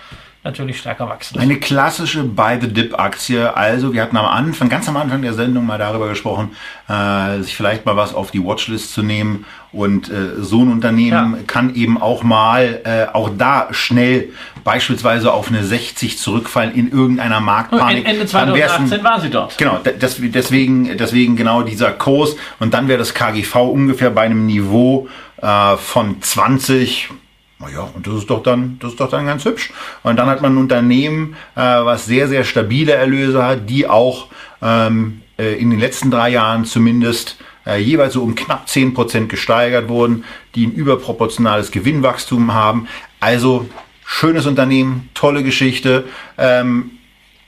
natürlich 0.43 0.79
stärker 0.79 1.07
wachsen. 1.09 1.37
Eine 1.39 1.57
klassische 1.57 2.23
Buy-the-Dip-Aktie. 2.23 3.55
Also, 3.55 3.93
wir 3.93 4.01
hatten 4.01 4.15
am 4.17 4.25
Anfang, 4.25 4.69
ganz 4.69 4.87
am 4.87 4.95
Anfang 4.97 5.21
der 5.21 5.33
Sendung 5.33 5.65
mal 5.65 5.77
darüber 5.77 6.07
gesprochen, 6.07 6.51
äh, 6.87 7.39
sich 7.41 7.55
vielleicht 7.55 7.85
mal 7.85 7.97
was 7.97 8.13
auf 8.13 8.31
die 8.31 8.43
Watchlist 8.43 8.93
zu 8.93 9.03
nehmen. 9.03 9.45
Und 9.71 10.09
äh, 10.09 10.41
so 10.41 10.61
ein 10.63 10.71
Unternehmen 10.71 11.33
Ja. 11.35 11.39
kann 11.45 11.75
eben 11.75 12.01
auch 12.01 12.23
mal, 12.23 12.81
äh, 12.85 13.05
auch 13.13 13.29
da 13.37 13.67
schnell 13.71 14.29
beispielsweise 14.63 15.31
auf 15.33 15.49
eine 15.49 15.63
60 15.63 16.17
zurückfallen 16.17 16.73
in 16.73 16.91
irgendeiner 16.91 17.39
Marktpanik. 17.39 18.07
Ende 18.07 18.25
Dann 18.25 18.53
wär's 18.55 18.71
ein- 18.71 18.87
2018 18.87 19.03
war 19.03 19.19
sie 19.19 19.29
dort. 19.29 19.57
Genau, 19.57 19.77
des- 19.77 20.17
deswegen, 20.19 20.97
deswegen 20.97 21.35
genau 21.35 21.61
dieser 21.63 21.91
Kurs. 21.91 22.35
Und 22.59 22.73
dann 22.73 22.87
wäre 22.87 22.97
das 22.99 23.13
KGV 23.13 23.55
ungefähr 23.69 24.09
bei 24.09 24.21
einem 24.23 24.45
Niveau 24.45 25.07
äh, 25.41 25.75
von 25.77 26.21
20. 26.21 27.09
Naja, 27.59 27.89
und 27.93 28.07
das 28.07 28.13
ist 28.15 28.29
doch 28.29 28.41
dann, 28.41 28.77
das 28.79 28.91
ist 28.91 28.99
doch 29.01 29.09
dann 29.09 29.25
ganz 29.25 29.43
hübsch. 29.43 29.71
Und 30.03 30.15
dann 30.15 30.29
hat 30.29 30.41
man 30.41 30.53
ein 30.53 30.57
Unternehmen, 30.57 31.35
äh, 31.55 31.59
was 31.59 32.05
sehr, 32.05 32.29
sehr 32.29 32.45
stabile 32.45 32.93
Erlöse 32.93 33.43
hat, 33.43 33.69
die 33.69 33.85
auch 33.85 34.27
ähm, 34.61 35.21
äh, 35.37 35.55
in 35.55 35.69
den 35.69 35.79
letzten 35.79 36.09
drei 36.09 36.29
Jahren 36.29 36.63
zumindest 36.63 37.37
äh, 37.65 37.77
jeweils 37.81 38.13
so 38.13 38.23
um 38.23 38.35
knapp 38.35 38.67
10% 38.67 39.27
gesteigert 39.27 39.89
wurden, 39.89 40.23
die 40.55 40.67
ein 40.67 40.71
überproportionales 40.71 41.71
Gewinnwachstum 41.71 42.53
haben. 42.53 42.87
Also 43.19 43.67
schönes 44.05 44.45
Unternehmen, 44.45 45.09
tolle 45.13 45.43
Geschichte. 45.43 46.05
Ähm, 46.37 46.91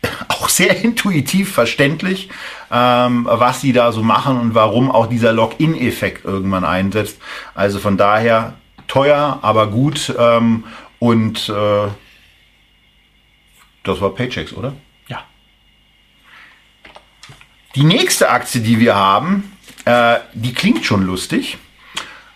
auch 0.28 0.50
sehr 0.50 0.84
intuitiv 0.84 1.54
verständlich, 1.54 2.30
ähm, 2.70 3.28
was 3.30 3.62
sie 3.62 3.72
da 3.72 3.94
so 3.94 4.04
machen 4.04 4.38
und 4.40 4.56
warum 4.56 4.92
auch 4.92 5.08
dieser 5.08 5.32
Login-Effekt 5.32 6.26
irgendwann 6.26 6.66
einsetzt. 6.66 7.18
Also 7.56 7.80
von 7.80 7.96
daher 7.96 8.56
teuer, 8.92 9.40
aber 9.42 9.68
gut 9.68 10.14
ähm, 10.20 10.66
und 11.00 11.48
äh, 11.48 11.88
das 13.84 14.02
war 14.02 14.14
Paychecks, 14.14 14.52
oder? 14.52 14.74
Ja. 15.08 15.24
Die 17.76 17.86
nächste 17.86 18.30
Aktie, 18.30 18.60
die 18.60 18.82
wir 18.82 18.96
haben, 18.96 19.58
äh, 19.86 20.20
die 20.34 20.54
klingt 20.54 20.86
schon 20.86 21.06
lustig. 21.06 21.58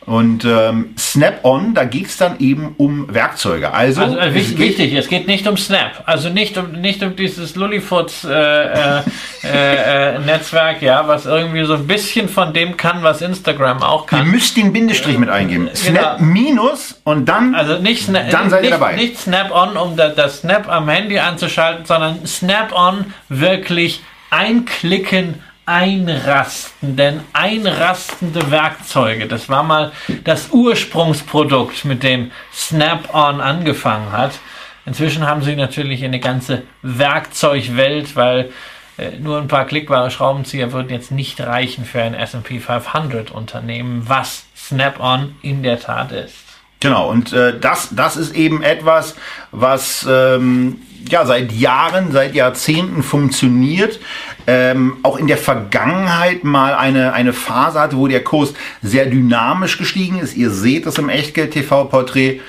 Und 0.05 0.45
ähm, 0.45 0.93
Snap-on, 0.99 1.73
da 1.73 1.83
geht 1.85 2.05
es 2.05 2.17
dann 2.17 2.37
eben 2.39 2.75
um 2.77 3.11
Werkzeuge. 3.11 3.73
Also, 3.73 4.01
Also 4.01 4.17
äh, 4.17 4.27
es 4.27 4.33
wichtig, 4.35 4.57
geht- 4.57 4.67
wichtig, 4.77 4.93
es 4.93 5.07
geht 5.07 5.25
nicht 5.27 5.47
um 5.47 5.57
Snap, 5.57 6.03
also 6.05 6.29
nicht 6.29 6.57
um 6.59 6.73
nicht 6.73 7.01
um 7.01 7.15
dieses 7.15 7.55
Lullyfoots 7.55 8.23
äh, 8.25 8.29
äh, 8.33 9.01
äh, 9.43 10.15
äh, 10.15 10.19
Netzwerk, 10.19 10.83
ja, 10.83 11.07
was 11.07 11.25
irgendwie 11.25 11.65
so 11.65 11.73
ein 11.73 11.87
bisschen 11.87 12.29
von 12.29 12.53
dem 12.53 12.77
kann, 12.77 13.01
was 13.01 13.21
Instagram 13.23 13.81
auch 13.81 14.03
Ihr 14.03 14.19
kann. 14.19 14.29
müsst 14.29 14.55
den 14.57 14.71
Bindestrich 14.73 15.17
mit 15.17 15.29
eingeben. 15.29 15.69
Snap 15.73 16.17
Genau. 16.19 16.31
minus 16.31 17.01
und 17.03 17.25
dann, 17.25 17.55
Also 17.55 17.79
nicht, 17.79 18.03
Sna 18.05 18.23
dann 18.29 18.51
seid 18.51 18.63
ihr 18.63 18.69
nicht, 18.69 18.73
dabei. 18.81 18.95
nicht 18.95 19.17
Snap-on, 19.17 19.75
um 19.75 19.95
da, 19.97 20.09
das 20.09 20.41
Snap 20.41 20.69
am 20.69 20.87
Handy 20.87 21.17
anzuschalten, 21.17 21.85
sondern 21.85 22.23
Snap-on 22.27 23.11
wirklich 23.29 24.01
einklicken, 24.29 25.41
einrasten. 25.65 26.95
Denn 26.95 27.21
einrastende 27.33 28.51
Werkzeuge, 28.51 29.27
das 29.27 29.49
war 29.49 29.63
mal 29.63 29.91
das 30.23 30.49
Ursprungsprodukt, 30.51 31.85
mit 31.85 32.03
dem 32.03 32.31
Snap-on 32.53 33.41
angefangen 33.41 34.11
hat. 34.11 34.39
Inzwischen 34.85 35.25
haben 35.25 35.41
sie 35.41 35.55
natürlich 35.55 36.03
eine 36.03 36.19
ganze 36.19 36.63
Werkzeugwelt, 36.83 38.15
weil 38.15 38.51
äh, 38.97 39.17
nur 39.19 39.39
ein 39.39 39.47
paar 39.47 39.65
klickbare 39.65 40.11
Schraubenzieher 40.11 40.71
würden 40.71 40.89
jetzt 40.89 41.11
nicht 41.11 41.41
reichen 41.41 41.85
für 41.85 42.01
ein 42.01 42.13
S&P 42.13 42.59
500 42.59 43.31
Unternehmen, 43.31 44.03
was 44.07 44.45
Snap-on 44.55 45.35
in 45.41 45.63
der 45.63 45.79
Tat 45.79 46.11
ist. 46.11 46.35
Genau, 46.79 47.09
und 47.09 47.33
äh, 47.33 47.59
das, 47.59 47.89
das 47.95 48.15
ist 48.15 48.35
eben 48.35 48.61
etwas, 48.61 49.15
was 49.51 50.05
ähm, 50.07 50.81
ja 51.09 51.25
seit 51.25 51.51
Jahren, 51.51 52.11
seit 52.11 52.35
Jahrzehnten 52.35 53.01
funktioniert. 53.01 53.99
Ähm, 54.47 54.97
auch 55.03 55.17
in 55.17 55.27
der 55.27 55.37
Vergangenheit 55.37 56.43
mal 56.43 56.75
eine, 56.75 57.13
eine 57.13 57.33
Phase 57.33 57.79
hatte, 57.79 57.97
wo 57.97 58.07
der 58.07 58.23
Kurs 58.23 58.53
sehr 58.81 59.07
dynamisch 59.07 59.77
gestiegen 59.77 60.19
ist. 60.19 60.35
Ihr 60.35 60.51
seht 60.51 60.85
das 60.85 60.97
im 60.97 61.09
Echtgeld-TV-Porträt. 61.09 62.41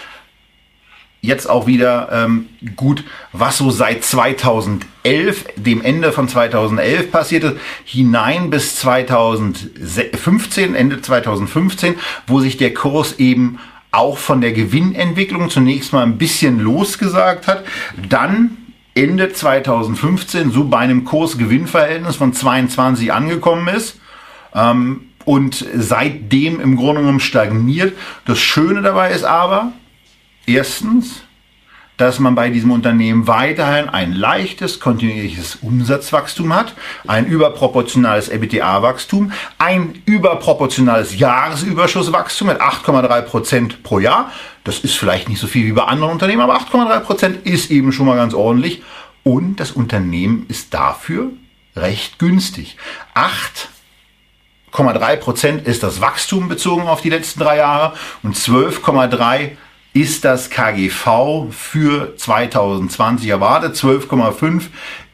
Jetzt 1.23 1.49
auch 1.49 1.67
wieder 1.67 2.09
ähm, 2.13 2.47
gut, 2.77 3.03
was 3.33 3.59
so 3.59 3.71
seit 3.71 4.05
2011, 4.05 5.45
dem 5.57 5.83
Ende 5.83 6.13
von 6.13 6.29
2011 6.29 7.11
passiert 7.11 7.45
ist, 7.45 7.57
hinein 7.85 8.51
bis 8.51 8.77
2015, 8.77 10.75
Ende 10.75 11.01
2015, 11.01 11.97
wo 12.27 12.41
sich 12.41 12.59
der 12.59 12.75
Kurs 12.75 13.19
eben 13.19 13.59
auch 13.91 14.19
von 14.19 14.41
der 14.41 14.53
Gewinnentwicklung 14.53 15.51
zunächst 15.51 15.93
mal 15.93 16.03
ein 16.03 16.19
bisschen 16.19 16.61
losgesagt 16.61 17.49
hat, 17.49 17.65
dann 18.09 18.59
Ende 18.97 19.31
2015 19.31 20.51
so 20.51 20.65
bei 20.65 20.79
einem 20.79 21.05
Kurs-Gewinn-Verhältnis 21.05 22.17
von 22.17 22.33
22 22.33 23.13
angekommen 23.13 23.69
ist 23.69 24.01
ähm, 24.55 25.11
und 25.27 25.67
seitdem 25.75 26.61
im 26.61 26.77
Grunde 26.77 27.03
genommen 27.03 27.21
stagniert. 27.21 27.93
Das 28.25 28.39
Schöne 28.39 28.81
dabei 28.81 29.11
ist 29.11 29.25
aber, 29.25 29.73
erstens, 30.47 31.26
dass 31.97 32.19
man 32.19 32.35
bei 32.35 32.51
diesem 32.51 32.71
Unternehmen 32.71 33.27
weiterhin 33.27 33.89
ein 33.89 34.13
leichtes, 34.13 34.81
kontinuierliches 34.81 35.57
Umsatzwachstum 35.63 36.55
hat, 36.55 36.75
ein 37.07 37.27
überproportionales 37.27 38.31
EBITDA-Wachstum, 38.31 39.33
ein 39.59 40.03
überproportionales 40.05 41.19
Jahresüberschusswachstum 41.19 42.49
mit 42.49 42.61
8,3 42.61 43.23
Prozent 43.23 43.83
pro 43.83 43.99
Jahr. 43.99 44.31
Das 44.65 44.81
ist 44.81 44.97
vielleicht 44.97 45.29
nicht 45.29 45.41
so 45.41 45.47
viel 45.47 45.67
wie 45.67 45.73
bei 45.73 45.85
anderen 45.85 46.13
Unternehmen, 46.13 46.43
aber 46.43 46.59
8,3 46.59 47.01
Prozent 47.01 47.47
ist 47.47 47.71
eben 47.71 47.93
schon 47.93 48.07
mal 48.07 48.17
ganz 48.17 48.35
ordentlich. 48.35 48.83
Und 49.23 49.57
das 49.57 49.73
Unternehmen 49.73 50.47
ist 50.49 50.75
dafür 50.75 51.31
recht 51.75 52.19
günstig. 52.19 52.77
8,3 53.15 55.17
Prozent 55.17 55.67
ist 55.67 55.83
das 55.83 56.01
Wachstum 56.01 56.49
bezogen 56.49 56.83
auf 56.83 57.01
die 57.01 57.11
letzten 57.11 57.41
drei 57.41 57.57
Jahre 57.57 57.95
und 58.23 58.37
12,3 58.37 59.57
ist 59.97 60.27
das 60.27 60.51
KGV 60.51 61.47
für 61.51 62.15
2020 62.19 63.31
erwartet. 63.31 63.77
12,5 63.77 64.65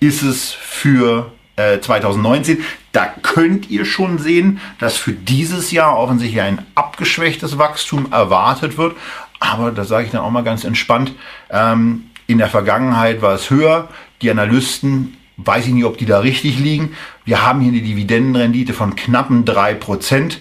ist 0.01 0.23
es 0.23 0.51
für 0.51 1.31
äh, 1.55 1.79
2019. 1.79 2.65
Da 2.91 3.15
könnt 3.23 3.71
ihr 3.71 3.85
schon 3.85 4.19
sehen, 4.19 4.61
dass 4.81 4.97
für 4.97 5.13
dieses 5.13 5.71
Jahr 5.71 5.97
offensichtlich 5.97 6.43
ein 6.43 6.67
abgeschwächtes 6.75 7.59
Wachstum 7.59 8.11
erwartet 8.11 8.77
wird. 8.77 8.97
Aber 9.39 9.71
da 9.71 9.85
sage 9.85 10.07
ich 10.07 10.11
dann 10.11 10.23
auch 10.23 10.33
mal 10.33 10.43
ganz 10.43 10.65
entspannt, 10.65 11.15
ähm, 11.51 12.11
in 12.27 12.39
der 12.39 12.49
Vergangenheit 12.49 13.23
war 13.23 13.35
es 13.35 13.51
höher. 13.51 13.89
Die 14.21 14.33
Analysten, 14.33 15.17
weiß 15.37 15.69
ich 15.69 15.75
nicht, 15.75 15.85
ob 15.85 15.97
die 15.97 16.07
da 16.07 16.19
richtig 16.19 16.59
liegen. 16.59 16.97
Wir 17.25 17.47
haben 17.47 17.61
hier 17.61 17.71
eine 17.71 17.83
Dividendenrendite 17.83 18.73
von 18.73 18.97
knappen 18.97 19.45
3%. 19.45 20.39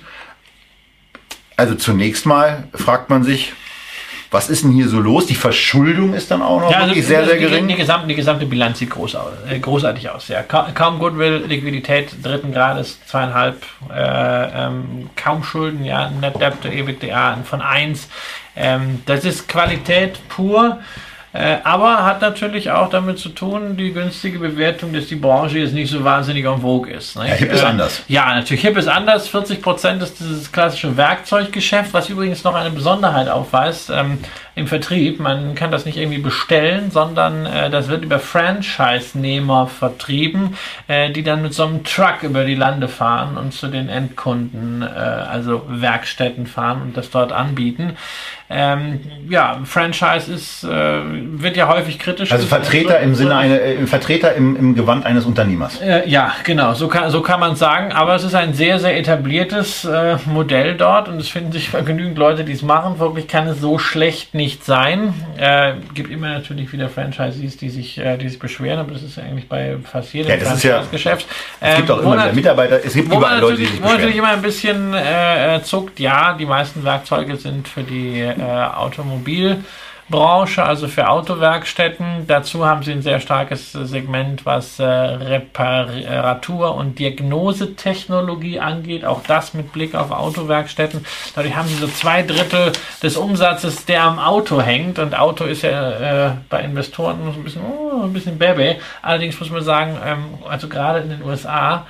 Also 1.57 1.76
zunächst 1.76 2.26
mal 2.26 2.69
fragt 2.73 3.11
man 3.11 3.23
sich, 3.23 3.53
was 4.32 4.49
ist 4.49 4.64
denn 4.64 4.72
hier 4.72 4.88
so 4.88 5.02
los? 5.02 5.26
Die 5.26 5.36
Verschuldung 5.36 6.14
ist 6.14 6.32
dann 6.32 6.41
auch 6.41 6.62
noch 6.62 6.72
Ja, 6.72 6.78
also 6.78 6.90
wirklich 6.90 7.06
sehr, 7.06 7.26
sehr 7.26 7.36
die, 7.36 7.41
gering. 7.41 7.68
Die 7.68 7.76
gesamte, 7.76 8.08
die 8.08 8.16
gesamte 8.16 8.45
Bilanz 8.45 8.80
sieht 8.80 8.90
groß 8.90 9.16
aus, 9.16 9.34
äh, 9.49 9.60
großartig 9.60 10.10
aus. 10.10 10.30
Ja. 10.30 10.41
Ka 10.41 10.70
kaum 10.74 10.99
Goodwill, 10.99 11.44
Liquidität 11.45 12.12
dritten 12.24 12.53
Grades, 12.53 12.98
zweieinhalb, 13.06 13.62
äh, 13.94 14.66
ähm, 14.66 15.10
kaum 15.18 15.44
Schulden, 15.44 15.84
ja, 15.84 16.10
Net 16.10 16.40
Debt 16.40 16.62
to 16.62 16.70
EBITDA 16.70 17.40
von 17.44 17.62
1. 17.62 18.08
Ähm, 18.56 19.02
das 19.06 19.26
ist 19.26 19.49
Qualität 19.49 20.18
pur. 20.30 20.80
Äh, 21.34 21.58
aber 21.64 22.03
hat 22.03 22.22
natürlich 22.22 22.72
auch 22.72 22.90
damit 22.90 23.18
zu 23.18 23.30
tun, 23.30 23.78
die 23.78 23.94
günstige 23.94 24.40
Bewertung, 24.40 24.91
dass 24.91 25.08
die 25.08 25.16
Branche 25.16 25.60
jetzt 25.60 25.74
nicht 25.74 25.90
so 25.90 26.03
wahnsinnig 26.03 26.45
en 26.45 26.60
vogue 26.60 26.91
ist. 26.91 27.16
Ja, 27.16 27.24
Hip 27.24 27.53
ist 27.53 27.64
äh, 27.64 27.66
anders. 27.66 28.03
Ja, 28.08 28.36
natürlich, 28.36 28.62
Hip 28.62 28.78
ist 28.78 28.88
anders. 28.88 29.30
40 29.30 29.62
Prozent 29.62 30.03
ist 30.03 30.20
dieses 30.20 30.52
klassische 30.52 30.98
Werkzeuggeschäft, 30.98 31.94
was 31.94 32.10
übrigens 32.10 32.44
noch 32.44 32.56
eine 32.56 32.72
Besonderheit 32.72 33.30
aufweist. 33.30 33.90
Ähm, 33.90 34.20
im 34.56 34.68
Vertrieb. 34.68 35.20
Man 35.20 35.56
kann 35.56 35.72
das 35.72 35.86
nicht 35.86 35.98
irgendwie 35.98 36.18
bestellen, 36.18 36.91
sondern 36.91 37.45
äh, 37.45 37.70
das 37.70 37.88
wird 37.88 38.03
über 38.03 38.20
Franchise-Nehmer 38.20 39.68
vertrieben, 39.68 40.58
äh, 40.88 41.10
die 41.12 41.24
dann 41.24 41.41
mit 41.41 41.53
so 41.53 41.64
einem 41.64 41.84
Truck 41.84 42.24
über 42.24 42.44
die 42.44 42.56
Lande 42.56 42.88
fahren 42.88 43.38
und 43.38 43.53
zu 43.53 43.68
den 43.68 43.88
Endkunden, 43.88 44.82
äh, 44.82 44.86
also 44.86 45.64
Werkstätten 45.68 46.48
fahren 46.48 46.82
und 46.82 46.98
das 46.98 47.10
dort 47.10 47.32
anbieten. 47.32 47.98
Ähm, 48.53 48.99
ja, 49.30 49.60
Franchise 49.64 50.32
ist, 50.32 50.64
äh, 50.64 50.68
wird 50.69 51.56
ja 51.56 51.69
häufig 51.69 51.98
kritisch. 51.99 52.32
Also 52.32 52.45
Vertreter 52.48 52.99
im 52.99 53.15
Sinne 53.15 53.38
einer, 53.38 53.61
äh, 53.61 53.88
Vertreter 53.88 54.36
im, 54.36 54.57
im 54.57 54.76
Gewand 54.76 55.06
eines 55.06 55.26
Unternehmers. 55.26 55.80
Äh, 55.80 56.07
ja, 56.10 56.34
genau, 56.44 56.73
so 56.73 56.90
kann, 56.90 57.10
so 57.10 57.22
kann 57.22 57.40
man 57.40 57.56
sagen. 57.56 57.94
Aber 57.94 58.14
es 58.15 58.23
ist 58.23 58.36
ein 58.36 58.53
sehr, 58.53 58.80
sehr 58.80 58.98
etabliertes 58.98 59.86
äh, 59.86 60.18
Modell 60.26 60.76
dort 60.76 61.07
und 61.07 61.18
es 61.19 61.30
finden 61.30 61.53
sich 61.53 61.72
genügend 61.86 62.18
Leute, 62.18 62.44
die 62.44 62.52
es 62.52 62.61
machen. 62.61 62.99
Wirklich 62.99 63.28
kann 63.28 63.48
es 63.48 63.61
so 63.61 63.80
schlecht 63.80 64.34
nicht 64.34 64.65
sein. 64.65 65.14
Äh, 65.38 65.73
gibt 65.94 66.11
immer 66.11 66.30
natürlich 66.30 66.73
wieder 66.73 66.90
Franchisees, 66.90 67.56
die 67.56 67.69
sich, 67.69 67.98
äh, 67.99 68.18
die 68.18 68.28
sich 68.28 68.40
beschweren, 68.40 68.80
aber 68.80 68.91
das 68.91 69.03
ist 69.03 69.15
ja 69.15 69.23
eigentlich 69.23 69.48
bei 69.48 69.78
fast 69.84 70.14
jedem 70.14 70.32
ja, 70.32 70.45
Franchise-Geschäft. 70.45 71.26
Ja, 71.61 71.68
es 71.68 71.78
gibt 71.78 71.91
auch 71.91 71.99
ähm, 71.99 72.14
immer 72.14 72.34
Mitarbeiter, 72.34 72.80
es 72.84 72.94
gibt 72.94 73.14
überall 73.14 73.40
Leute, 73.40 73.57
die 73.57 73.65
sich 73.65 73.72
beschweren. 73.80 73.90
Wo 73.90 73.98
natürlich 73.98 74.18
immer 74.18 74.30
ein 74.30 74.41
bisschen 74.41 74.95
zuckt, 75.64 75.99
ja, 75.99 76.34
die 76.34 76.45
meisten 76.45 76.84
Werkzeuge 76.84 77.38
sind 77.38 77.68
für 77.68 77.84
die 77.84 78.22
äh, 78.41 78.43
Automobilbranche, 78.43 80.63
also 80.63 80.88
für 80.88 81.07
Autowerkstätten. 81.07 82.26
Dazu 82.27 82.65
haben 82.65 82.84
sie 82.84 82.91
ein 82.91 83.01
sehr 83.01 83.19
starkes 83.19 83.72
Segment, 83.72 84.45
was 84.45 84.80
äh, 84.80 84.84
Reparatur- 84.84 86.76
und 86.76 86.99
Diagnosetechnologie 86.99 88.59
angeht. 88.59 89.05
Auch 89.05 89.22
das 89.23 89.53
mit 89.53 89.72
Blick 89.72 89.95
auf 89.95 90.11
Autowerkstätten. 90.11 91.05
Dadurch 91.35 91.55
haben 91.55 91.68
sie 91.68 91.76
so 91.76 91.88
zwei 91.88 92.23
Drittel 92.23 92.72
des 93.03 93.15
Umsatzes, 93.15 93.85
der 93.85 94.03
am 94.03 94.19
Auto 94.19 94.61
hängt. 94.61 94.99
Und 94.99 95.18
Auto 95.18 95.45
ist 95.45 95.61
ja 95.61 96.27
äh, 96.27 96.31
bei 96.49 96.61
Investoren 96.61 97.19
so 97.34 97.39
ein 97.39 97.43
bisschen, 97.43 97.61
oh, 97.61 98.03
ein 98.03 98.13
bisschen 98.13 98.38
Baby. 98.38 98.77
Allerdings 99.01 99.39
muss 99.39 99.51
man 99.51 99.63
sagen, 99.63 99.97
ähm, 100.03 100.39
also 100.49 100.68
gerade 100.68 100.99
in 100.99 101.09
den 101.09 101.23
USA, 101.23 101.85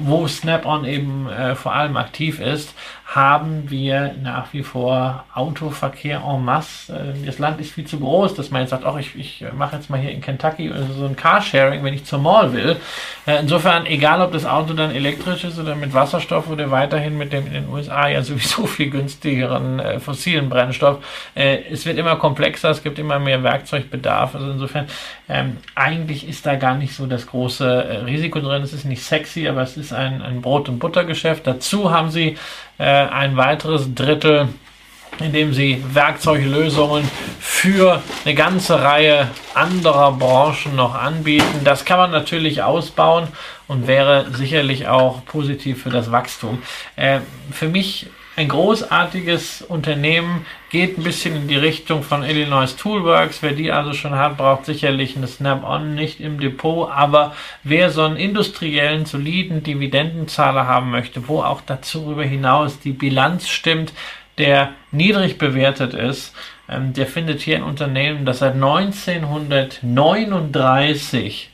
wo 0.00 0.26
Snap-on 0.26 0.84
eben 0.84 1.28
äh, 1.28 1.54
vor 1.54 1.74
allem 1.74 1.96
aktiv 1.96 2.40
ist, 2.40 2.74
haben 3.06 3.70
wir 3.70 4.14
nach 4.20 4.52
wie 4.52 4.64
vor 4.64 5.24
Autoverkehr 5.32 6.22
en 6.26 6.44
masse. 6.44 6.92
Äh, 6.92 7.24
das 7.24 7.38
Land 7.38 7.60
ist 7.60 7.72
viel 7.72 7.84
zu 7.86 8.00
groß, 8.00 8.34
dass 8.34 8.50
man 8.50 8.62
jetzt 8.62 8.70
sagt, 8.70 8.84
ach, 8.84 8.96
ich, 8.98 9.14
ich 9.14 9.44
mache 9.56 9.76
jetzt 9.76 9.88
mal 9.88 10.00
hier 10.00 10.10
in 10.10 10.20
Kentucky 10.20 10.72
so 10.96 11.06
ein 11.06 11.14
Carsharing, 11.14 11.84
wenn 11.84 11.94
ich 11.94 12.04
zur 12.04 12.18
Mall 12.18 12.52
will. 12.52 12.76
Äh, 13.26 13.40
insofern, 13.40 13.86
egal 13.86 14.20
ob 14.20 14.32
das 14.32 14.44
Auto 14.44 14.74
dann 14.74 14.90
elektrisch 14.90 15.44
ist 15.44 15.58
oder 15.58 15.76
mit 15.76 15.94
Wasserstoff 15.94 16.50
oder 16.50 16.70
weiterhin 16.72 17.16
mit 17.16 17.32
dem 17.32 17.46
in 17.46 17.52
den 17.52 17.68
USA 17.68 18.08
ja 18.08 18.22
sowieso 18.22 18.66
viel 18.66 18.90
günstigeren 18.90 19.78
äh, 19.78 20.00
fossilen 20.00 20.48
Brennstoff, 20.48 20.98
äh, 21.34 21.58
es 21.70 21.86
wird 21.86 21.98
immer 21.98 22.16
komplexer, 22.16 22.70
es 22.70 22.82
gibt 22.82 22.98
immer 22.98 23.20
mehr 23.20 23.42
Werkzeugbedarf. 23.44 24.34
Also 24.34 24.50
insofern, 24.50 24.86
ähm, 25.28 25.58
eigentlich 25.76 26.28
ist 26.28 26.44
da 26.44 26.56
gar 26.56 26.74
nicht 26.74 26.94
so 26.94 27.06
das 27.06 27.28
große 27.28 27.64
äh, 27.64 27.96
Risiko 27.98 28.40
drin. 28.40 28.62
Es 28.62 28.72
ist 28.72 28.84
nicht 28.84 29.02
sexy, 29.02 29.48
aber 29.48 29.62
es 29.62 29.75
ist 29.76 29.92
ein, 29.92 30.22
ein 30.22 30.42
Brot- 30.42 30.68
und 30.68 30.78
Buttergeschäft. 30.78 31.46
Dazu 31.46 31.90
haben 31.90 32.10
sie 32.10 32.36
äh, 32.78 32.84
ein 32.84 33.36
weiteres 33.36 33.94
Drittel, 33.94 34.48
indem 35.18 35.54
sie 35.54 35.82
Werkzeuglösungen 35.92 37.08
für 37.40 38.02
eine 38.24 38.34
ganze 38.34 38.82
Reihe 38.82 39.28
anderer 39.54 40.12
Branchen 40.12 40.76
noch 40.76 40.94
anbieten. 40.94 41.62
Das 41.64 41.84
kann 41.84 41.98
man 41.98 42.10
natürlich 42.10 42.62
ausbauen 42.62 43.28
und 43.66 43.86
wäre 43.86 44.26
sicherlich 44.32 44.88
auch 44.88 45.24
positiv 45.24 45.82
für 45.82 45.90
das 45.90 46.12
Wachstum. 46.12 46.62
Äh, 46.96 47.20
für 47.50 47.68
mich 47.68 48.08
ein 48.36 48.48
großartiges 48.48 49.62
Unternehmen, 49.62 50.46
geht 50.70 50.96
ein 50.98 51.04
bisschen 51.04 51.34
in 51.34 51.48
die 51.48 51.56
Richtung 51.56 52.02
von 52.02 52.22
Illinois 52.22 52.76
Toolworks. 52.76 53.42
Wer 53.42 53.52
die 53.52 53.72
also 53.72 53.94
schon 53.94 54.14
hat, 54.14 54.36
braucht 54.36 54.66
sicherlich 54.66 55.16
eine 55.16 55.26
Snap-on 55.26 55.94
nicht 55.94 56.20
im 56.20 56.38
Depot. 56.38 56.90
Aber 56.90 57.34
wer 57.62 57.88
so 57.90 58.02
einen 58.02 58.16
industriellen, 58.16 59.06
soliden 59.06 59.62
Dividendenzahler 59.62 60.66
haben 60.66 60.90
möchte, 60.90 61.28
wo 61.28 61.40
auch 61.40 61.62
darüber 61.62 62.24
hinaus 62.24 62.78
die 62.78 62.92
Bilanz 62.92 63.48
stimmt, 63.48 63.94
der 64.36 64.72
niedrig 64.92 65.38
bewertet 65.38 65.94
ist, 65.94 66.34
ähm, 66.68 66.92
der 66.92 67.06
findet 67.06 67.40
hier 67.40 67.56
ein 67.56 67.62
Unternehmen, 67.62 68.26
das 68.26 68.40
seit 68.40 68.52
1939 68.52 71.48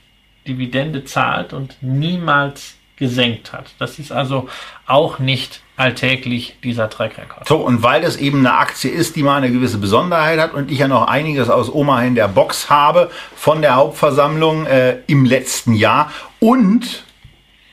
Dividende 0.48 1.04
zahlt 1.04 1.52
und 1.52 1.76
niemals 1.80 2.76
gesenkt 2.96 3.52
hat. 3.52 3.66
Das 3.78 4.00
ist 4.00 4.10
also 4.10 4.48
auch 4.86 5.20
nicht 5.20 5.62
alltäglich 5.82 6.56
dieser 6.62 6.88
Track 6.88 7.18
Record. 7.18 7.48
So, 7.48 7.56
und 7.56 7.82
weil 7.82 8.04
es 8.04 8.16
eben 8.16 8.38
eine 8.38 8.54
Aktie 8.54 8.90
ist, 8.90 9.16
die 9.16 9.22
mal 9.22 9.36
eine 9.36 9.50
gewisse 9.50 9.78
Besonderheit 9.78 10.38
hat 10.38 10.54
und 10.54 10.70
ich 10.70 10.78
ja 10.78 10.88
noch 10.88 11.08
einiges 11.08 11.50
aus 11.50 11.72
Oma 11.72 12.02
in 12.02 12.14
der 12.14 12.28
Box 12.28 12.70
habe 12.70 13.10
von 13.34 13.62
der 13.62 13.74
Hauptversammlung 13.74 14.66
äh, 14.66 14.98
im 15.08 15.24
letzten 15.24 15.74
Jahr 15.74 16.12
und 16.38 17.04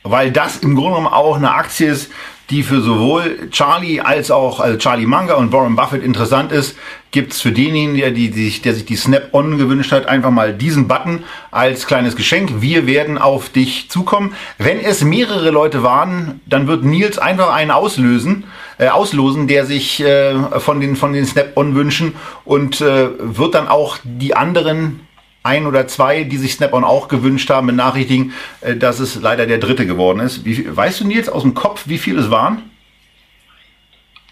weil 0.02 0.32
das 0.32 0.56
im 0.58 0.74
Grunde 0.74 0.96
genommen 0.96 1.14
auch 1.14 1.36
eine 1.36 1.52
Aktie 1.52 1.90
ist, 1.90 2.10
die 2.50 2.62
für 2.62 2.80
sowohl 2.80 3.48
Charlie 3.50 4.00
als 4.00 4.30
auch 4.30 4.60
also 4.60 4.76
Charlie 4.76 5.06
Munger 5.06 5.38
und 5.38 5.52
Warren 5.52 5.76
Buffett 5.76 6.02
interessant 6.02 6.50
ist, 6.52 6.76
gibt's 7.12 7.40
für 7.40 7.52
denjenigen, 7.52 7.96
der, 7.96 8.10
die, 8.10 8.30
die, 8.30 8.50
der 8.60 8.74
sich 8.74 8.84
die 8.84 8.96
Snap-on 8.96 9.58
gewünscht 9.58 9.92
hat, 9.92 10.06
einfach 10.06 10.30
mal 10.30 10.52
diesen 10.52 10.88
Button 10.88 11.24
als 11.50 11.86
kleines 11.86 12.16
Geschenk. 12.16 12.60
Wir 12.60 12.86
werden 12.86 13.18
auf 13.18 13.48
dich 13.48 13.88
zukommen. 13.88 14.34
Wenn 14.58 14.80
es 14.80 15.02
mehrere 15.02 15.50
Leute 15.50 15.82
waren, 15.82 16.40
dann 16.46 16.66
wird 16.66 16.84
Nils 16.84 17.18
einfach 17.18 17.52
einen 17.52 17.70
auslösen, 17.70 18.44
äh, 18.78 18.88
auslosen, 18.88 19.46
der 19.46 19.66
sich 19.66 20.00
äh, 20.00 20.34
von 20.60 20.80
den, 20.80 20.96
von 20.96 21.12
den 21.12 21.26
Snap-on 21.26 21.74
wünschen 21.74 22.14
und 22.44 22.80
äh, 22.80 23.08
wird 23.18 23.54
dann 23.54 23.68
auch 23.68 23.98
die 24.04 24.34
anderen 24.34 25.00
ein 25.42 25.66
oder 25.66 25.88
zwei, 25.88 26.24
die 26.24 26.36
sich 26.36 26.54
Snap-on 26.54 26.84
auch 26.84 27.08
gewünscht 27.08 27.48
haben, 27.50 27.66
benachrichtigen, 27.66 28.32
äh, 28.60 28.76
dass 28.76 28.98
es 28.98 29.20
leider 29.20 29.46
der 29.46 29.58
dritte 29.58 29.86
geworden 29.86 30.20
ist. 30.20 30.44
Wie, 30.44 30.76
weißt 30.76 31.00
du 31.00 31.06
Nils 31.06 31.28
aus 31.28 31.42
dem 31.42 31.54
Kopf, 31.54 31.84
wie 31.86 31.98
viele 31.98 32.20
es 32.20 32.30
waren? 32.30 32.62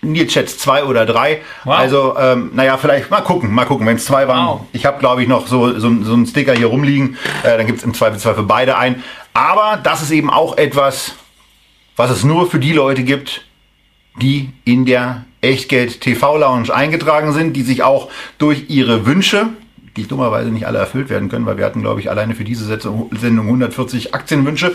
Nils 0.01 0.33
schätzt 0.33 0.61
zwei 0.61 0.85
oder 0.85 1.07
drei. 1.07 1.41
Wow. 1.65 1.75
Also, 1.79 2.17
ähm, 2.17 2.51
naja, 2.55 2.77
vielleicht 2.77 3.11
mal 3.11 3.21
gucken, 3.23 3.53
mal 3.53 3.65
gucken, 3.65 3.87
wenn 3.87 3.97
es 3.97 4.05
zwei 4.05 4.29
waren. 4.29 4.47
Wow. 4.47 4.61
Ich 4.73 4.87
habe, 4.87 4.99
glaube 5.01 5.23
ich, 5.23 5.29
noch 5.29 5.47
so, 5.47 5.79
so, 5.79 6.03
so 6.03 6.15
einen 6.15 6.27
Sticker 6.27 6.55
hier 6.55 6.67
rumliegen. 6.67 7.17
Äh, 7.43 7.57
dann 7.57 7.67
gibt 7.67 7.79
es 7.79 7.85
im 7.85 7.95
Zweifelsfall 7.95 8.35
für 8.35 8.45
beide 8.45 8.79
ein. 8.79 9.03
Aber 9.35 9.79
das 9.83 10.03
ist 10.03 10.11
eben 10.11 10.31
auch 10.31 10.57
etwas, 10.57 11.15
was 11.97 12.11
es 12.11 12.23
nur 12.23 12.49
für 12.49 12.61
die 12.61 12.73
Leute 12.73 13.03
gibt, 13.03 13.45
die 14.21 14.51
in 14.65 14.85
der 14.85 15.25
Echtgeld 15.41 16.01
TV 16.01 16.37
Lounge 16.37 16.73
eingetragen 16.73 17.33
sind, 17.33 17.55
die 17.55 17.63
sich 17.63 17.83
auch 17.83 18.09
durch 18.39 18.69
ihre 18.69 19.07
Wünsche 19.07 19.49
die 19.99 20.07
dummerweise 20.07 20.51
nicht 20.51 20.67
alle 20.67 20.79
erfüllt 20.79 21.11
werden 21.11 21.29
können, 21.29 21.47
weil 21.47 21.59
wir 21.59 21.65
hatten, 21.65 21.83
glaube 21.83 22.01
ich, 22.01 22.11
alleine 22.11 22.35
für 22.35 22.45
diese 22.45 22.65
Sendung 22.65 23.47
140 23.47 24.15
Aktienwünsche. 24.15 24.75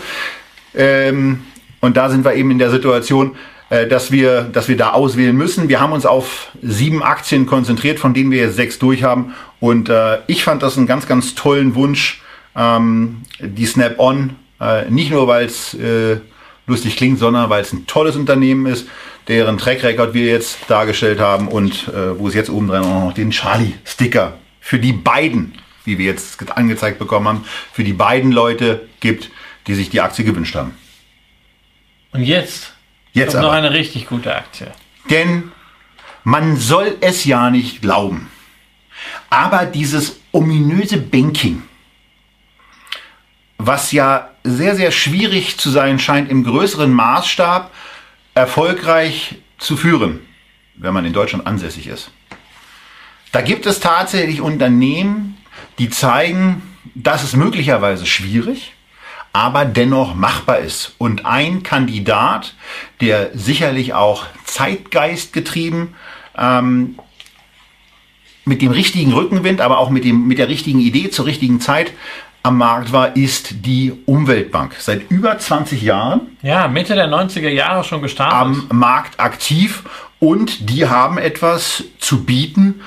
Ähm, 0.74 1.40
und 1.80 1.96
da 1.96 2.08
sind 2.08 2.24
wir 2.24 2.34
eben 2.34 2.50
in 2.50 2.58
der 2.58 2.70
Situation, 2.70 3.36
äh, 3.70 3.86
dass 3.86 4.10
wir, 4.10 4.42
dass 4.42 4.68
wir 4.68 4.76
da 4.76 4.90
auswählen 4.90 5.34
müssen. 5.34 5.68
Wir 5.68 5.80
haben 5.80 5.92
uns 5.92 6.06
auf 6.06 6.50
sieben 6.62 7.02
Aktien 7.02 7.46
konzentriert, 7.46 7.98
von 7.98 8.12
denen 8.12 8.30
wir 8.30 8.38
jetzt 8.38 8.56
sechs 8.56 8.78
durch 8.78 9.02
haben. 9.02 9.34
Und 9.60 9.88
äh, 9.88 10.18
ich 10.26 10.44
fand 10.44 10.62
das 10.62 10.76
einen 10.76 10.86
ganz, 10.86 11.06
ganz 11.06 11.34
tollen 11.34 11.74
Wunsch, 11.74 12.22
ähm, 12.54 13.22
die 13.40 13.66
Snap-on, 13.66 14.36
äh, 14.60 14.90
nicht 14.90 15.10
nur 15.10 15.26
weil 15.26 15.46
es 15.46 15.74
äh, 15.74 16.18
lustig 16.66 16.96
klingt, 16.96 17.18
sondern 17.18 17.50
weil 17.50 17.62
es 17.62 17.72
ein 17.72 17.86
tolles 17.86 18.16
Unternehmen 18.16 18.66
ist, 18.66 18.86
deren 19.28 19.56
Track 19.56 19.82
Record 19.82 20.12
wir 20.12 20.26
jetzt 20.26 20.58
dargestellt 20.68 21.18
haben 21.18 21.48
und 21.48 21.88
äh, 21.88 22.18
wo 22.18 22.28
es 22.28 22.34
jetzt 22.34 22.50
oben 22.50 22.68
dran 22.68 22.84
auch 22.84 23.04
noch 23.06 23.14
den 23.14 23.30
Charlie-Sticker 23.30 24.34
für 24.64 24.78
die 24.78 24.94
beiden, 24.94 25.52
wie 25.84 25.98
wir 25.98 26.06
jetzt 26.06 26.50
angezeigt 26.56 26.98
bekommen 26.98 27.28
haben, 27.28 27.44
für 27.70 27.84
die 27.84 27.92
beiden 27.92 28.32
Leute 28.32 28.88
gibt, 29.00 29.30
die 29.66 29.74
sich 29.74 29.90
die 29.90 30.00
Aktie 30.00 30.24
gewünscht 30.24 30.54
haben. 30.54 30.74
Und 32.12 32.22
jetzt, 32.22 32.72
jetzt 33.12 33.34
noch 33.34 33.52
eine 33.52 33.72
richtig 33.72 34.06
gute 34.06 34.34
Aktie. 34.34 34.72
Denn 35.10 35.52
man 36.22 36.56
soll 36.56 36.96
es 37.02 37.26
ja 37.26 37.50
nicht 37.50 37.82
glauben. 37.82 38.30
Aber 39.28 39.66
dieses 39.66 40.18
ominöse 40.32 40.96
Banking, 40.96 41.62
was 43.58 43.92
ja 43.92 44.30
sehr, 44.44 44.76
sehr 44.76 44.92
schwierig 44.92 45.58
zu 45.58 45.68
sein 45.68 45.98
scheint, 45.98 46.30
im 46.30 46.42
größeren 46.42 46.90
Maßstab 46.90 47.70
erfolgreich 48.34 49.34
zu 49.58 49.76
führen, 49.76 50.20
wenn 50.76 50.94
man 50.94 51.04
in 51.04 51.12
Deutschland 51.12 51.46
ansässig 51.46 51.86
ist. 51.86 52.10
Da 53.34 53.40
gibt 53.40 53.66
es 53.66 53.80
tatsächlich 53.80 54.40
Unternehmen, 54.40 55.36
die 55.80 55.90
zeigen, 55.90 56.62
dass 56.94 57.24
es 57.24 57.34
möglicherweise 57.34 58.06
schwierig, 58.06 58.74
aber 59.32 59.64
dennoch 59.64 60.14
machbar 60.14 60.58
ist. 60.58 60.94
Und 60.98 61.26
ein 61.26 61.64
Kandidat, 61.64 62.54
der 63.00 63.30
sicherlich 63.34 63.92
auch 63.92 64.26
zeitgeistgetrieben 64.44 65.96
ähm, 66.38 66.96
mit 68.44 68.62
dem 68.62 68.70
richtigen 68.70 69.12
Rückenwind, 69.12 69.60
aber 69.60 69.78
auch 69.78 69.90
mit, 69.90 70.04
dem, 70.04 70.28
mit 70.28 70.38
der 70.38 70.48
richtigen 70.48 70.78
Idee 70.78 71.10
zur 71.10 71.26
richtigen 71.26 71.60
Zeit 71.60 71.90
am 72.44 72.56
Markt 72.56 72.92
war, 72.92 73.16
ist 73.16 73.66
die 73.66 73.94
Umweltbank. 74.06 74.76
Seit 74.78 75.10
über 75.10 75.36
20 75.36 75.82
Jahren. 75.82 76.36
Ja, 76.42 76.68
Mitte 76.68 76.94
der 76.94 77.08
90er 77.08 77.48
Jahre 77.48 77.82
schon 77.82 78.00
gestartet. 78.00 78.38
Am 78.38 78.68
Markt 78.70 79.18
aktiv 79.18 79.82
und 80.20 80.70
die 80.70 80.86
haben 80.86 81.18
etwas 81.18 81.82
zu 81.98 82.24
bieten, 82.24 82.80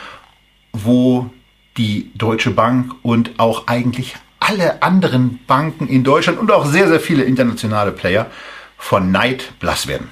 wo 0.73 1.30
die 1.77 2.11
Deutsche 2.15 2.52
Bank 2.52 2.94
und 3.03 3.39
auch 3.39 3.68
eigentlich 3.68 4.15
alle 4.39 4.81
anderen 4.81 5.39
Banken 5.45 5.88
in 5.88 6.03
Deutschland 6.03 6.39
und 6.39 6.52
auch 6.52 6.65
sehr, 6.65 6.88
sehr 6.88 6.99
viele 6.99 7.23
internationale 7.23 7.91
Player 7.91 8.27
von 8.77 9.11
Neid 9.11 9.60
blass 9.60 9.88
werden. 9.88 10.10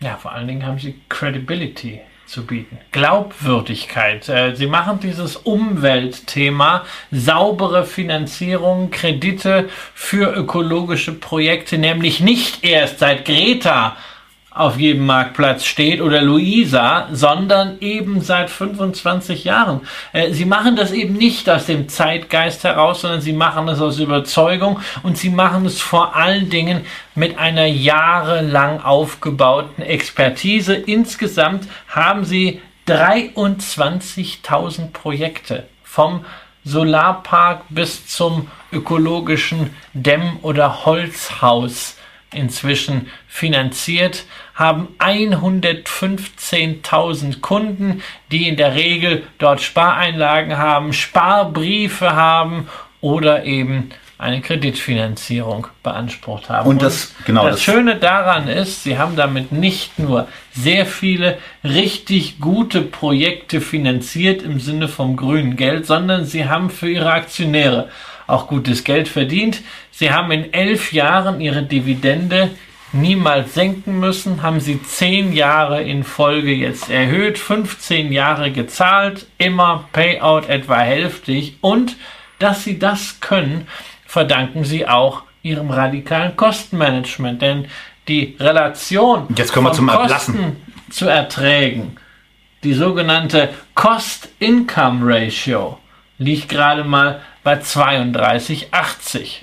Ja, 0.00 0.16
vor 0.16 0.32
allen 0.32 0.46
Dingen 0.46 0.66
haben 0.66 0.78
sie 0.78 1.00
Credibility 1.08 2.00
zu 2.28 2.44
bieten. 2.46 2.78
Glaubwürdigkeit. 2.92 4.28
Äh, 4.28 4.54
sie 4.54 4.66
machen 4.66 5.00
dieses 5.00 5.36
Umweltthema, 5.36 6.84
saubere 7.10 7.84
Finanzierung, 7.84 8.90
Kredite 8.90 9.68
für 9.94 10.34
ökologische 10.34 11.12
Projekte, 11.12 11.78
nämlich 11.78 12.20
nicht 12.20 12.64
erst 12.64 12.98
seit 12.98 13.24
Greta 13.24 13.96
auf 14.58 14.78
jedem 14.78 15.06
Marktplatz 15.06 15.64
steht 15.64 16.00
oder 16.00 16.20
Luisa, 16.20 17.08
sondern 17.12 17.78
eben 17.80 18.20
seit 18.20 18.50
25 18.50 19.44
Jahren. 19.44 19.82
Äh, 20.12 20.32
sie 20.32 20.44
machen 20.44 20.74
das 20.74 20.90
eben 20.90 21.14
nicht 21.14 21.48
aus 21.48 21.66
dem 21.66 21.88
Zeitgeist 21.88 22.64
heraus, 22.64 23.02
sondern 23.02 23.20
sie 23.20 23.32
machen 23.32 23.68
es 23.68 23.80
aus 23.80 24.00
Überzeugung 24.00 24.80
und 25.04 25.16
sie 25.16 25.30
machen 25.30 25.64
es 25.64 25.80
vor 25.80 26.16
allen 26.16 26.50
Dingen 26.50 26.84
mit 27.14 27.38
einer 27.38 27.66
jahrelang 27.66 28.80
aufgebauten 28.80 29.84
Expertise. 29.84 30.74
Insgesamt 30.74 31.68
haben 31.88 32.24
sie 32.24 32.60
23.000 32.88 34.90
Projekte 34.92 35.68
vom 35.84 36.24
Solarpark 36.64 37.62
bis 37.68 38.08
zum 38.08 38.48
ökologischen 38.72 39.70
Dämm- 39.94 40.40
oder 40.42 40.84
Holzhaus 40.84 41.96
inzwischen 42.32 43.08
finanziert, 43.26 44.24
haben 44.58 44.88
115.000 44.98 47.40
Kunden, 47.40 48.02
die 48.32 48.48
in 48.48 48.56
der 48.56 48.74
Regel 48.74 49.22
dort 49.38 49.60
Spareinlagen 49.60 50.58
haben, 50.58 50.92
Sparbriefe 50.92 52.16
haben 52.16 52.66
oder 53.00 53.44
eben 53.44 53.90
eine 54.18 54.40
Kreditfinanzierung 54.40 55.68
beansprucht 55.84 56.50
haben. 56.50 56.68
Und 56.68 56.82
das, 56.82 57.14
genau, 57.24 57.44
das, 57.44 57.54
das 57.54 57.62
Schöne 57.62 57.94
daran 57.94 58.48
ist, 58.48 58.82
sie 58.82 58.98
haben 58.98 59.14
damit 59.14 59.52
nicht 59.52 60.00
nur 60.00 60.26
sehr 60.52 60.86
viele 60.86 61.38
richtig 61.62 62.40
gute 62.40 62.82
Projekte 62.82 63.60
finanziert 63.60 64.42
im 64.42 64.58
Sinne 64.58 64.88
vom 64.88 65.16
grünen 65.16 65.54
Geld, 65.54 65.86
sondern 65.86 66.24
sie 66.24 66.48
haben 66.48 66.70
für 66.70 66.90
ihre 66.90 67.12
Aktionäre 67.12 67.90
auch 68.26 68.48
gutes 68.48 68.82
Geld 68.82 69.06
verdient. 69.06 69.60
Sie 69.92 70.10
haben 70.10 70.32
in 70.32 70.52
elf 70.52 70.92
Jahren 70.92 71.40
ihre 71.40 71.62
Dividende 71.62 72.50
niemals 72.92 73.54
senken 73.54 74.00
müssen, 74.00 74.42
haben 74.42 74.60
sie 74.60 74.82
zehn 74.82 75.32
Jahre 75.32 75.82
in 75.82 76.04
Folge 76.04 76.52
jetzt 76.52 76.90
erhöht, 76.90 77.38
15 77.38 78.12
Jahre 78.12 78.50
gezahlt, 78.50 79.26
immer 79.38 79.88
Payout 79.92 80.48
etwa 80.48 80.78
hälftig 80.78 81.56
und 81.60 81.96
dass 82.38 82.64
sie 82.64 82.78
das 82.78 83.20
können, 83.20 83.66
verdanken 84.06 84.64
sie 84.64 84.86
auch 84.86 85.22
ihrem 85.42 85.70
radikalen 85.70 86.36
Kostenmanagement, 86.36 87.42
denn 87.42 87.66
die 88.06 88.36
Relation 88.40 89.26
jetzt 89.36 89.52
kommen 89.52 89.66
wir 89.66 89.72
zum 89.72 89.88
Kosten 89.88 90.02
Ablassen. 90.02 90.56
zu 90.90 91.08
Erträgen, 91.08 91.96
die 92.64 92.72
sogenannte 92.72 93.50
Cost-Income-Ratio, 93.74 95.78
liegt 96.18 96.48
gerade 96.48 96.84
mal 96.84 97.20
bei 97.48 97.54
32,80. 97.54 98.66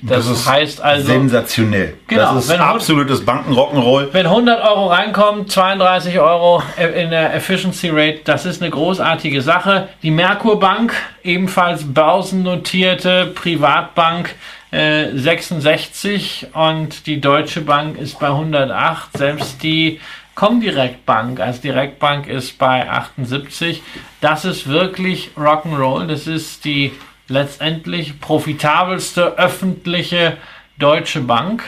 Das, 0.04 0.28
das 0.28 0.28
ist 0.28 0.48
heißt 0.48 0.80
also 0.80 1.08
sensationell. 1.08 1.96
Genau, 2.06 2.36
das 2.36 2.46
ist 2.46 2.60
absolutes 2.60 3.26
Bankenrock'n'Roll. 3.26 4.10
Wenn 4.12 4.28
100 4.28 4.64
Euro 4.64 4.86
reinkommen, 4.90 5.48
32 5.48 6.20
Euro 6.20 6.62
in 6.78 7.10
der 7.10 7.34
Efficiency 7.34 7.90
Rate, 7.90 8.20
das 8.24 8.46
ist 8.46 8.62
eine 8.62 8.70
großartige 8.70 9.42
Sache. 9.42 9.90
Die 10.04 10.12
Merkur 10.12 10.60
Bank, 10.60 10.94
ebenfalls 11.24 11.82
börsennotierte 11.84 13.32
Privatbank, 13.34 14.36
66 14.70 16.44
äh, 16.54 16.58
und 16.58 17.08
die 17.08 17.20
Deutsche 17.20 17.62
Bank 17.62 17.98
ist 17.98 18.20
bei 18.20 18.28
108. 18.28 19.18
Selbst 19.18 19.64
die 19.64 20.00
Comdirect 20.36 21.08
Bank 21.08 21.40
als 21.40 21.60
Direktbank 21.60 22.28
ist 22.28 22.60
bei 22.60 22.88
78. 22.88 23.82
Das 24.22 24.46
ist 24.46 24.68
wirklich 24.68 25.32
Rock'n'Roll. 25.36 26.06
Das 26.06 26.28
ist 26.28 26.66
die 26.66 26.92
letztendlich 27.28 28.20
profitabelste 28.20 29.38
öffentliche 29.38 30.38
deutsche 30.78 31.22
Bank 31.22 31.64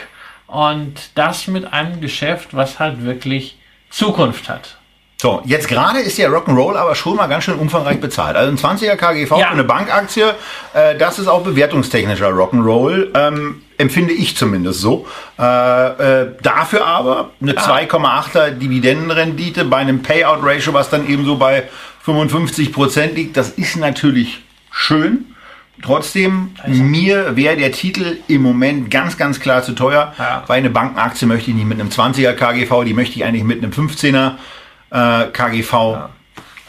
und 0.46 1.10
das 1.14 1.46
mit 1.46 1.72
einem 1.72 2.00
Geschäft, 2.00 2.54
was 2.54 2.78
halt 2.78 3.04
wirklich 3.04 3.58
Zukunft 3.90 4.48
hat. 4.48 4.78
So, 5.20 5.42
jetzt 5.44 5.66
gerade 5.66 5.98
ist 5.98 6.16
der 6.18 6.30
Rock'n'Roll 6.30 6.76
aber 6.76 6.94
schon 6.94 7.16
mal 7.16 7.26
ganz 7.26 7.42
schön 7.42 7.58
umfangreich 7.58 7.98
bezahlt. 8.00 8.36
Also 8.36 8.52
ein 8.52 8.78
20er 8.78 8.94
KGV 8.94 9.30
ja. 9.32 9.48
für 9.48 9.48
eine 9.48 9.64
Bankaktie, 9.64 10.22
äh, 10.74 10.96
das 10.96 11.18
ist 11.18 11.26
auch 11.26 11.42
bewertungstechnischer 11.42 12.28
Rock'n'Roll, 12.28 13.08
ähm, 13.16 13.62
empfinde 13.78 14.12
ich 14.12 14.36
zumindest 14.36 14.80
so. 14.80 15.08
Äh, 15.36 15.42
äh, 15.42 16.28
dafür 16.40 16.86
aber 16.86 17.30
eine 17.42 17.56
ja. 17.56 17.60
2,8er 17.60 18.50
Dividendenrendite 18.50 19.64
bei 19.64 19.78
einem 19.78 20.02
Payout-Ratio, 20.02 20.72
was 20.72 20.88
dann 20.88 21.08
eben 21.08 21.24
so 21.24 21.34
bei 21.34 21.68
55 22.02 22.72
Prozent 22.72 23.16
liegt, 23.16 23.36
das 23.36 23.50
ist 23.50 23.76
natürlich 23.76 24.44
schön. 24.70 25.34
Trotzdem, 25.82 26.50
also. 26.62 26.82
mir 26.82 27.36
wäre 27.36 27.56
der 27.56 27.72
Titel 27.72 28.18
im 28.26 28.42
Moment 28.42 28.90
ganz, 28.90 29.16
ganz 29.16 29.40
klar 29.40 29.62
zu 29.62 29.72
teuer. 29.72 30.12
Ja. 30.18 30.44
Weil 30.46 30.58
eine 30.58 30.70
Bankenaktie 30.70 31.26
möchte 31.26 31.50
ich 31.50 31.56
nicht 31.56 31.66
mit 31.66 31.80
einem 31.80 31.90
20er 31.90 32.32
KGV, 32.32 32.84
die 32.84 32.94
möchte 32.94 33.16
ich 33.16 33.24
eigentlich 33.24 33.44
mit 33.44 33.62
einem 33.62 33.72
15er 33.72 34.32
äh, 34.90 35.26
KGV. 35.32 35.72
Ja. 35.72 36.10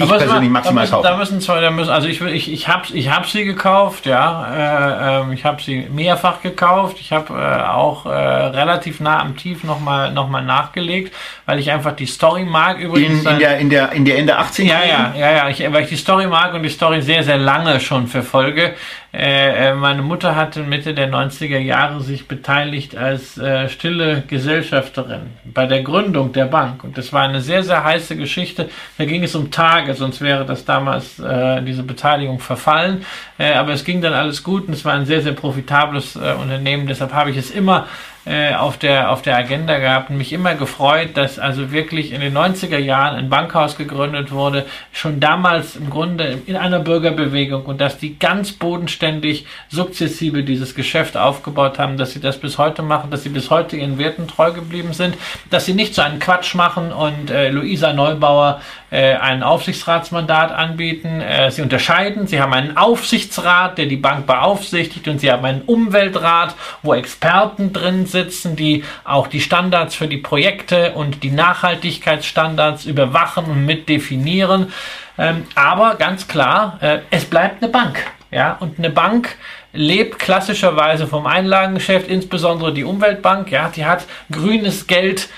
Ich 0.02 0.10
persönlich 0.10 0.50
maximal 0.50 0.88
kaufen. 0.88 1.04
Da 1.04 1.18
müssen 1.18 1.42
zwei, 1.42 1.60
da 1.60 1.72
müssen, 1.72 1.90
also 1.90 2.08
ich, 2.08 2.22
ich, 2.22 2.52
ich 2.52 2.68
habe 2.70 2.84
ich 2.94 3.10
hab 3.10 3.28
sie 3.28 3.44
gekauft, 3.44 4.06
ja. 4.06 5.20
Äh, 5.26 5.30
äh, 5.30 5.34
ich 5.34 5.44
habe 5.44 5.62
sie 5.62 5.88
mehrfach 5.92 6.42
gekauft. 6.42 6.98
Ich 7.02 7.12
habe 7.12 7.34
äh, 7.34 7.70
auch 7.70 8.06
äh, 8.06 8.10
relativ 8.10 9.02
nah 9.02 9.20
am 9.20 9.36
Tief 9.36 9.66
nochmal 9.66 10.12
noch 10.14 10.30
mal 10.30 10.42
nachgelegt, 10.42 11.14
weil 11.46 11.60
ich 11.60 11.70
einfach 11.70 11.92
die 11.92 12.06
Story 12.06 12.46
mag. 12.46 12.80
Übrigens, 12.80 13.24
in, 13.24 13.30
in, 13.30 13.40
der, 13.40 13.58
in, 13.58 13.70
der, 13.70 13.92
in 13.92 14.06
der 14.06 14.18
Ende 14.18 14.38
18 14.38 14.68
Ja, 14.68 14.86
ja, 14.86 15.14
ja, 15.18 15.32
ja. 15.32 15.50
Ich, 15.50 15.60
weil 15.60 15.84
ich 15.84 15.90
die 15.90 15.98
Story 15.98 16.28
mag 16.28 16.54
und 16.54 16.64
die 16.64 16.70
Story 16.70 17.02
sehr, 17.02 17.24
sehr 17.24 17.38
lange 17.38 17.82
schon 17.82 18.08
verfolge. 18.08 18.76
Äh, 19.12 19.70
äh, 19.70 19.74
meine 19.74 20.04
Mutter 20.04 20.36
hatte 20.36 20.62
Mitte 20.62 20.94
der 20.94 21.10
90er 21.10 21.58
Jahre 21.58 22.00
sich 22.02 22.28
beteiligt 22.28 22.96
als 22.96 23.40
äh, 23.40 23.68
stille 23.68 24.22
Gesellschafterin 24.28 25.32
bei 25.46 25.66
der 25.66 25.82
Gründung 25.82 26.32
der 26.32 26.46
Bank. 26.46 26.84
Und 26.84 26.96
das 26.96 27.12
war 27.12 27.24
eine 27.24 27.42
sehr, 27.42 27.64
sehr 27.64 27.84
heiße 27.84 28.16
Geschichte. 28.16 28.70
Da 29.00 29.06
ging 29.06 29.24
es 29.24 29.34
um 29.34 29.50
Tage, 29.50 29.96
sonst 29.96 30.22
wäre 30.22 30.46
das 30.46 30.64
damals 30.64 31.18
äh, 31.18 31.64
diese 31.64 31.82
Beteiligung 31.82 32.40
verfallen. 32.40 33.04
Äh, 33.40 33.54
aber 33.54 33.74
es 33.74 33.84
ging 33.84 34.00
dann 34.00 34.14
alles 34.14 34.44
gut 34.44 34.68
und 34.68 34.74
es 34.74 34.86
war 34.86 34.94
ein 34.94 35.08
sehr, 35.08 35.24
sehr 35.24 35.34
profitables 35.34 36.16
Unternehmen. 36.16 36.86
Deshalb 36.86 37.14
habe 37.14 37.32
ich 37.32 37.38
es 37.38 37.50
immer 37.50 37.88
äh, 38.26 38.54
auf, 38.54 38.78
der, 38.78 39.12
auf 39.12 39.22
der 39.22 39.38
Agenda 39.38 39.78
gehabt 39.78 40.10
und 40.10 40.18
mich 40.18 40.34
immer 40.34 40.56
gefreut, 40.56 41.12
dass 41.16 41.40
also 41.40 41.72
wirklich 41.72 42.12
in 42.12 42.22
den 42.22 42.36
90er 42.36 42.78
Jahren 42.78 43.16
ein 43.16 43.30
Bankhaus 43.30 43.78
gegründet 43.78 44.32
wurde, 44.32 44.66
schon 44.92 45.20
damals 45.20 45.76
im 45.76 45.90
Grunde 45.90 46.40
in 46.46 46.56
einer 46.56 46.80
Bürgerbewegung 46.80 47.66
und 47.66 47.80
dass 47.80 47.98
die 47.98 48.20
ganz 48.20 48.52
bodenständig 48.52 49.46
sukzessive 49.70 50.44
dieses 50.44 50.76
Geschäft 50.76 51.16
aufgebaut 51.16 51.80
haben, 51.80 51.98
dass 51.98 52.12
sie 52.12 52.20
das 52.20 52.38
bis 52.38 52.58
heute 52.58 52.82
machen, 52.82 53.10
dass 53.10 53.24
sie 53.24 53.30
bis 53.30 53.50
heute 53.50 53.78
ihren 53.78 53.98
Werten 53.98 54.28
treu 54.28 54.52
geblieben 54.52 54.94
sind, 54.94 55.16
dass 55.50 55.66
sie 55.66 55.74
nicht 55.74 55.96
so 55.96 56.02
einen 56.02 56.20
Quatsch 56.20 56.56
machen 56.56 56.92
und 56.92 57.32
äh, 57.32 57.50
Luisa 57.50 57.94
Neubauer 57.94 58.62
äh, 58.92 59.14
ein 59.14 59.44
Aufsichtsratsmandat 59.44 60.52
anbieten. 60.52 61.22
Äh, 61.22 61.52
sie 61.52 61.62
unterscheiden, 61.62 62.28
sie 62.28 62.42
haben 62.42 62.54
einen 62.54 62.76
Aufsichtsrat, 62.76 63.78
der 63.78 63.86
die 63.86 63.98
Bank 63.98 64.26
beaufsichtigt 64.26 65.08
und 65.08 65.20
sie 65.20 65.32
haben 65.32 65.46
einen 65.46 65.62
Umweltrat, 65.62 66.56
wo 66.82 66.94
Experten 66.94 67.72
drin 67.72 68.08
sitzen, 68.12 68.56
die 68.56 68.84
auch 69.04 69.28
die 69.28 69.42
Standards 69.42 69.96
für 69.96 70.08
die 70.08 70.18
Projekte 70.18 70.94
und 70.94 71.24
die 71.24 71.32
Nachhaltigkeitsstandards 71.32 72.86
überwachen 72.86 73.46
und 73.46 73.66
mitdefinieren. 73.66 74.72
Ähm, 75.18 75.46
aber 75.56 75.96
ganz 75.96 76.28
klar, 76.28 76.78
äh, 76.82 77.00
es 77.12 77.26
bleibt 77.26 77.62
eine 77.62 77.72
Bank. 77.72 78.04
Ja, 78.32 78.58
und 78.60 78.78
eine 78.78 78.92
Bank 78.92 79.36
lebt 79.74 80.20
klassischerweise 80.20 81.08
vom 81.08 81.26
Einlagengeschäft, 81.26 82.08
insbesondere 82.08 82.74
die 82.74 82.84
Umweltbank. 82.84 83.52
Ja, 83.52 83.70
die 83.70 83.86
hat 83.86 84.06
grünes 84.32 84.88
Geld 84.88 85.30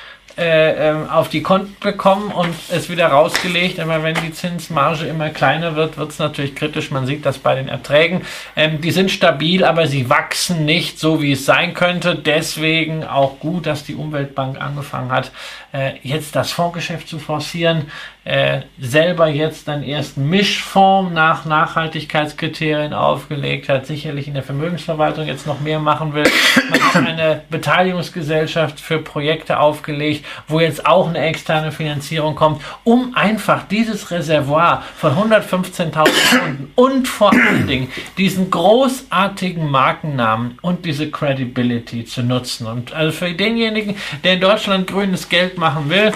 äh, 0.42 0.90
ähm, 0.90 1.10
auf 1.10 1.30
die 1.30 1.44
Konten 1.44 1.76
bekommen 1.80 2.32
und 2.32 2.54
es 2.72 2.90
wieder 2.90 3.08
rausgelegt. 3.08 3.80
Aber 3.80 4.04
wenn 4.04 4.16
die 4.16 4.34
Zinsmarge 4.34 5.06
immer 5.06 5.30
kleiner 5.30 5.76
wird, 5.76 5.98
wird 5.98 6.12
es 6.12 6.20
natürlich 6.20 6.56
kritisch. 6.56 6.92
Man 6.92 7.06
sieht 7.06 7.26
das 7.26 7.38
bei 7.38 7.56
den 7.56 7.70
Erträgen. 7.70 8.24
Ähm, 8.56 8.82
die 8.82 8.92
sind 8.92 9.12
stabil, 9.12 9.64
aber 9.64 9.88
sie 9.88 10.10
wachsen 10.10 10.66
nicht 10.66 11.00
so, 11.00 11.22
wie 11.22 11.34
es 11.34 11.46
sein 11.46 11.74
könnte. 11.74 12.16
Deswegen 12.16 13.04
auch 13.04 13.40
gut, 13.40 13.68
dass 13.68 13.84
die 13.84 13.96
Umweltbank 13.96 14.60
angefangen 14.60 15.12
hat, 15.12 15.32
äh, 15.74 15.94
jetzt 16.04 16.36
das 16.36 16.52
Fondsgeschäft 16.52 17.08
zu 17.08 17.20
forcieren. 17.20 17.88
äh, 18.24 18.62
selber 18.80 19.28
jetzt 19.28 19.68
einen 19.68 19.82
ersten 19.82 20.30
Mischform 20.30 21.12
nach 21.12 21.46
Nachhaltigkeitskriterien 21.46 22.94
aufgelegt 22.94 23.68
hat, 23.68 23.88
sicherlich 23.88 24.28
in 24.28 24.36
der 24.36 24.44
Vermögensverwaltung 24.44 25.26
jetzt 25.26 25.48
noch 25.48 25.60
mehr 25.60 25.80
machen 25.80 26.14
will. 26.14 26.26
Man 26.70 26.84
hat 26.84 26.96
eine 26.96 27.42
Beteiligungsgesellschaft 27.50 28.80
für 28.80 29.00
Projekte 29.00 29.60
aufgelegt, 29.60 30.24
wo 30.48 30.60
jetzt 30.60 30.86
auch 30.86 31.10
eine 31.10 31.18
externe 31.18 31.72
Finanzierung 31.72 32.36
kommt, 32.36 32.62
um 32.84 33.16
einfach 33.16 33.68
dieses 33.68 34.12
Reservoir 34.12 34.84
von 34.98 35.14
115.000 35.14 36.40
Kunden 36.40 36.72
und 36.76 37.08
vor 37.08 37.32
allen 37.32 37.66
Dingen 37.66 37.92
diesen 38.20 38.52
großartigen 38.52 39.68
Markennamen 39.68 40.60
und 40.62 40.86
diese 40.86 41.10
Credibility 41.10 42.06
zu 42.06 42.22
nutzen. 42.22 42.68
Und 42.68 42.94
also 42.94 43.12
für 43.12 43.34
denjenigen, 43.34 43.96
der 44.24 44.34
in 44.34 44.42
Deutschland 44.42 44.86
grünes 44.86 45.28
Geld 45.28 45.58
machen 45.62 45.90
will, 45.90 46.12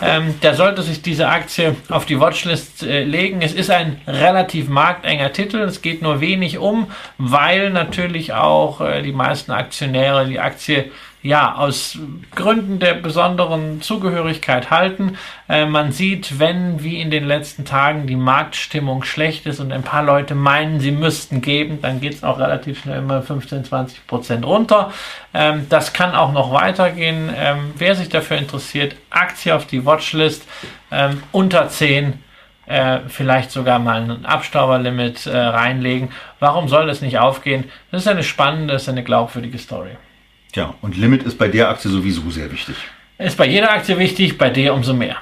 ähm, 0.00 0.38
der 0.42 0.54
sollte 0.54 0.82
sich 0.82 1.02
diese 1.02 1.28
Aktie 1.28 1.74
auf 1.88 2.04
die 2.04 2.20
Watchlist 2.20 2.82
äh, 2.82 3.02
legen. 3.02 3.40
Es 3.42 3.52
ist 3.52 3.70
ein 3.70 4.00
relativ 4.06 4.68
marktenger 4.68 5.32
Titel. 5.32 5.58
Es 5.60 5.82
geht 5.82 6.02
nur 6.02 6.20
wenig 6.20 6.58
um, 6.58 6.90
weil 7.16 7.70
natürlich 7.70 8.34
auch 8.34 8.80
äh, 8.80 9.02
die 9.02 9.12
meisten 9.12 9.50
Aktionäre 9.50 10.26
die 10.26 10.38
Aktie 10.38 10.92
ja, 11.22 11.56
aus 11.56 11.98
Gründen 12.34 12.78
der 12.78 12.94
besonderen 12.94 13.82
Zugehörigkeit 13.82 14.70
halten. 14.70 15.18
Äh, 15.48 15.66
man 15.66 15.90
sieht, 15.90 16.38
wenn 16.38 16.82
wie 16.84 17.00
in 17.00 17.10
den 17.10 17.24
letzten 17.24 17.64
Tagen 17.64 18.06
die 18.06 18.16
Marktstimmung 18.16 19.02
schlecht 19.02 19.46
ist 19.46 19.58
und 19.58 19.72
ein 19.72 19.82
paar 19.82 20.04
Leute 20.04 20.34
meinen, 20.34 20.78
sie 20.78 20.92
müssten 20.92 21.40
geben, 21.40 21.80
dann 21.82 22.00
geht 22.00 22.14
es 22.14 22.24
auch 22.24 22.38
relativ 22.38 22.82
schnell 22.82 22.98
immer 22.98 23.22
15, 23.22 23.64
20 23.64 24.06
Prozent 24.06 24.46
runter. 24.46 24.92
Ähm, 25.34 25.66
das 25.68 25.92
kann 25.92 26.14
auch 26.14 26.32
noch 26.32 26.52
weitergehen. 26.52 27.30
Ähm, 27.36 27.72
wer 27.76 27.96
sich 27.96 28.08
dafür 28.08 28.38
interessiert, 28.38 28.94
Aktie 29.10 29.54
auf 29.54 29.66
die 29.66 29.84
Watchlist 29.84 30.46
ähm, 30.92 31.22
unter 31.32 31.68
10 31.68 32.22
äh, 32.66 33.00
vielleicht 33.08 33.50
sogar 33.50 33.78
mal 33.78 34.02
ein 34.02 34.24
Abstauberlimit 34.24 35.26
äh, 35.26 35.36
reinlegen. 35.36 36.10
Warum 36.38 36.68
soll 36.68 36.86
das 36.86 37.00
nicht 37.00 37.18
aufgehen? 37.18 37.64
Das 37.90 38.02
ist 38.02 38.08
eine 38.08 38.22
spannende, 38.22 38.74
das 38.74 38.82
ist 38.82 38.88
eine 38.88 39.02
glaubwürdige 39.02 39.58
Story. 39.58 39.96
Ja, 40.54 40.74
und 40.80 40.96
Limit 40.96 41.22
ist 41.22 41.38
bei 41.38 41.48
der 41.48 41.68
Aktie 41.68 41.90
sowieso 41.90 42.30
sehr 42.30 42.50
wichtig. 42.50 42.76
Ist 43.18 43.36
bei 43.36 43.46
jeder 43.46 43.72
Aktie 43.72 43.98
wichtig, 43.98 44.38
bei 44.38 44.50
der 44.50 44.74
umso 44.74 44.94
mehr. 44.94 45.16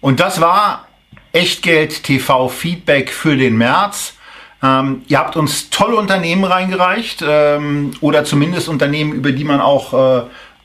Und 0.00 0.20
das 0.20 0.40
war 0.40 0.88
Echtgeld 1.32 2.02
TV 2.02 2.48
Feedback 2.48 3.10
für 3.12 3.36
den 3.36 3.56
März. 3.56 4.14
Ähm, 4.62 5.02
ihr 5.06 5.18
habt 5.18 5.36
uns 5.36 5.70
tolle 5.70 5.96
Unternehmen 5.96 6.44
reingereicht 6.44 7.22
ähm, 7.26 7.92
oder 8.00 8.24
zumindest 8.24 8.68
Unternehmen, 8.68 9.12
über 9.12 9.30
die 9.32 9.44
man 9.44 9.60
auch 9.60 9.92
äh, 9.92 10.22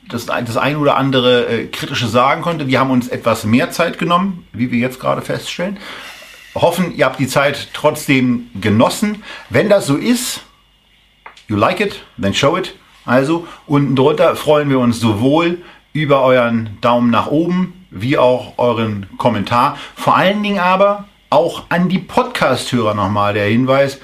das, 0.08 0.26
das 0.26 0.56
ein 0.56 0.76
oder 0.76 0.96
andere 0.96 1.46
äh, 1.46 1.66
kritische 1.66 2.08
sagen 2.08 2.42
konnte. 2.42 2.64
Die 2.64 2.78
haben 2.78 2.90
uns 2.90 3.08
etwas 3.08 3.44
mehr 3.44 3.70
Zeit 3.70 3.98
genommen, 3.98 4.46
wie 4.52 4.70
wir 4.70 4.78
jetzt 4.78 5.00
gerade 5.00 5.22
feststellen. 5.22 5.78
Hoffen, 6.54 6.94
ihr 6.96 7.04
habt 7.04 7.18
die 7.18 7.28
Zeit 7.28 7.68
trotzdem 7.72 8.48
genossen. 8.60 9.22
Wenn 9.50 9.68
das 9.68 9.86
so 9.86 9.96
ist, 9.96 10.40
you 11.48 11.56
like 11.56 11.80
it, 11.80 12.02
then 12.20 12.34
show 12.34 12.56
it. 12.56 12.74
Also 13.04 13.46
unten 13.66 13.96
drunter 13.96 14.36
freuen 14.36 14.70
wir 14.70 14.78
uns 14.78 15.00
sowohl 15.00 15.58
über 15.92 16.22
euren 16.22 16.78
Daumen 16.80 17.10
nach 17.10 17.28
oben 17.28 17.86
wie 17.90 18.18
auch 18.18 18.54
euren 18.58 19.06
Kommentar. 19.18 19.78
Vor 19.94 20.16
allen 20.16 20.42
Dingen 20.42 20.58
aber 20.58 21.04
auch 21.30 21.64
an 21.68 21.88
die 21.88 21.98
Podcast-Hörer 21.98 22.94
nochmal 22.94 23.34
der 23.34 23.46
Hinweis, 23.46 24.00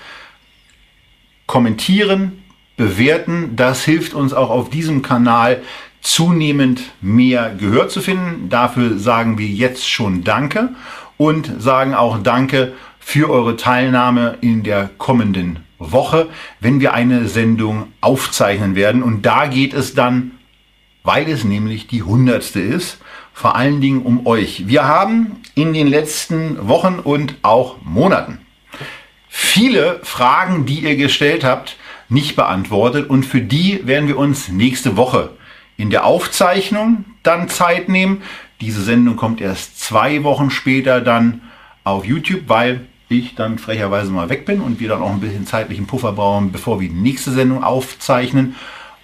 kommentieren, 1.47 2.43
bewerten, 2.77 3.57
das 3.57 3.85
hilft 3.85 4.15
uns 4.15 4.33
auch 4.33 4.51
auf 4.51 4.71
diesem 4.71 5.03
Kanal 5.03 5.63
zunehmend 6.01 6.81
mehr 7.01 7.55
Gehör 7.59 7.89
zu 7.89 8.01
finden. 8.01 8.49
Dafür 8.49 8.99
sagen 8.99 9.37
wir 9.39 9.49
jetzt 9.49 9.89
schon 9.89 10.25
Danke 10.25 10.71
und 11.17 11.51
sagen 11.61 11.95
auch 11.95 12.23
Danke 12.23 12.73
für 13.01 13.29
eure 13.29 13.57
Teilnahme 13.57 14.39
in 14.41 14.63
der 14.63 14.91
kommenden 14.97 15.59
Woche, 15.81 16.29
wenn 16.61 16.81
wir 16.81 16.95
eine 16.95 17.27
Sendung 17.27 17.93
aufzeichnen 18.01 18.77
werden. 18.77 19.03
Und 19.03 19.27
da 19.27 19.47
geht 19.47 19.75
es 19.75 19.95
dann, 19.95 20.33
weil 21.03 21.29
es 21.29 21.43
nämlich 21.43 21.89
die 21.89 22.05
hundertste 22.05 22.61
ist, 22.61 22.99
vor 23.33 23.57
allen 23.57 23.81
Dingen 23.81 24.03
um 24.03 24.27
euch. 24.27 24.69
Wir 24.69 24.87
haben 24.87 25.41
in 25.57 25.73
den 25.73 25.89
letzten 25.89 26.69
Wochen 26.69 27.01
und 27.01 27.35
auch 27.43 27.79
Monaten 27.83 28.39
viele 29.31 30.01
Fragen, 30.03 30.67
die 30.67 30.81
ihr 30.81 30.97
gestellt 30.97 31.45
habt, 31.45 31.77
nicht 32.09 32.37
beantwortet. 32.37 33.09
Und 33.09 33.25
für 33.25 33.41
die 33.41 33.87
werden 33.87 34.09
wir 34.09 34.19
uns 34.19 34.49
nächste 34.49 34.97
Woche 34.97 35.31
in 35.77 35.89
der 35.89 36.05
Aufzeichnung 36.05 37.05
dann 37.23 37.49
Zeit 37.49 37.89
nehmen. 37.89 38.23
Diese 38.61 38.83
Sendung 38.83 39.17
kommt 39.17 39.41
erst 39.41 39.81
zwei 39.81 40.25
Wochen 40.25 40.51
später 40.51 41.01
dann 41.01 41.43
auf 41.85 42.05
YouTube, 42.05 42.43
weil 42.49 42.87
ich 43.11 43.35
dann 43.35 43.59
frecherweise 43.59 44.11
mal 44.11 44.29
weg 44.29 44.47
bin 44.47 44.61
und 44.61 44.81
wir 44.81 44.89
dann 44.89 45.03
auch 45.03 45.11
ein 45.11 45.21
bisschen 45.21 45.47
zeitlichen 45.47 45.87
Puffer 45.87 46.13
brauchen, 46.13 46.53
bevor 46.53 46.81
wir 46.81 46.89
die 46.89 46.95
nächste 46.95 47.33
Sendung 47.33 47.65
aufzeichnen 47.65 48.55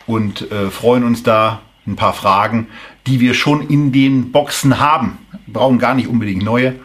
und 0.07 0.51
äh, 0.51 0.71
freuen 0.71 1.05
uns 1.05 1.23
da 1.23 1.61
ein 1.87 1.97
paar 1.97 2.13
Fragen, 2.13 2.69
die 3.07 3.21
wir 3.21 3.35
schon 3.35 3.69
in 3.69 3.93
den 3.93 4.33
Boxen 4.33 4.79
haben, 4.79 5.19
brauchen 5.47 5.79
gar 5.79 5.95
nicht 5.95 6.09
unbedingt 6.09 6.45
neue, 6.45 6.77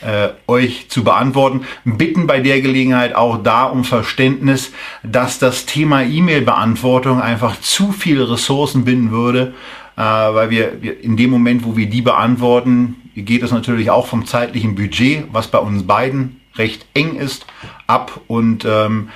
äh, 0.00 0.30
euch 0.46 0.88
zu 0.88 1.04
beantworten. 1.04 1.62
Bitten 1.84 2.26
bei 2.26 2.40
der 2.40 2.60
Gelegenheit 2.62 3.14
auch 3.14 3.42
da 3.42 3.64
um 3.64 3.84
Verständnis, 3.84 4.72
dass 5.02 5.38
das 5.38 5.66
Thema 5.66 6.02
E-Mail-Beantwortung 6.02 7.20
einfach 7.20 7.60
zu 7.60 7.92
viele 7.92 8.30
Ressourcen 8.30 8.84
binden 8.84 9.10
würde, 9.10 9.54
äh, 9.96 10.00
weil 10.00 10.48
wir, 10.48 10.82
wir 10.82 11.02
in 11.02 11.16
dem 11.18 11.30
Moment, 11.30 11.64
wo 11.64 11.76
wir 11.76 11.88
die 11.88 12.02
beantworten, 12.02 12.96
geht 13.14 13.42
es 13.42 13.50
natürlich 13.50 13.90
auch 13.90 14.06
vom 14.06 14.24
zeitlichen 14.24 14.74
Budget, 14.74 15.24
was 15.32 15.48
bei 15.48 15.58
uns 15.58 15.86
beiden 15.86 16.39
recht 16.56 16.86
eng 16.94 17.16
ist, 17.16 17.46
ab 17.86 18.20
und 18.26 18.64
ähm, 18.64 19.10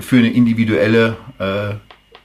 für 0.00 0.18
eine 0.18 0.32
individuelle 0.32 1.16
äh, 1.38 1.74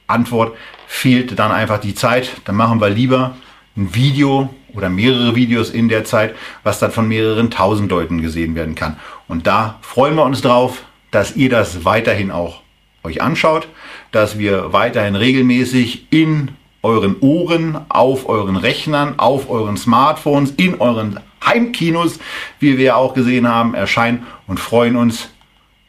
Antwort 0.06 0.56
fehlt 0.86 1.38
dann 1.38 1.52
einfach 1.52 1.78
die 1.78 1.94
Zeit. 1.94 2.30
Dann 2.44 2.54
machen 2.54 2.80
wir 2.80 2.90
lieber 2.90 3.36
ein 3.76 3.94
Video 3.94 4.54
oder 4.72 4.88
mehrere 4.88 5.34
Videos 5.34 5.70
in 5.70 5.88
der 5.88 6.04
Zeit, 6.04 6.34
was 6.62 6.78
dann 6.78 6.92
von 6.92 7.08
mehreren 7.08 7.50
tausend 7.50 7.90
Leuten 7.90 8.22
gesehen 8.22 8.54
werden 8.54 8.74
kann. 8.74 8.96
Und 9.26 9.46
da 9.46 9.78
freuen 9.80 10.14
wir 10.14 10.24
uns 10.24 10.42
drauf, 10.42 10.84
dass 11.10 11.34
ihr 11.34 11.50
das 11.50 11.84
weiterhin 11.84 12.30
auch 12.30 12.62
euch 13.02 13.22
anschaut, 13.22 13.68
dass 14.12 14.38
wir 14.38 14.72
weiterhin 14.72 15.16
regelmäßig 15.16 16.06
in 16.10 16.50
euren 16.86 17.16
Ohren, 17.20 17.80
auf 17.88 18.28
euren 18.28 18.56
Rechnern, 18.56 19.18
auf 19.18 19.50
euren 19.50 19.76
Smartphones, 19.76 20.52
in 20.52 20.80
euren 20.80 21.18
Heimkinos, 21.44 22.20
wie 22.60 22.78
wir 22.78 22.96
auch 22.96 23.12
gesehen 23.12 23.48
haben, 23.48 23.74
erscheinen 23.74 24.24
und 24.46 24.60
freuen 24.60 24.94
uns, 24.94 25.30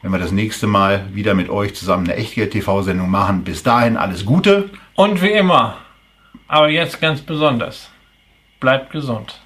wenn 0.02 0.10
wir 0.10 0.18
das 0.18 0.32
nächste 0.32 0.66
Mal 0.66 1.06
wieder 1.12 1.34
mit 1.34 1.50
euch 1.50 1.74
zusammen 1.76 2.04
eine 2.04 2.16
Echtgeld-TV-Sendung 2.16 3.08
machen. 3.10 3.44
Bis 3.44 3.62
dahin 3.62 3.96
alles 3.96 4.26
Gute. 4.26 4.70
Und 4.96 5.22
wie 5.22 5.30
immer, 5.30 5.76
aber 6.48 6.68
jetzt 6.68 7.00
ganz 7.00 7.20
besonders, 7.20 7.90
bleibt 8.58 8.90
gesund. 8.90 9.40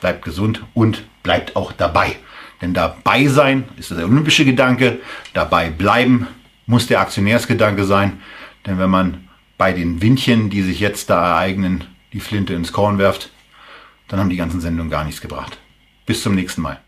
Bleibt 0.00 0.22
gesund 0.22 0.62
und 0.74 1.02
bleibt 1.22 1.56
auch 1.56 1.72
dabei. 1.72 2.16
Denn 2.60 2.74
dabei 2.74 3.26
sein 3.26 3.64
ist 3.78 3.90
der 3.90 4.04
olympische 4.04 4.44
Gedanke, 4.44 5.00
dabei 5.32 5.70
bleiben 5.70 6.28
muss 6.66 6.86
der 6.86 7.00
Aktionärsgedanke 7.00 7.84
sein. 7.84 8.20
Denn 8.66 8.78
wenn 8.78 8.90
man 8.90 9.23
bei 9.56 9.72
den 9.72 10.02
Windchen, 10.02 10.50
die 10.50 10.62
sich 10.62 10.80
jetzt 10.80 11.10
da 11.10 11.34
ereignen, 11.34 11.84
die 12.12 12.20
Flinte 12.20 12.54
ins 12.54 12.72
Korn 12.72 12.98
werft, 12.98 13.30
dann 14.08 14.20
haben 14.20 14.30
die 14.30 14.36
ganzen 14.36 14.60
Sendungen 14.60 14.90
gar 14.90 15.04
nichts 15.04 15.20
gebracht. 15.20 15.58
Bis 16.06 16.22
zum 16.22 16.34
nächsten 16.34 16.62
Mal. 16.62 16.80